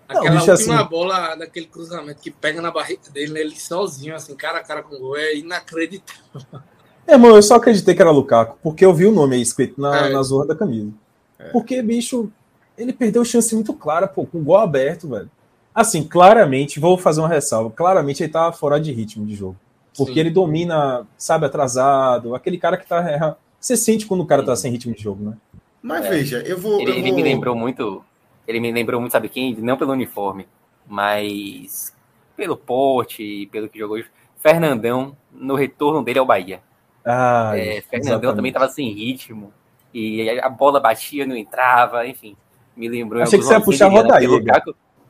Aquela 0.09 0.37
Não, 0.37 0.49
última 0.49 0.55
assim... 0.55 0.89
bola 0.89 1.35
daquele 1.35 1.67
cruzamento 1.67 2.21
que 2.23 2.31
pega 2.31 2.63
na 2.63 2.71
barriga 2.71 3.11
dele, 3.13 3.33
né, 3.33 3.41
ele 3.41 3.61
sozinho, 3.61 4.15
assim, 4.15 4.35
cara 4.35 4.59
a 4.59 4.65
cara 4.65 4.83
com 4.83 4.95
o 4.95 4.99
gol, 4.99 5.17
é 5.17 5.37
inacreditável. 5.37 6.23
É, 7.07 7.13
irmão, 7.15 7.35
eu 7.35 7.43
só 7.43 7.55
acreditei 7.55 7.95
que 7.95 8.03
era 8.03 8.11
Lukaku, 8.11 8.59
porque 8.63 8.85
eu 8.85 8.93
vi 8.93 9.07
o 9.07 9.11
nome 9.11 9.37
aí 9.37 9.41
escrito 9.41 9.81
na, 9.81 10.09
é. 10.09 10.13
na 10.13 10.23
zorra 10.23 10.49
da 10.49 10.55
camisa. 10.55 10.93
É. 11.39 11.49
Porque, 11.49 11.81
bicho, 11.81 12.31
ele 12.79 12.93
perdeu 12.93 13.25
chance 13.25 13.55
muito 13.55 13.75
clara, 13.75 14.07
pô, 14.07 14.25
com 14.25 14.39
o 14.39 14.43
gol 14.43 14.57
aberto, 14.57 15.09
velho. 15.09 15.31
Assim, 15.75 16.03
claramente, 16.03 16.81
vou 16.81 16.97
fazer 16.97 17.21
uma 17.21 17.29
ressalva, 17.29 17.71
claramente 17.71 18.23
ele 18.23 18.33
tá 18.33 18.51
fora 18.53 18.81
de 18.81 18.93
ritmo 18.93 19.27
de 19.27 19.35
jogo. 19.35 19.57
Porque 19.97 20.15
Sim. 20.15 20.21
ele 20.21 20.31
domina, 20.31 21.07
sabe, 21.17 21.47
atrasado, 21.47 22.35
aquele 22.35 22.57
cara 22.57 22.77
que 22.77 22.87
tá. 22.87 23.37
Você 23.61 23.77
sente 23.77 24.07
quando 24.07 24.23
o 24.23 24.27
cara 24.27 24.45
tá 24.45 24.55
sem 24.55 24.71
ritmo 24.71 24.95
de 24.95 25.03
jogo, 25.03 25.31
né? 25.31 25.37
Mas 25.83 26.07
é. 26.07 26.11
veja, 26.11 26.39
eu 26.47 26.59
vou. 26.59 26.81
Ele, 26.81 26.93
eu 26.93 26.97
ele 26.97 27.13
me 27.13 27.23
lembrou 27.23 27.57
muito. 27.57 28.05
Ele 28.47 28.61
me 28.61 28.71
lembrou 28.71 29.01
muito, 29.01 29.13
sabe 29.13 29.29
quem? 29.29 29.57
Não 29.57 29.77
pelo 29.77 29.93
uniforme, 29.93 30.47
mas 30.87 31.93
pelo 32.37 32.57
porte, 32.57 33.49
pelo 33.51 33.69
que 33.69 33.79
jogou. 33.79 34.01
Fernandão 34.37 35.17
no 35.33 35.57
retorno 35.57 36.03
dele 36.03 36.21
ao 36.21 36.27
Bahia. 36.27 36.61
Ah, 37.05 37.53
é, 37.57 37.81
Fernandão 37.81 38.15
exatamente. 38.15 38.37
também 38.37 38.51
estava 38.51 38.69
sem 38.69 38.93
ritmo. 38.93 39.53
E 39.93 40.31
a 40.39 40.49
bola 40.49 40.79
batia, 40.79 41.27
não 41.27 41.37
entrava, 41.37 42.07
enfim. 42.07 42.37
Me 42.79 42.89
lembrou. 42.89 43.21
Achei 43.21 43.39
que 43.39 43.45
você 43.45 43.55
ia 43.55 43.61
puxar 43.61 43.89
Rodaíga. 43.89 44.63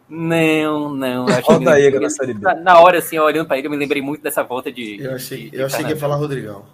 Não, 0.09 0.91
não. 0.95 1.27
Rodaíga 1.43 2.01
na 2.01 2.09
Série 2.09 2.33
B. 2.33 2.41
Na, 2.41 2.55
na 2.55 2.81
hora, 2.81 2.99
assim, 2.99 3.19
olhando 3.19 3.47
para 3.47 3.59
ele, 3.59 3.67
eu 3.67 3.71
me 3.71 3.77
lembrei 3.77 4.01
muito 4.01 4.23
dessa 4.23 4.43
volta 4.43 4.73
de. 4.73 4.99
Eu 5.03 5.15
achei, 5.15 5.51
de, 5.51 5.57
eu 5.59 5.67
achei 5.67 5.85
que 5.85 5.91
ia 5.91 5.97
falar 5.97 6.17
Rodrigão. 6.17 6.65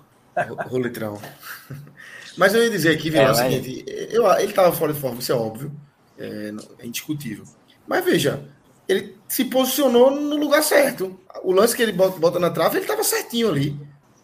Rolitrão. 0.68 1.20
Mas 2.38 2.54
eu 2.54 2.62
ia 2.62 2.70
dizer 2.70 2.94
aqui, 2.94 3.10
Vila, 3.10 3.24
é, 3.24 3.30
o 3.30 3.34
seguinte: 3.34 3.84
eu, 4.10 4.30
ele 4.34 4.50
estava 4.50 4.72
fora 4.72 4.92
de 4.92 5.00
forma, 5.00 5.18
isso 5.18 5.32
é 5.32 5.34
óbvio, 5.34 5.72
é, 6.16 6.52
é 6.78 6.86
indiscutível. 6.86 7.44
Mas 7.86 8.04
veja, 8.04 8.44
ele 8.88 9.16
se 9.26 9.44
posicionou 9.44 10.12
no 10.12 10.36
lugar 10.36 10.62
certo. 10.62 11.18
O 11.42 11.52
lance 11.52 11.76
que 11.76 11.82
ele 11.82 11.92
bota, 11.92 12.18
bota 12.18 12.38
na 12.38 12.50
trave, 12.50 12.76
ele 12.76 12.84
estava 12.84 13.02
certinho 13.02 13.48
ali. 13.48 13.76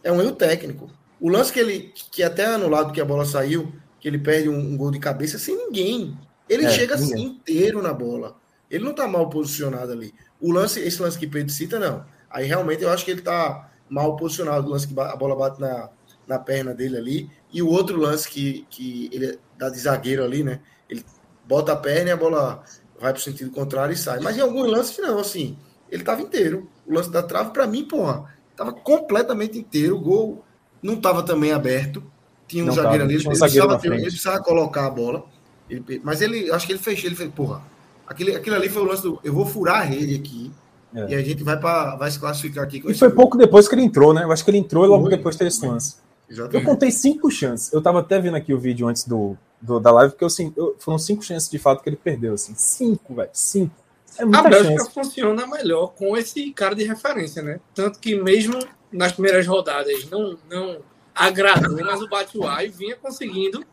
É 0.03 0.11
um 0.11 0.21
erro 0.21 0.33
técnico. 0.33 0.89
O 1.19 1.29
lance 1.29 1.51
que 1.51 1.59
ele, 1.59 1.93
que 2.11 2.23
até 2.23 2.45
anulado 2.45 2.93
que 2.93 3.01
a 3.01 3.05
bola 3.05 3.25
saiu, 3.25 3.71
que 3.99 4.07
ele 4.07 4.17
perde 4.17 4.49
um, 4.49 4.57
um 4.57 4.77
gol 4.77 4.89
de 4.89 4.99
cabeça 4.99 5.37
sem 5.37 5.55
ninguém. 5.55 6.17
Ele 6.51 6.65
é, 6.65 6.69
chega 6.69 6.95
assim 6.95 7.21
inteiro 7.21 7.81
na 7.81 7.93
bola. 7.93 8.35
Ele 8.69 8.83
não 8.83 8.91
está 8.91 9.07
mal 9.07 9.29
posicionado 9.29 9.93
ali. 9.93 10.13
O 10.39 10.51
lance, 10.51 10.81
esse 10.81 11.01
lance 11.01 11.17
que 11.17 11.25
Pedro 11.25 11.49
cita, 11.49 11.79
não. 11.79 12.03
Aí 12.29 12.45
realmente 12.45 12.83
eu 12.83 12.89
acho 12.89 13.05
que 13.05 13.11
ele 13.11 13.21
está 13.21 13.71
mal 13.89 14.17
posicionado. 14.17 14.67
O 14.67 14.71
lance 14.71 14.85
que 14.85 14.99
a 14.99 15.15
bola 15.15 15.33
bate 15.33 15.61
na, 15.61 15.89
na 16.27 16.37
perna 16.37 16.73
dele 16.73 16.97
ali. 16.97 17.29
E 17.53 17.61
o 17.61 17.69
outro 17.69 17.97
lance 17.97 18.27
que, 18.29 18.67
que 18.69 19.09
ele 19.13 19.39
dá 19.57 19.69
de 19.69 19.79
zagueiro 19.79 20.25
ali, 20.25 20.43
né? 20.43 20.59
Ele 20.89 21.05
bota 21.47 21.71
a 21.71 21.77
perna 21.77 22.09
e 22.09 22.13
a 22.13 22.17
bola 22.17 22.61
vai 22.99 23.13
para 23.13 23.19
o 23.19 23.23
sentido 23.23 23.49
contrário 23.51 23.93
e 23.93 23.97
sai. 23.97 24.19
Mas 24.19 24.37
em 24.37 24.41
alguns 24.41 24.69
lances, 24.69 24.97
não, 24.97 25.19
assim, 25.19 25.57
ele 25.89 26.01
estava 26.01 26.21
inteiro. 26.21 26.69
O 26.85 26.93
lance 26.93 27.09
da 27.09 27.23
trave, 27.23 27.51
para 27.51 27.65
mim, 27.65 27.85
porra, 27.85 28.25
estava 28.51 28.73
completamente 28.73 29.57
inteiro. 29.57 29.95
O 29.95 30.01
gol 30.01 30.45
não 30.83 30.95
estava 30.95 31.23
também 31.23 31.53
aberto. 31.53 32.03
Tinha 32.45 32.63
um 32.63 32.67
não 32.67 32.73
zagueiro 32.73 32.97
tava, 32.97 33.03
ali, 33.05 33.13
ele, 33.15 33.23
um 33.23 33.29
precisava, 33.29 33.79
ele, 33.83 34.01
precisava, 34.01 34.43
colocar 34.43 34.85
a 34.85 34.89
bola. 34.89 35.25
Ele, 35.71 36.01
mas 36.03 36.21
ele, 36.21 36.51
acho 36.51 36.67
que 36.67 36.73
ele 36.73 36.79
fechou, 36.79 37.07
ele 37.07 37.15
fez, 37.15 37.31
porra, 37.31 37.61
aquele, 38.05 38.35
aquele 38.35 38.55
ali 38.57 38.67
foi 38.67 38.81
o 38.81 38.85
lance 38.85 39.01
do, 39.01 39.19
eu 39.23 39.33
vou 39.33 39.45
furar 39.45 39.81
a 39.81 39.83
rede 39.83 40.15
aqui. 40.15 40.51
É. 40.93 41.11
E 41.11 41.15
a 41.15 41.23
gente 41.23 41.41
vai, 41.41 41.57
pra, 41.57 41.95
vai 41.95 42.11
se 42.11 42.19
classificar 42.19 42.65
aqui. 42.65 42.83
e 42.85 42.93
foi 42.93 43.09
pouco 43.09 43.37
depois 43.37 43.65
que 43.65 43.73
ele 43.73 43.83
entrou, 43.83 44.13
né? 44.13 44.23
Eu 44.23 44.31
acho 44.31 44.43
que 44.43 44.51
ele 44.51 44.57
entrou 44.57 44.83
e 44.83 44.89
logo 44.89 45.03
foi. 45.03 45.15
depois 45.15 45.37
teve 45.37 45.47
esse 45.47 45.65
lance. 45.65 45.95
Exatamente. 46.29 46.65
Eu 46.65 46.69
contei 46.69 46.91
cinco 46.91 47.31
chances. 47.31 47.71
Eu 47.71 47.81
tava 47.81 48.01
até 48.01 48.19
vendo 48.19 48.35
aqui 48.35 48.53
o 48.53 48.59
vídeo 48.59 48.87
antes 48.87 49.07
do, 49.07 49.37
do 49.61 49.79
da 49.79 49.89
live, 49.91 50.13
porque 50.13 50.25
eu, 50.25 50.53
eu, 50.57 50.75
foram 50.79 50.97
cinco 50.97 51.23
chances 51.23 51.49
de 51.49 51.57
fato 51.57 51.81
que 51.81 51.87
ele 51.87 51.95
perdeu. 51.95 52.33
Assim. 52.33 52.53
Cinco, 52.55 53.15
velho. 53.15 53.29
Cinco. 53.31 53.73
É 54.17 54.23
a 54.23 54.41
Bélgica 54.41 54.79
chance. 54.79 54.93
funciona 54.93 55.47
melhor 55.47 55.93
com 55.93 56.17
esse 56.17 56.51
cara 56.51 56.75
de 56.75 56.83
referência, 56.83 57.41
né? 57.41 57.61
Tanto 57.73 57.97
que 57.99 58.21
mesmo 58.21 58.59
nas 58.91 59.13
primeiras 59.13 59.47
rodadas 59.47 60.09
não, 60.09 60.37
não 60.49 60.79
agradou, 61.15 61.77
mas 61.85 62.01
o 62.01 62.09
Batshuayi 62.09 62.69
vinha 62.69 62.97
conseguindo 62.97 63.63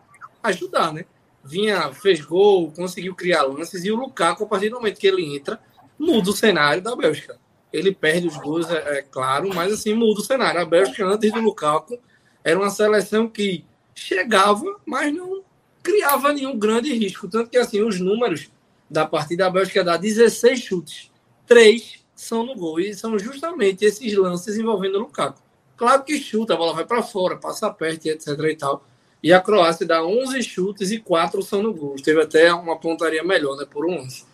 ajudar, 0.42 0.92
né? 0.92 1.04
Vinha, 1.48 1.92
fez 1.92 2.20
gol, 2.20 2.70
conseguiu 2.72 3.14
criar 3.14 3.42
lances 3.42 3.84
e 3.84 3.90
o 3.90 3.96
Lukaku, 3.96 4.44
a 4.44 4.46
partir 4.46 4.68
do 4.68 4.76
momento 4.76 4.98
que 4.98 5.06
ele 5.06 5.34
entra, 5.34 5.58
muda 5.98 6.30
o 6.30 6.36
cenário 6.36 6.82
da 6.82 6.94
Bélgica. 6.94 7.38
Ele 7.72 7.92
perde 7.92 8.26
os 8.26 8.36
gols, 8.36 8.70
é, 8.70 8.98
é 8.98 9.02
claro, 9.02 9.48
mas 9.54 9.72
assim 9.72 9.94
muda 9.94 10.20
o 10.20 10.24
cenário. 10.24 10.60
A 10.60 10.64
Bélgica, 10.64 11.04
antes 11.06 11.32
do 11.32 11.40
Lukaku, 11.40 11.98
era 12.44 12.58
uma 12.58 12.70
seleção 12.70 13.28
que 13.28 13.64
chegava, 13.94 14.64
mas 14.86 15.12
não 15.12 15.42
criava 15.82 16.32
nenhum 16.32 16.58
grande 16.58 16.92
risco. 16.92 17.28
Tanto 17.28 17.50
que 17.50 17.56
assim, 17.56 17.82
os 17.82 17.98
números 17.98 18.50
da 18.90 19.06
partida 19.06 19.44
da 19.44 19.50
Bélgica 19.50 19.84
dá 19.84 19.96
16 19.96 20.60
chutes, 20.60 21.10
três 21.46 22.04
são 22.14 22.44
no 22.44 22.54
gol. 22.54 22.80
E 22.80 22.94
são 22.94 23.18
justamente 23.18 23.84
esses 23.84 24.14
lances 24.16 24.56
envolvendo 24.56 24.96
o 24.96 25.00
Lukaku. 25.00 25.40
Claro 25.76 26.02
que 26.02 26.18
chuta, 26.18 26.54
a 26.54 26.56
bola 26.56 26.74
vai 26.74 26.84
para 26.84 27.02
fora, 27.02 27.36
passa 27.36 27.70
perto, 27.70 28.06
etc. 28.06 28.28
e 28.28 28.56
tal. 28.56 28.84
E 29.22 29.32
a 29.32 29.40
Croácia 29.40 29.86
dá 29.86 30.04
11 30.04 30.42
chutes 30.42 30.90
e 30.90 30.98
4 30.98 31.42
são 31.42 31.62
no 31.62 31.74
gol. 31.74 31.96
Teve 31.96 32.22
até 32.22 32.52
uma 32.52 32.78
pontaria 32.78 33.24
melhor, 33.24 33.56
né, 33.56 33.66
por 33.68 33.84
um 33.84 33.96
lance. 33.96 34.24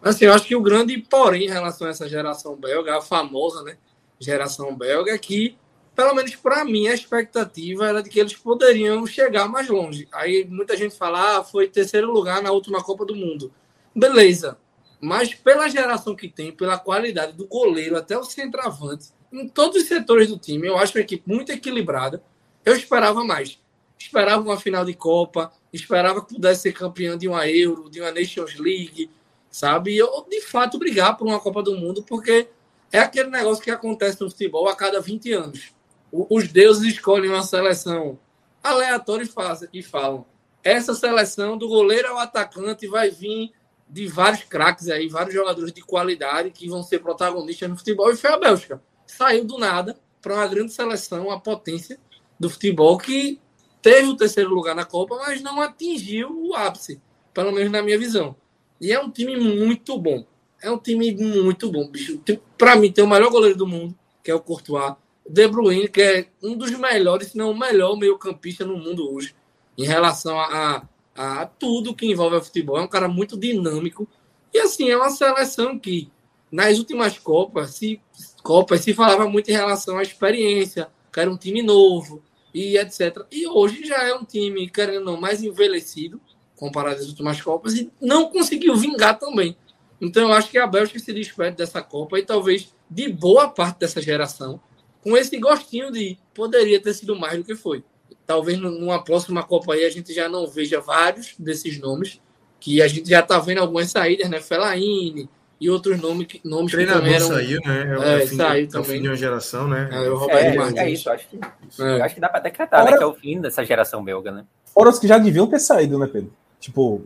Mas 0.00 0.16
assim, 0.16 0.24
eu 0.24 0.32
acho 0.32 0.46
que 0.46 0.56
o 0.56 0.62
grande 0.62 0.96
porém 0.98 1.44
em 1.44 1.50
relação 1.50 1.86
a 1.86 1.90
essa 1.90 2.08
geração 2.08 2.56
belga, 2.56 2.96
a 2.96 3.02
famosa, 3.02 3.62
né, 3.62 3.76
geração 4.18 4.74
belga, 4.74 5.12
é 5.12 5.18
que, 5.18 5.56
pelo 5.94 6.14
menos 6.14 6.34
para 6.36 6.64
mim, 6.64 6.88
a 6.88 6.94
expectativa 6.94 7.86
era 7.86 8.02
de 8.02 8.08
que 8.08 8.18
eles 8.18 8.34
poderiam 8.34 9.06
chegar 9.06 9.46
mais 9.46 9.68
longe. 9.68 10.08
Aí 10.10 10.46
muita 10.48 10.76
gente 10.76 10.96
fala, 10.96 11.38
ah, 11.38 11.44
foi 11.44 11.68
terceiro 11.68 12.10
lugar 12.10 12.42
na 12.42 12.50
última 12.50 12.82
Copa 12.82 13.04
do 13.04 13.14
Mundo. 13.14 13.52
Beleza. 13.94 14.56
Mas 15.00 15.34
pela 15.34 15.68
geração 15.68 16.14
que 16.14 16.28
tem, 16.28 16.52
pela 16.52 16.78
qualidade 16.78 17.32
do 17.32 17.46
goleiro 17.46 17.96
até 17.96 18.16
o 18.16 18.24
centroavante, 18.24 19.08
em 19.32 19.48
todos 19.48 19.82
os 19.82 19.88
setores 19.88 20.28
do 20.28 20.38
time, 20.38 20.66
eu 20.66 20.76
acho 20.76 20.96
uma 20.96 21.02
equipe 21.02 21.22
muito 21.26 21.52
equilibrada. 21.52 22.22
Eu 22.64 22.74
esperava 22.74 23.24
mais. 23.24 23.58
Esperava 24.00 24.42
uma 24.42 24.58
final 24.58 24.84
de 24.84 24.94
Copa, 24.94 25.52
esperava 25.72 26.24
que 26.24 26.34
pudesse 26.34 26.62
ser 26.62 26.72
campeão 26.72 27.16
de 27.16 27.28
uma 27.28 27.46
Euro, 27.48 27.90
de 27.90 28.00
uma 28.00 28.10
Nations 28.10 28.56
League, 28.56 29.10
sabe? 29.50 29.92
E 29.92 29.98
eu, 29.98 30.26
de 30.28 30.40
fato, 30.40 30.78
brigar 30.78 31.16
por 31.16 31.26
uma 31.26 31.38
Copa 31.38 31.62
do 31.62 31.76
Mundo, 31.76 32.02
porque 32.02 32.48
é 32.90 32.98
aquele 32.98 33.28
negócio 33.28 33.62
que 33.62 33.70
acontece 33.70 34.20
no 34.20 34.30
futebol 34.30 34.68
a 34.68 34.74
cada 34.74 35.00
20 35.00 35.32
anos. 35.32 35.72
os 36.12 36.48
deuses 36.48 36.94
escolhem 36.94 37.30
uma 37.30 37.42
seleção 37.42 38.18
aleatória 38.62 39.28
e 39.72 39.82
falam: 39.82 40.26
essa 40.64 40.94
seleção 40.94 41.56
do 41.56 41.68
goleiro 41.68 42.08
ao 42.08 42.18
atacante 42.18 42.88
vai 42.88 43.10
vir 43.10 43.52
de 43.88 44.06
vários 44.06 44.44
craques 44.44 44.88
aí, 44.88 45.08
vários 45.08 45.34
jogadores 45.34 45.72
de 45.72 45.82
qualidade 45.82 46.50
que 46.50 46.68
vão 46.68 46.82
ser 46.82 47.00
protagonistas 47.00 47.68
no 47.68 47.76
futebol, 47.76 48.10
e 48.10 48.16
foi 48.16 48.30
a 48.30 48.38
Bélgica 48.38 48.80
saiu 49.10 49.44
do 49.44 49.58
nada 49.58 49.98
para 50.22 50.34
uma 50.34 50.46
grande 50.46 50.72
seleção, 50.72 51.30
a 51.30 51.40
potência 51.40 51.98
do 52.38 52.48
futebol 52.48 52.96
que 52.98 53.40
teve 53.82 54.08
o 54.08 54.16
terceiro 54.16 54.50
lugar 54.50 54.74
na 54.74 54.84
Copa, 54.84 55.16
mas 55.16 55.40
não 55.42 55.60
atingiu 55.60 56.30
o 56.30 56.54
ápice, 56.54 57.00
pelo 57.32 57.52
menos 57.52 57.70
na 57.70 57.82
minha 57.82 57.98
visão. 57.98 58.36
E 58.80 58.92
é 58.92 59.00
um 59.00 59.10
time 59.10 59.36
muito 59.36 59.98
bom. 59.98 60.24
É 60.62 60.70
um 60.70 60.78
time 60.78 61.12
muito 61.14 61.70
bom. 61.70 61.90
Para 62.56 62.76
mim, 62.76 62.92
tem 62.92 63.04
o 63.04 63.08
melhor 63.08 63.30
goleiro 63.30 63.56
do 63.56 63.66
mundo, 63.66 63.94
que 64.22 64.30
é 64.30 64.34
o 64.34 64.40
Courtois. 64.40 64.94
De 65.28 65.46
Bruyne, 65.46 65.88
que 65.88 66.02
é 66.02 66.28
um 66.42 66.56
dos 66.56 66.70
melhores, 66.72 67.28
se 67.28 67.36
não 67.36 67.52
o 67.52 67.58
melhor 67.58 67.96
meio-campista 67.96 68.64
no 68.64 68.76
mundo 68.76 69.14
hoje, 69.14 69.34
em 69.78 69.84
relação 69.84 70.38
a, 70.40 70.84
a, 71.14 71.42
a 71.42 71.46
tudo 71.46 71.94
que 71.94 72.06
envolve 72.06 72.36
o 72.36 72.42
futebol. 72.42 72.78
É 72.78 72.82
um 72.82 72.88
cara 72.88 73.06
muito 73.06 73.38
dinâmico. 73.38 74.08
E 74.52 74.58
assim, 74.58 74.90
é 74.90 74.96
uma 74.96 75.10
seleção 75.10 75.78
que, 75.78 76.10
nas 76.50 76.78
últimas 76.78 77.16
Copas, 77.18 77.76
se 77.76 78.00
Copas 78.42 78.80
se 78.80 78.92
falava 78.92 79.28
muito 79.28 79.50
em 79.50 79.54
relação 79.54 79.98
à 79.98 80.02
experiência, 80.02 80.88
que 81.12 81.20
era 81.20 81.30
um 81.30 81.36
time 81.36 81.62
novo 81.62 82.22
e 82.52 82.76
etc. 82.76 83.24
E 83.30 83.46
hoje 83.46 83.84
já 83.84 84.02
é 84.02 84.14
um 84.14 84.24
time, 84.24 84.68
querendo 84.68 84.98
ou 84.98 85.14
não, 85.14 85.20
mais 85.20 85.42
envelhecido, 85.42 86.20
comparado 86.56 87.00
às 87.00 87.08
últimas 87.08 87.40
Copas, 87.40 87.74
e 87.74 87.90
não 88.00 88.30
conseguiu 88.30 88.76
vingar 88.76 89.18
também. 89.18 89.56
Então 90.00 90.24
eu 90.24 90.32
acho 90.32 90.50
que 90.50 90.58
a 90.58 90.66
Bélgica 90.66 90.98
se 90.98 91.12
despede 91.12 91.56
dessa 91.56 91.82
Copa 91.82 92.18
e 92.18 92.22
talvez 92.22 92.72
de 92.88 93.08
boa 93.08 93.48
parte 93.48 93.78
dessa 93.80 94.00
geração, 94.00 94.60
com 95.02 95.16
esse 95.16 95.38
gostinho 95.38 95.90
de 95.90 96.18
poderia 96.34 96.80
ter 96.80 96.94
sido 96.94 97.16
mais 97.16 97.38
do 97.38 97.44
que 97.44 97.54
foi. 97.54 97.84
Talvez 98.26 98.58
numa 98.58 99.02
próxima 99.02 99.42
Copa 99.42 99.74
aí 99.74 99.84
a 99.84 99.90
gente 99.90 100.12
já 100.12 100.28
não 100.28 100.46
veja 100.46 100.80
vários 100.80 101.34
desses 101.38 101.78
nomes, 101.78 102.20
que 102.58 102.82
a 102.82 102.88
gente 102.88 103.08
já 103.08 103.20
está 103.20 103.38
vendo 103.38 103.58
algumas 103.58 103.90
saídas, 103.90 104.28
né? 104.28 104.40
Fellaini, 104.40 105.28
e 105.60 105.68
outros 105.68 106.00
nomes, 106.00 106.26
nomes 106.42 106.74
que 106.74 106.86
também 106.86 107.14
eram... 107.14 107.26
saiu, 107.26 107.60
né? 107.60 107.98
É, 108.00 108.08
é, 108.08 108.22
é 108.22 108.26
fim, 108.26 108.36
saiu 108.36 108.64
é 108.64 108.66
também. 108.66 108.80
o 108.80 108.92
fim 108.92 109.02
de 109.02 109.08
uma 109.08 109.16
geração, 109.16 109.68
né? 109.68 109.90
É, 109.92 110.08
o 110.08 110.16
Roberto 110.16 110.46
é, 110.46 110.56
Martins. 110.56 110.78
é 110.78 110.90
isso, 110.90 111.10
acho 111.10 111.28
que, 111.28 111.38
é. 111.82 112.00
acho 112.00 112.14
que 112.14 112.20
dá 112.20 112.28
para 112.30 112.40
decretar, 112.40 112.80
Fora... 112.80 112.92
né? 112.92 112.96
Que 112.96 113.02
é 113.04 113.06
o 113.06 113.12
fim 113.12 113.40
dessa 113.40 113.62
geração 113.62 114.02
belga, 114.02 114.30
né? 114.30 114.46
Fora 114.64 114.88
os 114.88 114.98
que 114.98 115.06
já 115.06 115.18
deviam 115.18 115.46
ter 115.46 115.58
saído, 115.58 115.98
né, 115.98 116.06
Pedro? 116.06 116.32
Tipo, 116.58 117.02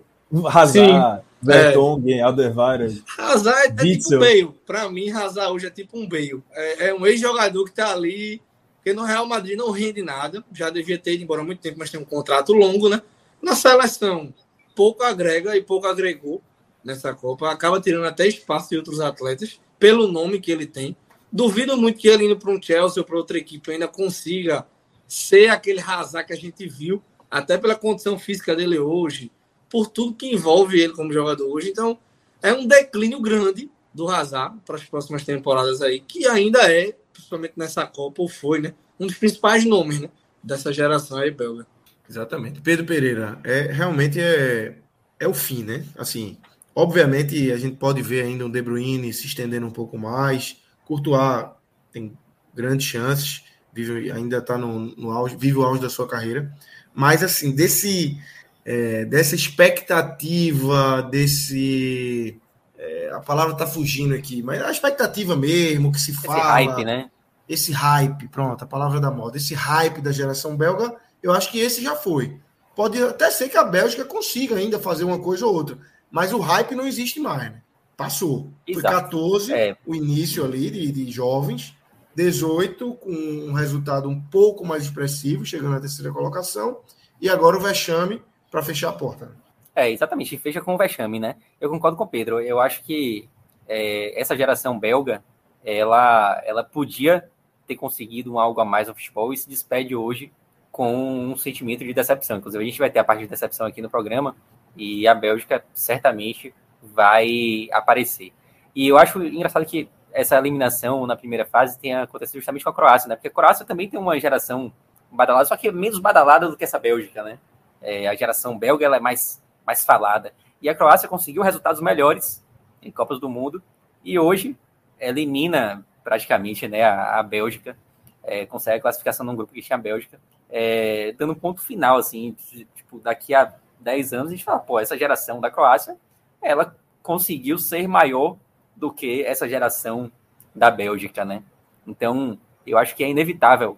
Hazard, 0.46 1.24
Vertonghen, 1.42 2.20
é. 2.20 2.22
Alderweireld. 2.22 3.02
Hazard 3.18 3.74
é 3.76 3.94
tipo 3.94 4.14
um 4.14 4.18
Bale. 4.20 4.54
Para 4.64 4.88
mim, 4.88 5.10
Hazard 5.10 5.52
hoje 5.52 5.66
é 5.66 5.70
tipo 5.70 5.98
um 5.98 6.08
Bale. 6.08 6.40
É, 6.52 6.88
é 6.88 6.94
um 6.94 7.04
ex-jogador 7.04 7.64
que 7.64 7.72
tá 7.72 7.92
ali, 7.92 8.40
que 8.84 8.92
no 8.92 9.02
Real 9.02 9.26
Madrid 9.26 9.58
não 9.58 9.72
rende 9.72 10.00
nada. 10.00 10.44
Já 10.52 10.70
devia 10.70 10.98
ter 10.98 11.14
ido 11.14 11.24
embora 11.24 11.40
há 11.40 11.44
muito 11.44 11.60
tempo, 11.60 11.78
mas 11.78 11.90
tem 11.90 11.98
um 11.98 12.04
contrato 12.04 12.52
longo, 12.52 12.88
né? 12.88 13.02
Na 13.42 13.56
seleção, 13.56 14.32
pouco 14.76 15.02
agrega 15.02 15.56
e 15.56 15.62
pouco 15.62 15.88
agregou 15.88 16.40
nessa 16.84 17.14
Copa, 17.14 17.50
acaba 17.50 17.80
tirando 17.80 18.04
até 18.04 18.26
espaço 18.26 18.70
de 18.70 18.76
outros 18.76 19.00
atletas, 19.00 19.60
pelo 19.78 20.06
nome 20.06 20.40
que 20.40 20.52
ele 20.52 20.66
tem. 20.66 20.96
Duvido 21.32 21.76
muito 21.76 21.98
que 21.98 22.08
ele 22.08 22.26
indo 22.26 22.38
para 22.38 22.50
um 22.50 22.62
Chelsea 22.62 23.00
ou 23.02 23.06
para 23.06 23.16
outra 23.16 23.38
equipe 23.38 23.72
ainda 23.72 23.88
consiga 23.88 24.66
ser 25.08 25.48
aquele 25.48 25.80
Hazard 25.80 26.26
que 26.26 26.32
a 26.32 26.36
gente 26.36 26.68
viu, 26.68 27.02
até 27.30 27.58
pela 27.58 27.74
condição 27.74 28.18
física 28.18 28.54
dele 28.54 28.78
hoje, 28.78 29.32
por 29.68 29.88
tudo 29.88 30.14
que 30.14 30.32
envolve 30.32 30.78
ele 30.78 30.92
como 30.92 31.12
jogador 31.12 31.48
hoje. 31.48 31.70
Então, 31.70 31.98
é 32.40 32.52
um 32.52 32.66
declínio 32.66 33.20
grande 33.20 33.70
do 33.92 34.08
Hazard 34.08 34.58
para 34.64 34.76
as 34.76 34.84
próximas 34.84 35.24
temporadas 35.24 35.82
aí, 35.82 36.00
que 36.00 36.26
ainda 36.26 36.70
é, 36.70 36.94
principalmente 37.12 37.54
nessa 37.56 37.86
Copa, 37.86 38.22
ou 38.22 38.28
foi, 38.28 38.60
né? 38.60 38.74
Um 38.98 39.06
dos 39.06 39.16
principais 39.16 39.64
nomes, 39.64 40.00
né? 40.00 40.10
Dessa 40.42 40.72
geração 40.72 41.18
aí 41.18 41.30
belga. 41.30 41.66
Exatamente. 42.08 42.60
Pedro 42.60 42.84
Pereira, 42.84 43.38
é, 43.42 43.72
realmente 43.72 44.20
é, 44.20 44.76
é 45.18 45.26
o 45.26 45.34
fim, 45.34 45.62
né? 45.62 45.84
Assim, 45.96 46.36
Obviamente, 46.74 47.52
a 47.52 47.56
gente 47.56 47.76
pode 47.76 48.02
ver 48.02 48.24
ainda 48.24 48.44
um 48.44 48.50
De 48.50 48.60
Bruyne 48.60 49.12
se 49.12 49.26
estendendo 49.26 49.66
um 49.66 49.70
pouco 49.70 49.96
mais. 49.96 50.56
Courtois 50.84 51.46
tem 51.92 52.16
grandes 52.52 52.86
chances, 52.86 53.44
vive, 53.72 54.10
ainda 54.10 54.38
está 54.38 54.58
no, 54.58 54.94
no 54.96 55.10
auge, 55.12 55.36
vive 55.36 55.58
o 55.58 55.64
auge 55.64 55.80
da 55.80 55.88
sua 55.88 56.08
carreira. 56.08 56.52
Mas, 56.92 57.22
assim, 57.22 57.54
desse, 57.54 58.18
é, 58.64 59.04
dessa 59.04 59.34
expectativa, 59.34 61.02
desse. 61.02 62.40
É, 62.76 63.10
a 63.12 63.20
palavra 63.20 63.52
está 63.52 63.66
fugindo 63.66 64.14
aqui, 64.14 64.42
mas 64.42 64.60
a 64.62 64.70
expectativa 64.70 65.36
mesmo, 65.36 65.92
que 65.92 66.00
se 66.00 66.12
fala. 66.12 66.38
Esse 66.38 66.68
hype, 66.68 66.84
né? 66.84 67.10
Esse 67.48 67.72
hype, 67.72 68.28
pronto, 68.28 68.64
a 68.64 68.66
palavra 68.66 69.00
da 69.00 69.10
moda. 69.10 69.36
Esse 69.36 69.54
hype 69.54 70.00
da 70.00 70.10
geração 70.10 70.56
belga, 70.56 70.96
eu 71.22 71.32
acho 71.32 71.50
que 71.50 71.58
esse 71.58 71.82
já 71.82 71.94
foi. 71.94 72.38
Pode 72.74 73.00
até 73.02 73.30
ser 73.30 73.48
que 73.48 73.56
a 73.56 73.64
Bélgica 73.64 74.04
consiga 74.04 74.56
ainda 74.56 74.78
fazer 74.78 75.04
uma 75.04 75.18
coisa 75.18 75.46
ou 75.46 75.54
outra, 75.54 75.78
mas 76.14 76.32
o 76.32 76.38
hype 76.38 76.76
não 76.76 76.86
existe 76.86 77.18
mais, 77.18 77.50
né? 77.50 77.60
Passou. 77.96 78.48
Exato. 78.64 78.88
Foi 78.88 79.02
14, 79.02 79.52
é. 79.52 79.76
o 79.84 79.96
início 79.96 80.44
ali 80.44 80.70
de, 80.70 80.92
de 80.92 81.10
jovens, 81.10 81.76
18 82.14 82.94
com 82.94 83.10
um 83.10 83.52
resultado 83.52 84.08
um 84.08 84.20
pouco 84.20 84.64
mais 84.64 84.84
expressivo, 84.84 85.44
chegando 85.44 85.72
na 85.72 85.80
terceira 85.80 86.12
colocação, 86.12 86.78
e 87.20 87.28
agora 87.28 87.56
o 87.56 87.60
vexame 87.60 88.22
para 88.48 88.62
fechar 88.62 88.90
a 88.90 88.92
porta. 88.92 89.26
Né? 89.26 89.32
É, 89.74 89.90
exatamente, 89.90 90.38
fecha 90.38 90.60
com 90.60 90.76
o 90.76 90.78
vexame, 90.78 91.18
né? 91.18 91.34
Eu 91.60 91.68
concordo 91.68 91.96
com 91.96 92.04
o 92.04 92.08
Pedro, 92.08 92.40
eu 92.40 92.60
acho 92.60 92.84
que 92.84 93.28
é, 93.66 94.20
essa 94.20 94.36
geração 94.36 94.78
belga, 94.78 95.20
ela, 95.64 96.40
ela 96.46 96.62
podia 96.62 97.28
ter 97.66 97.74
conseguido 97.74 98.38
algo 98.38 98.60
a 98.60 98.64
mais 98.64 98.86
no 98.86 98.94
futebol 98.94 99.32
e 99.32 99.36
se 99.36 99.48
despede 99.48 99.96
hoje 99.96 100.32
com 100.70 100.94
um 100.96 101.36
sentimento 101.36 101.84
de 101.84 101.92
decepção. 101.92 102.36
Inclusive, 102.36 102.62
a 102.62 102.66
gente 102.68 102.78
vai 102.78 102.88
ter 102.90 103.00
a 103.00 103.04
parte 103.04 103.22
de 103.22 103.26
decepção 103.26 103.66
aqui 103.66 103.82
no 103.82 103.90
programa 103.90 104.36
e 104.76 105.06
a 105.06 105.14
Bélgica 105.14 105.64
certamente 105.72 106.54
vai 106.82 107.68
aparecer. 107.72 108.32
E 108.74 108.88
eu 108.88 108.98
acho 108.98 109.22
engraçado 109.22 109.64
que 109.64 109.88
essa 110.12 110.36
eliminação 110.36 111.06
na 111.06 111.16
primeira 111.16 111.44
fase 111.44 111.78
tenha 111.78 112.02
acontecido 112.02 112.36
justamente 112.36 112.64
com 112.64 112.70
a 112.70 112.74
Croácia, 112.74 113.08
né? 113.08 113.16
Porque 113.16 113.28
a 113.28 113.30
Croácia 113.30 113.64
também 113.64 113.88
tem 113.88 113.98
uma 113.98 114.18
geração 114.18 114.72
badalada, 115.10 115.44
só 115.46 115.56
que 115.56 115.70
menos 115.70 115.98
badalada 115.98 116.48
do 116.48 116.56
que 116.56 116.64
essa 116.64 116.78
Bélgica, 116.78 117.22
né? 117.22 117.38
É, 117.80 118.08
a 118.08 118.14
geração 118.14 118.58
belga 118.58 118.86
ela 118.86 118.96
é 118.96 119.00
mais, 119.00 119.42
mais 119.66 119.84
falada. 119.84 120.32
E 120.60 120.68
a 120.68 120.74
Croácia 120.74 121.08
conseguiu 121.08 121.42
resultados 121.42 121.80
melhores 121.80 122.44
em 122.80 122.90
Copas 122.90 123.20
do 123.20 123.28
Mundo 123.28 123.62
e 124.04 124.18
hoje 124.18 124.56
elimina 124.98 125.84
praticamente 126.02 126.68
né, 126.68 126.82
a, 126.84 127.18
a 127.18 127.22
Bélgica, 127.22 127.76
é, 128.22 128.46
consegue 128.46 128.78
a 128.78 128.82
classificação 128.82 129.24
num 129.24 129.34
grupo 129.34 129.52
que 129.52 129.62
tinha 129.62 129.76
a 129.76 129.80
Bélgica, 129.80 130.20
é, 130.48 131.12
dando 131.18 131.32
um 131.32 131.36
ponto 131.36 131.60
final, 131.60 131.96
assim, 131.96 132.36
tipo, 132.74 133.00
daqui 133.00 133.34
a 133.34 133.54
10 133.84 134.12
anos 134.14 134.28
a 134.28 134.30
gente 134.30 134.44
fala, 134.44 134.58
pô, 134.58 134.80
essa 134.80 134.96
geração 134.96 135.40
da 135.40 135.50
Croácia, 135.50 135.96
ela 136.40 136.74
conseguiu 137.02 137.58
ser 137.58 137.86
maior 137.86 138.36
do 138.74 138.90
que 138.90 139.22
essa 139.22 139.48
geração 139.48 140.10
da 140.54 140.70
Bélgica, 140.70 141.24
né? 141.24 141.42
Então, 141.86 142.38
eu 142.66 142.78
acho 142.78 142.96
que 142.96 143.04
é 143.04 143.08
inevitável 143.08 143.76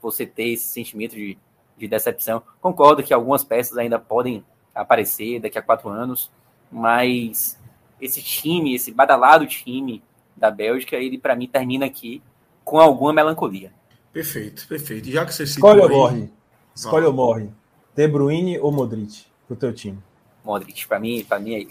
você 0.00 0.26
ter 0.26 0.48
esse 0.48 0.64
sentimento 0.64 1.14
de, 1.14 1.38
de 1.76 1.86
decepção. 1.86 2.42
Concordo 2.60 3.02
que 3.02 3.12
algumas 3.12 3.44
peças 3.44 3.76
ainda 3.76 3.98
podem 3.98 4.44
aparecer 4.74 5.38
daqui 5.38 5.58
a 5.58 5.62
quatro 5.62 5.90
anos, 5.90 6.30
mas 6.70 7.60
esse 8.00 8.22
time, 8.22 8.74
esse 8.74 8.90
badalado 8.90 9.46
time 9.46 10.02
da 10.34 10.50
Bélgica, 10.50 10.96
ele 10.96 11.18
para 11.18 11.36
mim 11.36 11.46
termina 11.46 11.84
aqui 11.86 12.22
com 12.64 12.80
alguma 12.80 13.12
melancolia. 13.12 13.72
Perfeito, 14.12 14.66
perfeito. 14.66 15.10
Já 15.10 15.26
que 15.26 15.34
você 15.34 15.44
Escolhe 15.44 15.80
ou 15.80 15.88
morre. 15.88 16.30
Escolhe 16.74 17.06
ou 17.06 17.12
morre. 17.12 17.50
De 17.94 18.08
Bruyne 18.08 18.58
ou 18.58 18.72
Modric 18.72 19.31
pro 19.52 19.60
teu 19.60 19.72
time? 19.72 19.98
Modric, 20.44 20.86
para 20.86 20.98
mim, 20.98 21.24
para 21.24 21.38
mim 21.38 21.54
é 21.54 21.66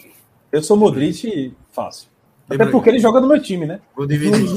Eu 0.50 0.62
sou 0.62 0.76
Modric 0.76 1.54
fácil. 1.70 2.08
Até 2.48 2.66
porque 2.66 2.88
ele 2.88 2.98
joga 2.98 3.20
no 3.20 3.28
meu 3.28 3.40
time, 3.40 3.66
né? 3.66 3.80
Vou 3.94 4.06
dividir. 4.06 4.48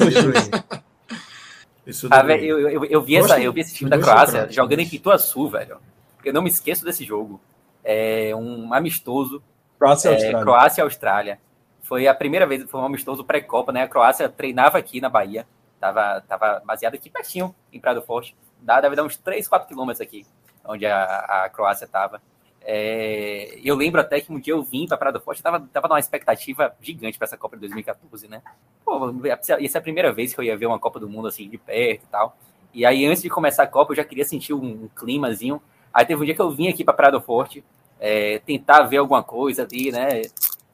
ah, 2.09 2.23
eu, 2.35 2.69
eu, 2.69 2.85
eu, 2.85 3.01
vi 3.01 3.15
essa, 3.15 3.39
eu 3.39 3.53
vi 3.53 3.61
esse 3.61 3.75
time 3.75 3.89
da 3.89 3.99
Croácia 3.99 4.51
jogando 4.51 4.79
em 4.79 4.89
Pituaçu, 4.89 5.47
velho. 5.49 5.77
Eu 6.23 6.33
não 6.33 6.41
me 6.41 6.49
esqueço 6.49 6.83
desse 6.83 7.03
jogo. 7.03 7.39
É 7.83 8.35
um 8.35 8.73
amistoso. 8.73 9.41
Croácia 9.77 10.09
e 10.09 10.11
é, 10.11 10.15
Austrália. 10.15 10.41
Croácia 10.41 10.81
e 10.81 10.83
Austrália. 10.83 11.39
Foi 11.81 12.07
a 12.07 12.15
primeira 12.15 12.47
vez, 12.47 12.63
foi 12.63 12.81
um 12.81 12.85
amistoso 12.85 13.23
pré-copa, 13.23 13.71
né? 13.71 13.83
A 13.83 13.87
Croácia 13.87 14.27
treinava 14.27 14.77
aqui 14.77 14.99
na 14.99 15.09
Bahia. 15.09 15.45
Tava, 15.79 16.21
tava 16.21 16.61
baseado 16.65 16.95
aqui 16.95 17.09
pertinho, 17.09 17.53
em 17.71 17.79
Prado 17.79 18.01
Forte. 18.01 18.35
Dá, 18.59 18.81
deve 18.81 18.95
dar 18.95 19.03
uns 19.03 19.17
3, 19.17 19.47
4 19.47 19.67
quilômetros 19.67 20.01
aqui, 20.01 20.25
onde 20.65 20.85
a, 20.87 21.43
a 21.43 21.49
Croácia 21.49 21.85
tava. 21.85 22.19
É, 22.67 23.59
eu 23.63 23.75
lembro 23.75 24.01
até 24.01 24.19
que 24.19 24.33
um 24.33 24.39
dia 24.39 24.53
eu 24.53 24.63
vim 24.63 24.87
para 24.87 24.97
Prado 24.97 25.21
Forte, 25.21 25.41
tava, 25.41 25.59
tava 25.71 25.87
numa 25.87 25.99
expectativa 25.99 26.75
gigante 26.81 27.15
para 27.15 27.25
essa 27.25 27.37
Copa 27.37 27.55
de 27.55 27.61
2014, 27.61 28.27
né? 28.27 28.41
Pô, 28.83 29.13
ia 29.23 29.69
ser 29.69 29.77
a 29.77 29.81
primeira 29.81 30.11
vez 30.11 30.33
que 30.33 30.39
eu 30.39 30.43
ia 30.43 30.57
ver 30.57 30.65
uma 30.65 30.79
Copa 30.79 30.99
do 30.99 31.07
Mundo 31.07 31.27
assim 31.27 31.47
de 31.47 31.59
perto 31.59 32.03
e 32.03 32.07
tal. 32.07 32.35
E 32.73 32.83
aí, 32.83 33.05
antes 33.05 33.21
de 33.21 33.29
começar 33.29 33.63
a 33.63 33.67
Copa, 33.67 33.91
eu 33.91 33.97
já 33.97 34.03
queria 34.03 34.25
sentir 34.25 34.53
um, 34.53 34.65
um 34.65 34.89
climazinho. 34.95 35.61
Aí 35.93 36.05
teve 36.05 36.19
um 36.19 36.25
dia 36.25 36.33
que 36.33 36.41
eu 36.41 36.49
vim 36.49 36.67
aqui 36.67 36.83
para 36.83 36.93
Prado 36.95 37.21
Forte, 37.21 37.63
é, 37.99 38.39
tentar 38.39 38.81
ver 38.83 38.97
alguma 38.97 39.23
coisa 39.23 39.63
ali, 39.63 39.91
né? 39.91 40.23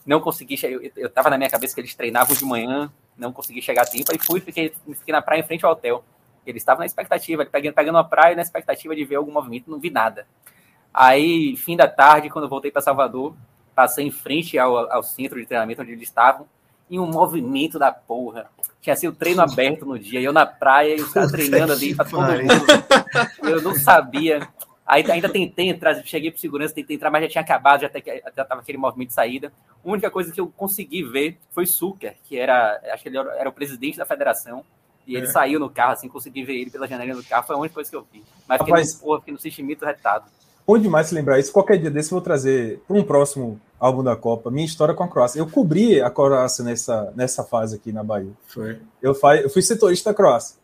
Não 0.06 0.22
consegui, 0.22 0.56
eu, 0.64 0.90
eu 0.96 1.10
tava 1.10 1.30
na 1.30 1.38
minha 1.38 1.50
cabeça 1.50 1.76
que 1.76 1.82
eles 1.82 1.94
treinavam 1.94 2.36
de 2.36 2.46
manhã, 2.46 2.92
não 3.18 3.34
consegui 3.34 3.62
chegar 3.62 3.84
a 3.84 3.86
tempo, 3.86 4.12
aí 4.12 4.18
fui, 4.18 4.40
fiquei, 4.40 4.74
fiquei 4.96 5.12
na 5.12 5.22
praia 5.22 5.42
em 5.42 5.44
frente 5.44 5.66
ao 5.66 5.74
hotel. 5.74 6.04
Eles 6.46 6.62
estavam 6.62 6.80
na 6.80 6.86
expectativa, 6.86 7.46
pegando, 7.46 7.74
pegando 7.74 7.96
uma 7.96 8.04
praia 8.04 8.36
na 8.36 8.42
expectativa 8.42 8.96
de 8.96 9.06
ver 9.06 9.16
algum 9.16 9.32
movimento, 9.32 9.70
não 9.70 9.80
vi 9.80 9.92
nada. 9.92 10.26
Aí, 10.94 11.56
fim 11.58 11.76
da 11.76 11.88
tarde, 11.88 12.30
quando 12.30 12.46
eu 12.46 12.50
voltei 12.50 12.72
para 12.72 12.82
Salvador, 12.82 13.34
passei 13.76 14.06
em 14.06 14.12
frente 14.12 14.58
ao, 14.60 14.92
ao 14.92 15.04
centro 15.04 15.40
de 15.40 15.46
treinamento 15.46 15.82
onde 15.82 15.92
eles 15.92 16.04
estavam, 16.04 16.46
e 16.90 17.00
um 17.00 17.08
movimento 17.08 17.80
da 17.80 17.92
porra. 17.92 18.48
Tinha 18.82 18.96
sido 18.96 19.16
treino 19.16 19.42
aberto 19.42 19.86
no 19.86 19.98
dia, 19.98 20.20
eu 20.20 20.34
na 20.34 20.46
praia 20.46 20.98
e 20.98 21.02
os 21.02 21.14
caras 21.14 21.32
treinando 21.32 21.72
ali 21.72 21.96
para 21.96 22.04
todo 22.04 22.24
mundo. 22.24 22.66
Eu 23.44 23.62
não 23.62 23.74
sabia. 23.76 24.48
Aí 24.86 25.10
ainda 25.10 25.30
tentei 25.30 25.70
entrar, 25.70 25.96
cheguei 26.04 26.30
para 26.32 26.42
segurança, 26.42 26.74
tentei 26.74 26.98
entrar, 26.98 27.10
mas 27.10 27.24
já 27.24 27.30
tinha 27.30 27.42
acabado, 27.42 27.82
já 27.82 27.88
estava 27.88 28.60
aquele 28.60 28.78
movimento 28.78 29.10
de 29.10 29.14
saída. 29.14 29.54
A 29.86 29.90
única 29.90 30.12
coisa 30.12 30.34
que 30.34 30.42
eu 30.42 30.48
consegui 30.48 31.02
ver 31.04 31.38
foi 31.52 31.66
Suker, 31.66 32.18
que 32.26 32.38
era, 32.38 32.82
acho 32.92 33.04
que 33.04 33.08
ele 33.08 33.18
era 33.18 33.48
o 33.48 33.54
presidente 33.54 33.98
da 33.98 34.06
federação, 34.06 34.66
e 35.08 35.16
ele 35.16 35.28
é. 35.28 35.30
saiu 35.30 35.60
no 35.62 35.70
carro, 35.70 35.94
assim, 35.94 36.10
consegui 36.10 36.44
ver 36.44 36.56
ele 36.56 36.70
pela 36.70 36.88
janela 36.88 37.14
do 37.14 37.24
carro, 37.24 37.48
foi 37.48 37.56
a 37.56 37.60
única 37.60 37.74
coisa 37.74 37.90
que 37.90 37.96
eu 37.96 38.06
vi. 38.12 38.22
Mas 38.46 38.58
fiquei, 38.58 38.74
Rapaz, 38.74 38.94
no, 38.96 39.00
porra, 39.00 39.20
fiquei 39.20 39.34
no 39.34 39.40
sentimento 39.40 39.86
retado. 39.86 40.26
Bom 40.66 40.78
demais 40.78 41.08
se 41.08 41.16
lembrar 41.16 41.40
isso. 41.40 41.52
Qualquer 41.52 41.78
dia 41.78 41.92
desse 41.92 42.12
eu 42.12 42.16
vou 42.16 42.22
trazer 42.22 42.82
para 42.88 42.98
um 42.98 43.04
próximo 43.04 43.60
álbum 43.80 44.04
da 44.04 44.16
Copa 44.16 44.52
minha 44.52 44.66
história 44.66 44.94
com 44.94 45.04
a 45.04 45.08
Croácia. 45.08 45.40
Eu 45.40 45.48
cobri 45.48 46.02
a 46.02 46.10
Croácia 46.10 46.64
nessa, 46.64 47.12
nessa 47.16 47.44
fase 47.44 47.76
aqui 47.76 47.92
na 47.92 48.04
Bahia. 48.04 48.32
Foi. 48.46 48.80
Eu, 49.02 49.18
eu 49.44 49.50
fui 49.50 49.62
setorista 49.62 50.12
da 50.12 50.14
Croácia. 50.14 50.58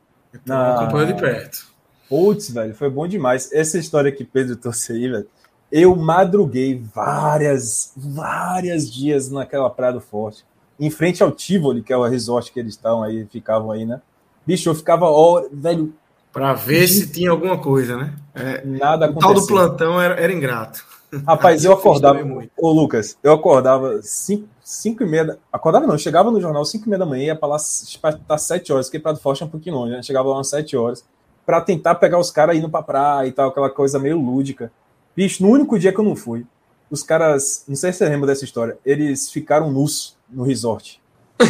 Na... 0.45 0.81
Acompanhando 0.81 1.13
de 1.13 1.19
perto. 1.19 1.67
Putz, 2.07 2.49
velho, 2.51 2.73
foi 2.73 2.89
bom 2.89 3.07
demais. 3.07 3.51
Essa 3.51 3.77
história 3.77 4.11
que 4.11 4.23
Pedro 4.23 4.55
trouxe 4.55 4.93
aí, 4.93 5.09
velho. 5.09 5.27
Eu 5.69 5.95
madruguei 5.95 6.81
várias, 6.93 7.91
várias 7.97 8.89
dias 8.89 9.29
naquela 9.29 9.69
Praia 9.69 9.93
do 9.93 9.99
Forte, 9.99 10.45
em 10.79 10.89
frente 10.89 11.21
ao 11.21 11.31
Tivoli, 11.31 11.83
que 11.83 11.91
é 11.91 11.97
o 11.97 12.07
resort 12.07 12.53
que 12.53 12.59
eles 12.59 12.75
estão 12.75 13.03
aí, 13.03 13.25
ficavam 13.25 13.71
aí, 13.71 13.85
né? 13.85 14.01
Bicho, 14.45 14.69
eu 14.69 14.75
ficava, 14.75 15.07
velho, 15.51 15.93
para 16.37 16.53
ver 16.53 16.87
se 16.87 17.11
tinha 17.11 17.31
alguma 17.31 17.57
coisa, 17.57 17.97
né? 17.97 18.13
É, 18.35 18.63
Nada 18.63 19.05
aconteceu. 19.05 19.31
O 19.31 19.33
tal 19.33 19.41
do 19.41 19.47
plantão 19.47 19.99
era, 19.99 20.13
era 20.21 20.31
ingrato. 20.31 20.85
Rapaz, 21.25 21.65
eu 21.65 21.73
acordava. 21.73 22.19
Ô, 22.55 22.71
Lucas, 22.71 23.17
eu 23.23 23.33
acordava 23.33 23.99
5 24.03 24.47
cinco, 24.61 25.01
e 25.01 25.07
meia. 25.07 25.39
Acordava 25.51 25.87
não, 25.87 25.97
chegava 25.97 26.29
no 26.29 26.39
jornal 26.39 26.63
5 26.63 26.85
e 26.85 26.89
meia 26.89 26.99
da 26.99 27.07
manhã, 27.07 27.23
ia 27.23 27.35
para 27.35 27.47
lá 27.47 27.55
estar 27.55 28.37
7 28.37 28.71
horas, 28.71 28.85
porque 28.85 28.99
Prado 28.99 29.17
Forte 29.17 29.41
é 29.41 29.47
um 29.47 29.49
pouquinho 29.49 29.77
longe, 29.77 29.93
né? 29.93 30.03
Chegava 30.03 30.29
lá 30.29 30.35
umas 30.35 30.49
7 30.49 30.77
horas, 30.77 31.03
para 31.43 31.59
tentar 31.59 31.95
pegar 31.95 32.19
os 32.19 32.29
caras 32.29 32.55
indo 32.55 32.69
pra 32.69 32.83
praia 32.83 33.27
e 33.27 33.31
tal, 33.31 33.49
aquela 33.49 33.71
coisa 33.71 33.97
meio 33.97 34.21
lúdica. 34.21 34.71
Bicho, 35.15 35.41
no 35.41 35.49
único 35.49 35.79
dia 35.79 35.91
que 35.91 35.99
eu 35.99 36.05
não 36.05 36.15
fui, 36.15 36.45
os 36.91 37.01
caras, 37.01 37.63
não 37.67 37.75
sei 37.75 37.91
se 37.91 37.97
você 37.97 38.09
lembra 38.09 38.27
dessa 38.27 38.45
história, 38.45 38.77
eles 38.85 39.31
ficaram 39.31 39.71
nus 39.71 40.15
no 40.29 40.43
resort. 40.43 41.01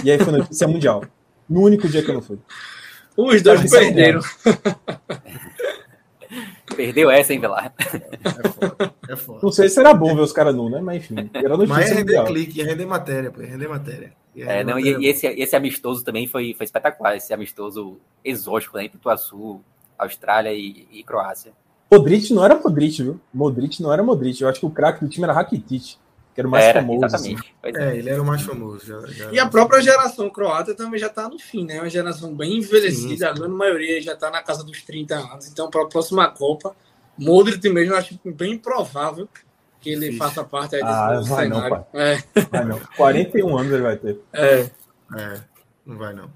E 0.02 0.10
aí 0.10 0.18
foi 0.18 0.32
notícia 0.32 0.66
mundial. 0.66 1.04
No 1.50 1.62
único 1.62 1.90
dia 1.90 2.02
que 2.02 2.10
eu 2.10 2.16
não 2.16 2.22
fui. 2.22 2.40
Os 3.18 3.42
dois 3.42 3.70
perderam. 3.70 4.22
Perdeu 6.76 7.10
essa, 7.10 7.34
hein, 7.34 7.40
Velar? 7.40 7.74
É 7.80 8.48
foda, 8.48 8.94
é 9.10 9.16
foda. 9.16 9.40
Não 9.42 9.52
sei 9.52 9.68
se 9.68 9.80
era 9.80 9.96
bom 9.96 10.14
ver 10.14 10.22
os 10.22 10.32
caras 10.32 10.54
nu, 10.54 10.70
né? 10.70 10.80
Mas 10.80 10.98
enfim. 10.98 11.28
Era 11.34 11.58
Mas 11.58 11.90
ia 11.90 11.96
render 11.96 12.24
clique, 12.26 12.60
ia 12.60 12.66
render 12.66 12.86
matéria, 12.86 13.32
pô, 13.32 13.42
ia 13.42 13.48
render 13.48 13.68
matéria. 13.68 14.14
Ia 14.36 14.46
render 14.46 14.60
é, 14.60 14.64
não, 14.64 14.76
matéria. 14.76 14.98
E, 15.00 15.08
esse, 15.08 15.26
esse 15.26 15.56
amistoso 15.56 16.04
também 16.04 16.28
foi, 16.28 16.54
foi 16.54 16.66
espetacular, 16.66 17.16
esse 17.16 17.34
amistoso 17.34 17.98
exótico, 18.24 18.78
né? 18.78 18.86
Entre 18.86 18.98
Ituaçu, 18.98 19.62
Austrália 19.98 20.54
e, 20.54 20.88
e 20.92 21.04
Croácia. 21.04 21.52
Modric 21.92 22.32
não 22.32 22.46
era 22.46 22.54
Modric, 22.54 23.02
viu? 23.02 23.20
Modric 23.34 23.82
não 23.82 23.92
era 23.92 24.04
Modric. 24.04 24.40
Eu 24.42 24.50
acho 24.50 24.60
que 24.60 24.66
o 24.66 24.70
craque 24.70 25.04
do 25.04 25.10
time 25.10 25.24
era 25.24 25.34
Rakitic 25.34 25.98
que 26.38 26.42
era 26.42 26.48
o 26.48 26.52
mais 26.52 26.66
era, 26.66 26.82
famoso. 26.82 27.06
Exatamente. 27.06 27.56
Assim. 27.64 27.78
É, 27.78 27.98
ele 27.98 28.10
era 28.12 28.22
o 28.22 28.26
mais 28.26 28.44
famoso. 28.44 28.86
Já, 28.86 29.08
já 29.08 29.32
e 29.32 29.40
a 29.40 29.48
própria 29.48 29.82
geração 29.82 30.30
croata 30.30 30.76
também 30.76 31.00
já 31.00 31.08
está 31.08 31.28
no 31.28 31.40
fim, 31.40 31.66
né? 31.66 31.80
Uma 31.80 31.90
geração 31.90 32.32
bem 32.36 32.58
envelhecida, 32.60 33.32
a 33.32 33.34
grande 33.34 33.56
maioria 33.56 34.00
já 34.00 34.14
está 34.14 34.30
na 34.30 34.44
casa 34.44 34.64
dos 34.64 34.84
30 34.84 35.16
anos. 35.16 35.48
Então, 35.48 35.68
para 35.68 35.82
a 35.82 35.88
próxima 35.88 36.30
Copa, 36.30 36.76
Modric 37.18 37.68
mesmo, 37.68 37.94
eu 37.94 37.98
acho 37.98 38.20
bem 38.24 38.56
provável 38.56 39.28
que 39.82 39.90
ele 39.90 40.12
Sim. 40.12 40.18
faça 40.20 40.44
parte 40.44 40.76
aí 40.76 40.84
desse 40.84 40.94
ah, 40.94 41.22
vai 41.22 41.46
cenário. 41.46 41.70
Não, 41.70 41.70
pai. 41.70 41.86
É. 41.96 42.24
Vai 42.52 42.66
não. 42.66 42.80
41 42.96 43.58
anos 43.58 43.74
ele 43.74 43.82
vai 43.82 43.98
ter. 43.98 44.20
É. 44.32 44.70
É, 45.18 45.42
não 45.88 45.98
vai 45.98 46.14
não. 46.14 46.32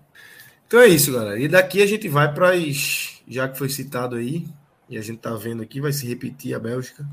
Então 0.65 0.79
é 0.79 0.87
isso, 0.87 1.13
galera. 1.13 1.39
E 1.39 1.47
daqui 1.47 1.79
a 1.83 1.85
gente 1.85 2.09
vai 2.09 2.33
para 2.33 2.53
as. 2.53 3.21
Já 3.27 3.47
que 3.47 3.55
foi 3.55 3.69
citado 3.69 4.15
aí, 4.15 4.47
e 4.89 4.97
a 4.97 5.01
gente 5.01 5.19
tá 5.19 5.35
vendo 5.35 5.61
aqui, 5.61 5.79
vai 5.79 5.91
se 5.91 6.07
repetir 6.07 6.55
a 6.55 6.59
Bélgica. 6.59 7.05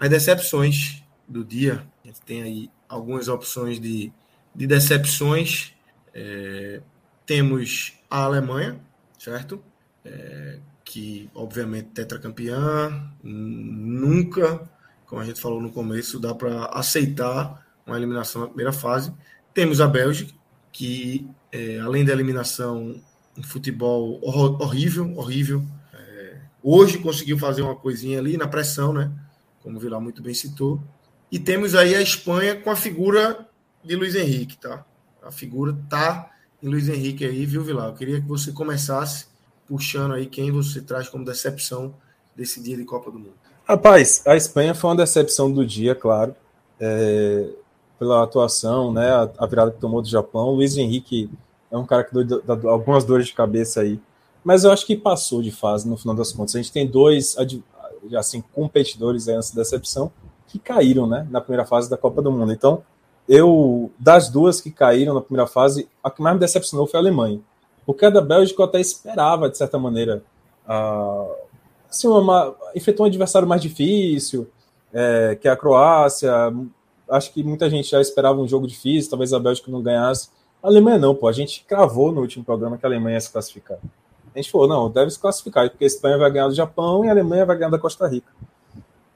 As 0.00 0.10
decepções 0.10 1.04
do 1.28 1.44
dia. 1.44 1.86
Gente 2.12 2.20
tem 2.26 2.42
aí 2.42 2.70
algumas 2.86 3.26
opções 3.26 3.80
de, 3.80 4.12
de 4.54 4.66
decepções. 4.66 5.72
É, 6.12 6.82
temos 7.24 7.94
a 8.10 8.24
Alemanha, 8.24 8.78
certo? 9.18 9.64
É, 10.04 10.58
que 10.84 11.30
obviamente 11.34 11.88
tetracampeã, 11.88 13.10
nunca, 13.22 14.68
como 15.06 15.22
a 15.22 15.24
gente 15.24 15.40
falou 15.40 15.58
no 15.58 15.72
começo, 15.72 16.20
dá 16.20 16.34
para 16.34 16.66
aceitar 16.66 17.66
uma 17.86 17.96
eliminação 17.96 18.42
na 18.42 18.48
primeira 18.48 18.74
fase. 18.74 19.10
Temos 19.54 19.80
a 19.80 19.86
Bélgica, 19.86 20.34
que 20.70 21.26
é, 21.50 21.78
além 21.80 22.04
da 22.04 22.12
eliminação, 22.12 23.00
um 23.38 23.42
futebol 23.42 24.20
horrível, 24.22 25.16
horrível. 25.16 25.64
É, 25.94 26.36
hoje 26.62 26.98
conseguiu 26.98 27.38
fazer 27.38 27.62
uma 27.62 27.74
coisinha 27.74 28.18
ali 28.18 28.36
na 28.36 28.46
pressão, 28.46 28.92
né? 28.92 29.10
Como 29.62 29.78
o 29.78 29.80
Vilar 29.80 30.00
muito 30.00 30.22
bem 30.22 30.34
citou. 30.34 30.78
E 31.32 31.38
temos 31.38 31.74
aí 31.74 31.94
a 31.94 32.02
Espanha 32.02 32.54
com 32.60 32.70
a 32.70 32.76
figura 32.76 33.48
de 33.82 33.96
Luiz 33.96 34.14
Henrique, 34.14 34.58
tá? 34.58 34.84
A 35.22 35.32
figura 35.32 35.74
tá 35.88 36.30
em 36.62 36.68
Luiz 36.68 36.90
Henrique 36.90 37.24
aí, 37.24 37.46
viu, 37.46 37.64
Vilar? 37.64 37.88
Eu 37.88 37.94
queria 37.94 38.20
que 38.20 38.28
você 38.28 38.52
começasse 38.52 39.24
puxando 39.66 40.12
aí 40.12 40.26
quem 40.26 40.52
você 40.52 40.82
traz 40.82 41.08
como 41.08 41.24
decepção 41.24 41.94
desse 42.36 42.62
dia 42.62 42.76
de 42.76 42.84
Copa 42.84 43.10
do 43.10 43.18
Mundo. 43.18 43.32
Rapaz, 43.64 44.22
a 44.26 44.36
Espanha 44.36 44.74
foi 44.74 44.90
uma 44.90 44.96
decepção 44.96 45.50
do 45.50 45.64
dia, 45.64 45.94
claro, 45.94 46.36
é, 46.78 47.48
pela 47.98 48.22
atuação, 48.22 48.92
né, 48.92 49.10
a, 49.10 49.30
a, 49.38 49.46
virada 49.46 49.70
que 49.70 49.80
tomou 49.80 50.02
do 50.02 50.08
Japão. 50.08 50.48
O 50.48 50.56
Luiz 50.56 50.76
Henrique 50.76 51.30
é 51.70 51.78
um 51.78 51.86
cara 51.86 52.04
que 52.04 52.12
deu, 52.12 52.42
algumas 52.68 53.04
dores 53.04 53.26
de 53.28 53.32
cabeça 53.32 53.80
aí, 53.80 53.98
mas 54.44 54.64
eu 54.64 54.70
acho 54.70 54.84
que 54.84 54.94
passou 54.94 55.40
de 55.40 55.50
fase 55.50 55.88
no 55.88 55.96
final 55.96 56.14
das 56.14 56.30
contas. 56.30 56.56
A 56.56 56.58
gente 56.58 56.72
tem 56.72 56.86
dois 56.86 57.36
assim 58.18 58.44
competidores 58.52 59.28
aí 59.28 59.36
nessa 59.36 59.54
decepção 59.54 60.12
que 60.52 60.58
caíram, 60.58 61.06
né, 61.06 61.26
na 61.30 61.40
primeira 61.40 61.64
fase 61.64 61.88
da 61.88 61.96
Copa 61.96 62.20
do 62.20 62.30
Mundo. 62.30 62.52
Então, 62.52 62.82
eu 63.26 63.90
das 63.98 64.28
duas 64.28 64.60
que 64.60 64.70
caíram 64.70 65.14
na 65.14 65.22
primeira 65.22 65.46
fase, 65.46 65.88
a 66.04 66.10
que 66.10 66.20
mais 66.20 66.34
me 66.34 66.40
decepcionou 66.40 66.86
foi 66.86 67.00
a 67.00 67.02
Alemanha. 67.02 67.40
Porque 67.86 68.04
a 68.04 68.10
da 68.10 68.20
Bélgica 68.20 68.60
eu 68.60 68.66
até 68.66 68.78
esperava, 68.78 69.48
de 69.48 69.56
certa 69.56 69.78
maneira, 69.78 70.22
uh, 70.68 71.34
assim, 71.88 72.06
uma, 72.06 72.54
enfrentou 72.76 73.06
um 73.06 73.08
adversário 73.08 73.48
mais 73.48 73.62
difícil, 73.62 74.46
é, 74.92 75.38
que 75.40 75.48
é 75.48 75.50
a 75.50 75.56
Croácia. 75.56 76.30
Acho 77.08 77.32
que 77.32 77.42
muita 77.42 77.70
gente 77.70 77.90
já 77.90 78.00
esperava 78.00 78.38
um 78.38 78.46
jogo 78.46 78.66
difícil, 78.66 79.10
talvez 79.10 79.32
a 79.32 79.40
Bélgica 79.40 79.70
não 79.70 79.82
ganhasse. 79.82 80.28
A 80.62 80.68
Alemanha 80.68 80.98
não, 80.98 81.14
pô. 81.14 81.28
A 81.28 81.32
gente 81.32 81.64
cravou 81.64 82.12
no 82.12 82.20
último 82.20 82.44
programa 82.44 82.76
que 82.76 82.84
a 82.84 82.88
Alemanha 82.88 83.16
ia 83.16 83.20
se 83.20 83.32
classificar. 83.32 83.78
A 84.34 84.38
gente 84.38 84.50
falou, 84.50 84.68
não, 84.68 84.90
deve 84.90 85.10
se 85.10 85.18
classificar, 85.18 85.68
porque 85.70 85.84
a 85.84 85.86
Espanha 85.86 86.18
vai 86.18 86.30
ganhar 86.30 86.48
do 86.48 86.54
Japão 86.54 87.04
e 87.04 87.08
a 87.08 87.10
Alemanha 87.10 87.46
vai 87.46 87.56
ganhar 87.56 87.70
da 87.70 87.78
Costa 87.78 88.06
Rica. 88.06 88.30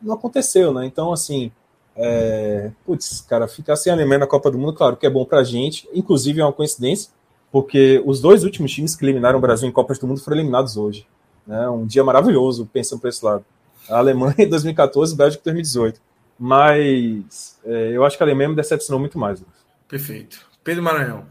Não 0.06 0.14
aconteceu, 0.14 0.72
né? 0.72 0.86
Então, 0.86 1.12
assim, 1.12 1.50
é, 1.96 2.70
putz, 2.84 3.22
cara, 3.22 3.48
ficar 3.48 3.74
sem 3.76 3.90
a 3.90 3.96
Alemanha 3.96 4.20
na 4.20 4.26
Copa 4.26 4.50
do 4.50 4.58
Mundo, 4.58 4.74
claro 4.74 4.96
que 4.96 5.06
é 5.06 5.10
bom 5.10 5.24
pra 5.24 5.42
gente, 5.42 5.88
inclusive 5.92 6.40
é 6.40 6.44
uma 6.44 6.52
coincidência, 6.52 7.10
porque 7.50 8.02
os 8.04 8.20
dois 8.20 8.44
últimos 8.44 8.72
times 8.72 8.94
que 8.94 9.04
eliminaram 9.04 9.38
o 9.38 9.40
Brasil 9.40 9.68
em 9.68 9.72
Copas 9.72 9.98
do 9.98 10.06
Mundo 10.06 10.20
foram 10.20 10.36
eliminados 10.36 10.76
hoje. 10.76 11.06
Né? 11.46 11.68
Um 11.68 11.86
dia 11.86 12.04
maravilhoso, 12.04 12.68
pensando 12.72 13.00
por 13.00 13.08
esse 13.08 13.24
lado. 13.24 13.44
A 13.88 13.98
Alemanha 13.98 14.34
em 14.44 14.48
2014 14.48 15.14
e 15.14 15.16
Bélgica 15.16 15.40
em 15.42 15.52
2018. 15.52 16.00
Mas 16.38 17.58
é, 17.64 17.92
eu 17.92 18.04
acho 18.04 18.16
que 18.16 18.22
a 18.22 18.26
Alemanha 18.26 18.50
me 18.50 18.56
decepcionou 18.56 19.00
muito 19.00 19.18
mais. 19.18 19.42
Perfeito. 19.88 20.46
Pedro 20.62 20.82
Maranhão. 20.82 21.24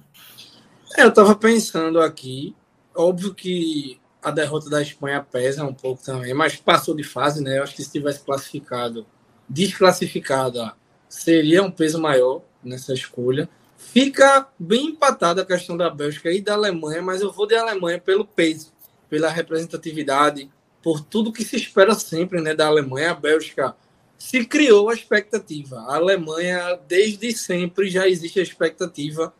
É, 0.97 1.03
eu 1.03 1.09
estava 1.09 1.35
pensando 1.35 1.99
aqui, 1.99 2.55
óbvio 2.95 3.33
que 3.33 3.99
a 4.25 4.31
derrota 4.31 4.71
da 4.71 4.81
Espanha 4.81 5.21
pesa 5.21 5.63
um 5.63 5.73
pouco 5.73 6.03
também, 6.03 6.33
mas 6.33 6.55
passou 6.55 6.95
de 6.95 7.03
fase, 7.03 7.43
né? 7.43 7.59
Eu 7.59 7.63
acho 7.63 7.75
que 7.75 7.83
se 7.83 7.91
tivesse 7.91 8.21
classificado, 8.21 9.05
desclassificada, 9.47 10.73
seria 11.07 11.61
um 11.61 11.69
peso 11.69 12.01
maior 12.01 12.41
nessa 12.63 12.91
escolha. 12.91 13.47
Fica 13.77 14.47
bem 14.57 14.87
empatada 14.87 15.43
a 15.43 15.45
questão 15.45 15.77
da 15.77 15.91
Bélgica 15.91 16.31
e 16.31 16.41
da 16.41 16.55
Alemanha, 16.55 17.03
mas 17.03 17.21
eu 17.21 17.31
vou 17.31 17.45
de 17.45 17.53
Alemanha 17.53 18.01
pelo 18.01 18.25
peso, 18.25 18.73
pela 19.07 19.29
representatividade, 19.29 20.49
por 20.81 21.01
tudo 21.01 21.31
que 21.31 21.43
se 21.43 21.55
espera 21.55 21.93
sempre 21.93 22.41
né, 22.41 22.55
da 22.55 22.65
Alemanha. 22.65 23.11
A 23.11 23.13
Bélgica 23.13 23.75
se 24.17 24.43
criou 24.43 24.89
a 24.89 24.95
expectativa. 24.95 25.81
A 25.81 25.97
Alemanha, 25.97 26.79
desde 26.87 27.31
sempre, 27.31 27.91
já 27.91 28.07
existe 28.07 28.39
a 28.39 28.43
expectativa 28.43 29.31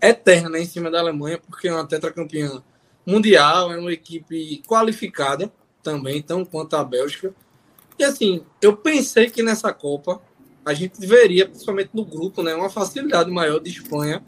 eterna 0.00 0.50
né, 0.50 0.60
em 0.60 0.66
cima 0.66 0.92
da 0.92 1.00
Alemanha, 1.00 1.38
porque 1.38 1.66
é 1.66 1.74
uma 1.74 1.86
tetracampeã 1.88 2.62
mundial, 3.06 3.72
é 3.72 3.78
uma 3.78 3.92
equipe 3.92 4.62
qualificada 4.66 5.52
também, 5.82 6.22
tão 6.22 6.44
quanto 6.44 6.76
a 6.76 6.84
Bélgica. 6.84 7.34
E 7.98 8.04
assim, 8.04 8.42
eu 8.62 8.76
pensei 8.76 9.30
que 9.30 9.42
nessa 9.42 9.72
Copa 9.72 10.20
a 10.64 10.74
gente 10.74 11.04
veria, 11.06 11.48
principalmente 11.48 11.90
no 11.94 12.04
grupo, 12.04 12.42
né, 12.42 12.54
uma 12.54 12.70
facilidade 12.70 13.30
maior 13.30 13.60
de 13.60 13.70
Espanha 13.70 14.22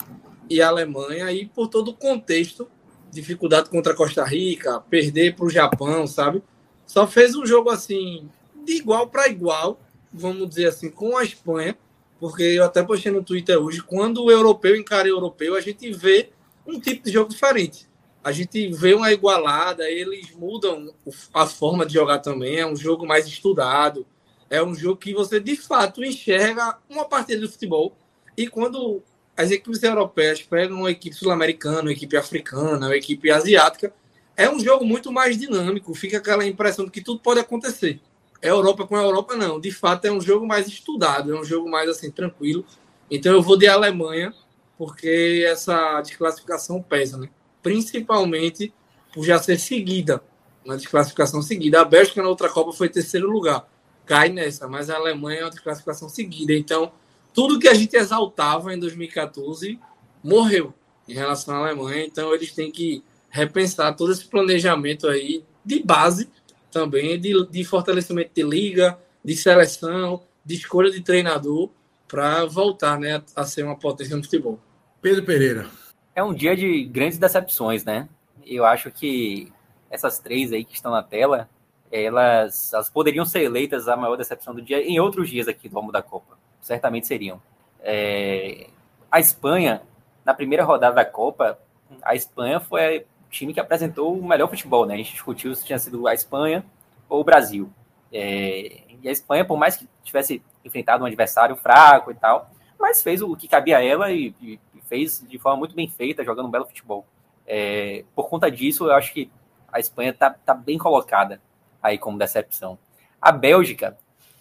e 0.49 0.61
Alemanha, 0.61 1.31
e 1.32 1.47
por 1.47 1.69
todo 1.69 1.89
o 1.89 1.94
contexto, 1.94 2.69
dificuldade 3.11 3.70
contra 3.70 3.94
Costa 3.94 4.24
Rica, 4.24 4.81
perder 4.81 5.36
para 5.36 5.44
o 5.44 5.51
Japão, 5.51 6.07
sabe? 6.07 6.43
Só 6.86 7.07
fez 7.07 7.35
um 7.35 7.47
jogo 7.47 7.70
assim, 7.70 8.28
de 8.65 8.74
igual 8.74 9.07
para 9.07 9.28
igual, 9.28 9.81
vamos 10.12 10.49
dizer 10.49 10.66
assim, 10.66 10.90
com 10.90 11.16
a 11.16 11.24
Espanha, 11.24 11.77
porque 12.19 12.43
eu 12.43 12.65
até 12.65 12.82
postei 12.82 13.11
no 13.11 13.23
Twitter 13.23 13.59
hoje, 13.59 13.82
quando 13.82 14.23
o 14.23 14.31
europeu 14.31 14.77
encara 14.77 15.09
o 15.09 15.11
europeu, 15.11 15.55
a 15.55 15.61
gente 15.61 15.90
vê 15.93 16.31
um 16.66 16.78
tipo 16.78 17.05
de 17.05 17.12
jogo 17.12 17.31
diferente. 17.31 17.89
A 18.24 18.31
gente 18.31 18.69
vê 18.73 18.94
uma 18.94 19.12
igualada, 19.12 19.90
eles 19.90 20.31
mudam 20.32 20.94
a 21.35 21.47
forma 21.47 21.85
de 21.85 21.94
jogar 21.94 22.20
também, 22.20 22.59
é 22.59 22.66
um 22.66 22.77
jogo 22.77 23.07
mais 23.07 23.27
estudado, 23.27 24.07
é 24.49 24.62
um 24.62 24.74
jogo 24.74 24.97
que 24.97 25.12
você 25.12 25.40
de 25.40 25.57
fato 25.57 26.05
enxerga 26.05 26.78
uma 26.89 27.05
partida 27.05 27.40
de 27.40 27.53
futebol. 27.53 27.97
E 28.36 28.47
quando 28.47 29.03
as 29.36 29.51
equipes 29.51 29.82
europeias 29.82 30.43
pegam 30.43 30.78
uma 30.78 30.90
equipe 30.90 31.16
sul-americana, 31.16 31.82
uma 31.82 31.93
equipe 31.93 32.16
africana, 32.16 32.86
uma 32.86 32.97
equipe 32.97 33.31
asiática, 33.31 33.93
é 34.36 34.49
um 34.49 34.61
jogo 34.61 34.85
muito 34.85 35.11
mais 35.11 35.36
dinâmico. 35.36 35.94
Fica 35.94 36.19
aquela 36.19 36.47
impressão 36.47 36.85
de 36.85 36.90
que 36.90 37.03
tudo 37.03 37.20
pode 37.20 37.40
acontecer. 37.40 38.01
É 38.40 38.51
Europa 38.51 38.86
com 38.86 38.97
a 38.97 39.03
Europa, 39.03 39.36
não. 39.36 39.61
De 39.61 39.70
fato, 39.70 40.05
é 40.05 40.12
um 40.12 40.20
jogo 40.20 40.47
mais 40.47 40.66
estudado, 40.66 41.35
é 41.35 41.40
um 41.40 41.44
jogo 41.44 41.70
mais 41.70 41.89
assim, 41.89 42.11
tranquilo. 42.11 42.65
Então 43.11 43.32
eu 43.32 43.43
vou 43.43 43.57
de 43.57 43.66
Alemanha, 43.66 44.35
porque 44.77 45.44
essa 45.47 46.01
desclassificação 46.01 46.82
pesa, 46.82 47.16
né? 47.19 47.28
Principalmente 47.62 48.72
por 49.14 49.24
já 49.24 49.39
ser 49.39 49.59
seguida, 49.59 50.22
uma 50.64 50.76
desclassificação 50.76 51.43
seguida. 51.43 51.80
A 51.80 51.84
Bélgica 51.84 52.22
na 52.22 52.28
outra 52.28 52.48
Copa 52.48 52.72
foi 52.72 52.89
terceiro 52.89 53.30
lugar 53.30 53.66
cai 54.05 54.28
nessa, 54.28 54.68
mas 54.68 54.90
a 54.90 54.97
Alemanha 54.97 55.40
é 55.40 55.44
uma 55.44 55.51
classificação 55.51 56.09
seguida. 56.09 56.52
Então, 56.52 56.93
tudo 57.32 57.59
que 57.59 57.68
a 57.68 57.74
gente 57.74 57.97
exaltava 57.97 58.74
em 58.74 58.78
2014 58.78 59.78
morreu 60.22 60.74
em 61.09 61.14
relação 61.14 61.55
à 61.55 61.59
Alemanha. 61.59 62.05
Então, 62.05 62.34
eles 62.34 62.52
têm 62.52 62.70
que 62.70 63.02
repensar 63.30 63.97
todo 63.97 64.12
esse 64.12 64.24
planejamento 64.24 65.09
aí 65.09 65.44
de 65.64 65.82
base 65.82 66.28
também, 66.70 67.18
de, 67.18 67.47
de 67.47 67.64
fortalecimento 67.64 68.30
de 68.34 68.43
liga, 68.43 68.98
de 69.24 69.36
seleção, 69.36 70.22
de 70.44 70.55
escolha 70.55 70.90
de 70.90 71.01
treinador, 71.01 71.70
para 72.09 72.44
voltar 72.44 72.98
né, 72.98 73.22
a 73.34 73.44
ser 73.44 73.62
uma 73.62 73.78
potência 73.78 74.16
no 74.16 74.22
futebol. 74.22 74.59
Pedro 75.01 75.24
Pereira. 75.24 75.81
É 76.14 76.22
um 76.22 76.34
dia 76.34 76.55
de 76.55 76.84
grandes 76.84 77.18
decepções, 77.18 77.84
né? 77.84 78.09
Eu 78.44 78.64
acho 78.66 78.90
que 78.90 79.52
essas 79.90 80.18
três 80.18 80.52
aí 80.52 80.64
que 80.64 80.74
estão 80.74 80.93
na 80.93 81.02
tela, 81.02 81.48
elas, 81.90 82.72
elas 82.72 82.90
poderiam 82.90 83.24
ser 83.24 83.43
eleitas 83.43 83.89
a 83.89 83.97
maior 83.97 84.16
decepção 84.16 84.55
do 84.55 84.62
dia 84.62 84.82
em 84.82 84.98
outros 85.01 85.28
dias 85.28 85.48
aqui 85.48 85.68
do 85.68 85.76
Almo 85.76 85.93
da 85.93 86.02
Copa. 86.02 86.36
Certamente 86.60 87.06
seriam. 87.06 87.40
É, 87.80 88.68
a 89.10 89.20
Espanha, 89.20 89.82
na 90.24 90.34
primeira 90.34 90.64
rodada 90.64 90.97
da 90.97 91.05
Copa, 91.05 91.59
a 92.02 92.14
Espanha 92.14 92.60
foi 92.60 93.01
o 93.01 93.30
time 93.30 93.52
que 93.52 93.60
apresentou 93.60 94.16
o 94.18 94.26
melhor 94.26 94.48
futebol, 94.48 94.86
né? 94.86 94.94
A 94.94 94.97
gente 94.98 95.12
discutiu 95.12 95.55
se 95.55 95.64
tinha 95.64 95.78
sido 95.78 96.06
a 96.06 96.14
Espanha 96.14 96.64
ou 97.09 97.20
o 97.20 97.24
Brasil. 97.24 97.70
É, 98.12 98.80
e 99.02 99.09
a 99.09 99.12
Espanha, 99.12 99.44
por 99.44 99.59
mais 99.59 99.76
que 99.76 99.89
tivesse 100.05 100.43
enfrentado 100.64 101.02
um 101.02 101.06
adversário 101.06 101.56
fraco 101.56 102.10
e 102.10 102.14
tal, 102.14 102.51
mas 102.82 103.00
fez 103.00 103.22
o 103.22 103.36
que 103.36 103.46
cabia 103.46 103.78
a 103.78 103.84
ela 103.84 104.10
e, 104.10 104.34
e 104.42 104.59
fez 104.88 105.24
de 105.26 105.38
forma 105.38 105.60
muito 105.60 105.72
bem 105.72 105.88
feita, 105.88 106.24
jogando 106.24 106.48
um 106.48 106.50
belo 106.50 106.66
futebol. 106.66 107.06
É, 107.46 108.04
por 108.12 108.28
conta 108.28 108.50
disso, 108.50 108.86
eu 108.86 108.92
acho 108.92 109.12
que 109.12 109.30
a 109.72 109.78
Espanha 109.78 110.10
está 110.10 110.30
tá 110.30 110.52
bem 110.52 110.76
colocada 110.76 111.40
aí 111.80 111.96
como 111.96 112.18
decepção. 112.18 112.76
A 113.20 113.30
Bélgica, 113.30 113.96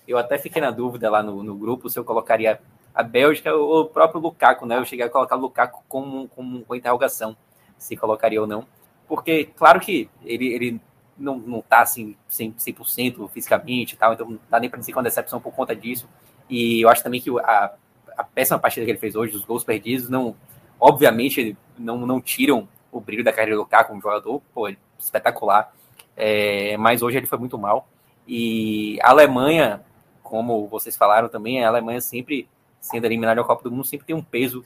eu 0.08 0.18
até 0.18 0.40
fiquei 0.40 0.60
na 0.60 0.72
dúvida 0.72 1.08
lá 1.08 1.22
no, 1.22 1.44
no 1.44 1.56
grupo 1.56 1.88
se 1.88 2.00
eu 2.00 2.04
colocaria 2.04 2.60
a 2.96 3.04
Bélgica 3.04 3.54
ou 3.54 3.82
o 3.82 3.86
próprio 3.86 4.20
Lukaku, 4.20 4.66
né? 4.66 4.80
Eu 4.80 4.86
cheguei 4.86 5.06
a 5.06 5.10
colocar 5.10 5.36
o 5.36 5.42
Lukaku 5.42 5.84
com, 5.88 6.28
com, 6.28 6.64
com 6.64 6.76
interrogação, 6.76 7.38
se 7.78 7.96
colocaria 7.96 8.42
ou 8.42 8.48
não. 8.48 8.66
Porque, 9.08 9.52
claro 9.56 9.80
que 9.80 10.10
ele, 10.26 10.48
ele 10.48 10.82
não, 11.16 11.38
não 11.38 11.62
tá 11.62 11.82
assim 11.82 12.16
100%, 12.28 12.56
100% 12.56 13.30
fisicamente 13.30 13.94
e 13.94 13.98
tal, 13.98 14.14
então 14.14 14.32
não 14.32 14.40
dá 14.50 14.60
nem 14.60 14.68
para 14.68 14.80
dizer 14.80 14.92
que 14.92 14.98
é 14.98 15.00
uma 15.00 15.04
decepção 15.04 15.40
por 15.40 15.54
conta 15.54 15.76
disso. 15.76 16.10
E 16.50 16.82
eu 16.82 16.90
acho 16.90 17.04
também 17.04 17.22
que 17.22 17.30
a, 17.40 17.76
a 18.22 18.24
péssima 18.24 18.60
partida 18.60 18.86
que 18.86 18.92
ele 18.92 19.00
fez 19.00 19.16
hoje, 19.16 19.36
os 19.36 19.44
gols 19.44 19.64
perdidos, 19.64 20.10
não, 20.10 20.36
obviamente, 20.80 21.58
não, 21.78 22.06
não 22.06 22.22
tiram 22.22 22.68
o 22.92 23.00
brilho 23.00 23.24
da 23.24 23.32
carreira 23.32 23.56
do 23.56 23.62
Lukaku 23.62 23.90
como 23.90 24.02
jogador, 24.02 24.42
pô, 24.54 24.70
espetacular. 25.00 25.74
É, 26.16 26.78
mas 26.78 27.02
hoje 27.02 27.18
ele 27.18 27.26
foi 27.26 27.40
muito 27.40 27.58
mal. 27.58 27.88
E 28.28 29.00
a 29.02 29.10
Alemanha, 29.10 29.82
como 30.22 30.68
vocês 30.68 30.96
falaram 30.96 31.28
também, 31.28 31.64
a 31.64 31.68
Alemanha 31.68 32.00
sempre, 32.00 32.48
sendo 32.80 33.06
eliminada 33.06 33.42
da 33.42 33.48
Copa 33.48 33.64
do 33.64 33.72
Mundo, 33.72 33.86
sempre 33.86 34.06
tem 34.06 34.16
um 34.16 34.22
peso 34.22 34.64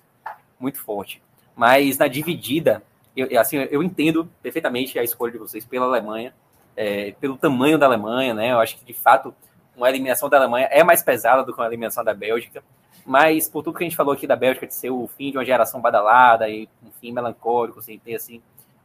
muito 0.59 0.79
forte. 0.81 1.21
Mas 1.55 1.97
na 1.97 2.07
dividida, 2.07 2.83
eu, 3.15 3.39
assim, 3.39 3.57
eu 3.57 3.81
entendo 3.81 4.29
perfeitamente 4.43 4.99
a 4.99 5.03
escolha 5.03 5.31
de 5.31 5.37
vocês 5.37 5.63
pela 5.63 5.85
Alemanha, 5.85 6.33
é, 6.75 7.11
pelo 7.21 7.37
tamanho 7.37 7.77
da 7.77 7.85
Alemanha, 7.85 8.33
né? 8.33 8.51
Eu 8.51 8.59
acho 8.59 8.77
que 8.77 8.85
de 8.85 8.93
fato 8.93 9.33
uma 9.75 9.89
eliminação 9.89 10.29
da 10.29 10.37
Alemanha 10.37 10.67
é 10.71 10.83
mais 10.83 11.01
pesada 11.01 11.43
do 11.43 11.53
que 11.53 11.59
uma 11.59 11.67
eliminação 11.67 12.03
da 12.03 12.13
Bélgica. 12.13 12.63
Mas 13.05 13.47
por 13.47 13.61
tudo 13.61 13.77
que 13.77 13.83
a 13.83 13.87
gente 13.87 13.95
falou 13.95 14.13
aqui 14.13 14.25
da 14.25 14.35
Bélgica, 14.35 14.65
de 14.65 14.73
ser 14.73 14.89
o 14.89 15.07
fim 15.15 15.31
de 15.31 15.37
uma 15.37 15.45
geração 15.45 15.79
badalada 15.79 16.49
e 16.49 16.67
um 16.83 16.89
fim 16.99 17.11
melancólico, 17.11 17.81
sem 17.81 17.99
ter 17.99 18.15
assim 18.15 18.41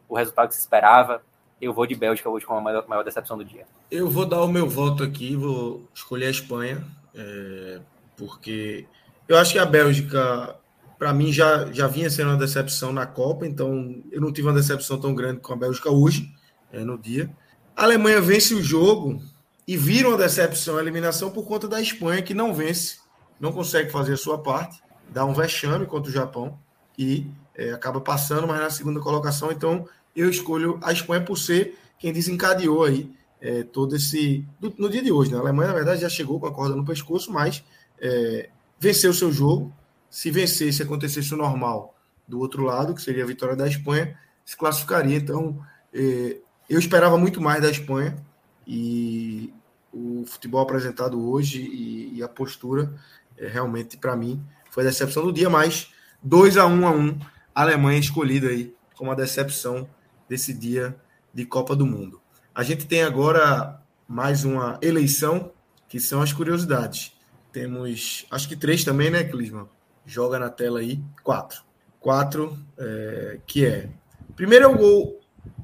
o 0.08 0.14
resultado 0.14 0.48
que 0.48 0.54
se 0.54 0.60
esperava, 0.60 1.22
eu 1.60 1.72
vou 1.72 1.86
de 1.86 1.94
Bélgica 1.94 2.28
hoje 2.28 2.44
com 2.44 2.54
a 2.54 2.60
maior, 2.60 2.86
maior 2.86 3.02
decepção 3.02 3.38
do 3.38 3.44
dia. 3.44 3.66
Eu 3.90 4.10
vou 4.10 4.26
dar 4.26 4.42
o 4.42 4.48
meu 4.48 4.68
voto 4.68 5.02
aqui, 5.02 5.34
vou 5.36 5.88
escolher 5.94 6.26
a 6.26 6.30
Espanha, 6.30 6.84
é, 7.14 7.80
porque 8.16 8.86
eu 9.26 9.38
acho 9.38 9.52
que 9.52 9.58
a 9.58 9.64
Bélgica, 9.64 10.56
para 10.98 11.12
mim, 11.14 11.32
já, 11.32 11.70
já 11.72 11.86
vinha 11.86 12.10
sendo 12.10 12.30
uma 12.30 12.36
decepção 12.36 12.92
na 12.92 13.06
Copa, 13.06 13.46
então 13.46 14.02
eu 14.10 14.20
não 14.20 14.32
tive 14.32 14.48
uma 14.48 14.54
decepção 14.54 14.98
tão 14.98 15.14
grande 15.14 15.40
com 15.40 15.52
a 15.52 15.56
Bélgica 15.56 15.90
hoje, 15.90 16.30
é, 16.72 16.80
no 16.80 16.98
dia. 16.98 17.30
A 17.74 17.84
Alemanha 17.84 18.20
vence 18.20 18.52
o 18.52 18.62
jogo 18.62 19.22
e 19.66 19.76
vira 19.76 20.08
uma 20.08 20.18
decepção 20.18 20.76
a 20.76 20.80
eliminação 20.82 21.30
por 21.30 21.46
conta 21.46 21.68
da 21.68 21.80
Espanha, 21.80 22.22
que 22.22 22.34
não 22.34 22.52
vence 22.52 22.98
não 23.40 23.52
consegue 23.52 23.90
fazer 23.90 24.12
a 24.12 24.16
sua 24.18 24.38
parte, 24.38 24.80
dá 25.08 25.24
um 25.24 25.32
vexame 25.32 25.86
contra 25.86 26.10
o 26.10 26.14
Japão 26.14 26.58
e 26.98 27.26
é, 27.54 27.72
acaba 27.72 28.00
passando, 28.00 28.46
mas 28.46 28.60
na 28.60 28.70
segunda 28.70 29.00
colocação. 29.00 29.50
Então, 29.50 29.88
eu 30.14 30.28
escolho 30.28 30.78
a 30.82 30.92
Espanha 30.92 31.24
por 31.24 31.36
ser 31.36 31.78
quem 31.98 32.12
desencadeou 32.12 32.84
aí 32.84 33.10
é, 33.40 33.62
todo 33.62 33.96
esse. 33.96 34.46
Do, 34.60 34.72
no 34.76 34.90
dia 34.90 35.02
de 35.02 35.10
hoje, 35.10 35.30
né? 35.30 35.38
A 35.38 35.40
Alemanha, 35.40 35.68
na 35.68 35.74
verdade, 35.74 36.02
já 36.02 36.08
chegou 36.08 36.38
com 36.38 36.46
a 36.46 36.52
corda 36.52 36.76
no 36.76 36.84
pescoço, 36.84 37.32
mas 37.32 37.64
é, 37.98 38.50
venceu 38.78 39.10
o 39.10 39.14
seu 39.14 39.32
jogo. 39.32 39.72
Se 40.10 40.30
vencesse, 40.30 40.82
acontecesse 40.82 41.32
o 41.32 41.36
normal 41.36 41.94
do 42.26 42.38
outro 42.38 42.64
lado, 42.64 42.94
que 42.94 43.02
seria 43.02 43.24
a 43.24 43.26
vitória 43.26 43.56
da 43.56 43.66
Espanha, 43.66 44.16
se 44.44 44.56
classificaria. 44.56 45.16
Então, 45.16 45.58
é, 45.94 46.36
eu 46.68 46.78
esperava 46.78 47.16
muito 47.16 47.40
mais 47.40 47.62
da 47.62 47.70
Espanha 47.70 48.16
e 48.66 49.52
o 49.92 50.24
futebol 50.26 50.60
apresentado 50.60 51.20
hoje 51.28 51.60
e, 51.60 52.18
e 52.18 52.22
a 52.22 52.28
postura 52.28 52.94
realmente, 53.48 53.96
para 53.96 54.16
mim, 54.16 54.44
foi 54.70 54.84
a 54.84 54.86
decepção 54.86 55.24
do 55.24 55.32
dia, 55.32 55.50
mas 55.50 55.90
2 56.22 56.56
a 56.56 56.66
1 56.66 56.70
um 56.70 56.86
a 56.86 56.90
1 56.92 56.98
um, 56.98 57.18
a 57.54 57.62
Alemanha 57.62 57.98
escolhida 57.98 58.48
aí 58.48 58.74
como 58.96 59.10
a 59.10 59.14
decepção 59.14 59.88
desse 60.28 60.52
dia 60.52 60.94
de 61.32 61.44
Copa 61.46 61.74
do 61.74 61.86
Mundo. 61.86 62.20
A 62.54 62.62
gente 62.62 62.86
tem 62.86 63.02
agora 63.02 63.80
mais 64.06 64.44
uma 64.44 64.78
eleição, 64.82 65.52
que 65.88 65.98
são 65.98 66.20
as 66.20 66.32
curiosidades. 66.32 67.16
Temos, 67.52 68.26
acho 68.30 68.48
que 68.48 68.56
três 68.56 68.84
também, 68.84 69.10
né, 69.10 69.24
Clisman? 69.24 69.68
Joga 70.04 70.38
na 70.38 70.50
tela 70.50 70.80
aí, 70.80 71.02
quatro. 71.22 71.62
Quatro, 71.98 72.58
é, 72.78 73.40
que 73.46 73.64
é... 73.64 73.88
Primeiro 74.36 74.66
é 74.66 74.68
o 74.68 74.76
gol, 74.76 75.20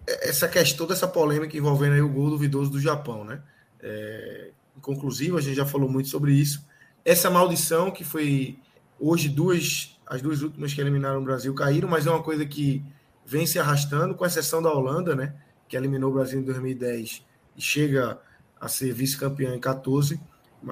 essa 0.07 0.49
questão 0.49 0.87
dessa 0.87 1.07
polêmica 1.07 1.57
envolvendo 1.57 1.95
aí 1.95 2.03
o 2.03 2.09
gol 2.09 2.31
duvidoso 2.31 2.71
do 2.71 2.81
Japão, 2.81 3.25
né? 3.25 3.41
É, 3.81 4.51
conclusivo, 4.81 5.39
a 5.39 5.41
gente 5.41 5.57
já 5.57 5.65
falou 5.65 5.89
muito 5.89 6.09
sobre 6.09 6.33
isso 6.33 6.66
essa 7.07 7.31
maldição 7.31 7.89
que 7.93 8.03
foi 8.03 8.59
hoje 8.99 9.29
duas 9.29 9.97
as 10.05 10.21
duas 10.21 10.43
últimas 10.43 10.73
que 10.73 10.81
eliminaram 10.81 11.21
o 11.21 11.25
Brasil 11.25 11.53
caíram, 11.55 11.89
mas 11.89 12.07
é 12.07 12.11
uma 12.11 12.23
coisa 12.23 12.45
que 12.45 12.85
vem 13.25 13.45
se 13.45 13.59
arrastando, 13.59 14.15
com 14.15 14.25
exceção 14.25 14.63
da 14.63 14.73
Holanda, 14.73 15.17
né, 15.17 15.35
que 15.69 15.77
eliminou 15.77 16.11
o 16.11 16.15
Brasil 16.15 16.39
em 16.39 16.45
2010 16.45 17.25
e 17.57 17.61
chega 17.61 18.21
a 18.61 18.69
ser 18.69 18.93
vice-campeão 18.93 19.53
em 19.55 19.59
14. 19.59 20.21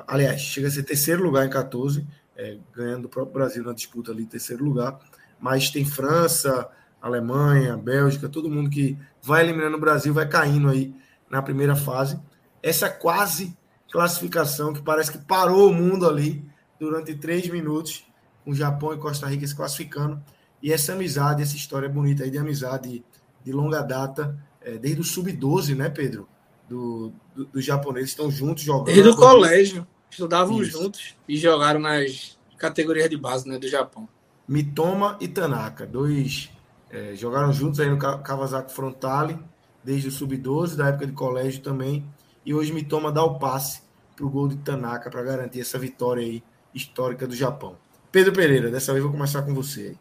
Aliás, 0.06 0.40
chega 0.40 0.68
a 0.68 0.70
ser 0.70 0.84
terceiro 0.84 1.22
lugar 1.22 1.46
em 1.46 1.50
14, 1.50 2.06
é, 2.36 2.58
ganhando 2.72 3.06
o 3.06 3.08
próprio 3.08 3.34
Brasil 3.34 3.64
na 3.64 3.72
disputa 3.72 4.12
ali, 4.12 4.24
terceiro 4.24 4.64
lugar. 4.64 5.00
Mas 5.40 5.70
tem 5.70 5.84
França, 5.84 6.68
Alemanha, 7.02 7.76
Bélgica, 7.76 8.28
todo 8.28 8.48
mundo 8.48 8.70
que 8.70 8.96
vai 9.20 9.42
eliminando 9.42 9.76
o 9.76 9.80
Brasil 9.80 10.14
vai 10.14 10.28
caindo 10.28 10.68
aí 10.68 10.94
na 11.28 11.42
primeira 11.42 11.74
fase. 11.74 12.20
Essa 12.62 12.88
quase 12.88 13.56
classificação 13.94 14.72
que 14.72 14.82
parece 14.82 15.12
que 15.12 15.18
parou 15.18 15.70
o 15.70 15.72
mundo 15.72 16.08
ali 16.08 16.44
durante 16.80 17.14
três 17.14 17.46
minutos, 17.46 18.04
com 18.44 18.52
Japão 18.52 18.92
e 18.92 18.98
Costa 18.98 19.28
Rica 19.28 19.46
se 19.46 19.54
classificando. 19.54 20.20
E 20.60 20.72
essa 20.72 20.94
amizade, 20.94 21.44
essa 21.44 21.54
história 21.54 21.88
bonita 21.88 22.24
aí 22.24 22.30
de 22.30 22.36
amizade 22.36 23.04
de 23.44 23.52
longa 23.52 23.82
data, 23.82 24.36
é, 24.60 24.72
desde 24.78 25.00
o 25.00 25.04
sub-12, 25.04 25.76
né, 25.76 25.88
Pedro? 25.88 26.28
Do, 26.68 27.12
do, 27.36 27.44
dos 27.44 27.64
japoneses 27.64 28.10
estão 28.10 28.28
juntos 28.32 28.64
jogando. 28.64 28.86
Desde 28.86 29.08
o 29.08 29.14
colégio, 29.14 29.86
estudavam 30.10 30.60
Isso. 30.60 30.82
juntos 30.82 31.14
e 31.28 31.36
jogaram 31.36 31.78
nas 31.78 32.36
categorias 32.58 33.08
de 33.08 33.16
base 33.16 33.48
né, 33.48 33.60
do 33.60 33.68
Japão. 33.68 34.08
Mitoma 34.48 35.16
e 35.20 35.28
Tanaka, 35.28 35.86
dois 35.86 36.50
é, 36.90 37.14
jogaram 37.14 37.52
juntos 37.52 37.78
aí 37.78 37.88
no 37.88 37.98
Kawasaki 37.98 38.72
Frontale, 38.72 39.38
desde 39.84 40.08
o 40.08 40.10
sub-12, 40.10 40.74
da 40.74 40.88
época 40.88 41.06
de 41.06 41.12
colégio 41.12 41.62
também. 41.62 42.04
E 42.44 42.52
hoje 42.52 42.72
Mitoma 42.72 43.12
dá 43.12 43.22
o 43.22 43.38
passe 43.38 43.83
para 44.14 44.24
o 44.24 44.30
gol 44.30 44.48
de 44.48 44.56
Tanaka 44.56 45.10
para 45.10 45.22
garantir 45.22 45.60
essa 45.60 45.78
vitória 45.78 46.22
aí 46.22 46.42
histórica 46.74 47.26
do 47.26 47.34
Japão. 47.34 47.76
Pedro 48.10 48.32
Pereira, 48.32 48.70
dessa 48.70 48.92
vez 48.92 49.02
vou 49.02 49.12
começar 49.12 49.42
com 49.42 49.54
você. 49.54 49.96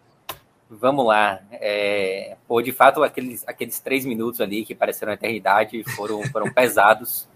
Vamos 0.70 1.06
lá. 1.06 1.40
É, 1.52 2.38
pô, 2.48 2.62
de 2.62 2.72
fato, 2.72 3.04
aqueles, 3.04 3.44
aqueles 3.48 3.80
três 3.80 4.06
minutos 4.06 4.42
ali 4.42 4.66
que 4.66 4.74
pareceram 4.74 5.14
eternidade 5.14 5.84
foram, 5.96 6.24
foram 6.32 6.52
pesados. 6.52 7.28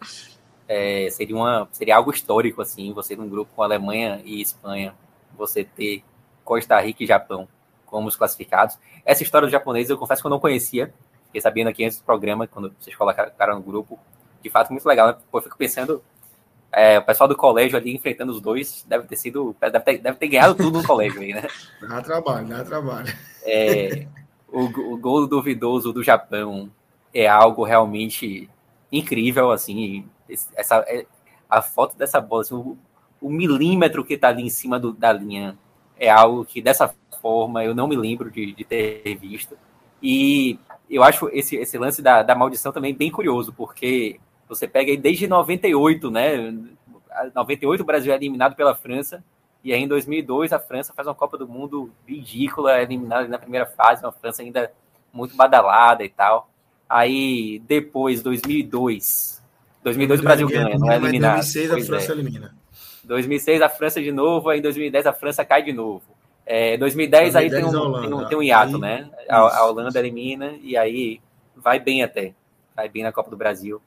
É, 0.68 1.10
seria, 1.12 1.36
uma, 1.36 1.68
seria 1.72 1.95
algo 1.95 2.12
histórico, 2.12 2.62
assim, 2.62 2.91
você 2.94 3.16
num 3.16 3.30
grupo 3.30 3.52
com 3.56 3.64
Alemanha 3.64 4.22
e 4.26 4.41
Espanha, 4.41 4.94
você 5.38 5.64
ter 5.64 6.04
Costa 6.44 6.80
Rica 6.80 7.04
e 7.04 7.08
Japão 7.08 7.48
como 7.86 8.08
os 8.08 8.16
classificados. 8.16 8.78
Essa 9.06 9.24
história 9.24 9.48
do 9.48 9.52
japonês 9.52 9.90
eu 9.90 9.98
confesso 9.98 10.22
que 10.22 10.28
eu 10.28 10.32
não 10.32 10.40
conhecia, 10.40 10.94
fiquei 11.28 11.41
sabendo 11.41 11.70
aqui 11.70 11.86
antes 11.86 11.98
do 11.98 12.04
programa, 12.04 12.48
quando 12.48 12.74
vocês 12.80 12.95
colocaram 12.95 13.56
no 13.56 13.62
grupo. 13.62 13.98
De 14.41 14.49
fato, 14.49 14.72
muito 14.72 14.86
legal. 14.86 15.08
Né? 15.08 15.18
Pô, 15.32 15.40
eu 15.40 15.41
fico 15.41 15.58
pensando, 15.58 16.04
é, 16.72 16.99
o 16.99 17.02
pessoal 17.02 17.27
do 17.27 17.35
colégio 17.35 17.77
ali 17.77 17.95
enfrentando 17.95 18.31
os 18.31 18.41
dois 18.41 18.85
deve 18.88 19.07
ter 19.07 19.15
sido. 19.15 19.56
Deve 19.60 19.80
ter, 19.80 19.98
deve 19.99 20.18
ter 20.18 20.27
ganhado 20.27 20.56
tudo 20.56 20.80
no 20.80 20.88
colégio 20.88 21.22
aí, 21.22 21.34
né? 21.34 21.48
Dá 21.88 22.02
trabalho, 22.02 22.48
dá 22.48 22.64
trabalho. 22.64 23.14
É, 23.44 24.07
o, 24.48 24.64
o 24.94 24.98
gol 24.98 25.27
duvidoso 25.27 25.94
do 25.94 26.03
Japão 26.03 26.69
é 27.14 27.27
algo 27.27 27.64
realmente 27.64 28.49
incrível, 28.91 29.52
assim. 29.52 30.06
Essa, 30.56 30.84
é, 30.88 31.06
a 31.49 31.61
foto 31.61 31.98
dessa 31.98 32.19
bola, 32.19 32.41
assim, 32.41 32.56
o, 32.56 32.77
o, 33.22 33.30
milímetro 33.30 34.03
que 34.03 34.18
tá 34.18 34.27
ali 34.27 34.44
em 34.44 34.49
cima 34.49 34.80
do, 34.80 34.91
da 34.91 35.14
linha 35.14 35.57
é 35.98 36.10
algo 36.10 36.45
que 36.45 36.61
dessa 36.61 36.94
forma 37.22 37.64
eu 37.64 37.73
não 37.73 37.88
me 37.88 37.95
lembro 37.95 38.30
de, 38.30 38.53
de 38.53 38.64
ter 38.64 39.15
visto. 39.15 39.57
E 40.02 40.60
eu 40.89 41.03
acho 41.03 41.30
esse, 41.31 41.56
esse 41.56 41.77
lance 41.77 42.02
da, 42.02 42.22
da 42.22 42.35
maldição 42.35 42.72
também 42.72 42.94
bem 42.94 43.10
curioso, 43.10 43.53
porque 43.53 44.19
você 44.48 44.68
pega 44.68 44.91
aí 44.91 44.98
desde 44.98 45.28
98, 45.28 46.10
né? 46.10 46.53
98 47.36 47.82
o 47.82 47.86
Brasil 47.86 48.14
é 48.14 48.15
eliminado 48.15 48.56
pela 48.56 48.76
França 48.76 49.24
e 49.64 49.74
aí 49.74 49.82
em 49.82 49.88
2002 49.88 50.53
a 50.53 50.60
França 50.60 50.94
faz 50.94 51.07
uma 51.07 51.15
Copa 51.15 51.38
do 51.38 51.48
Mundo 51.48 51.91
ridícula, 52.07 52.82
eliminada 52.82 53.28
na 53.28 53.40
primeira 53.40 53.65
fase, 53.65 54.03
uma 54.03 54.11
França 54.11 54.41
ainda 54.41 54.72
muito 55.11 55.36
badalada 55.36 56.03
e 56.03 56.10
tal. 56.10 56.49
Aí 56.88 57.61
depois 57.68 58.22
2002, 58.22 59.44
2002 59.84 60.19
o 60.19 60.24
Brasil 60.24 60.48
ganha, 60.48 60.78
não 60.78 60.91
é 60.91 60.95
eliminado. 60.95 61.41
2006 61.41 61.72
a 61.72 61.86
França 61.86 62.11
é. 62.11 62.15
elimina. 62.15 62.56
2006 63.03 63.61
a 63.61 63.69
França 63.69 64.02
de 64.02 64.11
novo, 64.11 64.49
aí 64.49 64.60
em 64.60 64.61
2010 64.61 65.07
a 65.07 65.14
França 65.14 65.44
cai 65.44 65.64
de 65.64 65.74
novo. 65.74 66.03
É, 66.45 66.78
2010, 66.78 67.34
2010 67.34 67.36
aí 67.36 67.49
tem 67.49 67.65
um, 67.65 68.02
tem 68.02 68.14
um, 68.14 68.28
tem 68.30 68.38
um 68.38 68.44
hiato, 68.44 68.76
aí, 68.76 68.82
né? 68.82 69.10
A, 69.28 69.38
a 69.57 69.65
Holanda 69.65 69.99
elimina 69.99 70.56
e 70.61 70.78
aí 70.78 71.19
vai 71.56 71.80
bem 71.80 72.03
até. 72.03 72.34
Vai 72.74 72.88
bem 72.88 73.03
na 73.03 73.11
Copa 73.11 73.30
do 73.30 73.36
Brasil 73.36 73.82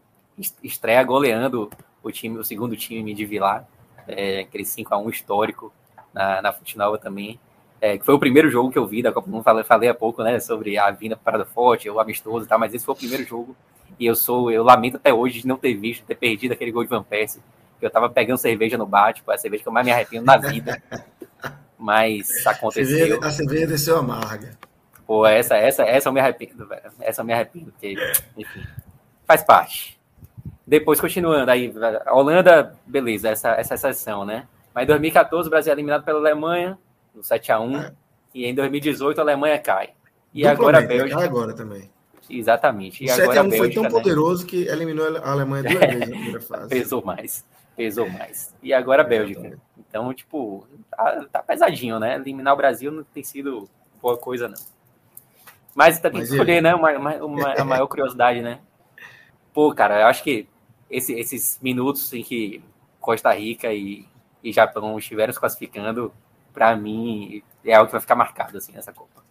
estreia 0.63 1.03
goleando 1.03 1.71
o 2.03 2.11
time, 2.11 2.39
o 2.39 2.45
segundo 2.45 2.77
time 2.77 3.15
de 3.15 3.25
Vilar, 3.25 3.67
é, 4.07 4.41
aquele 4.41 4.65
5 4.65 4.95
a 4.95 4.99
1 4.99 5.11
histórico 5.11 5.73
na, 6.13 6.43
na 6.43 6.53
Fute 6.53 6.77
Nova 6.77 6.99
também. 6.99 7.39
É, 7.81 7.97
que 7.97 8.05
foi 8.05 8.15
o 8.15 8.19
primeiro 8.19 8.51
jogo 8.51 8.71
que 8.71 8.79
eu 8.79 8.87
vi 8.87 9.03
da 9.03 9.11
Copa 9.11 9.27
do 9.27 9.33
Mundo, 9.33 9.43
falei, 9.43 9.65
falei 9.65 9.89
há 9.89 9.95
pouco, 9.95 10.23
né, 10.23 10.39
sobre 10.39 10.77
a 10.77 10.91
vinda 10.91 11.17
para 11.17 11.33
Parada 11.33 11.51
Forte, 11.51 11.89
o 11.89 11.99
amistoso 11.99 12.45
e 12.45 12.49
tal, 12.49 12.59
mas 12.59 12.75
esse 12.75 12.85
foi 12.85 12.95
o 12.95 12.99
primeiro 12.99 13.25
jogo 13.25 13.57
e 13.99 14.07
eu 14.07 14.15
sou, 14.15 14.51
eu 14.51 14.63
lamento 14.63 14.97
até 14.97 15.13
hoje 15.13 15.41
de 15.41 15.47
não 15.47 15.57
ter 15.57 15.75
visto, 15.75 16.05
ter 16.05 16.15
perdido 16.15 16.53
aquele 16.53 16.71
gol 16.71 16.83
de 16.83 16.91
Van 16.91 17.03
Persie, 17.03 17.43
que 17.79 17.87
eu 17.87 17.91
tava 17.91 18.09
pegando 18.09 18.39
cerveja 18.39 18.77
no 18.77 18.87
bar, 18.87 19.13
tipo, 19.13 19.31
a 19.31 19.39
cerveja 19.39 19.63
que 19.63 19.69
eu 19.69 19.73
mais 19.73 19.87
me 19.87 19.93
arrependo 19.93 20.25
na 20.25 20.37
vida, 20.37 20.83
mas 21.79 22.47
aconteceu. 22.47 23.23
A 23.23 23.31
cerveja 23.31 23.67
desceu 23.67 23.99
amarga. 23.99 24.59
Pô, 25.07 25.27
essa, 25.27 25.57
essa, 25.57 25.83
essa 25.83 26.09
eu 26.09 26.13
me 26.13 26.21
arrependo, 26.21 26.67
velho, 26.67 26.93
essa 27.01 27.21
eu 27.21 27.25
me 27.27 27.33
arrependo, 27.33 27.73
porque, 27.73 27.95
enfim, 28.37 28.63
faz 29.27 29.43
parte. 29.43 30.00
Depois, 30.71 31.01
continuando, 31.01 31.51
aí, 31.51 31.75
a 32.07 32.15
Holanda, 32.15 32.77
beleza, 32.87 33.29
essa, 33.31 33.51
essa 33.55 33.75
exceção, 33.75 34.25
né? 34.25 34.47
Mas 34.73 34.85
em 34.85 34.87
2014, 34.87 35.49
o 35.49 35.51
Brasil 35.51 35.73
é 35.73 35.75
eliminado 35.75 36.05
pela 36.05 36.21
Alemanha, 36.21 36.79
no 37.13 37.23
7x1, 37.23 37.87
é. 37.87 37.93
e 38.33 38.47
em 38.47 38.55
2018 38.55 39.19
a 39.19 39.23
Alemanha 39.25 39.59
cai. 39.59 39.91
E 40.33 40.47
agora 40.47 40.79
a 40.79 40.83
Bélgica. 40.83 41.25
Agora 41.25 41.53
também. 41.53 41.91
Exatamente. 42.31 43.03
E 43.05 43.09
O 43.09 43.13
agora 43.13 43.41
a 43.41 43.45
7x1 43.45 43.49
foi 43.49 43.59
Bélgica, 43.59 43.75
tão 43.75 43.83
né? 43.83 43.91
poderoso 43.91 44.47
que 44.47 44.69
eliminou 44.69 45.17
a 45.19 45.31
Alemanha 45.33 45.65
duas 45.65 45.81
vezes 45.81 45.99
na 45.99 46.07
primeira 46.07 46.41
fase. 46.47 46.69
Pesou 46.69 47.05
mais. 47.05 47.45
Pesou 47.77 48.09
mais. 48.09 48.55
E 48.63 48.73
agora 48.73 49.03
a 49.03 49.05
Bélgica. 49.05 49.41
Exatamente. 49.41 49.63
Então, 49.89 50.15
tipo, 50.15 50.69
tá, 50.89 51.27
tá 51.33 51.43
pesadinho, 51.43 51.99
né? 51.99 52.15
Eliminar 52.15 52.55
o 52.55 52.57
Brasil 52.57 52.93
não 52.93 53.03
tem 53.03 53.25
sido 53.25 53.69
boa 54.01 54.17
coisa, 54.17 54.47
não. 54.47 54.55
Mas 55.75 55.99
tem 55.99 56.13
que 56.13 56.21
escolher, 56.21 56.61
né? 56.63 56.73
Uma, 56.77 56.93
uma- 56.93 57.17
uma- 57.17 57.55
a 57.55 57.65
maior 57.65 57.89
curiosidade, 57.89 58.41
né? 58.41 58.61
Pô, 59.53 59.75
cara, 59.75 60.03
eu 60.03 60.07
acho 60.07 60.23
que 60.23 60.47
esse- 60.91 61.15
esses 61.15 61.59
minutos 61.63 62.13
em 62.13 62.23
que 62.23 62.63
Costa 63.01 63.33
Rica 63.33 63.73
e, 63.73 64.05
e 64.43 64.53
Japão 64.53 64.99
estiveram 64.99 65.33
se 65.33 65.39
classificando, 65.41 66.13
pra 66.53 66.75
mim, 66.77 67.43
é 67.65 67.75
algo 67.75 67.87
que 67.87 67.93
vai 67.93 68.01
ficar 68.01 68.17
marcado, 68.17 68.59
assim, 68.59 68.73
nessa 68.73 68.93
Copa. 68.93 69.23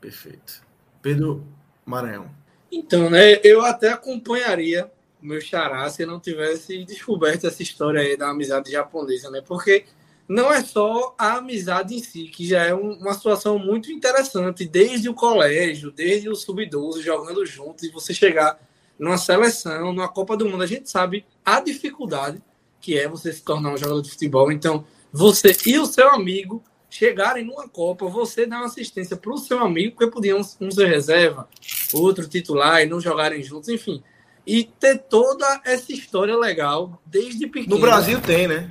Perfeito. 0.00 0.62
Pedro 1.02 1.44
Maranhão. 1.84 2.30
Então, 2.72 3.08
né, 3.10 3.40
eu 3.44 3.64
até 3.64 3.90
acompanharia 3.92 4.90
o 5.22 5.26
meu 5.26 5.40
xará 5.40 5.88
se 5.88 6.02
eu 6.02 6.06
não 6.06 6.18
tivesse 6.20 6.84
descoberto 6.84 7.46
essa 7.46 7.62
história 7.62 8.00
aí 8.00 8.16
da 8.16 8.28
amizade 8.30 8.70
japonesa, 8.70 9.30
né? 9.30 9.42
Porque 9.46 9.84
não 10.28 10.52
é 10.52 10.62
só 10.62 11.14
a 11.18 11.34
amizade 11.36 11.94
em 11.94 12.02
si, 12.02 12.24
que 12.24 12.46
já 12.46 12.62
é 12.64 12.74
um- 12.74 12.94
uma 12.98 13.14
situação 13.14 13.58
muito 13.58 13.92
interessante, 13.92 14.66
desde 14.66 15.08
o 15.08 15.14
colégio, 15.14 15.90
desde 15.90 16.28
o 16.28 16.34
sub-12, 16.34 17.00
jogando 17.02 17.44
juntos, 17.46 17.84
e 17.84 17.90
você 17.90 18.12
chegar 18.12 18.58
numa 18.98 19.18
seleção, 19.18 19.92
numa 19.92 20.08
Copa 20.08 20.36
do 20.36 20.48
Mundo, 20.48 20.62
a 20.62 20.66
gente 20.66 20.88
sabe 20.90 21.24
a 21.44 21.60
dificuldade 21.60 22.42
que 22.80 22.98
é 22.98 23.08
você 23.08 23.32
se 23.32 23.42
tornar 23.42 23.72
um 23.72 23.78
jogador 23.78 24.02
de 24.02 24.10
futebol. 24.10 24.52
Então, 24.52 24.84
você 25.10 25.56
e 25.66 25.78
o 25.78 25.86
seu 25.86 26.10
amigo 26.10 26.62
chegarem 26.90 27.44
numa 27.44 27.66
Copa, 27.66 28.06
você 28.06 28.44
dar 28.44 28.58
uma 28.58 28.66
assistência 28.66 29.16
para 29.16 29.32
o 29.32 29.38
seu 29.38 29.58
amigo, 29.58 29.96
porque 29.96 30.12
podiam 30.12 30.38
um 30.60 30.70
ser 30.70 30.86
reserva, 30.86 31.48
outro 31.94 32.28
titular 32.28 32.82
e 32.82 32.86
não 32.86 33.00
jogarem 33.00 33.42
juntos, 33.42 33.68
enfim. 33.68 34.02
E 34.46 34.64
ter 34.64 34.98
toda 34.98 35.62
essa 35.64 35.92
história 35.92 36.36
legal 36.36 37.00
desde 37.06 37.46
pequeno. 37.46 37.76
No 37.76 37.80
Brasil 37.80 38.20
tem, 38.20 38.46
né? 38.46 38.68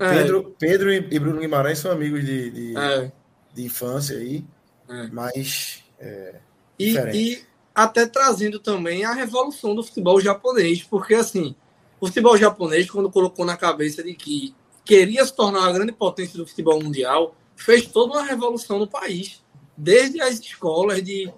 É. 0.00 0.14
Pedro, 0.14 0.56
Pedro 0.58 0.92
e 0.92 1.18
Bruno 1.18 1.40
Guimarães 1.40 1.78
são 1.78 1.90
amigos 1.90 2.24
de, 2.24 2.50
de, 2.50 2.76
É, 2.76 3.12
de 3.52 3.64
infância 3.64 4.16
aí, 4.16 4.44
É. 4.88 5.08
mas 5.12 5.84
é, 6.00 6.36
e, 6.78 6.96
e 6.96 7.44
até 7.74 8.06
trazendo 8.06 8.58
também 8.58 9.04
a 9.04 9.12
revolução 9.12 9.74
do 9.74 9.82
futebol 9.82 10.20
japonês, 10.20 10.82
porque 10.82 11.14
assim, 11.14 11.54
o 12.00 12.06
futebol 12.06 12.36
japonês, 12.36 12.90
quando 12.90 13.10
colocou 13.10 13.44
na 13.44 13.56
cabeça 13.56 14.02
de 14.02 14.14
que 14.14 14.54
queria 14.84 15.24
se 15.24 15.34
tornar 15.34 15.60
uma 15.60 15.72
grande 15.72 15.92
potência 15.92 16.36
do 16.36 16.46
futebol 16.46 16.82
mundial, 16.82 17.34
fez 17.56 17.86
toda 17.86 18.14
uma 18.14 18.24
revolução 18.24 18.78
no 18.78 18.86
país, 18.86 19.42
desde 19.76 20.20
as 20.20 20.38
escolas 20.38 21.02
de 21.02 21.32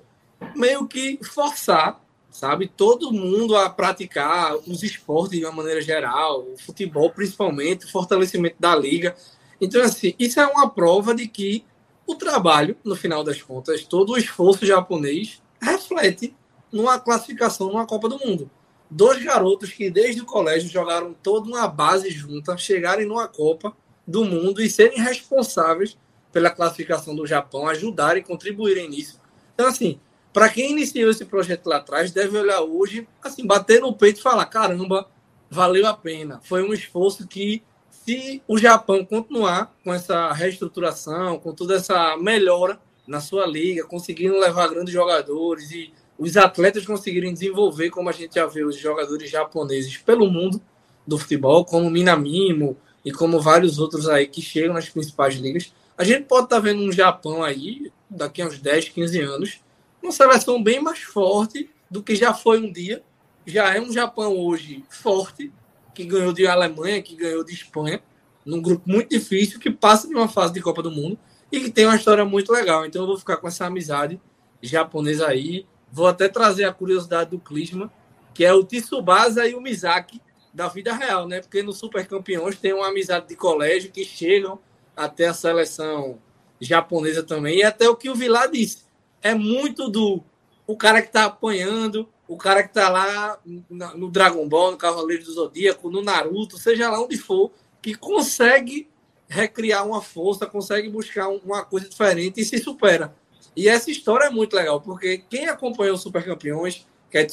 meio 0.57 0.87
que 0.87 1.19
forçar, 1.23 2.03
sabe, 2.31 2.67
todo 2.67 3.13
mundo 3.13 3.57
a 3.57 3.71
praticar 3.71 4.57
os 4.67 4.83
esportes 4.83 5.39
de 5.39 5.45
uma 5.45 5.53
maneira 5.53 5.81
geral, 5.81 6.47
o 6.53 6.59
futebol 6.59 7.11
principalmente, 7.11 7.87
o 7.87 7.91
fortalecimento 7.91 8.57
da 8.59 8.75
liga. 8.75 9.15
Então, 9.61 9.81
assim, 9.83 10.15
isso 10.19 10.41
é 10.41 10.47
uma 10.47 10.69
prova 10.69 11.15
de 11.15 11.29
que 11.29 11.65
o 12.07 12.15
trabalho, 12.15 12.77
no 12.85 12.97
final 12.97 13.23
das 13.23 13.41
contas, 13.41 13.85
todo 13.85 14.13
o 14.13 14.19
esforço 14.19 14.67
japonês 14.67 15.41
reflete 15.65 16.37
numa 16.71 16.99
classificação 16.99 17.69
numa 17.69 17.87
Copa 17.87 18.09
do 18.09 18.19
Mundo. 18.19 18.51
Dois 18.91 19.23
garotos 19.23 19.73
que 19.73 19.91
desde 19.91 20.21
o 20.21 20.27
colégio 20.27 20.69
jogaram 20.69 21.15
toda 21.23 21.49
uma 21.49 21.67
base 21.67 22.11
junta, 22.11 22.57
chegarem 22.57 23.07
numa 23.07 23.27
Copa 23.27 23.75
do 24.07 24.25
Mundo 24.25 24.63
e 24.63 24.69
serem 24.69 25.01
responsáveis 25.01 25.97
pela 26.31 26.51
classificação 26.51 27.15
do 27.15 27.27
Japão, 27.27 27.67
ajudarem, 27.67 28.23
contribuírem 28.23 28.89
nisso. 28.89 29.21
Então, 29.55 29.67
assim, 29.67 30.01
para 30.33 30.49
quem 30.49 30.73
iniciou 30.73 31.11
esse 31.11 31.25
projeto 31.25 31.69
lá 31.69 31.77
atrás, 31.77 32.11
deve 32.11 32.37
olhar 32.37 32.61
hoje, 32.61 33.07
assim, 33.23 33.47
bater 33.47 33.81
no 33.81 33.95
peito 33.95 34.19
e 34.19 34.23
falar: 34.23 34.45
caramba, 34.47 35.09
valeu 35.49 35.87
a 35.87 35.95
pena. 35.95 36.41
Foi 36.43 36.63
um 36.63 36.75
esforço 36.75 37.27
que, 37.27 37.63
se 37.89 38.43
o 38.49 38.59
Japão 38.59 39.05
continuar 39.05 39.73
com 39.85 39.95
essa 39.95 40.33
reestruturação, 40.33 41.39
com 41.39 41.55
toda 41.55 41.77
essa 41.77 42.17
melhora 42.17 42.81
na 43.07 43.21
sua 43.21 43.47
liga, 43.47 43.85
conseguindo 43.85 44.39
levar 44.39 44.69
grandes 44.69 44.93
jogadores 44.93 45.71
e 45.71 45.93
os 46.19 46.37
atletas 46.37 46.87
conseguirem 46.87 47.33
desenvolver, 47.33 47.91
como 47.91 48.09
a 48.09 48.13
gente 48.13 48.35
já 48.37 48.47
vê 48.47 48.65
os 48.65 48.77
jogadores 48.77 49.29
japoneses 49.31 49.97
pelo 49.97 50.31
mundo 50.31 50.61
do 51.07 51.19
futebol, 51.19 51.65
como 51.65 51.91
Minamimo 51.91 52.77
e 53.05 53.13
como 53.13 53.41
vários 53.41 53.79
outros 53.79 54.09
aí 54.09 54.27
que 54.27 54.41
chegam 54.41 54.75
nas 54.75 54.89
principais 54.89 55.35
ligas, 55.35 55.73
a 55.99 56.05
gente 56.05 56.25
pode 56.25 56.45
estar 56.45 56.61
vendo 56.61 56.83
um 56.83 56.91
Japão 56.91 57.43
aí, 57.43 57.93
daqui 58.09 58.43
a 58.43 58.47
uns 58.47 58.59
10, 58.59 58.89
15 58.89 59.21
anos, 59.21 59.61
uma 60.03 60.13
seleção 60.13 60.63
bem 60.63 60.81
mais 60.81 61.01
forte 61.01 61.71
do 61.91 62.03
que 62.03 62.15
já 62.15 62.33
foi 62.33 62.61
um 62.61 62.73
dia. 62.73 63.03
Já 63.47 63.75
é 63.75 63.81
um 63.81 63.93
Japão 63.93 64.37
hoje 64.37 64.85
forte, 64.89 65.53
que 65.95 66.05
ganhou 66.05 66.33
de 66.33 66.47
Alemanha, 66.47 67.03
que 67.03 67.15
ganhou 67.15 67.45
de 67.45 67.53
Espanha, 67.53 68.03
num 68.45 68.61
grupo 68.61 68.83
muito 68.89 69.11
difícil, 69.11 69.61
que 69.61 69.71
passa 69.71 70.09
de 70.09 70.15
uma 70.15 70.29
fase 70.29 70.53
de 70.53 70.61
Copa 70.61 70.83
do 70.83 70.91
Mundo 70.91 71.19
e 71.51 71.61
que 71.61 71.71
tem 71.71 71.87
uma 71.87 71.97
história 71.97 72.25
muito 72.25 72.53
legal. 72.53 72.85
Então 72.85 73.03
eu 73.03 73.07
vou 73.07 73.19
ficar 73.19 73.37
com 73.37 73.49
essa 73.49 73.67
amizade 73.67 74.21
japonesa 74.63 75.29
aí. 75.29 75.67
Vou 75.91 76.07
até 76.07 76.29
trazer 76.29 76.65
a 76.65 76.73
curiosidade 76.73 77.31
do 77.31 77.39
Klinsmann, 77.39 77.91
que 78.33 78.45
é 78.45 78.53
o 78.53 78.65
Tsubasa 78.65 79.47
e 79.47 79.55
o 79.55 79.61
Mizaki 79.61 80.21
da 80.53 80.69
vida 80.69 80.93
real, 80.93 81.27
né? 81.27 81.41
Porque 81.41 81.63
no 81.63 81.73
Super 81.73 82.07
Campeões 82.07 82.57
tem 82.57 82.73
uma 82.73 82.89
amizade 82.89 83.29
de 83.29 83.37
colégio 83.37 83.91
que 83.91 84.05
chegam 84.05 84.59
até 84.97 85.27
a 85.27 85.35
seleção 85.35 86.19
japonesa 86.61 87.23
também. 87.23 87.59
E 87.59 87.63
até 87.63 87.89
o 87.89 87.97
que 87.97 88.09
o 88.09 88.15
Vilar 88.15 88.51
disse, 88.51 88.85
é 89.23 89.35
muito 89.35 89.89
do 89.89 90.23
o 90.67 90.77
cara 90.77 91.03
que 91.03 91.13
tá 91.13 91.25
apanhando, 91.25 92.09
o 92.27 92.37
cara 92.37 92.63
que 92.63 92.73
tá 92.73 92.89
lá 92.89 93.39
no 93.69 94.11
Dragon 94.11 94.49
Ball, 94.49 94.71
no 94.73 94.77
Cavaleiro 94.77 95.25
do 95.25 95.33
Zodíaco, 95.33 95.91
no 95.91 96.03
Naruto, 96.03 96.57
seja 96.57 96.91
lá 96.91 97.01
onde 97.01 97.19
for, 97.19 97.53
que 97.83 97.95
consegue 97.95 98.89
recriar 99.35 99.87
uma 99.87 100.01
força, 100.01 100.47
consegue 100.47 100.89
buscar 100.89 101.29
um- 101.29 101.41
uma 101.45 101.65
coisa 101.65 101.89
diferente 101.89 102.41
e 102.41 102.45
se 102.45 102.59
supera. 102.59 103.13
E 103.57 103.69
essa 103.69 103.91
história 103.91 104.27
é 104.27 104.31
muito 104.31 104.55
legal, 104.55 104.81
porque 104.81 105.19
quem 105.29 105.49
acompanhou 105.49 105.95
os 105.95 106.03
Super 106.03 106.25
Campeões, 106.25 106.87
que 107.11 107.19
é 107.19 107.27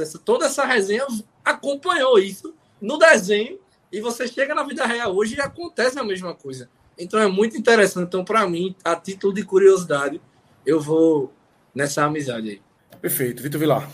essa, 0.00 0.18
toda 0.18 0.46
essa 0.46 0.64
resenha 0.64 1.06
acompanhou 1.44 2.18
isso 2.18 2.54
no 2.80 2.98
desenho 2.98 3.58
e 3.90 4.00
você 4.00 4.28
chega 4.28 4.54
na 4.54 4.62
vida 4.62 4.86
real 4.86 5.14
hoje 5.14 5.36
e 5.36 5.40
acontece 5.40 5.98
a 5.98 6.04
mesma 6.04 6.34
coisa. 6.34 6.68
Então 6.98 7.18
é 7.20 7.26
muito 7.26 7.56
interessante. 7.56 8.06
Então, 8.06 8.24
para 8.24 8.46
mim, 8.48 8.74
a 8.84 8.96
título 8.96 9.32
de 9.32 9.42
curiosidade, 9.44 10.20
eu 10.66 10.80
vou 10.80 11.32
nessa 11.74 12.04
amizade 12.04 12.50
aí. 12.50 12.60
perfeito. 13.00 13.42
Vitor 13.42 13.60
Vilar. 13.60 13.90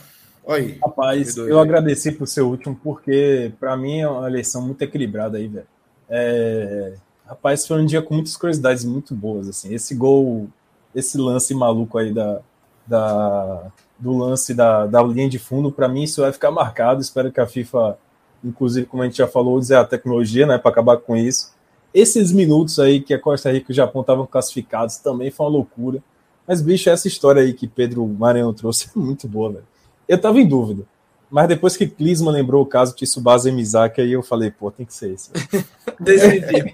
Aí. 0.47 0.79
Rapaz, 0.83 1.37
eu 1.37 1.57
né? 1.57 1.61
agradeci 1.61 2.13
por 2.13 2.27
ser 2.29 2.43
o 2.43 2.49
último, 2.49 2.79
porque 2.83 3.53
pra 3.59 3.77
mim 3.77 4.01
é 4.01 4.09
uma 4.09 4.29
eleição 4.29 4.63
muito 4.63 4.83
equilibrada 4.83 5.39
aí, 5.39 5.49
velho. 5.49 5.67
É, 6.09 6.95
Rapaz, 7.27 7.67
foi 7.67 7.81
um 7.81 7.87
dia 7.87 8.03
com 8.03 8.15
muitas 8.15 8.37
curiosidades 8.37 8.85
muito 8.85 9.15
boas, 9.15 9.49
assim. 9.49 9.73
Esse 9.75 9.95
gol, 9.95 10.49
esse 10.95 11.17
lance 11.17 11.55
maluco 11.55 11.97
aí 11.97 12.13
da, 12.13 12.41
da, 12.87 13.73
do 13.99 14.17
lance 14.17 14.53
da, 14.53 14.87
da 14.87 15.03
linha 15.03 15.29
de 15.29 15.39
fundo, 15.39 15.73
pra 15.73 15.89
mim 15.89 16.03
isso 16.03 16.21
vai 16.21 16.33
ficar 16.33 16.51
marcado. 16.51 17.01
Espero 17.01 17.33
que 17.33 17.41
a 17.41 17.47
FIFA, 17.47 17.99
inclusive, 18.45 18.87
como 18.87 19.03
a 19.03 19.07
gente 19.07 19.17
já 19.17 19.27
falou, 19.27 19.57
use 19.57 19.75
a 19.75 19.85
tecnologia, 19.85 20.47
né, 20.47 20.59
para 20.59 20.71
acabar 20.71 20.99
com 20.99 21.17
isso. 21.17 21.55
Esses 21.95 22.31
minutos 22.31 22.79
aí 22.79 23.01
que 23.01 23.15
a 23.15 23.19
Costa 23.19 23.51
Rica 23.51 23.67
e 23.71 23.73
o 23.73 23.75
Japão 23.75 24.03
estavam 24.03 24.27
classificados 24.27 24.99
também 24.99 25.31
foi 25.31 25.47
uma 25.47 25.53
loucura. 25.53 26.03
Mas, 26.47 26.61
bicho, 26.61 26.91
essa 26.91 27.09
história 27.09 27.41
aí 27.41 27.55
que 27.55 27.67
Pedro 27.67 28.07
Maranhão 28.07 28.53
trouxe 28.53 28.91
é 28.95 28.99
muito 28.99 29.27
boa, 29.27 29.51
velho. 29.51 29.65
Eu 30.07 30.21
tava 30.21 30.39
em 30.39 30.47
dúvida. 30.47 30.85
Mas 31.31 31.49
depois 31.49 31.77
que 31.77 31.87
Klinsmann 31.87 32.35
lembrou 32.35 32.63
o 32.63 32.67
caso 32.67 32.95
de 32.95 33.07
Tsubasa 33.07 33.51
Mizaki, 33.51 34.01
aí 34.01 34.13
eu 34.13 34.23
falei, 34.23 34.51
pô, 34.51 34.71
tem 34.71 34.85
que 34.85 34.93
ser 34.93 35.17
velho. 35.17 35.65
Decidido. 35.99 36.71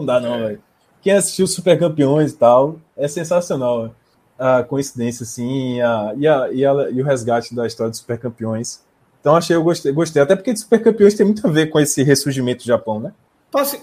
Não 0.00 0.06
dá 0.06 0.20
não, 0.20 0.38
velho. 0.38 0.60
Quem 1.02 1.12
assistiu 1.14 1.46
Super 1.46 1.78
Campeões 1.78 2.32
e 2.32 2.36
tal, 2.36 2.76
é 2.96 3.06
sensacional 3.08 3.94
a 4.38 4.62
coincidência, 4.62 5.22
assim, 5.24 5.80
a, 5.80 6.14
e, 6.16 6.26
a, 6.26 6.48
e, 6.52 6.64
a- 6.66 6.90
e 6.90 7.00
o 7.00 7.04
resgate 7.04 7.54
da 7.54 7.66
história 7.66 7.90
dos 7.90 7.98
Super 8.00 8.18
Campeões. 8.18 8.82
Então 9.20 9.36
achei, 9.36 9.54
eu 9.54 9.62
gostei, 9.62 9.92
gostei. 9.92 10.22
Até 10.22 10.34
porque 10.34 10.54
Super 10.56 10.82
Campeões 10.82 11.14
tem 11.14 11.26
muito 11.26 11.46
a 11.46 11.50
ver 11.50 11.66
com 11.66 11.78
esse 11.78 12.02
ressurgimento 12.02 12.62
do 12.64 12.66
Japão, 12.66 12.98
né? 13.00 13.12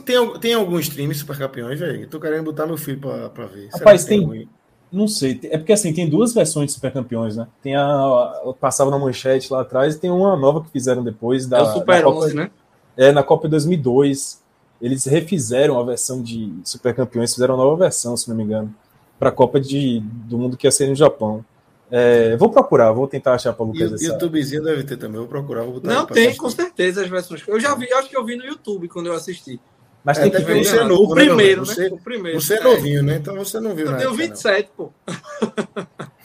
Tem, 0.06 0.40
tem 0.40 0.54
algum 0.54 0.80
stream 0.80 1.14
super 1.14 1.38
campeões, 1.38 1.78
velho? 1.78 2.08
Tô 2.08 2.20
querendo 2.22 2.44
botar 2.46 2.66
meu 2.66 2.78
filho 2.78 3.00
pra, 3.02 3.30
pra 3.30 3.46
ver. 3.48 3.64
Será 3.70 3.80
Rapaz, 3.80 4.04
que 4.04 4.10
tem- 4.10 4.22
algum? 4.24 4.46
Não 4.90 5.08
sei, 5.10 5.38
é 5.44 5.58
porque 5.58 5.74
assim, 5.74 5.94
tem 5.94 6.08
duas 6.10 6.34
versões 6.34 6.68
de 6.68 6.72
Super 6.74 6.94
Campeões, 6.94 7.36
né? 7.36 7.46
Tem 7.62 7.76
a, 7.76 7.84
a- 7.86 8.54
passava 8.60 8.90
na 8.90 8.98
manchete 8.98 9.52
lá 9.52 9.62
atrás 9.62 9.96
e 9.96 10.00
tem 10.00 10.10
uma 10.10 10.38
nova 10.38 10.62
que 10.64 10.70
fizeram 10.72 11.04
depois 11.04 11.46
da 11.46 11.58
é 11.58 11.62
o 11.62 11.66
Super 11.74 11.98
da 11.98 12.04
Copa, 12.04 12.18
11, 12.26 12.36
né? 12.36 12.50
É, 12.96 13.12
na 13.12 13.22
Copa 13.24 13.50
2002, 13.50 14.42
eles 14.82 15.06
refizeram 15.06 15.80
a 15.80 15.84
versão 15.84 16.22
de 16.22 16.54
Super 16.64 16.94
Campeões, 16.96 17.34
fizeram 17.34 17.56
uma 17.56 17.64
nova 17.64 17.78
versão, 17.78 18.16
se 18.16 18.30
não 18.30 18.36
me 18.36 18.44
engano, 18.44 18.74
para 19.20 19.30
a 19.30 19.32
Copa 19.32 19.60
de, 19.60 20.00
do 20.02 20.38
Mundo 20.38 20.58
que 20.58 20.68
ia 20.68 20.72
ser 20.72 20.88
no 20.88 20.96
Japão. 20.96 21.44
É, 21.90 22.36
vou 22.36 22.50
procurar, 22.50 22.92
vou 22.92 23.08
tentar 23.08 23.34
achar 23.34 23.54
para 23.54 23.66
o 23.66 23.70
E 23.70 23.84
Lucas 23.84 23.92
o 23.92 23.96
essa. 23.96 24.06
YouTubezinho 24.14 24.64
deve 24.64 24.84
ter 24.84 24.98
também. 24.98 25.18
Vou 25.20 25.28
procurar. 25.28 25.64
Vou 25.64 25.76
botar 25.76 25.88
Não, 25.88 26.06
tem, 26.06 26.26
assistir. 26.26 26.40
com 26.42 26.50
certeza, 26.50 27.02
as 27.02 27.10
versões. 27.10 27.42
Eu 27.48 27.60
já 27.60 27.74
vi, 27.76 27.92
acho 27.94 28.10
que 28.10 28.18
eu 28.18 28.26
vi 28.26 28.36
no 28.36 28.46
YouTube 28.46 28.90
quando 28.90 29.08
eu 29.08 29.14
assisti. 29.14 29.60
Mas 30.04 30.18
é, 30.20 30.24
tem 30.24 30.32
que 30.32 30.40
ver 30.40 30.64
você 30.64 30.78
é 30.78 30.84
novo, 30.84 31.12
o 31.12 31.16
né, 31.16 31.26
primeiro, 31.26 31.62
né? 31.62 31.68
Você, 31.68 31.88
o 31.88 31.98
primeiro. 31.98 32.40
Você 32.42 32.56
é 32.56 32.60
novinho, 32.62 33.04
né? 33.04 33.18
Então 33.18 33.36
você 33.36 33.60
não 33.60 33.76
viu, 33.76 33.88
né? 33.88 33.94
Eu 33.94 33.98
tenho 33.98 34.14
27, 34.14 34.70
não. 34.78 34.86
pô. 34.86 34.94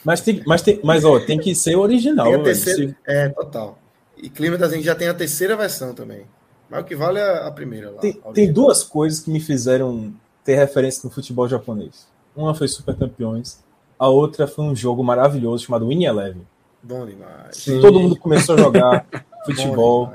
Mas 0.04 0.20
tem, 0.20 0.42
mas 0.46 0.62
tem, 0.62 0.80
mas 0.82 1.04
ó, 1.04 1.18
tem 1.20 1.38
que 1.38 1.54
ser 1.54 1.76
original, 1.76 2.26
tem 2.30 2.42
terceira, 2.42 2.96
É, 3.06 3.28
total. 3.28 3.78
E 4.16 4.28
Clima 4.28 4.56
da 4.56 4.68
gente 4.68 4.84
já 4.84 4.94
tem 4.94 5.08
a 5.08 5.14
terceira 5.14 5.56
versão 5.56 5.94
também. 5.94 6.26
Mas 6.73 6.81
o 6.81 6.85
que 6.85 6.97
vale 6.97 7.19
é 7.19 7.47
a 7.47 7.51
primeira 7.51 7.90
lá. 7.90 8.01
Tem, 8.01 8.15
tem 8.32 8.51
duas 8.51 8.82
coisas 8.82 9.20
que 9.20 9.31
me 9.31 9.40
fizeram 9.40 10.11
ter 10.43 10.55
referência 10.55 11.03
no 11.05 11.11
futebol 11.15 11.47
japonês. 11.47 12.09
Uma 12.35 12.55
foi 12.55 12.66
Super 12.66 12.97
Campeões, 12.97 13.62
a 13.99 14.09
outra 14.09 14.47
foi 14.47 14.65
um 14.65 14.74
jogo 14.74 15.05
maravilhoso 15.05 15.66
chamado 15.66 15.86
Win 15.89 16.05
Eleven. 16.05 16.47
Bom 16.82 17.05
demais. 17.05 17.59
Sim. 17.59 17.78
Todo 17.78 18.01
mundo 18.01 18.16
começou 18.16 18.55
a 18.55 18.59
jogar 18.59 19.07
futebol 19.44 20.15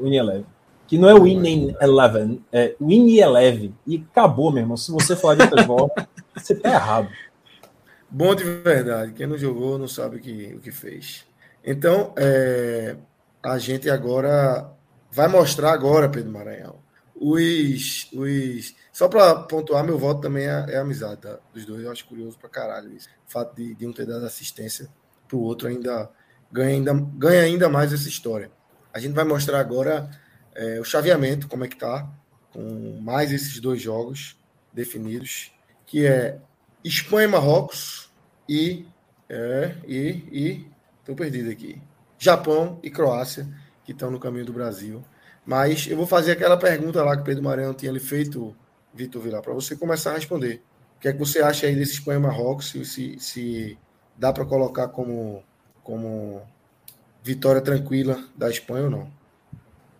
Win 0.00 0.16
Eleven. 0.16 0.46
Que 0.86 0.96
não 0.96 1.10
é 1.10 1.20
Winning 1.20 1.76
Eleven, 1.78 2.42
é 2.50 2.74
Win 2.80 3.18
Eleven. 3.18 3.74
E 3.86 4.02
acabou, 4.10 4.50
meu 4.50 4.62
irmão. 4.62 4.78
Se 4.78 4.90
você 4.90 5.14
falar 5.14 5.34
de 5.34 5.48
futebol, 5.48 5.92
você 6.34 6.54
tá 6.54 6.72
errado. 6.72 7.10
Bom 8.08 8.34
de 8.34 8.42
verdade. 8.42 9.12
Quem 9.12 9.26
não 9.26 9.36
jogou 9.36 9.78
não 9.78 9.86
sabe 9.86 10.16
o 10.16 10.18
que, 10.18 10.54
o 10.54 10.60
que 10.60 10.72
fez. 10.72 11.26
Então, 11.62 12.14
é, 12.16 12.96
a 13.42 13.58
gente 13.58 13.90
agora 13.90 14.79
vai 15.10 15.28
mostrar 15.28 15.72
agora, 15.72 16.08
Pedro 16.08 16.32
Maranhão, 16.32 16.78
os, 17.14 18.08
os 18.12 18.74
só 18.92 19.08
para 19.08 19.34
pontuar, 19.42 19.84
meu 19.84 19.98
voto 19.98 20.20
também 20.20 20.46
é, 20.46 20.66
é 20.68 20.78
amizade 20.78 21.20
tá? 21.20 21.38
dos 21.52 21.64
dois. 21.64 21.82
Eu 21.82 21.92
acho 21.92 22.06
curioso 22.06 22.38
para 22.38 22.48
caralho 22.48 22.92
isso. 22.94 23.08
O 23.26 23.30
fato 23.30 23.54
de, 23.54 23.74
de 23.74 23.86
um 23.86 23.92
ter 23.92 24.06
dado 24.06 24.24
assistência 24.24 24.88
para 25.28 25.36
o 25.36 25.40
outro 25.40 25.68
ainda 25.68 26.10
ganha, 26.50 26.76
ainda 26.76 26.92
ganha 26.94 27.42
ainda 27.42 27.68
mais 27.68 27.92
essa 27.92 28.08
história. 28.08 28.50
A 28.92 28.98
gente 28.98 29.14
vai 29.14 29.24
mostrar 29.24 29.60
agora 29.60 30.10
é, 30.54 30.80
o 30.80 30.84
chaveamento, 30.84 31.46
como 31.46 31.64
é 31.64 31.68
que 31.68 31.76
tá, 31.76 32.10
com 32.52 32.98
mais 33.00 33.32
esses 33.32 33.60
dois 33.60 33.80
jogos 33.80 34.36
definidos, 34.72 35.52
que 35.86 36.06
é 36.06 36.38
Espanha 36.84 37.28
e 37.28 37.30
Marrocos 37.30 38.10
e. 38.48 38.86
É, 39.28 39.76
e. 39.86 40.08
e 40.32 40.66
tô 41.04 41.14
perdido 41.14 41.50
aqui. 41.50 41.80
Japão 42.18 42.78
e 42.82 42.90
Croácia, 42.90 43.48
que 43.90 43.94
estão 43.94 44.10
no 44.10 44.20
caminho 44.20 44.44
do 44.44 44.52
Brasil. 44.52 45.02
Mas 45.44 45.88
eu 45.88 45.96
vou 45.96 46.06
fazer 46.06 46.32
aquela 46.32 46.56
pergunta 46.56 47.02
lá 47.02 47.16
que 47.16 47.24
Pedro 47.24 47.42
Mariano 47.42 47.74
tinha 47.74 47.90
lhe 47.90 47.98
feito 47.98 48.54
Vitor 48.94 49.20
Vilar, 49.20 49.42
para 49.42 49.52
você 49.52 49.74
começar 49.74 50.12
a 50.12 50.14
responder. 50.14 50.62
O 50.96 51.00
que 51.00 51.08
é 51.08 51.12
que 51.12 51.18
você 51.18 51.40
acha 51.40 51.66
aí 51.66 51.74
desse 51.74 51.94
Espanha 51.94 52.20
Marrocos? 52.20 52.70
Se, 52.70 52.84
se, 52.84 53.18
se 53.18 53.78
dá 54.16 54.32
para 54.32 54.44
colocar 54.44 54.88
como, 54.88 55.42
como 55.82 56.40
vitória 57.22 57.60
tranquila 57.60 58.22
da 58.36 58.48
Espanha 58.48 58.84
ou 58.84 58.90
não? 58.90 59.10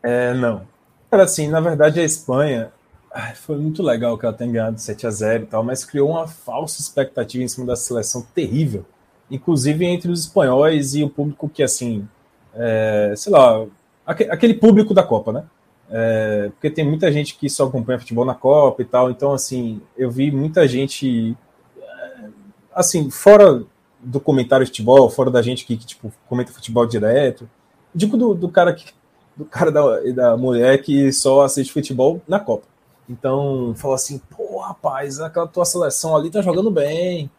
É, 0.02 0.32
não. 0.34 0.66
Cara, 1.10 1.24
assim, 1.24 1.48
na 1.48 1.60
verdade 1.60 1.98
a 1.98 2.04
Espanha 2.04 2.72
ai, 3.12 3.34
foi 3.34 3.58
muito 3.58 3.82
legal 3.82 4.16
que 4.16 4.24
ela 4.24 4.34
tenha 4.34 4.52
ganhado 4.52 4.80
7 4.80 5.06
a 5.06 5.10
0 5.10 5.42
e 5.42 5.46
tal, 5.46 5.64
mas 5.64 5.84
criou 5.84 6.10
uma 6.10 6.28
falsa 6.28 6.80
expectativa 6.80 7.42
em 7.42 7.48
cima 7.48 7.66
da 7.66 7.74
seleção 7.74 8.22
terrível, 8.34 8.84
inclusive 9.30 9.84
entre 9.84 10.10
os 10.10 10.20
espanhóis 10.20 10.94
e 10.94 11.02
o 11.02 11.10
público 11.10 11.48
que, 11.48 11.62
assim, 11.62 12.08
é, 12.54 13.14
sei 13.16 13.32
lá, 13.32 13.66
aquele 14.06 14.54
público 14.54 14.94
da 14.94 15.02
Copa, 15.02 15.32
né? 15.32 15.44
É, 15.90 16.50
porque 16.50 16.70
tem 16.70 16.86
muita 16.86 17.10
gente 17.10 17.36
que 17.36 17.48
só 17.48 17.66
acompanha 17.66 17.98
futebol 17.98 18.24
na 18.24 18.34
Copa 18.34 18.80
e 18.82 18.84
tal, 18.84 19.10
então 19.10 19.32
assim, 19.32 19.80
eu 19.96 20.10
vi 20.10 20.30
muita 20.30 20.66
gente 20.68 21.36
é, 21.76 22.28
assim, 22.72 23.10
fora 23.10 23.64
do 23.98 24.20
comentário 24.20 24.64
de 24.64 24.70
futebol, 24.70 25.10
fora 25.10 25.30
da 25.30 25.42
gente 25.42 25.66
que, 25.66 25.76
que 25.76 25.86
tipo, 25.86 26.12
comenta 26.28 26.52
futebol 26.52 26.86
direto, 26.86 27.48
digo 27.94 28.16
do, 28.16 28.34
do 28.34 28.48
cara 28.48 28.72
que 28.72 28.92
do 29.36 29.44
cara 29.44 29.72
da, 29.72 30.00
da 30.12 30.36
mulher 30.36 30.82
que 30.82 31.10
só 31.12 31.42
assiste 31.42 31.72
futebol 31.72 32.20
na 32.28 32.38
Copa. 32.38 32.66
Então, 33.08 33.74
fala 33.76 33.94
assim, 33.94 34.20
pô, 34.30 34.58
rapaz, 34.58 35.18
aquela 35.18 35.46
tua 35.46 35.64
seleção 35.64 36.14
ali 36.16 36.30
tá 36.30 36.42
jogando 36.42 36.70
bem. 36.70 37.30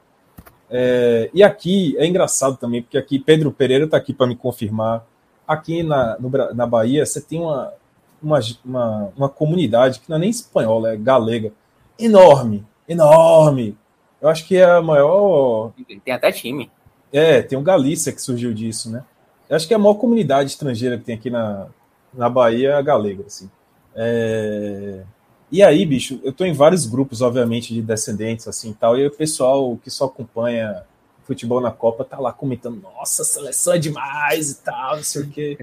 É, 0.70 1.30
e 1.34 1.44
aqui 1.44 1.96
é 1.98 2.06
engraçado 2.06 2.58
também, 2.58 2.82
porque 2.82 2.98
aqui 2.98 3.20
Pedro 3.20 3.52
Pereira 3.52 3.88
tá 3.88 3.98
aqui 3.98 4.14
para 4.14 4.28
me 4.28 4.36
confirmar. 4.36 5.06
Aqui 5.48 5.84
na, 5.84 6.18
no, 6.20 6.30
na 6.54 6.66
Bahia, 6.66 7.06
você 7.06 7.20
tem 7.20 7.40
uma, 7.40 7.74
uma, 8.22 8.40
uma, 8.64 9.14
uma 9.18 9.30
comunidade 9.30 10.00
que 10.00 10.10
não 10.10 10.18
é 10.18 10.20
nem 10.20 10.30
espanhola, 10.30 10.94
é 10.94 10.98
galega, 10.98 11.52
enorme, 12.00 12.66
enorme. 12.88 13.78
Eu 14.22 14.30
acho 14.30 14.48
que 14.48 14.56
é 14.56 14.64
a 14.64 14.82
maior. 14.82 15.72
Tem 16.06 16.14
até 16.14 16.32
time. 16.32 16.70
É, 17.12 17.42
tem 17.42 17.58
o 17.58 17.62
Galícia 17.62 18.12
que 18.12 18.22
surgiu 18.22 18.54
disso, 18.54 18.90
né? 18.90 19.04
Eu 19.50 19.56
acho 19.56 19.68
que 19.68 19.74
é 19.74 19.76
a 19.76 19.80
maior 19.80 19.96
comunidade 19.96 20.52
estrangeira 20.52 20.98
que 20.98 21.04
tem 21.04 21.16
aqui 21.16 21.30
na, 21.30 21.68
na 22.14 22.30
Bahia 22.30 22.70
é 22.70 22.74
a 22.74 22.82
galega, 22.82 23.26
assim. 23.26 23.50
É... 23.96 25.04
E 25.52 25.62
aí, 25.62 25.86
bicho, 25.86 26.22
eu 26.24 26.32
tô 26.32 26.46
em 26.46 26.54
vários 26.54 26.86
grupos, 26.86 27.22
obviamente, 27.22 27.74
de 27.74 27.82
descendentes, 27.82 28.48
assim, 28.48 28.72
tal, 28.72 28.98
e 28.98 29.06
o 29.06 29.12
pessoal 29.12 29.78
que 29.84 29.90
só 29.90 30.06
acompanha 30.06 30.84
futebol 31.24 31.62
na 31.62 31.72
Copa 31.72 32.04
tá 32.04 32.20
lá 32.20 32.34
comentando, 32.34 32.82
nossa, 32.82 33.22
a 33.22 33.26
seleção 33.26 33.74
é 33.74 33.78
demais 33.78 34.52
e 34.52 34.56
tal, 34.56 34.98
não 34.98 35.04
sei 35.04 35.22
o 35.22 35.30
quê. 35.30 35.58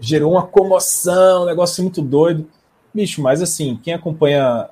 Gerou 0.00 0.32
uma 0.32 0.46
comoção, 0.46 1.42
um 1.42 1.46
negócio 1.46 1.82
muito 1.82 2.00
doido. 2.02 2.46
Bicho, 2.92 3.22
mas 3.22 3.40
assim, 3.40 3.78
quem 3.82 3.94
acompanha, 3.94 4.68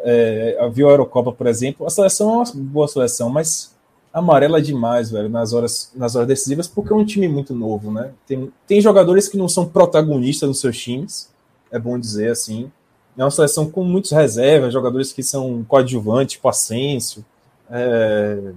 é, 0.00 0.68
viu 0.72 0.88
a 0.88 0.92
Eurocopa, 0.92 1.32
por 1.32 1.46
exemplo, 1.46 1.86
a 1.86 1.90
seleção 1.90 2.30
é 2.30 2.36
uma 2.36 2.44
boa 2.54 2.88
seleção, 2.88 3.28
mas 3.28 3.74
amarela 4.12 4.60
demais, 4.60 5.10
velho, 5.10 5.28
nas 5.28 5.52
horas, 5.52 5.90
nas 5.94 6.16
horas 6.16 6.28
decisivas, 6.28 6.66
porque 6.66 6.92
é 6.92 6.96
um 6.96 7.04
time 7.04 7.28
muito 7.28 7.54
novo, 7.54 7.90
né? 7.90 8.10
Tem, 8.26 8.52
tem 8.66 8.80
jogadores 8.80 9.28
que 9.28 9.36
não 9.36 9.48
são 9.48 9.66
protagonistas 9.66 10.48
nos 10.48 10.60
seus 10.60 10.78
times, 10.78 11.30
é 11.70 11.78
bom 11.78 11.98
dizer 11.98 12.30
assim. 12.30 12.70
É 13.16 13.24
uma 13.24 13.30
seleção 13.30 13.68
com 13.68 13.82
muitos 13.82 14.12
reservas, 14.12 14.72
jogadores 14.72 15.12
que 15.12 15.22
são 15.22 15.64
coadjuvantes, 15.64 16.34
tipo 16.34 16.48
Asensio, 16.48 17.24
é, 17.70 18.52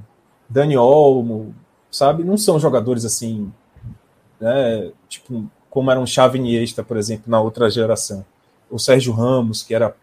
Dani 0.51 0.75
Olmo, 0.75 1.55
sabe? 1.89 2.23
Não 2.23 2.37
são 2.37 2.59
jogadores 2.59 3.05
assim, 3.05 3.51
né? 4.39 4.91
Tipo, 5.07 5.49
como 5.69 5.89
era 5.89 5.99
um 5.99 6.05
Xavi 6.05 6.39
Iniesta, 6.39 6.83
por 6.83 6.97
exemplo, 6.97 7.31
na 7.31 7.39
outra 7.39 7.69
geração. 7.69 8.25
O 8.69 8.77
Sérgio 8.77 9.13
Ramos, 9.13 9.63
que 9.63 9.73
era, 9.73 9.95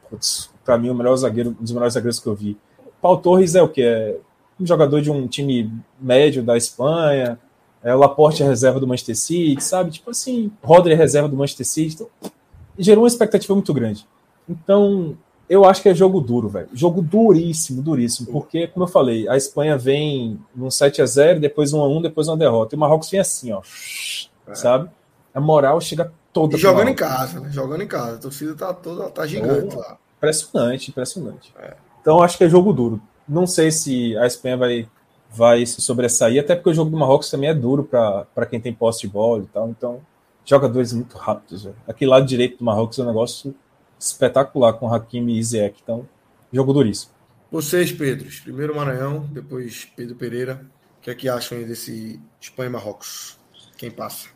para 0.64 0.78
mim, 0.78 0.88
o 0.88 0.94
melhor 0.94 1.14
zagueiro, 1.16 1.50
um 1.50 1.62
dos 1.62 1.72
melhores 1.72 1.94
zagueiros 1.94 2.18
que 2.18 2.26
eu 2.26 2.34
vi. 2.34 2.56
Paulo 3.00 3.18
Torres 3.18 3.54
é 3.54 3.62
o 3.62 3.68
que? 3.68 3.82
É 3.82 4.16
um 4.58 4.66
jogador 4.66 5.02
de 5.02 5.10
um 5.10 5.26
time 5.26 5.70
médio 6.00 6.42
da 6.42 6.56
Espanha. 6.56 7.38
É, 7.82 7.94
o 7.94 7.98
Laporte 7.98 8.42
é 8.42 8.46
reserva 8.46 8.80
do 8.80 8.86
Manchester 8.86 9.16
City, 9.16 9.62
sabe? 9.62 9.90
Tipo 9.90 10.10
assim, 10.10 10.50
Rodri 10.62 10.94
é 10.94 10.96
reserva 10.96 11.28
do 11.28 11.36
Manchester 11.36 11.66
City. 11.66 11.94
Então, 11.94 12.08
gerou 12.78 13.04
uma 13.04 13.08
expectativa 13.08 13.54
muito 13.54 13.72
grande. 13.74 14.06
Então, 14.48 15.16
eu 15.48 15.64
acho 15.64 15.82
que 15.82 15.88
é 15.88 15.94
jogo 15.94 16.20
duro, 16.20 16.48
velho. 16.48 16.68
Jogo 16.74 17.00
duríssimo, 17.00 17.80
duríssimo. 17.80 18.30
Porque, 18.30 18.66
como 18.66 18.84
eu 18.84 18.88
falei, 18.88 19.26
a 19.28 19.36
Espanha 19.36 19.78
vem 19.78 20.38
num 20.54 20.70
7 20.70 21.00
a 21.00 21.06
0 21.06 21.40
depois 21.40 21.72
um 21.72 21.80
a 21.80 21.88
1 21.88 22.02
depois 22.02 22.28
uma 22.28 22.36
derrota. 22.36 22.74
E 22.74 22.76
o 22.76 22.80
Marrocos 22.80 23.10
vem 23.10 23.20
assim, 23.20 23.50
ó. 23.52 23.62
É. 24.46 24.54
Sabe? 24.54 24.90
A 25.32 25.40
moral 25.40 25.80
chega 25.80 26.12
toda. 26.32 26.56
E 26.56 26.58
jogando 26.58 26.88
em 26.88 26.94
casa, 26.94 27.40
né? 27.40 27.48
Jogando 27.50 27.82
em 27.82 27.86
casa. 27.86 28.16
A 28.16 28.18
torcida 28.18 28.54
tá 28.54 28.74
toda 28.74 29.08
tá 29.08 29.26
gigante 29.26 29.74
lá. 29.74 29.96
Impressionante, 30.18 30.90
impressionante. 30.90 31.54
É. 31.58 31.74
Então, 32.00 32.22
acho 32.22 32.36
que 32.36 32.44
é 32.44 32.48
jogo 32.48 32.72
duro. 32.72 33.00
Não 33.26 33.46
sei 33.46 33.70
se 33.70 34.16
a 34.18 34.26
Espanha 34.26 34.56
vai, 34.56 34.88
vai 35.30 35.64
se 35.64 35.80
sobressair, 35.80 36.40
até 36.40 36.54
porque 36.54 36.70
o 36.70 36.74
jogo 36.74 36.90
do 36.90 36.96
Marrocos 36.96 37.30
também 37.30 37.48
é 37.48 37.54
duro 37.54 37.84
para 37.84 38.46
quem 38.46 38.60
tem 38.60 38.72
posse 38.72 39.00
de 39.02 39.08
bola 39.08 39.42
e 39.44 39.46
tal. 39.46 39.68
Então, 39.70 40.00
jogadores 40.44 40.92
muito 40.92 41.16
rápidos. 41.16 41.64
Velho. 41.64 41.76
Aqui 41.86 42.04
lado 42.04 42.26
direito 42.26 42.58
do 42.58 42.64
Marrocos 42.64 42.98
é 42.98 43.02
um 43.02 43.06
negócio 43.06 43.54
espetacular 43.98 44.74
com 44.74 44.92
Hakimi 44.92 45.38
e 45.38 45.42
Ziyech. 45.42 45.80
Então, 45.82 46.08
jogo 46.52 46.72
duríssimo. 46.72 47.12
Vocês, 47.50 47.90
Pedros, 47.90 48.40
primeiro 48.40 48.76
Maranhão, 48.76 49.26
depois 49.32 49.86
Pedro 49.96 50.14
Pereira. 50.14 50.66
O 50.98 51.00
que 51.00 51.10
é 51.10 51.14
que 51.14 51.28
acham 51.28 51.56
aí 51.56 51.64
desse 51.64 52.20
Espanha 52.40 52.68
e 52.68 52.72
Marrocos? 52.72 53.38
Quem 53.76 53.90
passa? 53.90 54.28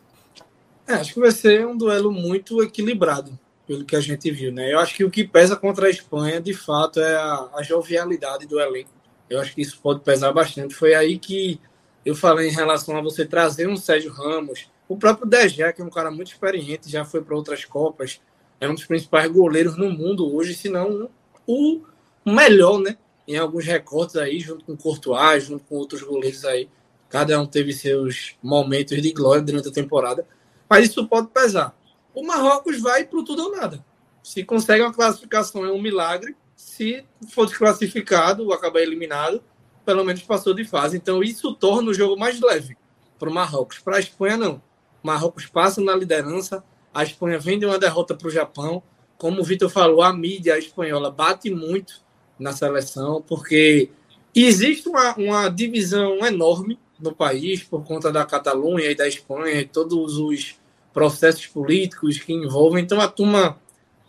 É, 0.87 0.93
acho 0.93 1.13
que 1.13 1.19
vai 1.19 1.31
ser 1.31 1.65
um 1.65 1.77
duelo 1.77 2.11
muito 2.11 2.61
equilibrado, 2.63 3.37
pelo 3.67 3.85
que 3.85 3.95
a 3.95 3.99
gente 3.99 4.29
viu, 4.31 4.51
né? 4.51 4.73
Eu 4.73 4.79
acho 4.79 4.95
que 4.95 5.03
o 5.03 5.11
que 5.11 5.23
pesa 5.23 5.55
contra 5.55 5.87
a 5.87 5.89
Espanha, 5.89 6.41
de 6.41 6.53
fato, 6.53 6.99
é 6.99 7.15
a, 7.15 7.49
a 7.55 7.63
jovialidade 7.63 8.45
do 8.47 8.59
elenco. 8.59 8.89
Eu 9.29 9.39
acho 9.39 9.53
que 9.53 9.61
isso 9.61 9.79
pode 9.81 10.01
pesar 10.01 10.31
bastante. 10.31 10.73
Foi 10.73 10.93
aí 10.93 11.17
que 11.17 11.59
eu 12.05 12.15
falei 12.15 12.49
em 12.49 12.53
relação 12.53 12.97
a 12.97 13.01
você 13.01 13.25
trazer 13.25 13.67
um 13.67 13.77
Sérgio 13.77 14.11
Ramos, 14.11 14.69
o 14.87 14.97
próprio 14.97 15.27
Dejé, 15.27 15.71
que 15.71 15.81
é 15.81 15.85
um 15.85 15.89
cara 15.89 16.11
muito 16.11 16.31
experiente, 16.31 16.89
já 16.89 17.05
foi 17.05 17.21
para 17.21 17.35
outras 17.35 17.63
Copas, 17.63 18.19
é 18.63 18.69
um 18.69 18.75
dos 18.75 18.85
principais 18.85 19.29
goleiros 19.29 19.75
no 19.75 19.89
mundo 19.89 20.33
hoje, 20.33 20.53
se 20.53 20.69
não 20.69 21.09
o 21.45 21.81
melhor, 22.25 22.79
né? 22.79 22.97
Em 23.27 23.37
alguns 23.37 23.65
recortes 23.65 24.15
aí, 24.15 24.39
junto 24.39 24.63
com 24.63 24.77
Courtois, 24.77 25.43
junto 25.43 25.65
com 25.65 25.75
outros 25.75 26.01
goleiros 26.01 26.45
aí. 26.45 26.69
Cada 27.09 27.39
um 27.39 27.45
teve 27.45 27.73
seus 27.73 28.35
momentos 28.41 29.01
de 29.01 29.11
glória 29.11 29.41
durante 29.41 29.67
a 29.67 29.71
temporada. 29.71 30.25
Mas 30.69 30.89
isso 30.89 31.05
pode 31.07 31.27
pesar. 31.27 31.77
O 32.15 32.25
Marrocos 32.25 32.79
vai 32.79 33.05
pro 33.05 33.23
tudo 33.23 33.43
ou 33.43 33.51
nada. 33.51 33.83
Se 34.23 34.45
consegue 34.45 34.81
uma 34.81 34.93
classificação, 34.93 35.65
é 35.65 35.71
um 35.71 35.81
milagre. 35.81 36.33
Se 36.55 37.03
for 37.29 37.45
desclassificado 37.45 38.51
acabar 38.53 38.79
eliminado, 38.79 39.43
pelo 39.85 40.05
menos 40.05 40.21
passou 40.23 40.53
de 40.53 40.63
fase. 40.63 40.95
Então 40.95 41.21
isso 41.21 41.53
torna 41.53 41.91
o 41.91 41.93
jogo 41.93 42.17
mais 42.17 42.39
leve 42.39 42.77
para 43.19 43.29
o 43.29 43.33
Marrocos. 43.33 43.79
Para 43.79 43.97
a 43.97 43.99
Espanha, 43.99 44.37
não. 44.37 44.55
O 45.03 45.07
Marrocos 45.07 45.45
passa 45.47 45.81
na 45.81 45.93
liderança, 45.93 46.63
a 46.93 47.03
Espanha 47.03 47.39
vem 47.39 47.57
de 47.57 47.65
uma 47.65 47.79
derrota 47.79 48.15
para 48.15 48.27
o 48.27 48.31
Japão. 48.31 48.83
como 49.17 49.41
o 49.41 49.43
Vitor 49.43 49.69
falou, 49.69 50.01
a 50.01 50.11
mídia 50.11 50.57
espanhola 50.57 51.09
bate 51.09 51.49
muito 51.49 52.01
na 52.37 52.51
seleção, 52.51 53.21
porque 53.21 53.89
existe 54.35 54.89
uma, 54.89 55.15
uma 55.15 55.49
divisão 55.49 56.25
enorme 56.25 56.77
no 56.99 57.13
país 57.15 57.63
por 57.63 57.85
conta 57.85 58.11
da 58.11 58.25
Catalunha 58.25 58.89
e 58.89 58.95
da 58.95 59.07
Espanha 59.07 59.61
e 59.61 59.65
todos 59.65 60.17
os 60.17 60.55
processos 60.93 61.47
políticos 61.47 62.17
que 62.17 62.33
envolvem. 62.33 62.83
Então 62.83 62.99
a 62.99 63.07
turma 63.07 63.57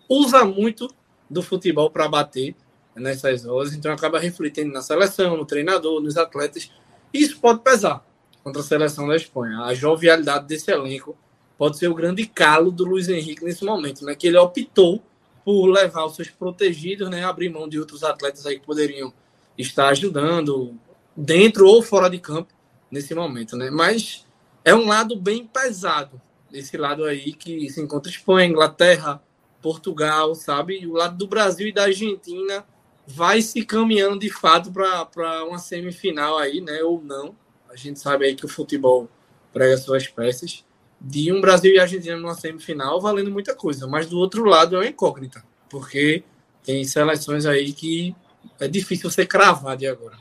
usa 0.09 0.45
muito 0.45 0.89
do 1.31 1.43
futebol 1.43 1.91
para 1.91 2.09
bater 2.09 2.55
nessas 2.95 3.47
horas, 3.47 3.73
então 3.73 3.93
acaba 3.93 4.19
refletindo 4.19 4.73
na 4.73 4.83
seleção, 4.83 5.37
no 5.37 5.47
treinador, 5.47 6.01
nos 6.01 6.17
atletas. 6.17 6.71
Isso 7.13 7.39
pode 7.41 7.61
pesar 7.61 8.05
contra 8.43 8.61
a 8.61 8.65
seleção 8.65 9.09
da 9.09 9.17
Espanha. 9.17 9.61
A 9.61 9.75
jovialidade 9.75 10.47
desse 10.47 10.71
elenco 10.71 11.17
pode 11.57 11.79
ser 11.79 11.89
o 11.89 11.95
grande 11.95 12.27
calo 12.27 12.71
do 12.71 12.85
Luiz 12.85 13.09
Henrique 13.09 13.45
nesse 13.45 13.65
momento, 13.65 14.05
né? 14.05 14.15
Que 14.15 14.27
ele 14.27 14.39
optou 14.39 15.03
por 15.45 15.67
levar 15.67 16.07
os 16.07 16.17
seus 16.17 16.31
protegidos, 16.31 17.09
né? 17.11 17.25
Abrir 17.25 17.49
mão 17.49 17.69
de 17.69 17.79
outros 17.79 18.03
atletas 18.03 18.47
aí 18.47 18.59
que 18.59 18.67
poderiam 18.67 19.13
estar 19.57 19.89
ajudando 19.89 20.75
dentro 21.17 21.67
ou 21.67 21.83
fora 21.83 22.09
de 22.09 22.19
campo 22.19 22.53
nesse 22.91 23.15
momento, 23.15 23.57
né? 23.57 23.71
Mas 23.71 24.27
é 24.65 24.75
um 24.75 24.87
lado 24.87 25.17
bem 25.17 25.47
pesado, 25.47 26.21
esse 26.53 26.77
lado 26.77 27.05
aí 27.05 27.33
que 27.33 27.69
se 27.69 27.81
encontra 27.81 28.11
Espanha, 28.11 28.49
Inglaterra, 28.49 29.23
Portugal, 29.61 30.35
sabe? 30.35 30.81
E 30.81 30.87
o 30.87 30.93
lado 30.93 31.17
do 31.17 31.27
Brasil 31.27 31.69
e 31.69 31.73
da 31.73 31.85
Argentina 31.85 32.65
vai 33.07 33.43
se 33.43 33.65
caminhando 33.65 34.19
de 34.19 34.31
fato 34.31 34.73
para 34.73 35.45
uma 35.45 35.59
semifinal 35.59 36.39
aí, 36.39 36.61
né? 36.61 36.83
Ou 36.83 37.03
não. 37.03 37.35
A 37.69 37.77
gente 37.77 37.99
sabe 37.99 38.27
aí 38.27 38.35
que 38.35 38.45
o 38.45 38.49
futebol 38.49 39.09
prega 39.53 39.77
suas 39.77 40.07
peças. 40.07 40.65
De 41.07 41.31
um 41.31 41.41
Brasil 41.41 41.75
e 41.75 41.79
Argentina 41.79 42.17
numa 42.17 42.35
semifinal 42.35 43.01
valendo 43.01 43.31
muita 43.31 43.55
coisa, 43.55 43.87
mas 43.87 44.07
do 44.07 44.19
outro 44.19 44.45
lado 44.45 44.77
é 44.77 44.79
uma 44.79 44.87
incógnita, 44.87 45.45
porque 45.69 46.25
tem 46.65 46.83
seleções 46.85 47.45
aí 47.45 47.75
que 47.75 48.17
é 48.59 48.67
difícil 48.67 49.11
você 49.11 49.27
cravar 49.27 49.77
de 49.77 49.87
agora. 49.87 50.17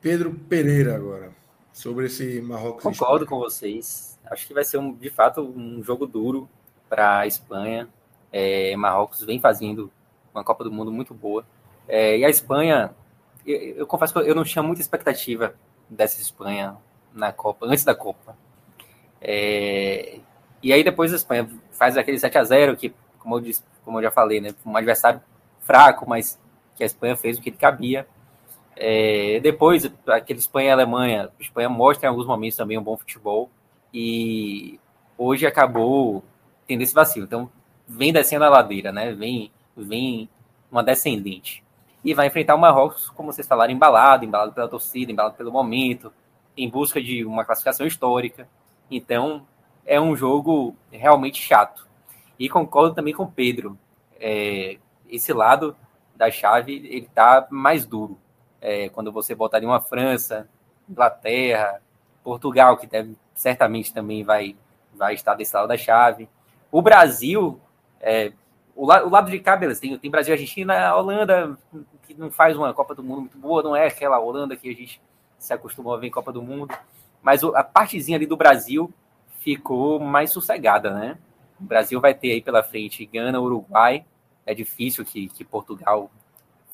Pedro 0.00 0.34
Pereira 0.48 0.96
agora, 0.96 1.30
sobre 1.72 2.06
esse 2.06 2.40
Marrocos. 2.40 2.82
Concordo 2.82 3.24
com 3.24 3.38
vocês. 3.38 4.18
Acho 4.28 4.46
que 4.46 4.52
vai 4.54 4.64
ser 4.64 4.78
um, 4.78 4.92
de 4.92 5.08
fato 5.08 5.40
um 5.40 5.82
jogo 5.82 6.06
duro 6.06 6.48
para 6.88 7.20
a 7.20 7.26
Espanha. 7.26 7.88
É, 8.32 8.74
Marrocos 8.76 9.22
vem 9.22 9.40
fazendo 9.40 9.90
uma 10.34 10.42
Copa 10.42 10.64
do 10.64 10.72
Mundo 10.72 10.90
muito 10.90 11.14
boa. 11.14 11.46
É, 11.86 12.18
e 12.18 12.24
a 12.24 12.30
Espanha, 12.30 12.94
eu, 13.46 13.58
eu, 13.76 13.86
confesso 13.86 14.12
que 14.12 14.18
eu 14.18 14.34
não 14.34 14.44
tinha 14.44 14.62
muita 14.62 14.80
expectativa 14.80 15.54
dessa 15.88 16.20
Espanha 16.20 16.76
na 17.12 17.32
Copa, 17.32 17.66
antes 17.66 17.84
da 17.84 17.94
Copa. 17.94 18.36
É, 19.22 20.18
e 20.62 20.72
aí 20.72 20.82
depois 20.82 21.12
a 21.12 21.16
Espanha 21.16 21.48
faz 21.70 21.96
aquele 21.96 22.18
7 22.18 22.38
a 22.38 22.44
0 22.44 22.76
que, 22.76 22.92
como 23.18 23.36
eu, 23.36 23.40
disse, 23.40 23.62
como 23.84 23.98
eu 23.98 24.02
já 24.02 24.10
falei, 24.10 24.40
né, 24.40 24.54
um 24.66 24.76
adversário 24.76 25.20
fraco, 25.60 26.08
mas 26.08 26.38
que 26.74 26.82
a 26.82 26.86
Espanha 26.86 27.16
fez 27.16 27.38
o 27.38 27.42
que 27.42 27.50
cabia. 27.50 28.06
É, 28.76 29.38
depois, 29.40 29.90
aquele 30.08 30.38
Espanha 30.38 30.68
e 30.68 30.72
Alemanha, 30.72 31.30
a 31.38 31.42
Espanha 31.42 31.68
mostra 31.68 32.06
em 32.06 32.10
alguns 32.10 32.26
momentos 32.26 32.56
também 32.56 32.78
um 32.78 32.82
bom 32.82 32.96
futebol 32.96 33.50
e 33.92 34.80
hoje 35.16 35.46
acabou 35.46 36.24
tendo 36.66 36.82
esse 36.82 36.94
vacilo. 36.94 37.26
Então, 37.26 37.50
vem 37.86 38.12
descendo 38.12 38.44
a 38.44 38.48
ladeira, 38.48 38.90
né? 38.90 39.12
Vem, 39.12 39.52
vem 39.76 40.28
uma 40.70 40.82
descendente 40.82 41.62
e 42.04 42.14
vai 42.14 42.26
enfrentar 42.26 42.54
o 42.54 42.58
Marrocos, 42.58 43.10
como 43.10 43.32
vocês 43.32 43.46
falaram, 43.46 43.72
embalado, 43.72 44.24
embalado 44.24 44.52
pela 44.52 44.68
torcida, 44.68 45.12
embalado 45.12 45.36
pelo 45.36 45.52
momento, 45.52 46.12
em 46.56 46.68
busca 46.68 47.00
de 47.00 47.24
uma 47.24 47.44
classificação 47.44 47.86
histórica. 47.86 48.48
Então, 48.96 49.46
é 49.84 50.00
um 50.00 50.14
jogo 50.14 50.76
realmente 50.90 51.40
chato. 51.40 51.88
E 52.38 52.48
concordo 52.48 52.94
também 52.94 53.14
com 53.14 53.24
o 53.24 53.30
Pedro. 53.30 53.78
É, 54.20 54.78
esse 55.08 55.32
lado 55.32 55.76
da 56.14 56.30
chave, 56.30 56.74
ele 56.74 57.08
tá 57.14 57.46
mais 57.50 57.84
duro. 57.84 58.18
É, 58.60 58.88
quando 58.88 59.10
você 59.10 59.34
botar 59.34 59.56
ali 59.56 59.66
uma 59.66 59.80
França, 59.80 60.48
Inglaterra, 60.88 61.80
Portugal, 62.22 62.76
que 62.76 62.86
deve, 62.86 63.16
certamente 63.34 63.92
também 63.92 64.22
vai, 64.22 64.56
vai 64.94 65.14
estar 65.14 65.34
desse 65.34 65.54
lado 65.54 65.68
da 65.68 65.76
chave. 65.76 66.28
O 66.70 66.80
Brasil, 66.80 67.60
é, 68.00 68.32
o, 68.74 68.86
la, 68.86 69.04
o 69.04 69.08
lado 69.08 69.30
de 69.30 69.38
cá, 69.38 69.56
beleza, 69.56 69.80
tem, 69.80 69.98
tem 69.98 70.10
Brasil, 70.10 70.32
Argentina, 70.32 70.94
Holanda, 70.94 71.58
que 72.02 72.14
não 72.14 72.30
faz 72.30 72.56
uma 72.56 72.72
Copa 72.72 72.94
do 72.94 73.02
Mundo 73.02 73.20
muito 73.20 73.38
boa, 73.38 73.62
não 73.62 73.76
é 73.76 73.86
aquela 73.86 74.18
Holanda 74.18 74.56
que 74.56 74.70
a 74.70 74.74
gente 74.74 75.00
se 75.38 75.52
acostumou 75.52 75.94
a 75.94 75.98
ver 75.98 76.06
em 76.06 76.10
Copa 76.10 76.32
do 76.32 76.42
Mundo, 76.42 76.72
mas 77.22 77.42
a 77.44 77.62
partezinha 77.62 78.18
ali 78.18 78.26
do 78.26 78.36
Brasil 78.36 78.92
ficou 79.40 80.00
mais 80.00 80.30
sossegada, 80.30 80.92
né? 80.92 81.18
O 81.60 81.64
Brasil 81.64 82.00
vai 82.00 82.14
ter 82.14 82.32
aí 82.32 82.42
pela 82.42 82.62
frente 82.62 83.06
Gana, 83.06 83.40
Uruguai, 83.40 84.04
é 84.44 84.54
difícil 84.54 85.04
que, 85.04 85.28
que 85.28 85.44
Portugal 85.44 86.10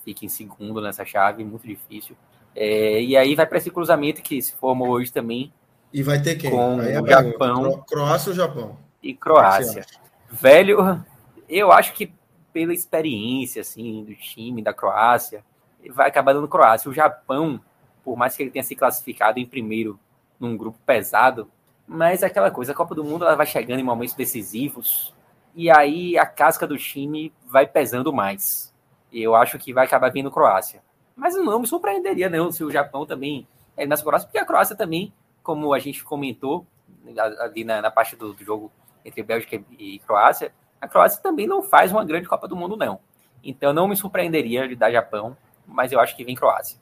fique 0.05 0.25
em 0.25 0.29
segundo 0.29 0.81
nessa 0.81 1.05
chave, 1.05 1.45
muito 1.45 1.67
difícil. 1.67 2.17
É, 2.55 3.01
e 3.03 3.17
aí 3.17 3.35
vai 3.35 3.47
para 3.47 3.59
esse 3.59 3.71
cruzamento 3.71 4.23
que 4.23 4.41
se 4.41 4.55
formou 4.55 4.89
hoje 4.89 5.13
também. 5.13 5.53
E 5.93 6.03
vai 6.03 6.21
ter 6.21 6.37
quem? 6.37 6.51
Com 6.51 6.77
o 6.77 7.07
Japão. 7.07 7.85
Croácia 7.87 8.31
ou 8.31 8.35
Japão? 8.35 8.79
E 9.03 9.15
Croácia. 9.15 9.85
Velho, 10.31 11.05
eu 11.49 11.71
acho 11.71 11.93
que 11.93 12.13
pela 12.53 12.73
experiência 12.73 13.61
assim 13.61 14.05
do 14.05 14.15
time 14.15 14.63
da 14.63 14.73
Croácia, 14.73 15.45
vai 15.91 16.09
acabar 16.09 16.33
dando 16.33 16.49
Croácia. 16.49 16.91
O 16.91 16.95
Japão, 16.95 17.61
por 18.03 18.17
mais 18.17 18.35
que 18.35 18.43
ele 18.43 18.51
tenha 18.51 18.63
se 18.63 18.75
classificado 18.75 19.39
em 19.39 19.47
primeiro 19.47 19.99
num 20.39 20.57
grupo 20.57 20.79
pesado, 20.85 21.51
mas 21.87 22.23
é 22.23 22.27
aquela 22.27 22.51
coisa, 22.51 22.73
a 22.73 22.75
Copa 22.75 22.95
do 22.95 23.03
Mundo 23.03 23.25
ela 23.25 23.35
vai 23.35 23.47
chegando 23.47 23.81
em 23.81 23.85
momentos 23.85 24.15
decisivos 24.15 25.15
e 25.55 25.71
aí 25.71 26.19
a 26.19 26.27
casca 26.27 26.67
do 26.67 26.77
time 26.77 27.33
vai 27.47 27.67
pesando 27.67 28.13
mais. 28.13 28.75
Eu 29.13 29.35
acho 29.35 29.59
que 29.59 29.73
vai 29.73 29.87
acabar 29.87 30.13
vindo 30.13 30.31
Croácia. 30.31 30.83
Mas 31.17 31.35
não 31.35 31.59
me 31.59 31.67
surpreenderia 31.67 32.29
não 32.29 32.53
se 32.53 32.63
o 32.63 32.71
Japão 32.71 33.05
também 33.05 33.49
é 33.77 33.87
nessa 33.87 34.05
Croácia, 34.05 34.29
porque 34.29 34.39
a 34.39 34.45
Croácia 34.45 34.77
também, 34.77 35.13
como 35.43 35.73
a 35.73 35.79
gente 35.79 36.05
comentou 36.05 36.67
ali 37.41 37.65
na, 37.65 37.81
na 37.81 37.91
parte 37.91 38.15
do, 38.15 38.33
do 38.35 38.45
jogo 38.45 38.71
entre 39.05 39.23
Bélgica 39.23 39.61
e 39.79 39.99
Croácia, 40.01 40.53
a 40.81 40.87
Croácia 40.87 41.23
também 41.23 41.47
não 41.47 41.63
faz 41.63 41.91
uma 41.91 42.05
grande 42.05 42.29
Copa 42.29 42.47
do 42.47 42.55
Mundo, 42.55 42.77
não. 42.77 43.01
Então 43.43 43.73
não 43.73 43.89
me 43.89 43.97
surpreenderia 43.97 44.69
de 44.69 44.77
dar 44.77 44.93
Japão, 44.93 45.37
mas 45.67 45.91
eu 45.91 45.99
acho 45.99 46.17
que 46.17 46.25
vem 46.25 46.35
Croácia. 46.35 46.79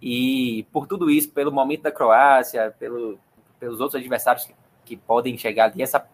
E 0.00 0.66
por 0.72 0.86
tudo 0.86 1.10
isso, 1.10 1.30
pelo 1.30 1.52
momento 1.52 1.82
da 1.82 1.92
Croácia, 1.92 2.74
pelo, 2.78 3.18
pelos 3.58 3.80
outros 3.80 4.00
adversários 4.00 4.44
que, 4.44 4.54
que 4.84 4.96
podem 4.96 5.36
chegar 5.36 5.70
ali, 5.70 5.82
essa, 5.82 6.06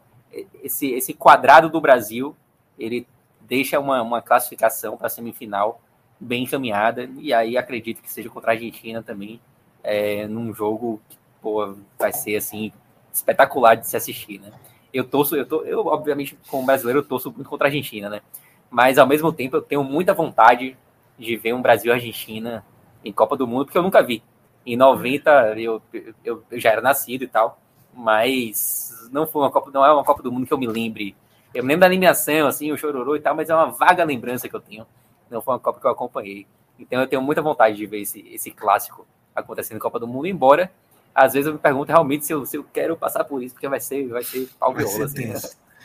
esse, 0.62 0.90
esse 0.92 1.12
quadrado 1.12 1.68
do 1.68 1.80
Brasil, 1.80 2.34
ele 2.78 3.06
deixa 3.40 3.78
uma, 3.78 4.00
uma 4.02 4.22
classificação 4.22 4.96
para 4.96 5.08
a 5.08 5.10
semifinal 5.10 5.80
bem 6.18 6.44
encaminhada. 6.44 7.08
E 7.18 7.32
aí 7.32 7.56
acredito 7.56 8.02
que 8.02 8.10
seja 8.10 8.30
contra 8.30 8.52
a 8.52 8.54
Argentina 8.54 9.02
também, 9.02 9.40
é, 9.82 10.26
num 10.26 10.52
jogo 10.54 11.00
que 11.08 11.18
pô, 11.42 11.76
vai 11.98 12.12
ser 12.12 12.36
assim 12.36 12.72
espetacular 13.12 13.76
de 13.76 13.86
se 13.86 13.96
assistir, 13.96 14.40
né? 14.40 14.50
eu 14.94 15.02
torço, 15.02 15.34
eu, 15.34 15.44
tô, 15.44 15.62
eu 15.64 15.84
obviamente, 15.88 16.38
como 16.48 16.64
brasileiro, 16.64 17.00
eu 17.00 17.04
torço 17.04 17.32
muito 17.32 17.50
contra 17.50 17.66
a 17.66 17.68
Argentina, 17.68 18.08
né? 18.08 18.22
Mas 18.70 18.96
ao 18.96 19.06
mesmo 19.06 19.32
tempo 19.32 19.56
eu 19.56 19.62
tenho 19.62 19.82
muita 19.82 20.14
vontade 20.14 20.76
de 21.18 21.36
ver 21.36 21.52
um 21.52 21.60
Brasil 21.60 21.90
e 21.90 21.94
Argentina 21.94 22.64
em 23.04 23.12
Copa 23.12 23.36
do 23.36 23.46
Mundo, 23.46 23.66
porque 23.66 23.78
eu 23.78 23.82
nunca 23.82 24.02
vi. 24.02 24.22
Em 24.66 24.76
90 24.76 25.58
eu, 25.58 25.82
eu, 26.24 26.42
eu 26.50 26.60
já 26.60 26.70
era 26.70 26.80
nascido 26.80 27.22
e 27.22 27.28
tal, 27.28 27.58
mas 27.92 29.08
não 29.12 29.26
foi 29.26 29.42
uma 29.42 29.50
Copa, 29.50 29.70
não 29.72 29.84
é 29.84 29.92
uma 29.92 30.04
Copa 30.04 30.22
do 30.22 30.32
Mundo 30.32 30.46
que 30.46 30.52
eu 30.52 30.58
me 30.58 30.66
lembre. 30.66 31.14
Eu 31.54 31.62
me 31.62 31.68
lembro 31.68 31.80
da 31.80 31.86
animação, 31.86 32.46
assim, 32.46 32.72
o 32.72 32.76
chororô 32.76 33.14
e 33.14 33.20
tal, 33.20 33.34
mas 33.34 33.50
é 33.50 33.54
uma 33.54 33.66
vaga 33.66 34.02
lembrança 34.04 34.48
que 34.48 34.56
eu 34.56 34.60
tenho. 34.60 34.86
Não 35.30 35.40
foi 35.40 35.54
uma 35.54 35.60
Copa 35.60 35.80
que 35.80 35.86
eu 35.86 35.90
acompanhei. 35.90 36.46
Então 36.78 37.00
eu 37.00 37.06
tenho 37.06 37.22
muita 37.22 37.42
vontade 37.42 37.76
de 37.76 37.86
ver 37.86 38.00
esse, 38.00 38.20
esse 38.32 38.50
clássico 38.50 39.06
acontecendo 39.34 39.76
em 39.76 39.80
Copa 39.80 39.98
do 39.98 40.08
Mundo, 40.08 40.26
embora 40.26 40.70
às 41.14 41.32
vezes 41.32 41.46
eu 41.46 41.52
me 41.52 41.58
pergunto 41.58 41.92
realmente 41.92 42.26
se 42.26 42.32
eu, 42.32 42.44
se 42.44 42.56
eu 42.56 42.64
quero 42.64 42.96
passar 42.96 43.22
por 43.24 43.40
isso, 43.42 43.54
porque 43.54 43.68
vai 43.68 43.78
ser, 43.78 44.08
vai 44.08 44.24
ser 44.24 44.48
pau 44.58 44.74
viola. 44.74 45.04
Assim, 45.04 45.26
né? 45.26 45.34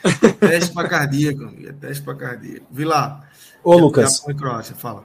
Teste 0.40 0.72
para 0.72 0.88
cardíaco, 0.88 1.44
amiga. 1.44 1.74
Teste 1.80 2.02
para 2.02 2.14
cardíaco. 2.14 2.66
Vila. 2.70 3.22
Ô, 3.62 3.76
Lucas. 3.76 4.20
Croácia, 4.38 4.74
fala. 4.74 5.04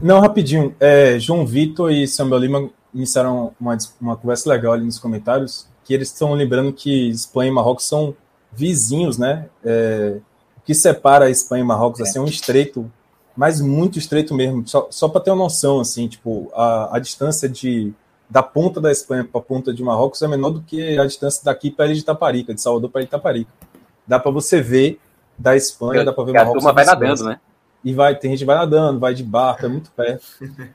Não, 0.00 0.20
rapidinho. 0.20 0.74
É, 0.78 1.18
João 1.18 1.46
Vitor 1.46 1.90
e 1.90 2.06
Samuel 2.06 2.40
Lima 2.40 2.70
iniciaram 2.94 3.54
uma, 3.58 3.76
uma 4.00 4.16
conversa 4.16 4.48
legal 4.48 4.72
ali 4.72 4.84
nos 4.84 4.98
comentários, 4.98 5.66
que 5.84 5.92
eles 5.92 6.08
estão 6.08 6.32
lembrando 6.34 6.72
que 6.72 7.08
Espanha 7.10 7.50
e 7.50 7.54
Marrocos 7.54 7.86
são 7.86 8.14
vizinhos, 8.52 9.18
né? 9.18 9.46
É, 9.64 10.18
o 10.56 10.60
que 10.64 10.74
separa 10.74 11.26
a 11.26 11.30
Espanha 11.30 11.62
e 11.62 11.66
Marrocos 11.66 12.00
é. 12.00 12.02
assim, 12.04 12.18
é 12.18 12.22
um 12.22 12.26
estreito, 12.26 12.90
mas 13.36 13.60
muito 13.60 13.98
estreito 13.98 14.34
mesmo. 14.34 14.66
Só, 14.66 14.86
só 14.90 15.08
para 15.08 15.20
ter 15.20 15.30
uma 15.30 15.44
noção, 15.44 15.80
assim, 15.80 16.06
tipo, 16.06 16.50
a, 16.54 16.96
a 16.96 16.98
distância 16.98 17.48
de 17.48 17.92
da 18.28 18.42
ponta 18.42 18.80
da 18.80 18.90
Espanha 18.90 19.22
para 19.22 19.40
a 19.40 19.44
ponta 19.44 19.72
de 19.72 19.82
Marrocos 19.82 20.22
é 20.22 20.26
menor 20.26 20.50
do 20.50 20.62
que 20.62 20.98
a 20.98 21.04
distância 21.04 21.44
daqui 21.44 21.70
para 21.70 21.84
ele 21.84 21.94
de 21.94 22.00
Itaparica, 22.00 22.54
de 22.54 22.60
Salvador 22.60 22.90
para 22.90 23.02
Itaparica. 23.02 23.50
Dá 24.06 24.18
para 24.18 24.30
você 24.30 24.60
ver 24.60 25.00
da 25.38 25.56
Espanha, 25.56 26.00
Eu, 26.00 26.04
dá 26.04 26.12
para 26.12 26.24
ver 26.24 26.32
Marrocos. 26.32 26.64
A 26.64 26.68
turma 26.68 26.72
vai 26.72 26.84
nadando, 26.84 27.24
né? 27.24 27.40
E 27.84 27.92
vai, 27.92 28.16
tem 28.16 28.30
gente 28.30 28.40
que 28.40 28.46
vai 28.46 28.56
nadando, 28.56 28.98
vai 28.98 29.12
de 29.12 29.22
barco, 29.22 29.66
é 29.66 29.68
muito 29.68 29.90
perto. 29.90 30.24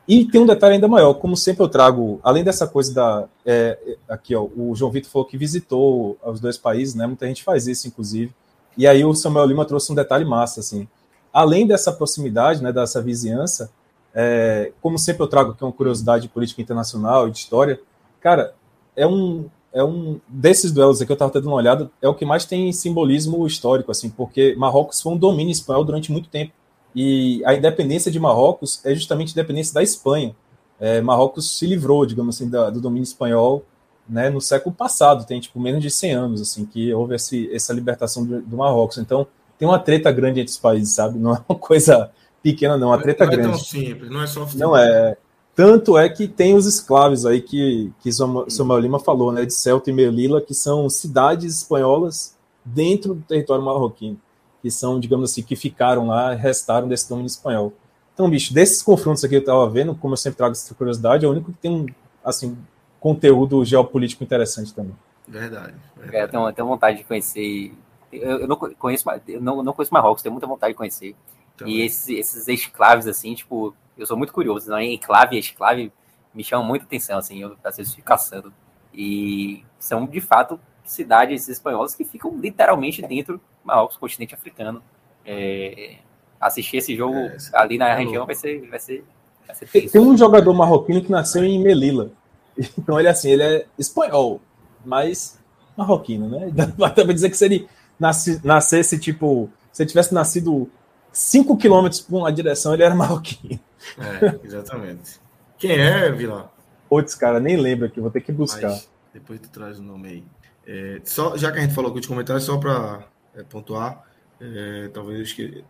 E 0.08 0.26
tem 0.26 0.40
um 0.40 0.46
detalhe 0.46 0.76
ainda 0.76 0.88
maior, 0.88 1.16
como 1.16 1.36
sempre 1.36 1.64
eu 1.64 1.68
trago, 1.68 2.20
além 2.24 2.44
dessa 2.44 2.68
coisa 2.68 2.94
da. 2.94 3.26
É, 3.44 3.96
aqui, 4.08 4.36
ó, 4.36 4.44
o 4.44 4.76
João 4.76 4.92
Vitor 4.92 5.10
falou 5.10 5.28
que 5.28 5.38
visitou 5.38 6.20
os 6.24 6.40
dois 6.40 6.58
países, 6.58 6.94
né? 6.94 7.08
Muita 7.08 7.26
gente 7.26 7.44
faz 7.44 7.66
isso, 7.66 7.88
inclusive. 7.88 8.32
E 8.78 8.88
aí 8.88 9.04
o 9.04 9.14
Samuel 9.16 9.48
Lima 9.48 9.66
trouxe 9.66 9.92
um 9.92 9.96
detalhe 9.96 10.24
massa, 10.24 10.60
assim. 10.60 10.88
além 11.34 11.66
dessa 11.66 11.92
proximidade, 11.92 12.62
né, 12.62 12.72
dessa 12.72 13.02
vizinhança, 13.02 13.72
é, 14.14 14.72
como 14.82 14.98
sempre 14.98 15.24
eu 15.24 15.28
trago 15.28 15.52
aqui 15.52 15.64
uma 15.64 15.72
curiosidade 15.72 16.24
de 16.24 16.30
política 16.30 16.62
internacional 16.62 17.28
e 17.28 17.32
de 17.32 17.38
história, 17.40 17.80
cara, 18.20 18.54
é 18.96 19.06
um, 19.06 19.50
é 19.74 19.84
um 19.84 20.20
desses 20.28 20.72
duelos 20.72 21.02
aqui 21.02 21.12
eu 21.12 21.16
estava 21.16 21.32
tendo 21.32 21.48
uma 21.48 21.56
olhada, 21.56 21.90
é 22.02 22.08
o 22.08 22.16
que 22.16 22.26
mais 22.26 22.46
tem 22.46 22.72
simbolismo 22.72 23.46
histórico, 23.46 23.92
assim, 23.92 24.10
porque 24.10 24.56
Marrocos 24.58 25.02
foi 25.02 25.14
um 25.14 25.18
domínio 25.18 25.52
espanhol 25.52 25.84
durante 25.84 26.12
muito 26.12 26.30
tempo. 26.30 26.54
E 26.96 27.44
a 27.46 27.54
independência 27.54 28.12
de 28.12 28.20
Marrocos 28.20 28.84
é 28.84 28.96
justamente 28.96 29.30
a 29.30 29.32
independência 29.34 29.74
da 29.74 29.84
Espanha. 29.84 30.36
É, 30.80 31.02
Marrocos 31.02 31.58
se 31.58 31.68
livrou, 31.68 32.06
digamos 32.06 32.36
assim, 32.36 32.50
da, 32.50 32.70
do 32.70 32.82
domínio 32.82 33.04
espanhol 33.04 33.64
né, 34.10 34.30
no 34.30 34.42
século 34.42 34.74
passado, 34.74 35.26
tem 35.26 35.40
tipo 35.40 35.60
menos 35.60 35.82
de 35.82 35.92
100 35.92 36.12
anos 36.14 36.42
assim 36.42 36.66
que 36.66 36.92
houve 36.92 37.16
esse, 37.16 37.54
essa 37.54 37.72
libertação 37.72 38.26
do, 38.26 38.42
do, 38.42 38.58
Marrocos. 38.58 38.98
Então 38.98 39.28
tem 39.58 39.68
uma 39.68 39.78
treta 39.78 40.12
grande 40.12 40.40
entre 40.40 40.52
os 40.52 40.58
países, 40.58 40.96
sabe? 40.96 41.20
Não 41.20 41.36
é 41.36 41.42
uma 41.48 41.60
coisa 41.60 42.10
pequena, 42.42 42.76
não, 42.76 42.88
uma 42.88 43.00
treta 43.00 43.26
não 43.26 43.32
grande. 43.32 43.48
Não 43.50 43.54
é 43.54 43.58
tão 43.58 43.66
simples, 43.66 44.10
não 44.10 44.22
é 44.24 44.28
só 44.28 44.48
Não 44.56 44.76
é. 44.76 45.16
Tanto 45.60 45.98
é 45.98 46.08
que 46.08 46.26
tem 46.26 46.56
os 46.56 46.66
escravos 46.66 47.26
aí 47.26 47.42
que, 47.42 47.92
que 48.00 48.10
Samuel 48.14 48.80
Lima 48.80 48.98
falou, 48.98 49.30
né, 49.30 49.46
de 49.46 49.54
Celta 49.54 49.90
e 49.90 49.94
Melilla, 49.94 50.40
que 50.40 50.54
são 50.54 50.90
cidades 50.90 51.58
espanholas 51.58 52.34
dentro 52.64 53.14
do 53.14 53.22
território 53.24 53.62
marroquino, 53.62 54.18
que 54.62 54.72
são, 54.72 54.98
digamos 55.02 55.30
assim, 55.30 55.44
que 55.44 55.58
ficaram 55.58 56.08
lá, 56.08 56.34
restaram 56.34 56.88
desse 56.88 57.10
domínio 57.10 57.28
espanhol. 57.28 57.74
Então, 58.14 58.30
bicho, 58.30 58.54
desses 58.54 58.82
confrontos 58.82 59.22
aqui 59.26 59.36
eu 59.36 59.44
tava 59.44 59.70
vendo, 59.70 59.94
como 59.94 60.14
eu 60.14 60.18
sempre 60.18 60.38
trago 60.38 60.54
essa 60.54 60.74
curiosidade, 60.74 61.26
é 61.26 61.28
o 61.28 61.32
único 61.32 61.52
que 61.52 61.58
tem, 61.58 61.94
assim, 62.24 62.58
conteúdo 62.98 63.66
geopolítico 63.66 64.24
interessante 64.24 64.74
também. 64.74 64.96
Verdade. 65.28 65.74
verdade. 65.98 66.16
É, 66.16 66.24
eu, 66.24 66.30
tenho, 66.30 66.48
eu 66.48 66.54
tenho 66.54 66.68
vontade 66.70 67.00
de 67.00 67.04
conhecer. 67.04 67.74
Eu, 68.14 68.40
eu, 68.40 68.48
não 68.48 68.56
conheço, 68.56 69.04
eu 69.28 69.42
não, 69.42 69.62
não 69.62 69.74
conheço 69.74 69.94
Marrocos, 69.94 70.24
tenho 70.24 70.32
muita 70.32 70.48
vontade 70.48 70.72
de 70.72 70.78
conhecer. 70.78 71.18
Também. 71.58 71.76
E 71.76 71.82
esses, 71.82 72.08
esses 72.08 72.48
esclaves, 72.48 73.08
assim, 73.08 73.36
tipo, 73.36 73.76
eu 74.00 74.06
sou 74.06 74.18
muito 74.18 74.34
curioso, 74.34 74.72
né? 74.72 74.86
Enclave 74.86 75.36
e 75.36 75.40
esclave 75.40 75.92
me 76.34 76.44
chamam 76.44 76.66
muita 76.66 76.86
atenção, 76.86 77.18
assim, 77.18 77.42
eu 77.42 77.56
às 77.64 77.78
vezes 77.78 77.94
fico 77.94 78.08
caçando. 78.08 78.54
E 78.94 79.64
são, 79.78 80.06
de 80.06 80.22
fato, 80.22 80.60
cidades 80.84 81.48
espanholas 81.48 81.94
que 81.94 82.06
ficam 82.06 82.36
literalmente 82.38 83.02
dentro 83.02 83.38
do 83.38 83.42
Marrocos, 83.64 83.98
continente 83.98 84.34
africano. 84.34 84.82
É, 85.26 85.98
assistir 86.40 86.78
esse 86.78 86.96
jogo 86.96 87.16
é, 87.16 87.38
ali 87.54 87.78
na 87.78 87.90
é 87.90 87.96
região 87.96 88.26
vai 88.26 88.36
ser, 88.36 88.68
vai 88.70 88.80
ser, 88.80 89.04
vai 89.46 89.56
ser 89.56 89.90
Tem 89.90 90.02
um 90.02 90.18
jogador 90.18 90.54
marroquino 90.54 91.02
que 91.02 91.12
nasceu 91.12 91.44
em 91.44 91.62
Melilla. 91.62 92.12
Então 92.78 93.00
ele 93.00 93.08
assim, 93.08 93.30
ele 93.30 93.44
é 93.44 93.66
espanhol, 93.78 94.42
mas 94.84 95.40
marroquino, 95.78 96.28
né? 96.28 96.52
Dá 96.78 96.90
pra 96.90 97.14
dizer 97.14 97.30
que 97.30 97.38
se 97.38 97.46
ele 97.46 97.70
nasce, 97.98 98.42
nascesse, 98.46 99.00
tipo, 99.00 99.50
se 99.72 99.84
ele 99.84 99.90
tivesse 99.90 100.14
nascido 100.14 100.70
5 101.12 101.58
quilômetros 101.58 102.02
por 102.02 102.20
uma 102.20 102.32
direção, 102.32 102.74
ele 102.74 102.84
era 102.84 102.94
marroquino. 102.96 103.60
É, 103.98 104.46
exatamente. 104.46 105.20
Quem 105.58 105.72
é, 105.72 106.12
Vila? 106.12 106.52
Putz, 106.90 107.16
cara, 107.16 107.40
nem 107.40 107.58
lembro 107.58 107.86
aqui, 107.86 108.00
vou 108.00 108.12
ter 108.12 108.22
que 108.22 108.32
buscar. 108.32 108.70
Mas 108.70 108.90
depois 109.14 109.40
tu 109.40 109.50
traz 109.50 109.80
o 109.80 109.84
nome 109.84 110.08
aí. 110.10 110.24
É, 110.66 111.02
só, 111.04 111.36
já 111.38 111.52
que 111.52 111.60
a 111.60 111.62
gente 111.62 111.74
falou 111.74 111.92
aqui 111.92 112.00
de 112.00 112.08
comentários, 112.08 112.44
só 112.44 112.58
para 112.58 113.08
é, 113.36 113.44
pontuar, 113.44 114.04
é, 114.40 114.90
talvez 114.94 115.34
que 115.34 115.64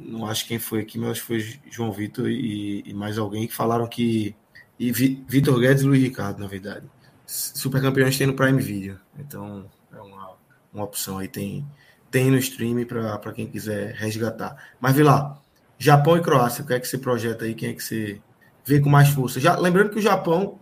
não 0.00 0.26
acho 0.26 0.46
quem 0.46 0.58
foi 0.58 0.80
aqui, 0.80 0.98
mas 0.98 1.10
acho 1.10 1.20
que 1.20 1.26
foi 1.26 1.60
João 1.70 1.92
Vitor 1.92 2.28
e, 2.28 2.82
e 2.84 2.94
mais 2.94 3.18
alguém 3.18 3.46
que 3.46 3.54
falaram 3.54 3.86
que 3.86 4.34
e 4.78 4.92
Vitor 4.92 5.58
Guedes 5.58 5.82
e 5.82 5.86
Luiz 5.86 6.02
Ricardo, 6.02 6.38
na 6.38 6.46
verdade. 6.46 6.86
Super 7.26 7.82
campeões 7.82 8.16
tem 8.16 8.26
no 8.26 8.34
Prime 8.34 8.62
Video. 8.62 8.98
Então 9.18 9.68
é 9.92 10.00
uma, 10.00 10.36
uma 10.72 10.84
opção 10.84 11.18
aí. 11.18 11.26
Tem, 11.26 11.66
tem 12.10 12.30
no 12.30 12.38
stream 12.38 12.84
para 12.84 13.32
quem 13.32 13.46
quiser 13.46 13.94
resgatar. 13.94 14.56
Mas 14.80 14.94
vê 14.94 15.02
lá, 15.02 15.40
Japão 15.78 16.16
e 16.16 16.22
Croácia, 16.22 16.64
o 16.64 16.66
que 16.66 16.74
é 16.74 16.80
que 16.80 16.88
você 16.88 16.98
projeta 16.98 17.44
aí? 17.44 17.54
Quem 17.54 17.70
é 17.70 17.72
que 17.72 17.82
você 17.82 18.20
vê 18.64 18.80
com 18.80 18.88
mais 18.88 19.08
força? 19.08 19.40
Já, 19.40 19.56
lembrando 19.56 19.90
que 19.90 19.98
o 19.98 20.02
Japão 20.02 20.58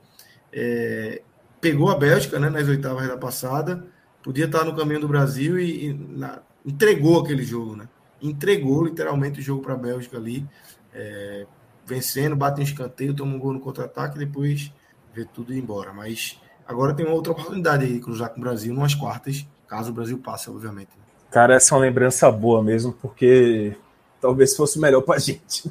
é, 0.53 1.23
pegou 1.61 1.91
a 1.91 1.97
Bélgica 1.97 2.39
né, 2.39 2.51
nas 2.51 2.69
oitavas 2.69 3.07
da 3.07 3.17
passada, 3.17 3.85
podia 4.23 4.47
estar 4.47 4.65
no 4.65 4.75
caminho 4.75 5.01
do 5.01 5.09
Brasil 5.09 5.59
e, 5.59 5.87
e 5.87 5.95
na, 5.95 6.41
entregou 6.65 7.21
aquele 7.21 7.45
jogo, 7.45 7.77
né? 7.77 7.89
Entregou 8.21 8.85
literalmente 8.85 9.41
o 9.41 9.43
jogo 9.43 9.63
para 9.63 9.75
a 9.75 9.77
Bélgica 9.77 10.17
ali. 10.17 10.47
É, 10.93 11.47
vencendo, 11.85 12.35
bate 12.35 12.61
um 12.61 12.65
escanteio, 12.65 13.15
toma 13.15 13.35
um 13.35 13.39
gol 13.39 13.53
no 13.53 13.61
contra-ataque 13.61 14.19
depois 14.19 14.73
vê 15.17 15.25
tudo 15.25 15.55
ir 15.55 15.59
embora. 15.59 15.93
Mas 15.93 16.39
agora 16.69 16.93
tem 16.93 17.07
uma 17.07 17.15
outra 17.15 17.33
oportunidade 17.33 17.85
aí 17.85 17.99
cruzar 17.99 18.29
com 18.31 18.39
o 18.39 18.41
Brasil 18.41 18.75
nas 18.75 18.95
quartas, 18.95 19.47
caso 19.67 19.91
o 19.91 19.95
Brasil 19.95 20.19
passe, 20.19 20.51
obviamente. 20.51 20.91
Cara, 21.37 21.55
essa 21.55 21.75
é 21.75 21.77
uma 21.77 21.85
lembrança 21.85 22.33
boa 22.33 22.63
mesmo, 22.63 22.95
porque 22.95 23.77
talvez 24.23 24.57
fosse 24.57 24.79
melhor 24.79 25.03
pra 25.03 25.19
gente. 25.19 25.71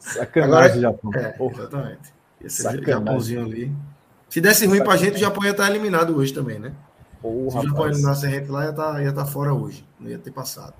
Sacanagem, 0.00 0.42
agora, 0.42 0.80
Japão. 0.80 1.12
É, 1.14 1.36
exatamente. 1.48 2.12
Esse 2.42 2.84
Japãozinho 2.84 3.44
ali. 3.44 3.72
Se 4.28 4.40
desse 4.40 4.66
ruim 4.66 4.78
Sacanagem. 4.78 5.00
pra 5.00 5.10
gente, 5.10 5.14
o 5.14 5.24
Japão 5.24 5.44
ia 5.44 5.52
estar 5.52 5.70
eliminado 5.70 6.16
hoje 6.16 6.34
também, 6.34 6.58
né? 6.58 6.72
Porra, 7.20 7.50
Se 7.52 7.58
o 7.58 7.70
Japão 7.70 7.86
eliminasse 7.86 8.26
a 8.26 8.30
gente 8.30 8.50
lá, 8.50 8.64
ia 8.64 8.70
estar, 8.70 9.00
ia 9.00 9.10
estar 9.10 9.26
fora 9.26 9.54
hoje. 9.54 9.86
Não 10.00 10.10
ia 10.10 10.18
ter 10.18 10.32
passado. 10.32 10.74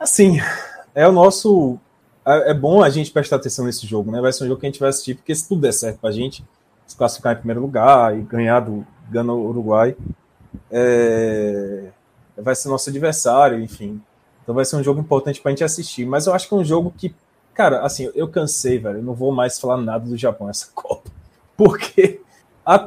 Assim, 0.00 0.40
é 0.92 1.06
o 1.06 1.12
nosso. 1.12 1.78
É, 2.26 2.50
é 2.50 2.54
bom 2.54 2.82
a 2.82 2.90
gente 2.90 3.12
prestar 3.12 3.36
atenção 3.36 3.64
nesse 3.64 3.86
jogo, 3.86 4.10
né? 4.10 4.20
Vai 4.20 4.32
ser 4.32 4.42
um 4.42 4.48
jogo 4.48 4.58
que 4.58 4.66
a 4.66 4.70
gente 4.70 4.80
vai 4.80 4.88
assistir, 4.88 5.14
porque 5.14 5.36
se 5.36 5.48
tudo 5.48 5.60
der 5.60 5.72
certo 5.72 6.00
pra 6.00 6.10
gente, 6.10 6.44
se 6.84 6.96
classificar 6.96 7.34
em 7.34 7.36
primeiro 7.36 7.60
lugar 7.60 8.18
e 8.18 8.22
ganhar 8.22 8.58
do 8.58 8.84
Gana 9.08 9.32
Uruguai, 9.32 9.96
é, 10.70 11.88
vai 12.36 12.54
ser 12.54 12.68
nosso 12.68 12.90
adversário, 12.90 13.60
enfim. 13.60 14.00
Então 14.42 14.54
vai 14.54 14.64
ser 14.64 14.76
um 14.76 14.82
jogo 14.82 15.00
importante 15.00 15.40
pra 15.40 15.50
gente 15.50 15.64
assistir. 15.64 16.04
Mas 16.04 16.26
eu 16.26 16.34
acho 16.34 16.48
que 16.48 16.54
é 16.54 16.56
um 16.56 16.64
jogo 16.64 16.92
que, 16.96 17.14
cara, 17.54 17.80
assim, 17.80 18.10
eu 18.14 18.28
cansei, 18.28 18.78
velho. 18.78 18.98
Eu 18.98 19.02
não 19.02 19.14
vou 19.14 19.32
mais 19.32 19.58
falar 19.58 19.78
nada 19.78 20.04
do 20.04 20.16
Japão 20.16 20.48
essa 20.48 20.68
Copa. 20.74 21.10
Porque, 21.56 22.20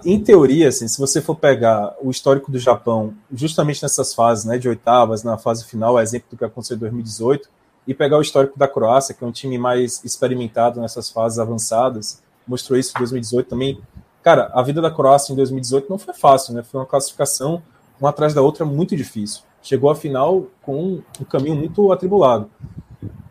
em 0.06 0.22
teoria, 0.22 0.68
assim, 0.70 0.88
se 0.88 1.00
você 1.00 1.22
for 1.22 1.36
pegar 1.36 1.96
o 2.02 2.12
histórico 2.12 2.52
do 2.52 2.60
Japão, 2.60 3.14
justamente 3.34 3.82
nessas 3.82 4.14
fases, 4.14 4.46
né, 4.46 4.58
de 4.58 4.68
oitavas, 4.68 5.24
na 5.24 5.38
fase 5.38 5.66
final, 5.66 6.00
exemplo 6.00 6.28
do 6.32 6.38
que 6.38 6.46
aconteceu 6.46 6.76
em 6.76 6.80
2018, 6.80 7.50
e 7.88 7.94
pegar 7.94 8.18
o 8.18 8.22
histórico 8.22 8.60
da 8.60 8.68
Croácia, 8.68 9.16
que 9.16 9.24
é 9.24 9.28
um 9.28 9.32
time 9.32 9.58
mais 9.58 10.04
experimentado 10.04 10.82
nessas 10.82 11.10
fases 11.10 11.40
avançadas, 11.40 12.22
mostrou 12.46 12.78
isso 12.78 12.92
em 12.96 13.00
2018 13.00 13.48
também. 13.48 13.80
Cara, 14.28 14.52
a 14.54 14.62
vida 14.62 14.82
da 14.82 14.92
Croácia 14.92 15.32
em 15.32 15.38
2018 15.38 15.90
não 15.90 15.98
foi 15.98 16.14
fácil, 16.14 16.54
né? 16.54 16.62
Foi 16.62 16.82
uma 16.82 16.86
classificação 16.86 17.64
uma 17.98 18.10
atrás 18.10 18.34
da 18.34 18.42
outra 18.42 18.66
muito 18.66 18.94
difícil. 18.94 19.44
Chegou 19.62 19.90
à 19.90 19.96
final 19.96 20.48
com 20.62 21.02
um 21.18 21.24
caminho 21.24 21.56
muito 21.56 21.94
atribulado. 21.94 22.52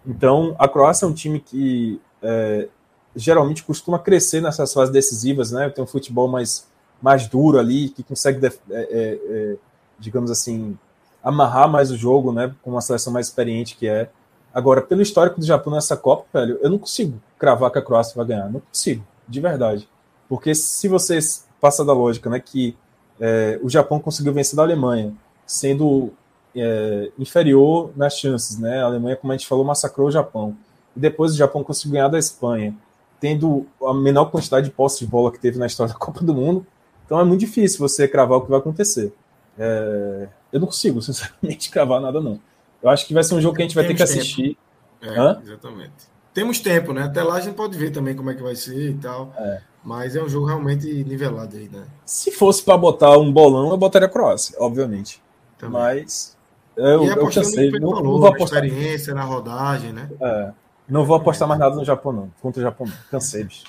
Então, 0.07 0.57
a 0.59 0.67
Croácia 0.67 1.05
é 1.05 1.09
um 1.11 1.13
time 1.13 1.39
que 1.39 2.01
é, 2.23 2.69
geralmente 3.15 3.63
costuma 3.63 3.99
crescer 3.99 4.41
nessas 4.41 4.73
fases 4.73 4.91
decisivas, 4.91 5.51
né? 5.51 5.69
Tem 5.69 5.85
um 5.85 5.87
futebol 5.87 6.29
mais, 6.29 6.67
mais 7.03 7.29
duro 7.29 7.59
ali, 7.59 7.91
que 7.91 8.03
consegue, 8.03 8.47
é, 8.47 8.51
é, 8.71 8.87
é, 8.91 9.57
digamos 9.99 10.31
assim, 10.31 10.79
amarrar 11.23 11.69
mais 11.69 11.91
o 11.91 11.97
jogo, 11.99 12.33
né? 12.33 12.55
Com 12.63 12.71
uma 12.71 12.81
seleção 12.81 13.13
mais 13.13 13.27
experiente 13.27 13.77
que 13.77 13.87
é. 13.87 14.09
Agora, 14.51 14.81
pelo 14.81 15.03
histórico 15.03 15.39
do 15.39 15.45
Japão 15.45 15.75
nessa 15.75 15.95
Copa, 15.95 16.25
velho, 16.33 16.59
eu 16.63 16.71
não 16.71 16.79
consigo 16.79 17.21
cravar 17.39 17.71
que 17.71 17.77
a 17.77 17.83
Croácia 17.83 18.15
vai 18.17 18.25
ganhar. 18.25 18.49
Não 18.49 18.61
consigo, 18.61 19.07
de 19.29 19.41
verdade. 19.43 19.87
Porque 20.29 20.55
se 20.55 20.89
vocês 20.89 21.47
passam 21.61 21.85
da 21.85 21.93
lógica, 21.93 22.29
né, 22.29 22.41
que 22.41 22.77
é, 23.21 23.59
o 23.63 23.69
Japão 23.69 23.99
conseguiu 23.99 24.33
vencer 24.33 24.57
da 24.57 24.63
Alemanha, 24.63 25.13
sendo 25.47 26.13
é, 26.55 27.11
inferior 27.19 27.91
nas 27.97 28.19
chances, 28.19 28.59
né? 28.59 28.83
A 28.83 28.87
Alemanha, 28.87 29.17
como 29.17 29.33
a 29.33 29.37
gente 29.37 29.47
falou, 29.47 29.65
massacrou 29.65 30.09
o 30.09 30.11
Japão. 30.11 30.57
E 30.97 31.01
depois 31.01 31.33
o 31.33 31.37
Japão 31.37 31.63
conseguiu 31.63 31.93
ganhar 31.93 32.09
da 32.09 32.19
Espanha, 32.19 32.75
tendo 33.21 33.67
a 33.83 33.93
menor 33.93 34.27
quantidade 34.27 34.67
de 34.67 34.73
posse 34.73 35.05
de 35.05 35.11
bola 35.11 35.31
que 35.31 35.39
teve 35.39 35.59
na 35.59 35.67
história 35.67 35.93
da 35.93 35.99
Copa 36.01 36.25
do 36.25 36.35
Mundo. 36.35 36.67
Então 37.05 37.21
é 37.21 37.25
muito 37.25 37.41
difícil 37.41 37.79
você 37.79 38.09
cravar 38.09 38.39
o 38.39 38.41
que 38.43 38.51
vai 38.51 38.59
acontecer. 38.59 39.13
É, 39.59 40.29
eu 40.53 40.61
não 40.61 40.67
consigo, 40.67 41.01
sinceramente, 41.03 41.71
cravar 41.71 42.01
nada, 42.01 42.21
não. 42.21 42.41
Eu 42.83 42.91
acho 42.91 43.07
que 43.07 43.15
vai 43.15 43.23
ser 43.23 43.35
um 43.35 43.41
jogo 43.41 43.57
que 43.57 43.63
a 43.63 43.65
gente 43.65 43.75
vai 43.75 43.87
Temos 43.87 43.99
ter 43.99 44.07
que 44.07 44.13
tempo. 44.13 44.23
assistir. 44.23 44.59
É, 45.03 45.43
exatamente. 45.43 46.17
Temos 46.33 46.61
tempo, 46.61 46.93
né? 46.93 47.03
Até 47.03 47.23
lá 47.23 47.37
a 47.37 47.41
gente 47.41 47.55
pode 47.55 47.79
ver 47.79 47.91
também 47.91 48.15
como 48.15 48.31
é 48.31 48.35
que 48.35 48.43
vai 48.43 48.55
ser 48.55 48.91
e 48.91 48.95
tal. 48.95 49.33
É. 49.39 49.63
Mas 49.87 50.17
é 50.17 50.23
um 50.23 50.29
jogo 50.29 50.47
realmente 50.47 50.87
nivelado 51.05 51.57
aí, 51.57 51.69
né? 51.69 51.87
Se 52.05 52.33
fosse 52.33 52.63
para 52.63 52.77
botar 52.77 53.17
um 53.17 53.33
bolão, 53.33 53.71
eu 53.71 53.77
botaria 53.77 54.09
a 54.09 54.11
Croácia, 54.11 54.57
obviamente. 54.59 55.23
Também. 55.57 55.81
Mas 55.81 56.37
eu, 56.77 57.05
e 57.05 57.09
eu 57.09 57.31
cansei. 57.31 57.71
Não, 57.71 57.91
falou, 57.91 58.03
não 58.03 58.19
vou 58.19 58.27
apostar. 58.27 58.65
experiência 58.65 59.15
na 59.15 59.23
rodagem, 59.23 59.93
né? 59.93 60.11
É. 60.21 60.53
Não 60.89 61.05
vou 61.05 61.17
apostar 61.17 61.47
mais 61.47 61.61
nada 61.61 61.77
no 61.77 61.85
Japão, 61.85 62.13
não. 62.13 62.31
Contra 62.43 62.61
o 62.61 62.63
Japão, 62.65 62.87
não. 62.87 62.97
Cansei, 63.11 63.45
bicho. 63.45 63.65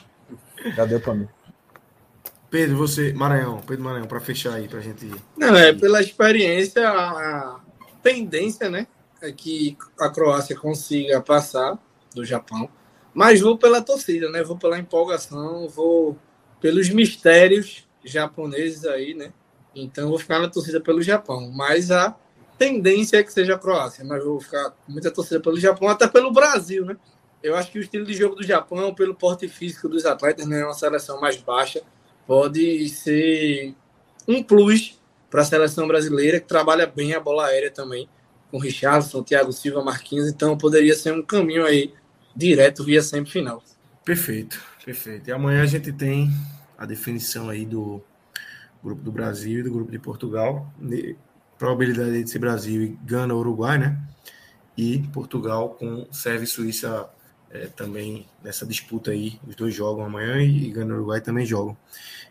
Já 0.76 0.85
deu 0.85 0.99
para 0.99 1.14
mim. 1.14 1.27
Pedro, 2.49 2.77
você, 2.77 3.14
Maranhão, 3.14 3.61
Pedro 3.65 3.84
Maranhão, 3.84 4.07
para 4.07 4.19
fechar 4.19 4.56
aí, 4.56 4.68
para 4.68 4.80
a 4.80 4.81
gente. 4.81 5.11
Não, 5.38 5.56
é 5.56 5.72
pela 5.72 6.02
experiência, 6.02 6.89
a 6.89 7.60
tendência, 8.02 8.69
né? 8.69 8.88
é 9.22 9.31
que 9.31 9.77
a 9.99 10.10
Croácia 10.10 10.56
consiga 10.56 11.22
passar 11.22 11.77
do 12.14 12.23
Japão, 12.26 12.69
mas 13.18 13.41
vou 13.41 13.57
pela 13.57 13.81
torcida, 13.81 14.30
né? 14.30 14.44
Vou 14.44 14.56
pela 14.56 14.77
empolgação, 14.77 15.68
vou 15.68 16.15
pelos 16.61 16.88
mistérios 16.89 17.84
japoneses 18.03 18.85
aí, 18.85 19.15
né? 19.15 19.34
Então 19.73 20.10
vou 20.10 20.19
ficar 20.19 20.38
na 20.38 20.48
torcida 20.48 20.80
pelo 20.80 21.02
Japão, 21.02 21.52
mas 21.52 21.89
a 21.89 22.15
tendência 22.60 23.18
é 23.18 23.23
que 23.23 23.34
seja 23.34 23.56
a 23.56 23.57
Croácia, 23.57 24.06
mas 24.06 24.23
vou 24.23 24.39
ficar 24.39 24.72
muita 24.88 25.10
torcida 25.10 25.39
pelo 25.39 25.60
Japão, 25.60 25.89
até 25.89 26.07
pelo 26.07 26.31
Brasil, 26.31 26.85
né? 26.85 26.95
Eu 27.41 27.56
acho 27.56 27.72
que 27.72 27.80
o 27.80 27.81
estilo 27.81 28.06
de 28.06 28.14
jogo 28.14 28.35
do 28.35 28.44
Japão, 28.44 28.94
pelo 28.94 29.15
porte 29.15 29.48
físico 29.48 29.89
dos 29.89 30.06
atletas, 30.06 30.45
né, 30.45 30.64
uma 30.64 30.76
seleção 30.76 31.19
mais 31.19 31.38
baixa, 31.38 31.81
pode 32.27 32.88
ser 32.89 33.73
um 34.27 34.44
plus 34.44 35.02
para 35.27 35.41
a 35.41 35.45
seleção 35.45 35.88
brasileira, 35.88 36.39
que 36.39 36.48
trabalha 36.48 36.85
bem 36.85 37.15
a 37.15 37.19
bola 37.19 37.48
aérea 37.48 37.72
também, 37.72 38.07
com 38.52 38.60
Richardson, 38.60 39.23
Thiago 39.23 39.52
Silva, 39.52 39.84
Marquinhos, 39.84 40.30
então 40.30 40.56
poderia 40.56 40.94
ser 40.94 41.14
um 41.14 41.23
caminho 41.23 41.65
aí 41.65 41.91
direto 42.38 42.84
via 42.84 43.01
semifinal. 43.01 43.64
Perfeito, 44.05 44.64
perfeito. 44.85 45.27
E 45.27 45.34
amanhã 45.34 45.64
a 45.64 45.65
gente 45.65 45.91
tem 45.91 46.31
a 46.77 46.85
definição 46.85 47.49
aí 47.49 47.65
do 47.65 48.01
grupo 48.84 49.01
do 49.01 49.11
Brasil 49.11 49.59
e 49.59 49.64
do 49.64 49.72
grupo 49.72 49.91
de 49.91 49.97
Portugal. 49.97 50.72
Probabilidade 51.57 52.23
de 52.23 52.30
ser 52.30 52.38
Brasil 52.38 52.84
e 52.84 52.97
Gana, 53.03 53.34
Uruguai, 53.34 53.80
né? 53.80 53.99
E 54.77 54.99
Portugal 55.11 55.69
com 55.69 56.07
Sérvia 56.11 56.43
e 56.43 56.47
Suíça 56.47 57.09
é, 57.49 57.65
também 57.65 58.27
nessa 58.43 58.65
disputa 58.65 59.09
aí. 59.09 59.39
Os 59.47 59.55
dois 59.55 59.73
jogam 59.73 60.05
amanhã 60.05 60.39
e 60.41 60.69
Gana 60.69 60.91
e 60.91 60.97
Uruguai 60.97 61.19
também 61.19 61.45
jogam. 61.45 61.76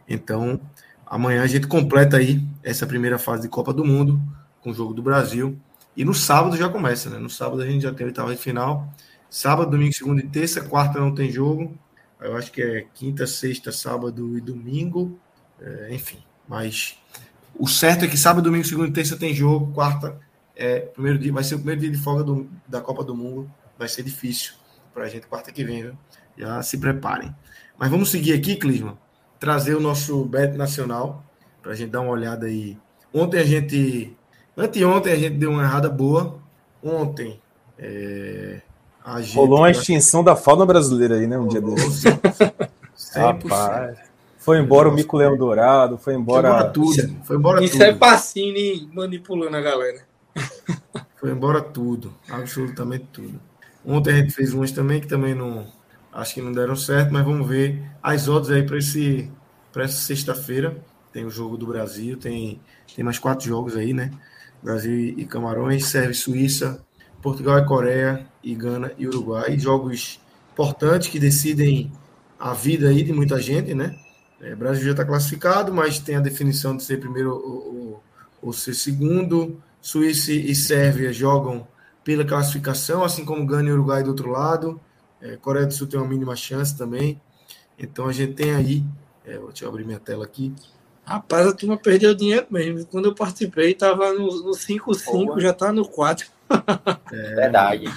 Então, 0.09 0.61
amanhã 1.05 1.43
a 1.43 1.47
gente 1.49 1.67
completa 1.67 2.19
aí 2.19 2.41
essa 2.63 2.87
primeira 2.87 3.19
fase 3.19 3.43
de 3.43 3.49
Copa 3.49 3.73
do 3.73 3.85
Mundo 3.85 4.21
com 4.63 4.71
o 4.71 4.75
jogo 4.75 4.95
do 4.95 5.03
Brasil. 5.03 5.59
E 5.97 6.05
no 6.05 6.15
sábado 6.15 6.57
já 6.57 6.69
começa, 6.69 7.11
né? 7.11 7.19
No 7.19 7.29
sábado 7.29 7.63
a 7.63 7.67
gente 7.67 7.83
já 7.83 7.93
tem 7.93 8.05
a 8.05 8.09
oitava 8.09 8.35
de 8.35 8.41
final. 8.41 8.89
Sábado, 9.31 9.71
domingo, 9.71 9.93
segunda 9.93 10.21
e 10.21 10.29
terça. 10.29 10.63
Quarta 10.63 10.99
não 10.99 11.15
tem 11.15 11.31
jogo. 11.31 11.77
Eu 12.21 12.37
acho 12.37 12.51
que 12.51 12.63
é 12.63 12.87
quinta, 12.95 13.27
sexta, 13.27 13.71
sábado 13.71 14.37
e 14.37 14.41
domingo. 14.41 15.19
É, 15.61 15.95
enfim, 15.95 16.19
mas 16.49 16.99
o 17.59 17.67
certo 17.67 18.05
é 18.05 18.09
que 18.09 18.17
sábado, 18.17 18.45
domingo, 18.45 18.65
segunda 18.65 18.89
e 18.89 18.93
terça 18.93 19.17
tem 19.17 19.35
jogo. 19.35 19.73
Quarta 19.73 20.19
é 20.55 20.81
primeiro 20.81 21.19
dia, 21.19 21.33
vai 21.33 21.45
ser 21.45 21.55
o 21.55 21.59
primeiro 21.59 21.83
dia 21.83 21.91
de 21.91 21.99
folga 21.99 22.25
do, 22.25 22.49
da 22.67 22.81
Copa 22.81 23.05
do 23.05 23.15
Mundo. 23.15 23.51
Vai 23.79 23.89
ser 23.89 24.03
difícil 24.03 24.55
para 24.95 25.05
a 25.05 25.09
gente 25.09 25.27
quarta 25.27 25.53
que 25.53 25.63
vem, 25.63 25.83
viu? 25.83 25.99
Já 26.37 26.63
se 26.63 26.79
preparem. 26.79 27.35
Mas 27.79 27.91
vamos 27.91 28.11
seguir 28.11 28.33
aqui, 28.33 28.57
Clisman, 28.57 28.97
trazer 29.39 29.75
o 29.75 29.81
nosso 29.81 30.25
bet 30.25 30.57
nacional 30.57 31.23
para 31.63 31.73
a 31.73 31.75
gente 31.75 31.91
dar 31.91 32.01
uma 32.01 32.13
olhada 32.13 32.47
aí. 32.47 32.79
Ontem 33.13 33.39
a 33.39 33.45
gente, 33.45 34.17
anteontem 34.57 35.13
a 35.13 35.17
gente 35.17 35.37
deu 35.37 35.51
uma 35.51 35.63
errada 35.63 35.91
boa. 35.91 36.41
Ontem 36.83 37.41
é, 37.79 38.63
a 39.07 39.23
gente, 39.23 39.37
rolou 39.37 39.59
uma 39.61 39.71
extinção 39.71 40.25
da 40.25 40.35
fauna 40.35 40.67
brasileira 40.67 41.15
aí, 41.15 41.29
né? 41.29 41.39
Um 41.39 41.47
dia 41.47 41.61
desse. 41.61 42.09
Rapaz. 43.15 43.99
Foi 44.37 44.59
embora 44.59 44.89
o 44.89 44.93
Mico 44.93 45.17
Leão 45.17 45.37
Dourado, 45.37 45.97
foi 45.97 46.15
embora. 46.15 46.49
Foi 46.49 46.57
embora 46.57 46.73
tudo. 46.73 47.17
Foi 47.23 47.37
embora 47.37 47.65
Isso 47.65 47.77
é 47.77 47.87
tudo. 47.87 47.97
é 47.97 47.99
Pacini 47.99 48.91
manipulando 48.93 49.57
a 49.57 49.61
galera. 49.61 50.01
Foi 51.17 51.31
embora 51.31 51.63
tudo. 51.63 52.13
Absolutamente 52.29 53.07
tudo. 53.13 53.41
Ontem 53.85 54.13
a 54.13 54.17
gente 54.19 54.33
fez 54.33 54.53
umas 54.53 54.71
também 54.71 55.01
que 55.01 55.07
também 55.07 55.35
não. 55.35 55.67
Acho 56.13 56.35
que 56.35 56.43
não 56.43 56.53
deram 56.53 56.77
certo, 56.77 57.13
mas 57.13 57.25
vamos 57.25 57.49
ver 57.49 57.83
as 58.03 58.29
odds 58.29 58.51
aí 58.51 58.65
para 58.65 58.77
esse 58.77 59.31
para 59.73 59.85
essa 59.85 59.97
sexta-feira. 59.97 60.77
Tem 61.13 61.25
o 61.25 61.31
jogo 61.31 61.57
do 61.57 61.67
Brasil, 61.67 62.17
tem, 62.17 62.61
tem 62.95 63.05
mais 63.05 63.19
quatro 63.19 63.47
jogos 63.47 63.77
aí, 63.77 63.93
né? 63.93 64.11
Brasil 64.63 65.15
e 65.17 65.25
Camarões, 65.25 65.87
serve 65.87 66.13
Suíça, 66.13 66.85
Portugal 67.23 67.59
e 67.59 67.67
Coreia, 67.67 68.27
e 68.47 68.55
Gana 68.55 68.93
e 68.97 69.09
Uruguai. 69.09 69.59
Jogos 69.59 70.21
importantes 70.53 71.09
que 71.09 71.19
decidem 71.19 71.91
a 72.39 72.55
vida 72.55 72.89
aí 72.89 73.03
de 73.03 73.13
muita 73.13 73.41
gente, 73.43 73.75
né? 73.75 73.99
É, 74.41 74.55
Brasil 74.55 74.85
já 74.85 74.91
está 74.93 75.05
classificado, 75.05 75.75
mas 75.75 75.99
tem 75.99 76.15
a 76.15 76.21
definição 76.21 76.77
de 76.77 76.85
ser 76.85 77.01
primeiro 77.01 77.33
ou, 77.33 78.03
ou, 78.41 78.53
ser 78.53 78.75
segundo. 78.75 79.61
Suíça 79.81 80.31
e 80.33 80.55
Sérvia 80.55 81.13
jogam 81.13 81.67
pela 82.05 82.25
classificação, 82.25 83.03
assim 83.03 83.25
como 83.25 83.45
Gana 83.45 83.69
e 83.69 83.73
Uruguai 83.73 84.05
do 84.05 84.11
outro 84.11 84.31
lado. 84.31 84.81
É, 85.21 85.37
Coreia 85.37 85.67
do 85.67 85.75
Sul 85.75 85.89
tem 85.89 85.99
uma 85.99 86.09
mínima 86.09 86.37
chance 86.37 86.77
também. 86.77 87.21
Então 87.77 88.07
a 88.07 88.13
gente 88.13 88.35
tem 88.35 88.55
aí. 88.55 88.85
É, 89.25 89.39
deixa 89.39 89.65
eu 89.65 89.69
abrir 89.69 89.85
minha 89.85 89.99
tela 89.99 90.25
aqui. 90.25 90.55
Rapaz, 91.05 91.49
a 91.49 91.53
turma 91.53 91.77
perdeu 91.77 92.15
dinheiro 92.15 92.47
mesmo. 92.49 92.87
Quando 92.87 93.07
eu 93.07 93.15
participei, 93.15 93.73
estava 93.73 94.13
no 94.13 94.29
5-5, 94.53 95.41
já 95.41 95.51
está 95.51 95.73
no 95.73 95.89
4. 95.89 96.29
É, 97.13 97.35
Verdade. 97.35 97.91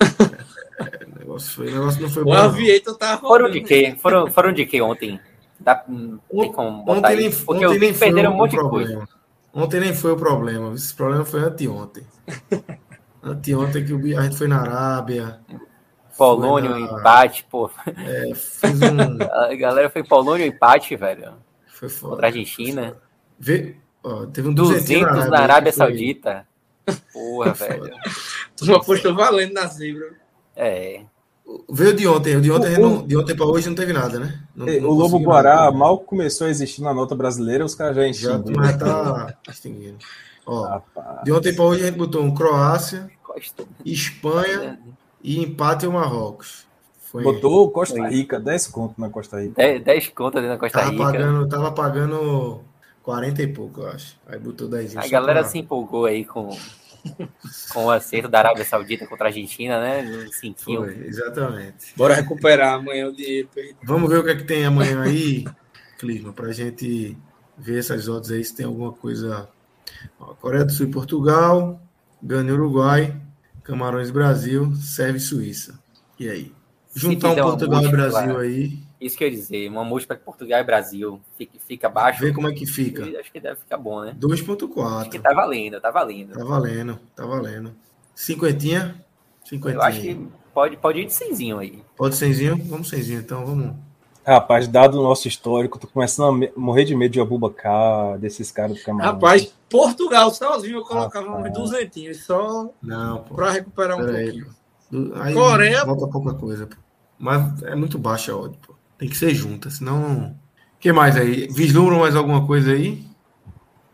É, 0.80 1.04
o 1.04 1.18
negócio, 1.18 1.52
foi, 1.56 1.68
o 1.68 1.74
negócio 1.74 2.00
não 2.00 2.08
foi 2.08 2.22
o 2.22 2.24
bom. 2.24 2.30
O 2.30 2.34
Aviator 2.34 2.96
tá 2.96 3.18
Foram 3.18 3.50
de 3.50 3.60
quê? 3.60 3.94
Foram, 4.00 4.30
foram 4.30 4.50
de 4.50 4.64
quê 4.64 4.80
ontem? 4.80 5.20
Dá, 5.58 5.74
tem 5.74 6.52
como 6.52 6.84
botar 6.84 7.10
ontem 7.10 7.16
nem, 7.16 7.30
Porque 7.30 7.66
ontem 7.66 7.78
nem 7.78 7.94
perderam 7.94 8.32
um 8.32 8.36
monte 8.36 8.52
de 8.52 8.60
coisa. 8.60 9.08
Ontem 9.52 9.80
nem 9.80 9.94
foi 9.94 10.12
o 10.12 10.16
problema. 10.16 10.72
Esse 10.74 10.94
problema 10.94 11.24
foi 11.24 11.40
anteontem. 11.40 12.06
anteontem 13.22 13.84
que 13.84 14.14
a 14.14 14.22
gente 14.22 14.36
foi 14.36 14.48
na 14.48 14.60
Arábia. 14.60 15.40
Polônia, 16.16 16.70
na... 16.70 16.76
um 16.76 16.98
empate, 16.98 17.46
pô. 17.50 17.70
É, 17.86 18.34
fiz 18.34 18.80
um... 18.80 19.18
A 19.32 19.54
galera 19.54 19.90
foi 19.90 20.02
Polônia, 20.02 20.46
um 20.46 20.48
empate, 20.48 20.96
velho. 20.96 21.34
Foi 21.66 21.88
foda. 21.88 22.12
Contra 22.12 22.26
a 22.26 22.30
Argentina. 22.30 22.96
Vê... 23.38 23.76
Ó, 24.02 24.24
teve 24.24 24.48
um 24.48 24.54
200 24.54 24.88
na 24.88 25.10
Arábia, 25.10 25.30
na 25.30 25.40
Arábia 25.40 25.72
Saudita. 25.72 26.46
Porra, 27.12 27.52
velho. 27.52 27.90
Tu 28.56 28.74
apostou 28.74 29.14
valendo 29.14 29.54
na 29.54 29.66
zebra. 29.66 30.12
É. 30.56 31.02
Veio 31.68 31.94
de 31.94 32.06
ontem, 32.06 32.40
de 32.40 32.50
ontem, 32.50 32.76
o, 32.76 32.80
não, 32.80 33.06
de 33.06 33.16
ontem 33.16 33.34
para 33.34 33.46
hoje 33.46 33.68
não 33.68 33.74
teve 33.74 33.92
nada, 33.92 34.20
né? 34.20 34.40
Não, 34.54 34.68
é, 34.68 34.78
não 34.78 34.90
o 34.90 34.94
Lobo 34.94 35.18
Guará 35.18 35.56
nada. 35.56 35.72
mal 35.72 35.98
começou 35.98 36.46
a 36.46 36.50
existir 36.50 36.82
na 36.82 36.94
nota 36.94 37.14
brasileira, 37.14 37.64
os 37.64 37.74
caras 37.74 37.96
já 37.96 38.06
extinguiram. 38.06 38.64
Já 38.64 38.78
tá 38.78 39.34
extinguindo. 39.48 39.98
Ó, 40.46 40.64
Rapaz. 40.64 41.24
de 41.24 41.32
ontem 41.32 41.54
para 41.54 41.64
hoje 41.64 41.82
a 41.82 41.86
gente 41.86 41.98
botou 41.98 42.22
um 42.22 42.34
Croácia. 42.34 43.10
Espanha 43.84 44.78
e 45.22 45.40
empate 45.40 45.86
o 45.86 45.92
Marrocos. 45.92 46.66
Foi... 46.98 47.22
Botou 47.22 47.70
Costa 47.70 48.08
Rica, 48.08 48.38
10 48.38 48.66
conto 48.68 49.00
na 49.00 49.08
Costa 49.08 49.40
Rica. 49.40 49.54
10, 49.56 49.82
10 49.82 50.08
conto 50.08 50.40
na 50.40 50.56
Costa 50.56 50.78
tava 50.78 50.90
Rica. 50.90 51.04
Pagando, 51.04 51.48
tava 51.48 51.72
pagando 51.72 52.60
40 53.02 53.42
e 53.42 53.46
pouco, 53.48 53.80
eu 53.80 53.88
acho. 53.88 54.16
Aí 54.26 54.38
botou 54.38 54.68
10. 54.68 54.96
A 54.96 55.08
galera 55.08 55.40
pra... 55.40 55.48
se 55.48 55.58
empolgou 55.58 56.06
aí 56.06 56.24
com 56.24 56.56
com 57.72 57.86
o 57.86 57.90
acerto 57.90 58.28
da 58.28 58.38
Arábia 58.38 58.64
Saudita 58.64 59.06
contra 59.06 59.26
a 59.26 59.28
Argentina, 59.28 59.80
né? 59.80 60.02
No 60.02 60.32
cinquinho. 60.32 60.84
Foi, 60.84 61.06
exatamente. 61.06 61.94
Bora 61.96 62.14
recuperar 62.14 62.74
amanhã 62.74 63.08
o 63.08 63.12
dinheiro. 63.12 63.48
Vamos 63.82 64.08
ver 64.08 64.18
o 64.18 64.24
que 64.24 64.30
é 64.30 64.36
que 64.36 64.44
tem 64.44 64.64
amanhã 64.64 65.02
aí, 65.02 65.44
Clisma, 65.98 66.32
para 66.32 66.48
a 66.48 66.52
gente 66.52 67.16
ver 67.56 67.78
essas 67.78 68.08
odds 68.08 68.30
aí, 68.30 68.44
se 68.44 68.54
tem 68.54 68.66
alguma 68.66 68.92
coisa. 68.92 69.48
Ó, 70.18 70.34
Coreia 70.34 70.64
do 70.64 70.72
Sul 70.72 70.86
e 70.86 70.90
Portugal, 70.90 71.80
Gana 72.22 72.50
e 72.50 72.52
Uruguai, 72.52 73.20
Camarões 73.62 74.10
Brasil, 74.10 74.74
serve 74.76 75.20
Suíça. 75.20 75.78
E 76.18 76.28
aí? 76.28 76.52
Juntar 76.94 77.32
um 77.32 77.36
Portugal 77.36 77.84
e 77.84 77.88
Brasil 77.88 78.38
aí. 78.38 78.89
Isso 79.00 79.16
que 79.16 79.24
eu 79.24 79.28
ia 79.28 79.34
dizer, 79.34 79.68
uma 79.70 79.82
múltipla 79.82 80.14
Portugal 80.16 80.60
e 80.60 80.64
Brasil 80.64 81.20
fica, 81.38 81.58
fica 81.58 81.88
baixo. 81.88 82.20
Vê 82.20 82.32
como 82.32 82.48
é 82.48 82.52
que 82.52 82.66
fica. 82.66 83.02
Acho 83.18 83.32
que 83.32 83.40
deve 83.40 83.56
ficar 83.56 83.78
bom, 83.78 84.02
né? 84.02 84.14
2.4. 84.20 85.00
Acho 85.00 85.10
que 85.10 85.18
tá 85.18 85.32
valendo, 85.32 85.80
tá 85.80 85.90
valendo. 85.90 86.34
Tá 86.34 86.44
valendo, 86.44 86.98
tá 87.16 87.24
valendo. 87.24 87.74
Cinquentinha? 88.14 89.02
Cinquentinha. 89.42 89.82
Eu 89.82 89.82
acho 89.82 90.00
que 90.02 90.28
pode, 90.52 90.76
pode 90.76 91.00
ir 91.00 91.06
de 91.06 91.14
cenzinho 91.14 91.58
aí. 91.58 91.82
Pode 91.96 92.14
cenzinho? 92.14 92.56
Vamos 92.64 92.90
cenzinho, 92.90 93.20
então, 93.20 93.46
vamos. 93.46 93.74
Rapaz, 94.26 94.68
dado 94.68 95.00
o 95.00 95.02
nosso 95.02 95.26
histórico, 95.26 95.78
tô 95.78 95.86
começando 95.86 96.44
a 96.44 96.60
morrer 96.60 96.84
de 96.84 96.94
medo 96.94 97.12
de 97.12 97.20
Abubacar, 97.20 98.18
desses 98.18 98.52
caras 98.52 98.76
do 98.76 98.84
Camarão. 98.84 99.14
Rapaz, 99.14 99.54
Portugal 99.68 100.30
sozinho 100.30 100.78
eu 100.78 100.84
colocava 100.84 101.38
uns 101.38 101.52
duzentinhos 101.52 102.22
só 102.24 102.70
Não, 102.82 103.24
para 103.24 103.50
recuperar 103.50 103.98
um 103.98 104.04
pouquinho. 104.04 104.46
Aí, 105.14 105.32
Coreia. 105.32 105.84
Volta 105.86 106.06
pouca 106.06 106.34
coisa. 106.34 106.68
Mas 107.18 107.62
é 107.62 107.74
muito 107.74 107.98
baixa 107.98 108.32
a 108.32 108.36
odd, 108.36 108.58
pô. 108.58 108.74
Tem 109.00 109.08
que 109.08 109.16
ser 109.16 109.34
junta, 109.34 109.70
senão. 109.70 110.36
O 110.76 110.78
que 110.78 110.92
mais 110.92 111.16
aí? 111.16 111.48
Vislumbram 111.48 112.00
mais 112.00 112.14
alguma 112.14 112.46
coisa 112.46 112.72
aí? 112.72 113.02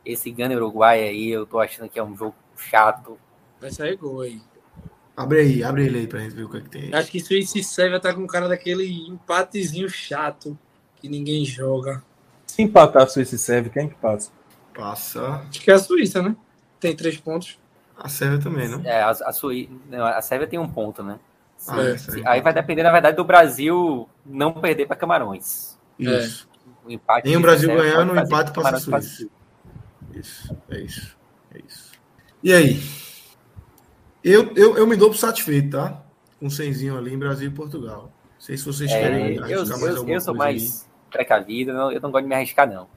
Esse 0.05 0.33
Gana 0.33 0.57
Uruguai 0.57 1.01
aí, 1.01 1.31
eu 1.31 1.47
tô 1.47 1.61
achando 1.61 1.89
que 1.89 1.97
é 1.97 2.03
um 2.03 2.17
jogo 2.17 2.35
chato. 2.57 3.17
Vai 3.61 3.71
sair 3.71 3.95
gol 3.97 4.23
aí. 4.23 4.41
Abre 5.17 5.39
aí, 5.39 5.63
abre 5.63 5.87
ele 5.87 5.99
aí 6.01 6.07
pra 6.09 6.19
gente 6.19 6.35
ver 6.35 6.43
o 6.43 6.51
que, 6.51 6.57
é 6.57 6.61
que 6.61 6.69
tem. 6.69 6.93
Acho 6.93 7.09
que 7.09 7.21
Suíça 7.21 7.57
e 7.57 7.63
Sérvia 7.63 8.01
tá 8.01 8.13
com 8.13 8.23
um 8.23 8.27
cara 8.27 8.49
daquele 8.49 8.85
empatezinho 9.09 9.89
chato 9.89 10.59
que 10.97 11.09
ninguém 11.09 11.45
joga. 11.45 12.03
Se 12.45 12.63
empatar 12.63 13.05
a 13.05 13.07
Suíça 13.07 13.37
e 13.37 13.39
Sérvia, 13.39 13.71
quem 13.71 13.89
que 13.89 13.95
passa? 13.95 14.33
Passa. 14.75 15.47
Acho 15.49 15.61
que 15.61 15.71
é 15.71 15.75
a 15.75 15.79
Suíça, 15.79 16.21
né? 16.21 16.35
Tem 16.81 16.97
três 16.97 17.17
pontos. 17.17 17.61
A 17.97 18.09
Sérvia 18.09 18.41
também, 18.41 18.69
não? 18.69 18.81
É, 18.85 19.03
a, 19.03 19.11
a, 19.11 19.33
Suí... 19.33 19.71
a 19.93 20.21
Sérvia 20.21 20.49
tem 20.49 20.59
um 20.59 20.69
ponto, 20.69 21.01
né? 21.05 21.21
Ah, 21.69 21.83
é, 21.83 22.29
aí 22.29 22.41
vai 22.41 22.53
depender, 22.53 22.83
na 22.83 22.93
verdade, 22.93 23.17
do 23.17 23.25
Brasil 23.25 24.09
não 24.25 24.53
perder 24.53 24.87
para 24.87 24.97
Camarões. 24.97 25.79
Isso. 25.99 26.49
É. 26.53 26.57
O 26.87 26.91
empate 26.91 27.27
Nem 27.27 27.37
o 27.37 27.41
Brasil 27.41 27.69
ganhando, 27.69 28.13
o 28.13 28.19
empate 28.19 28.53
para 28.53 28.77
a 28.77 28.81
Suíça. 28.81 29.29
Isso, 30.15 30.57
é 30.71 30.81
isso. 30.81 31.17
É 31.53 31.59
isso. 31.67 31.93
E 32.43 32.53
aí? 32.53 32.81
Eu, 34.23 34.53
eu, 34.57 34.77
eu 34.77 34.87
me 34.87 34.97
dou 34.97 35.11
por 35.11 35.17
satisfeito, 35.17 35.71
tá? 35.71 36.03
Com 36.39 36.47
um 36.47 36.51
cenzinho 36.51 36.97
ali 36.97 37.13
em 37.13 37.19
Brasil 37.19 37.49
e 37.49 37.53
Portugal. 37.53 38.13
Não 38.35 38.41
sei 38.41 38.57
se 38.57 38.65
vocês 38.65 38.91
é, 38.91 39.01
querem 39.01 39.39
arriscar 39.39 39.51
eu, 39.51 39.67
mais 39.81 39.97
alguma 39.97 40.15
Eu 40.15 40.21
sou 40.21 40.35
mais 40.35 40.89
precavido, 41.11 41.71
eu 41.73 42.01
não 42.01 42.11
gosto 42.11 42.23
de 42.23 42.29
me 42.29 42.35
arriscar, 42.35 42.69
não. 42.69 42.89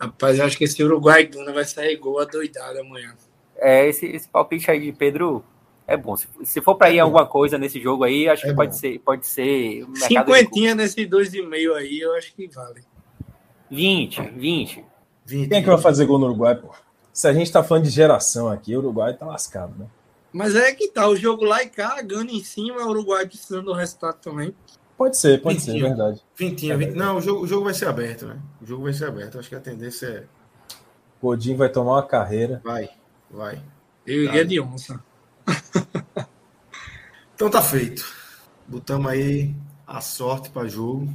Rapaz, 0.00 0.38
eu 0.38 0.44
acho 0.44 0.56
que 0.58 0.64
esse 0.64 0.82
Uruguai 0.82 1.26
Gana 1.26 1.52
vai 1.52 1.64
sair 1.64 1.96
gol 1.96 2.20
adoidado 2.20 2.78
amanhã. 2.78 3.14
É, 3.56 3.86
esse, 3.88 4.06
esse 4.06 4.28
palpite 4.28 4.70
aí 4.70 4.80
de 4.80 4.92
Pedro 4.92 5.44
é 5.86 5.96
bom. 5.96 6.16
Se, 6.16 6.26
se 6.44 6.60
for 6.62 6.76
para 6.76 6.90
ir 6.90 6.98
alguma 6.98 7.26
coisa 7.26 7.58
nesse 7.58 7.80
jogo 7.80 8.04
aí, 8.04 8.28
acho 8.28 8.46
é 8.46 8.50
que 8.50 8.54
pode 8.54 8.76
ser, 8.76 8.98
pode 9.00 9.26
ser. 9.26 9.86
Cinquentinha 9.94 10.74
nesse 10.74 11.04
dois 11.04 11.32
e 11.34 11.42
meio 11.42 11.74
aí, 11.74 12.00
eu 12.00 12.14
acho 12.14 12.34
que 12.34 12.48
vale. 12.48 12.82
20, 13.70 14.20
20. 14.36 14.84
20. 15.26 15.48
Quem 15.48 15.58
é 15.58 15.62
que 15.62 15.68
vai 15.68 15.78
fazer 15.78 16.06
gol 16.06 16.18
no 16.18 16.26
Uruguai, 16.26 16.54
pô? 16.54 16.70
Se 17.12 17.28
a 17.28 17.32
gente 17.32 17.52
tá 17.52 17.62
falando 17.62 17.84
de 17.84 17.90
geração 17.90 18.48
aqui, 18.48 18.74
o 18.74 18.78
Uruguai 18.78 19.14
tá 19.14 19.26
lascado, 19.26 19.74
né? 19.78 19.86
Mas 20.32 20.56
é 20.56 20.72
que 20.74 20.88
tá, 20.88 21.08
o 21.08 21.14
jogo 21.14 21.44
lá 21.44 21.62
e 21.62 21.68
cá, 21.68 22.02
ganhando 22.02 22.32
em 22.32 22.42
cima, 22.42 22.82
o 22.82 22.88
Uruguai 22.88 23.24
precisando 23.26 23.66
do 23.66 23.72
resultado 23.72 24.16
também. 24.20 24.54
Pode 24.96 25.16
ser, 25.16 25.40
pode 25.40 25.60
ser, 25.60 25.76
é 25.76 25.80
verdade. 25.80 26.20
20, 26.36 26.70
é 26.70 26.76
20. 26.76 26.94
Não, 26.94 27.16
o 27.18 27.20
jogo, 27.20 27.44
o 27.44 27.46
jogo 27.46 27.64
vai 27.64 27.74
ser 27.74 27.86
aberto, 27.86 28.26
né? 28.26 28.40
O 28.60 28.66
jogo 28.66 28.84
vai 28.84 28.92
ser 28.92 29.06
aberto. 29.06 29.38
Acho 29.38 29.48
que 29.48 29.54
a 29.54 29.60
tendência 29.60 30.06
é. 30.06 30.24
Godinho 31.22 31.56
vai 31.56 31.68
tomar 31.68 31.92
uma 31.92 32.06
carreira. 32.06 32.60
Vai, 32.64 32.90
vai. 33.30 33.62
Eu 34.06 34.24
iria 34.24 34.44
de 34.44 34.60
onça. 34.60 35.00
então 37.34 37.50
tá 37.50 37.62
feito. 37.62 38.04
Botamos 38.66 39.10
aí 39.10 39.54
a 39.86 40.00
sorte 40.00 40.50
para 40.50 40.68
jogo. 40.68 41.12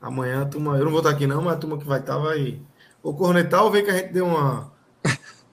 Amanhã 0.00 0.42
a 0.42 0.46
turma. 0.46 0.76
Eu 0.76 0.84
não 0.84 0.90
vou 0.90 1.00
estar 1.00 1.10
aqui, 1.10 1.26
não, 1.26 1.42
mas 1.42 1.54
a 1.54 1.58
turma 1.58 1.78
que 1.78 1.86
vai 1.86 2.00
estar 2.00 2.18
vai. 2.18 2.60
Ou 3.02 3.14
cornetar 3.14 3.64
ou 3.64 3.70
ver 3.70 3.82
que 3.82 3.90
a 3.90 3.96
gente 3.96 4.12
deu 4.12 4.26
uma, 4.26 4.72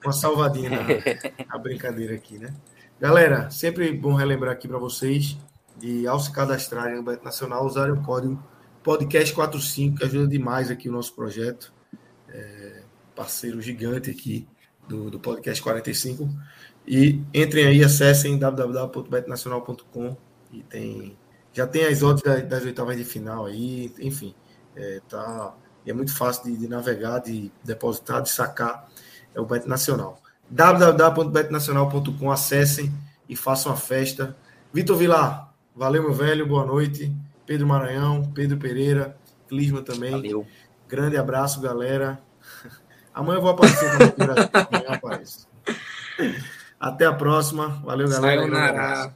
uma 0.04 0.12
salvadinha 0.12 0.70
na, 0.70 0.82
na 1.48 1.58
brincadeira 1.58 2.14
aqui, 2.14 2.38
né? 2.38 2.54
Galera, 3.00 3.50
sempre 3.50 3.92
bom 3.92 4.14
relembrar 4.14 4.52
aqui 4.52 4.66
para 4.66 4.78
vocês 4.78 5.36
de 5.76 6.06
ao 6.06 6.18
se 6.18 6.32
cadastrarem 6.32 6.96
no 6.96 7.02
Beto 7.02 7.24
Nacional, 7.24 7.64
usarem 7.64 7.94
o 7.94 8.02
código 8.02 8.42
podcast45, 8.84 9.98
que 9.98 10.04
ajuda 10.04 10.26
demais 10.26 10.70
aqui 10.70 10.88
o 10.88 10.92
nosso 10.92 11.14
projeto. 11.14 11.72
É, 12.28 12.82
parceiro 13.14 13.60
gigante 13.60 14.10
aqui 14.10 14.46
do, 14.88 15.10
do 15.10 15.18
podcast 15.18 15.62
45. 15.62 16.28
E 16.90 17.20
entrem 17.34 17.66
aí, 17.66 17.84
acessem 17.84 18.38
www.betnacional.com 18.38 20.16
e 20.50 20.62
tem 20.62 21.18
já 21.52 21.66
tem 21.66 21.84
as 21.84 22.02
odds 22.02 22.22
das, 22.22 22.48
das 22.48 22.64
oitavas 22.64 22.96
de 22.96 23.04
final 23.04 23.44
aí, 23.44 23.92
enfim, 23.98 24.34
é, 24.74 25.00
tá, 25.08 25.54
é 25.86 25.92
muito 25.92 26.14
fácil 26.16 26.44
de, 26.44 26.56
de, 26.56 26.68
navegar, 26.68 27.18
de 27.18 27.50
depositar, 27.64 28.22
de 28.22 28.30
sacar, 28.30 28.88
é 29.34 29.40
o 29.40 29.44
Bet 29.44 29.68
Nacional 29.68 30.18
www.betnacional.com, 30.50 32.30
acessem 32.30 32.90
e 33.28 33.36
façam 33.36 33.70
a 33.70 33.76
festa. 33.76 34.34
Vitor 34.72 34.96
Vilar, 34.96 35.52
valeu, 35.76 36.02
meu 36.02 36.14
velho, 36.14 36.46
boa 36.46 36.64
noite. 36.64 37.14
Pedro 37.44 37.66
Maranhão, 37.66 38.30
Pedro 38.34 38.56
Pereira, 38.56 39.14
Clisma 39.46 39.82
também. 39.82 40.12
Valeu. 40.12 40.46
Grande 40.88 41.18
abraço, 41.18 41.60
galera. 41.60 42.18
Amanhã 43.12 43.38
eu 43.38 43.42
vou 43.42 43.50
aparecer 43.50 43.90
Amanhã 43.90 44.84
eu 44.86 44.92
apareço. 44.94 45.46
Até 46.80 47.06
a 47.06 47.12
próxima. 47.12 47.80
Valeu, 47.84 48.08
galera. 48.08 49.12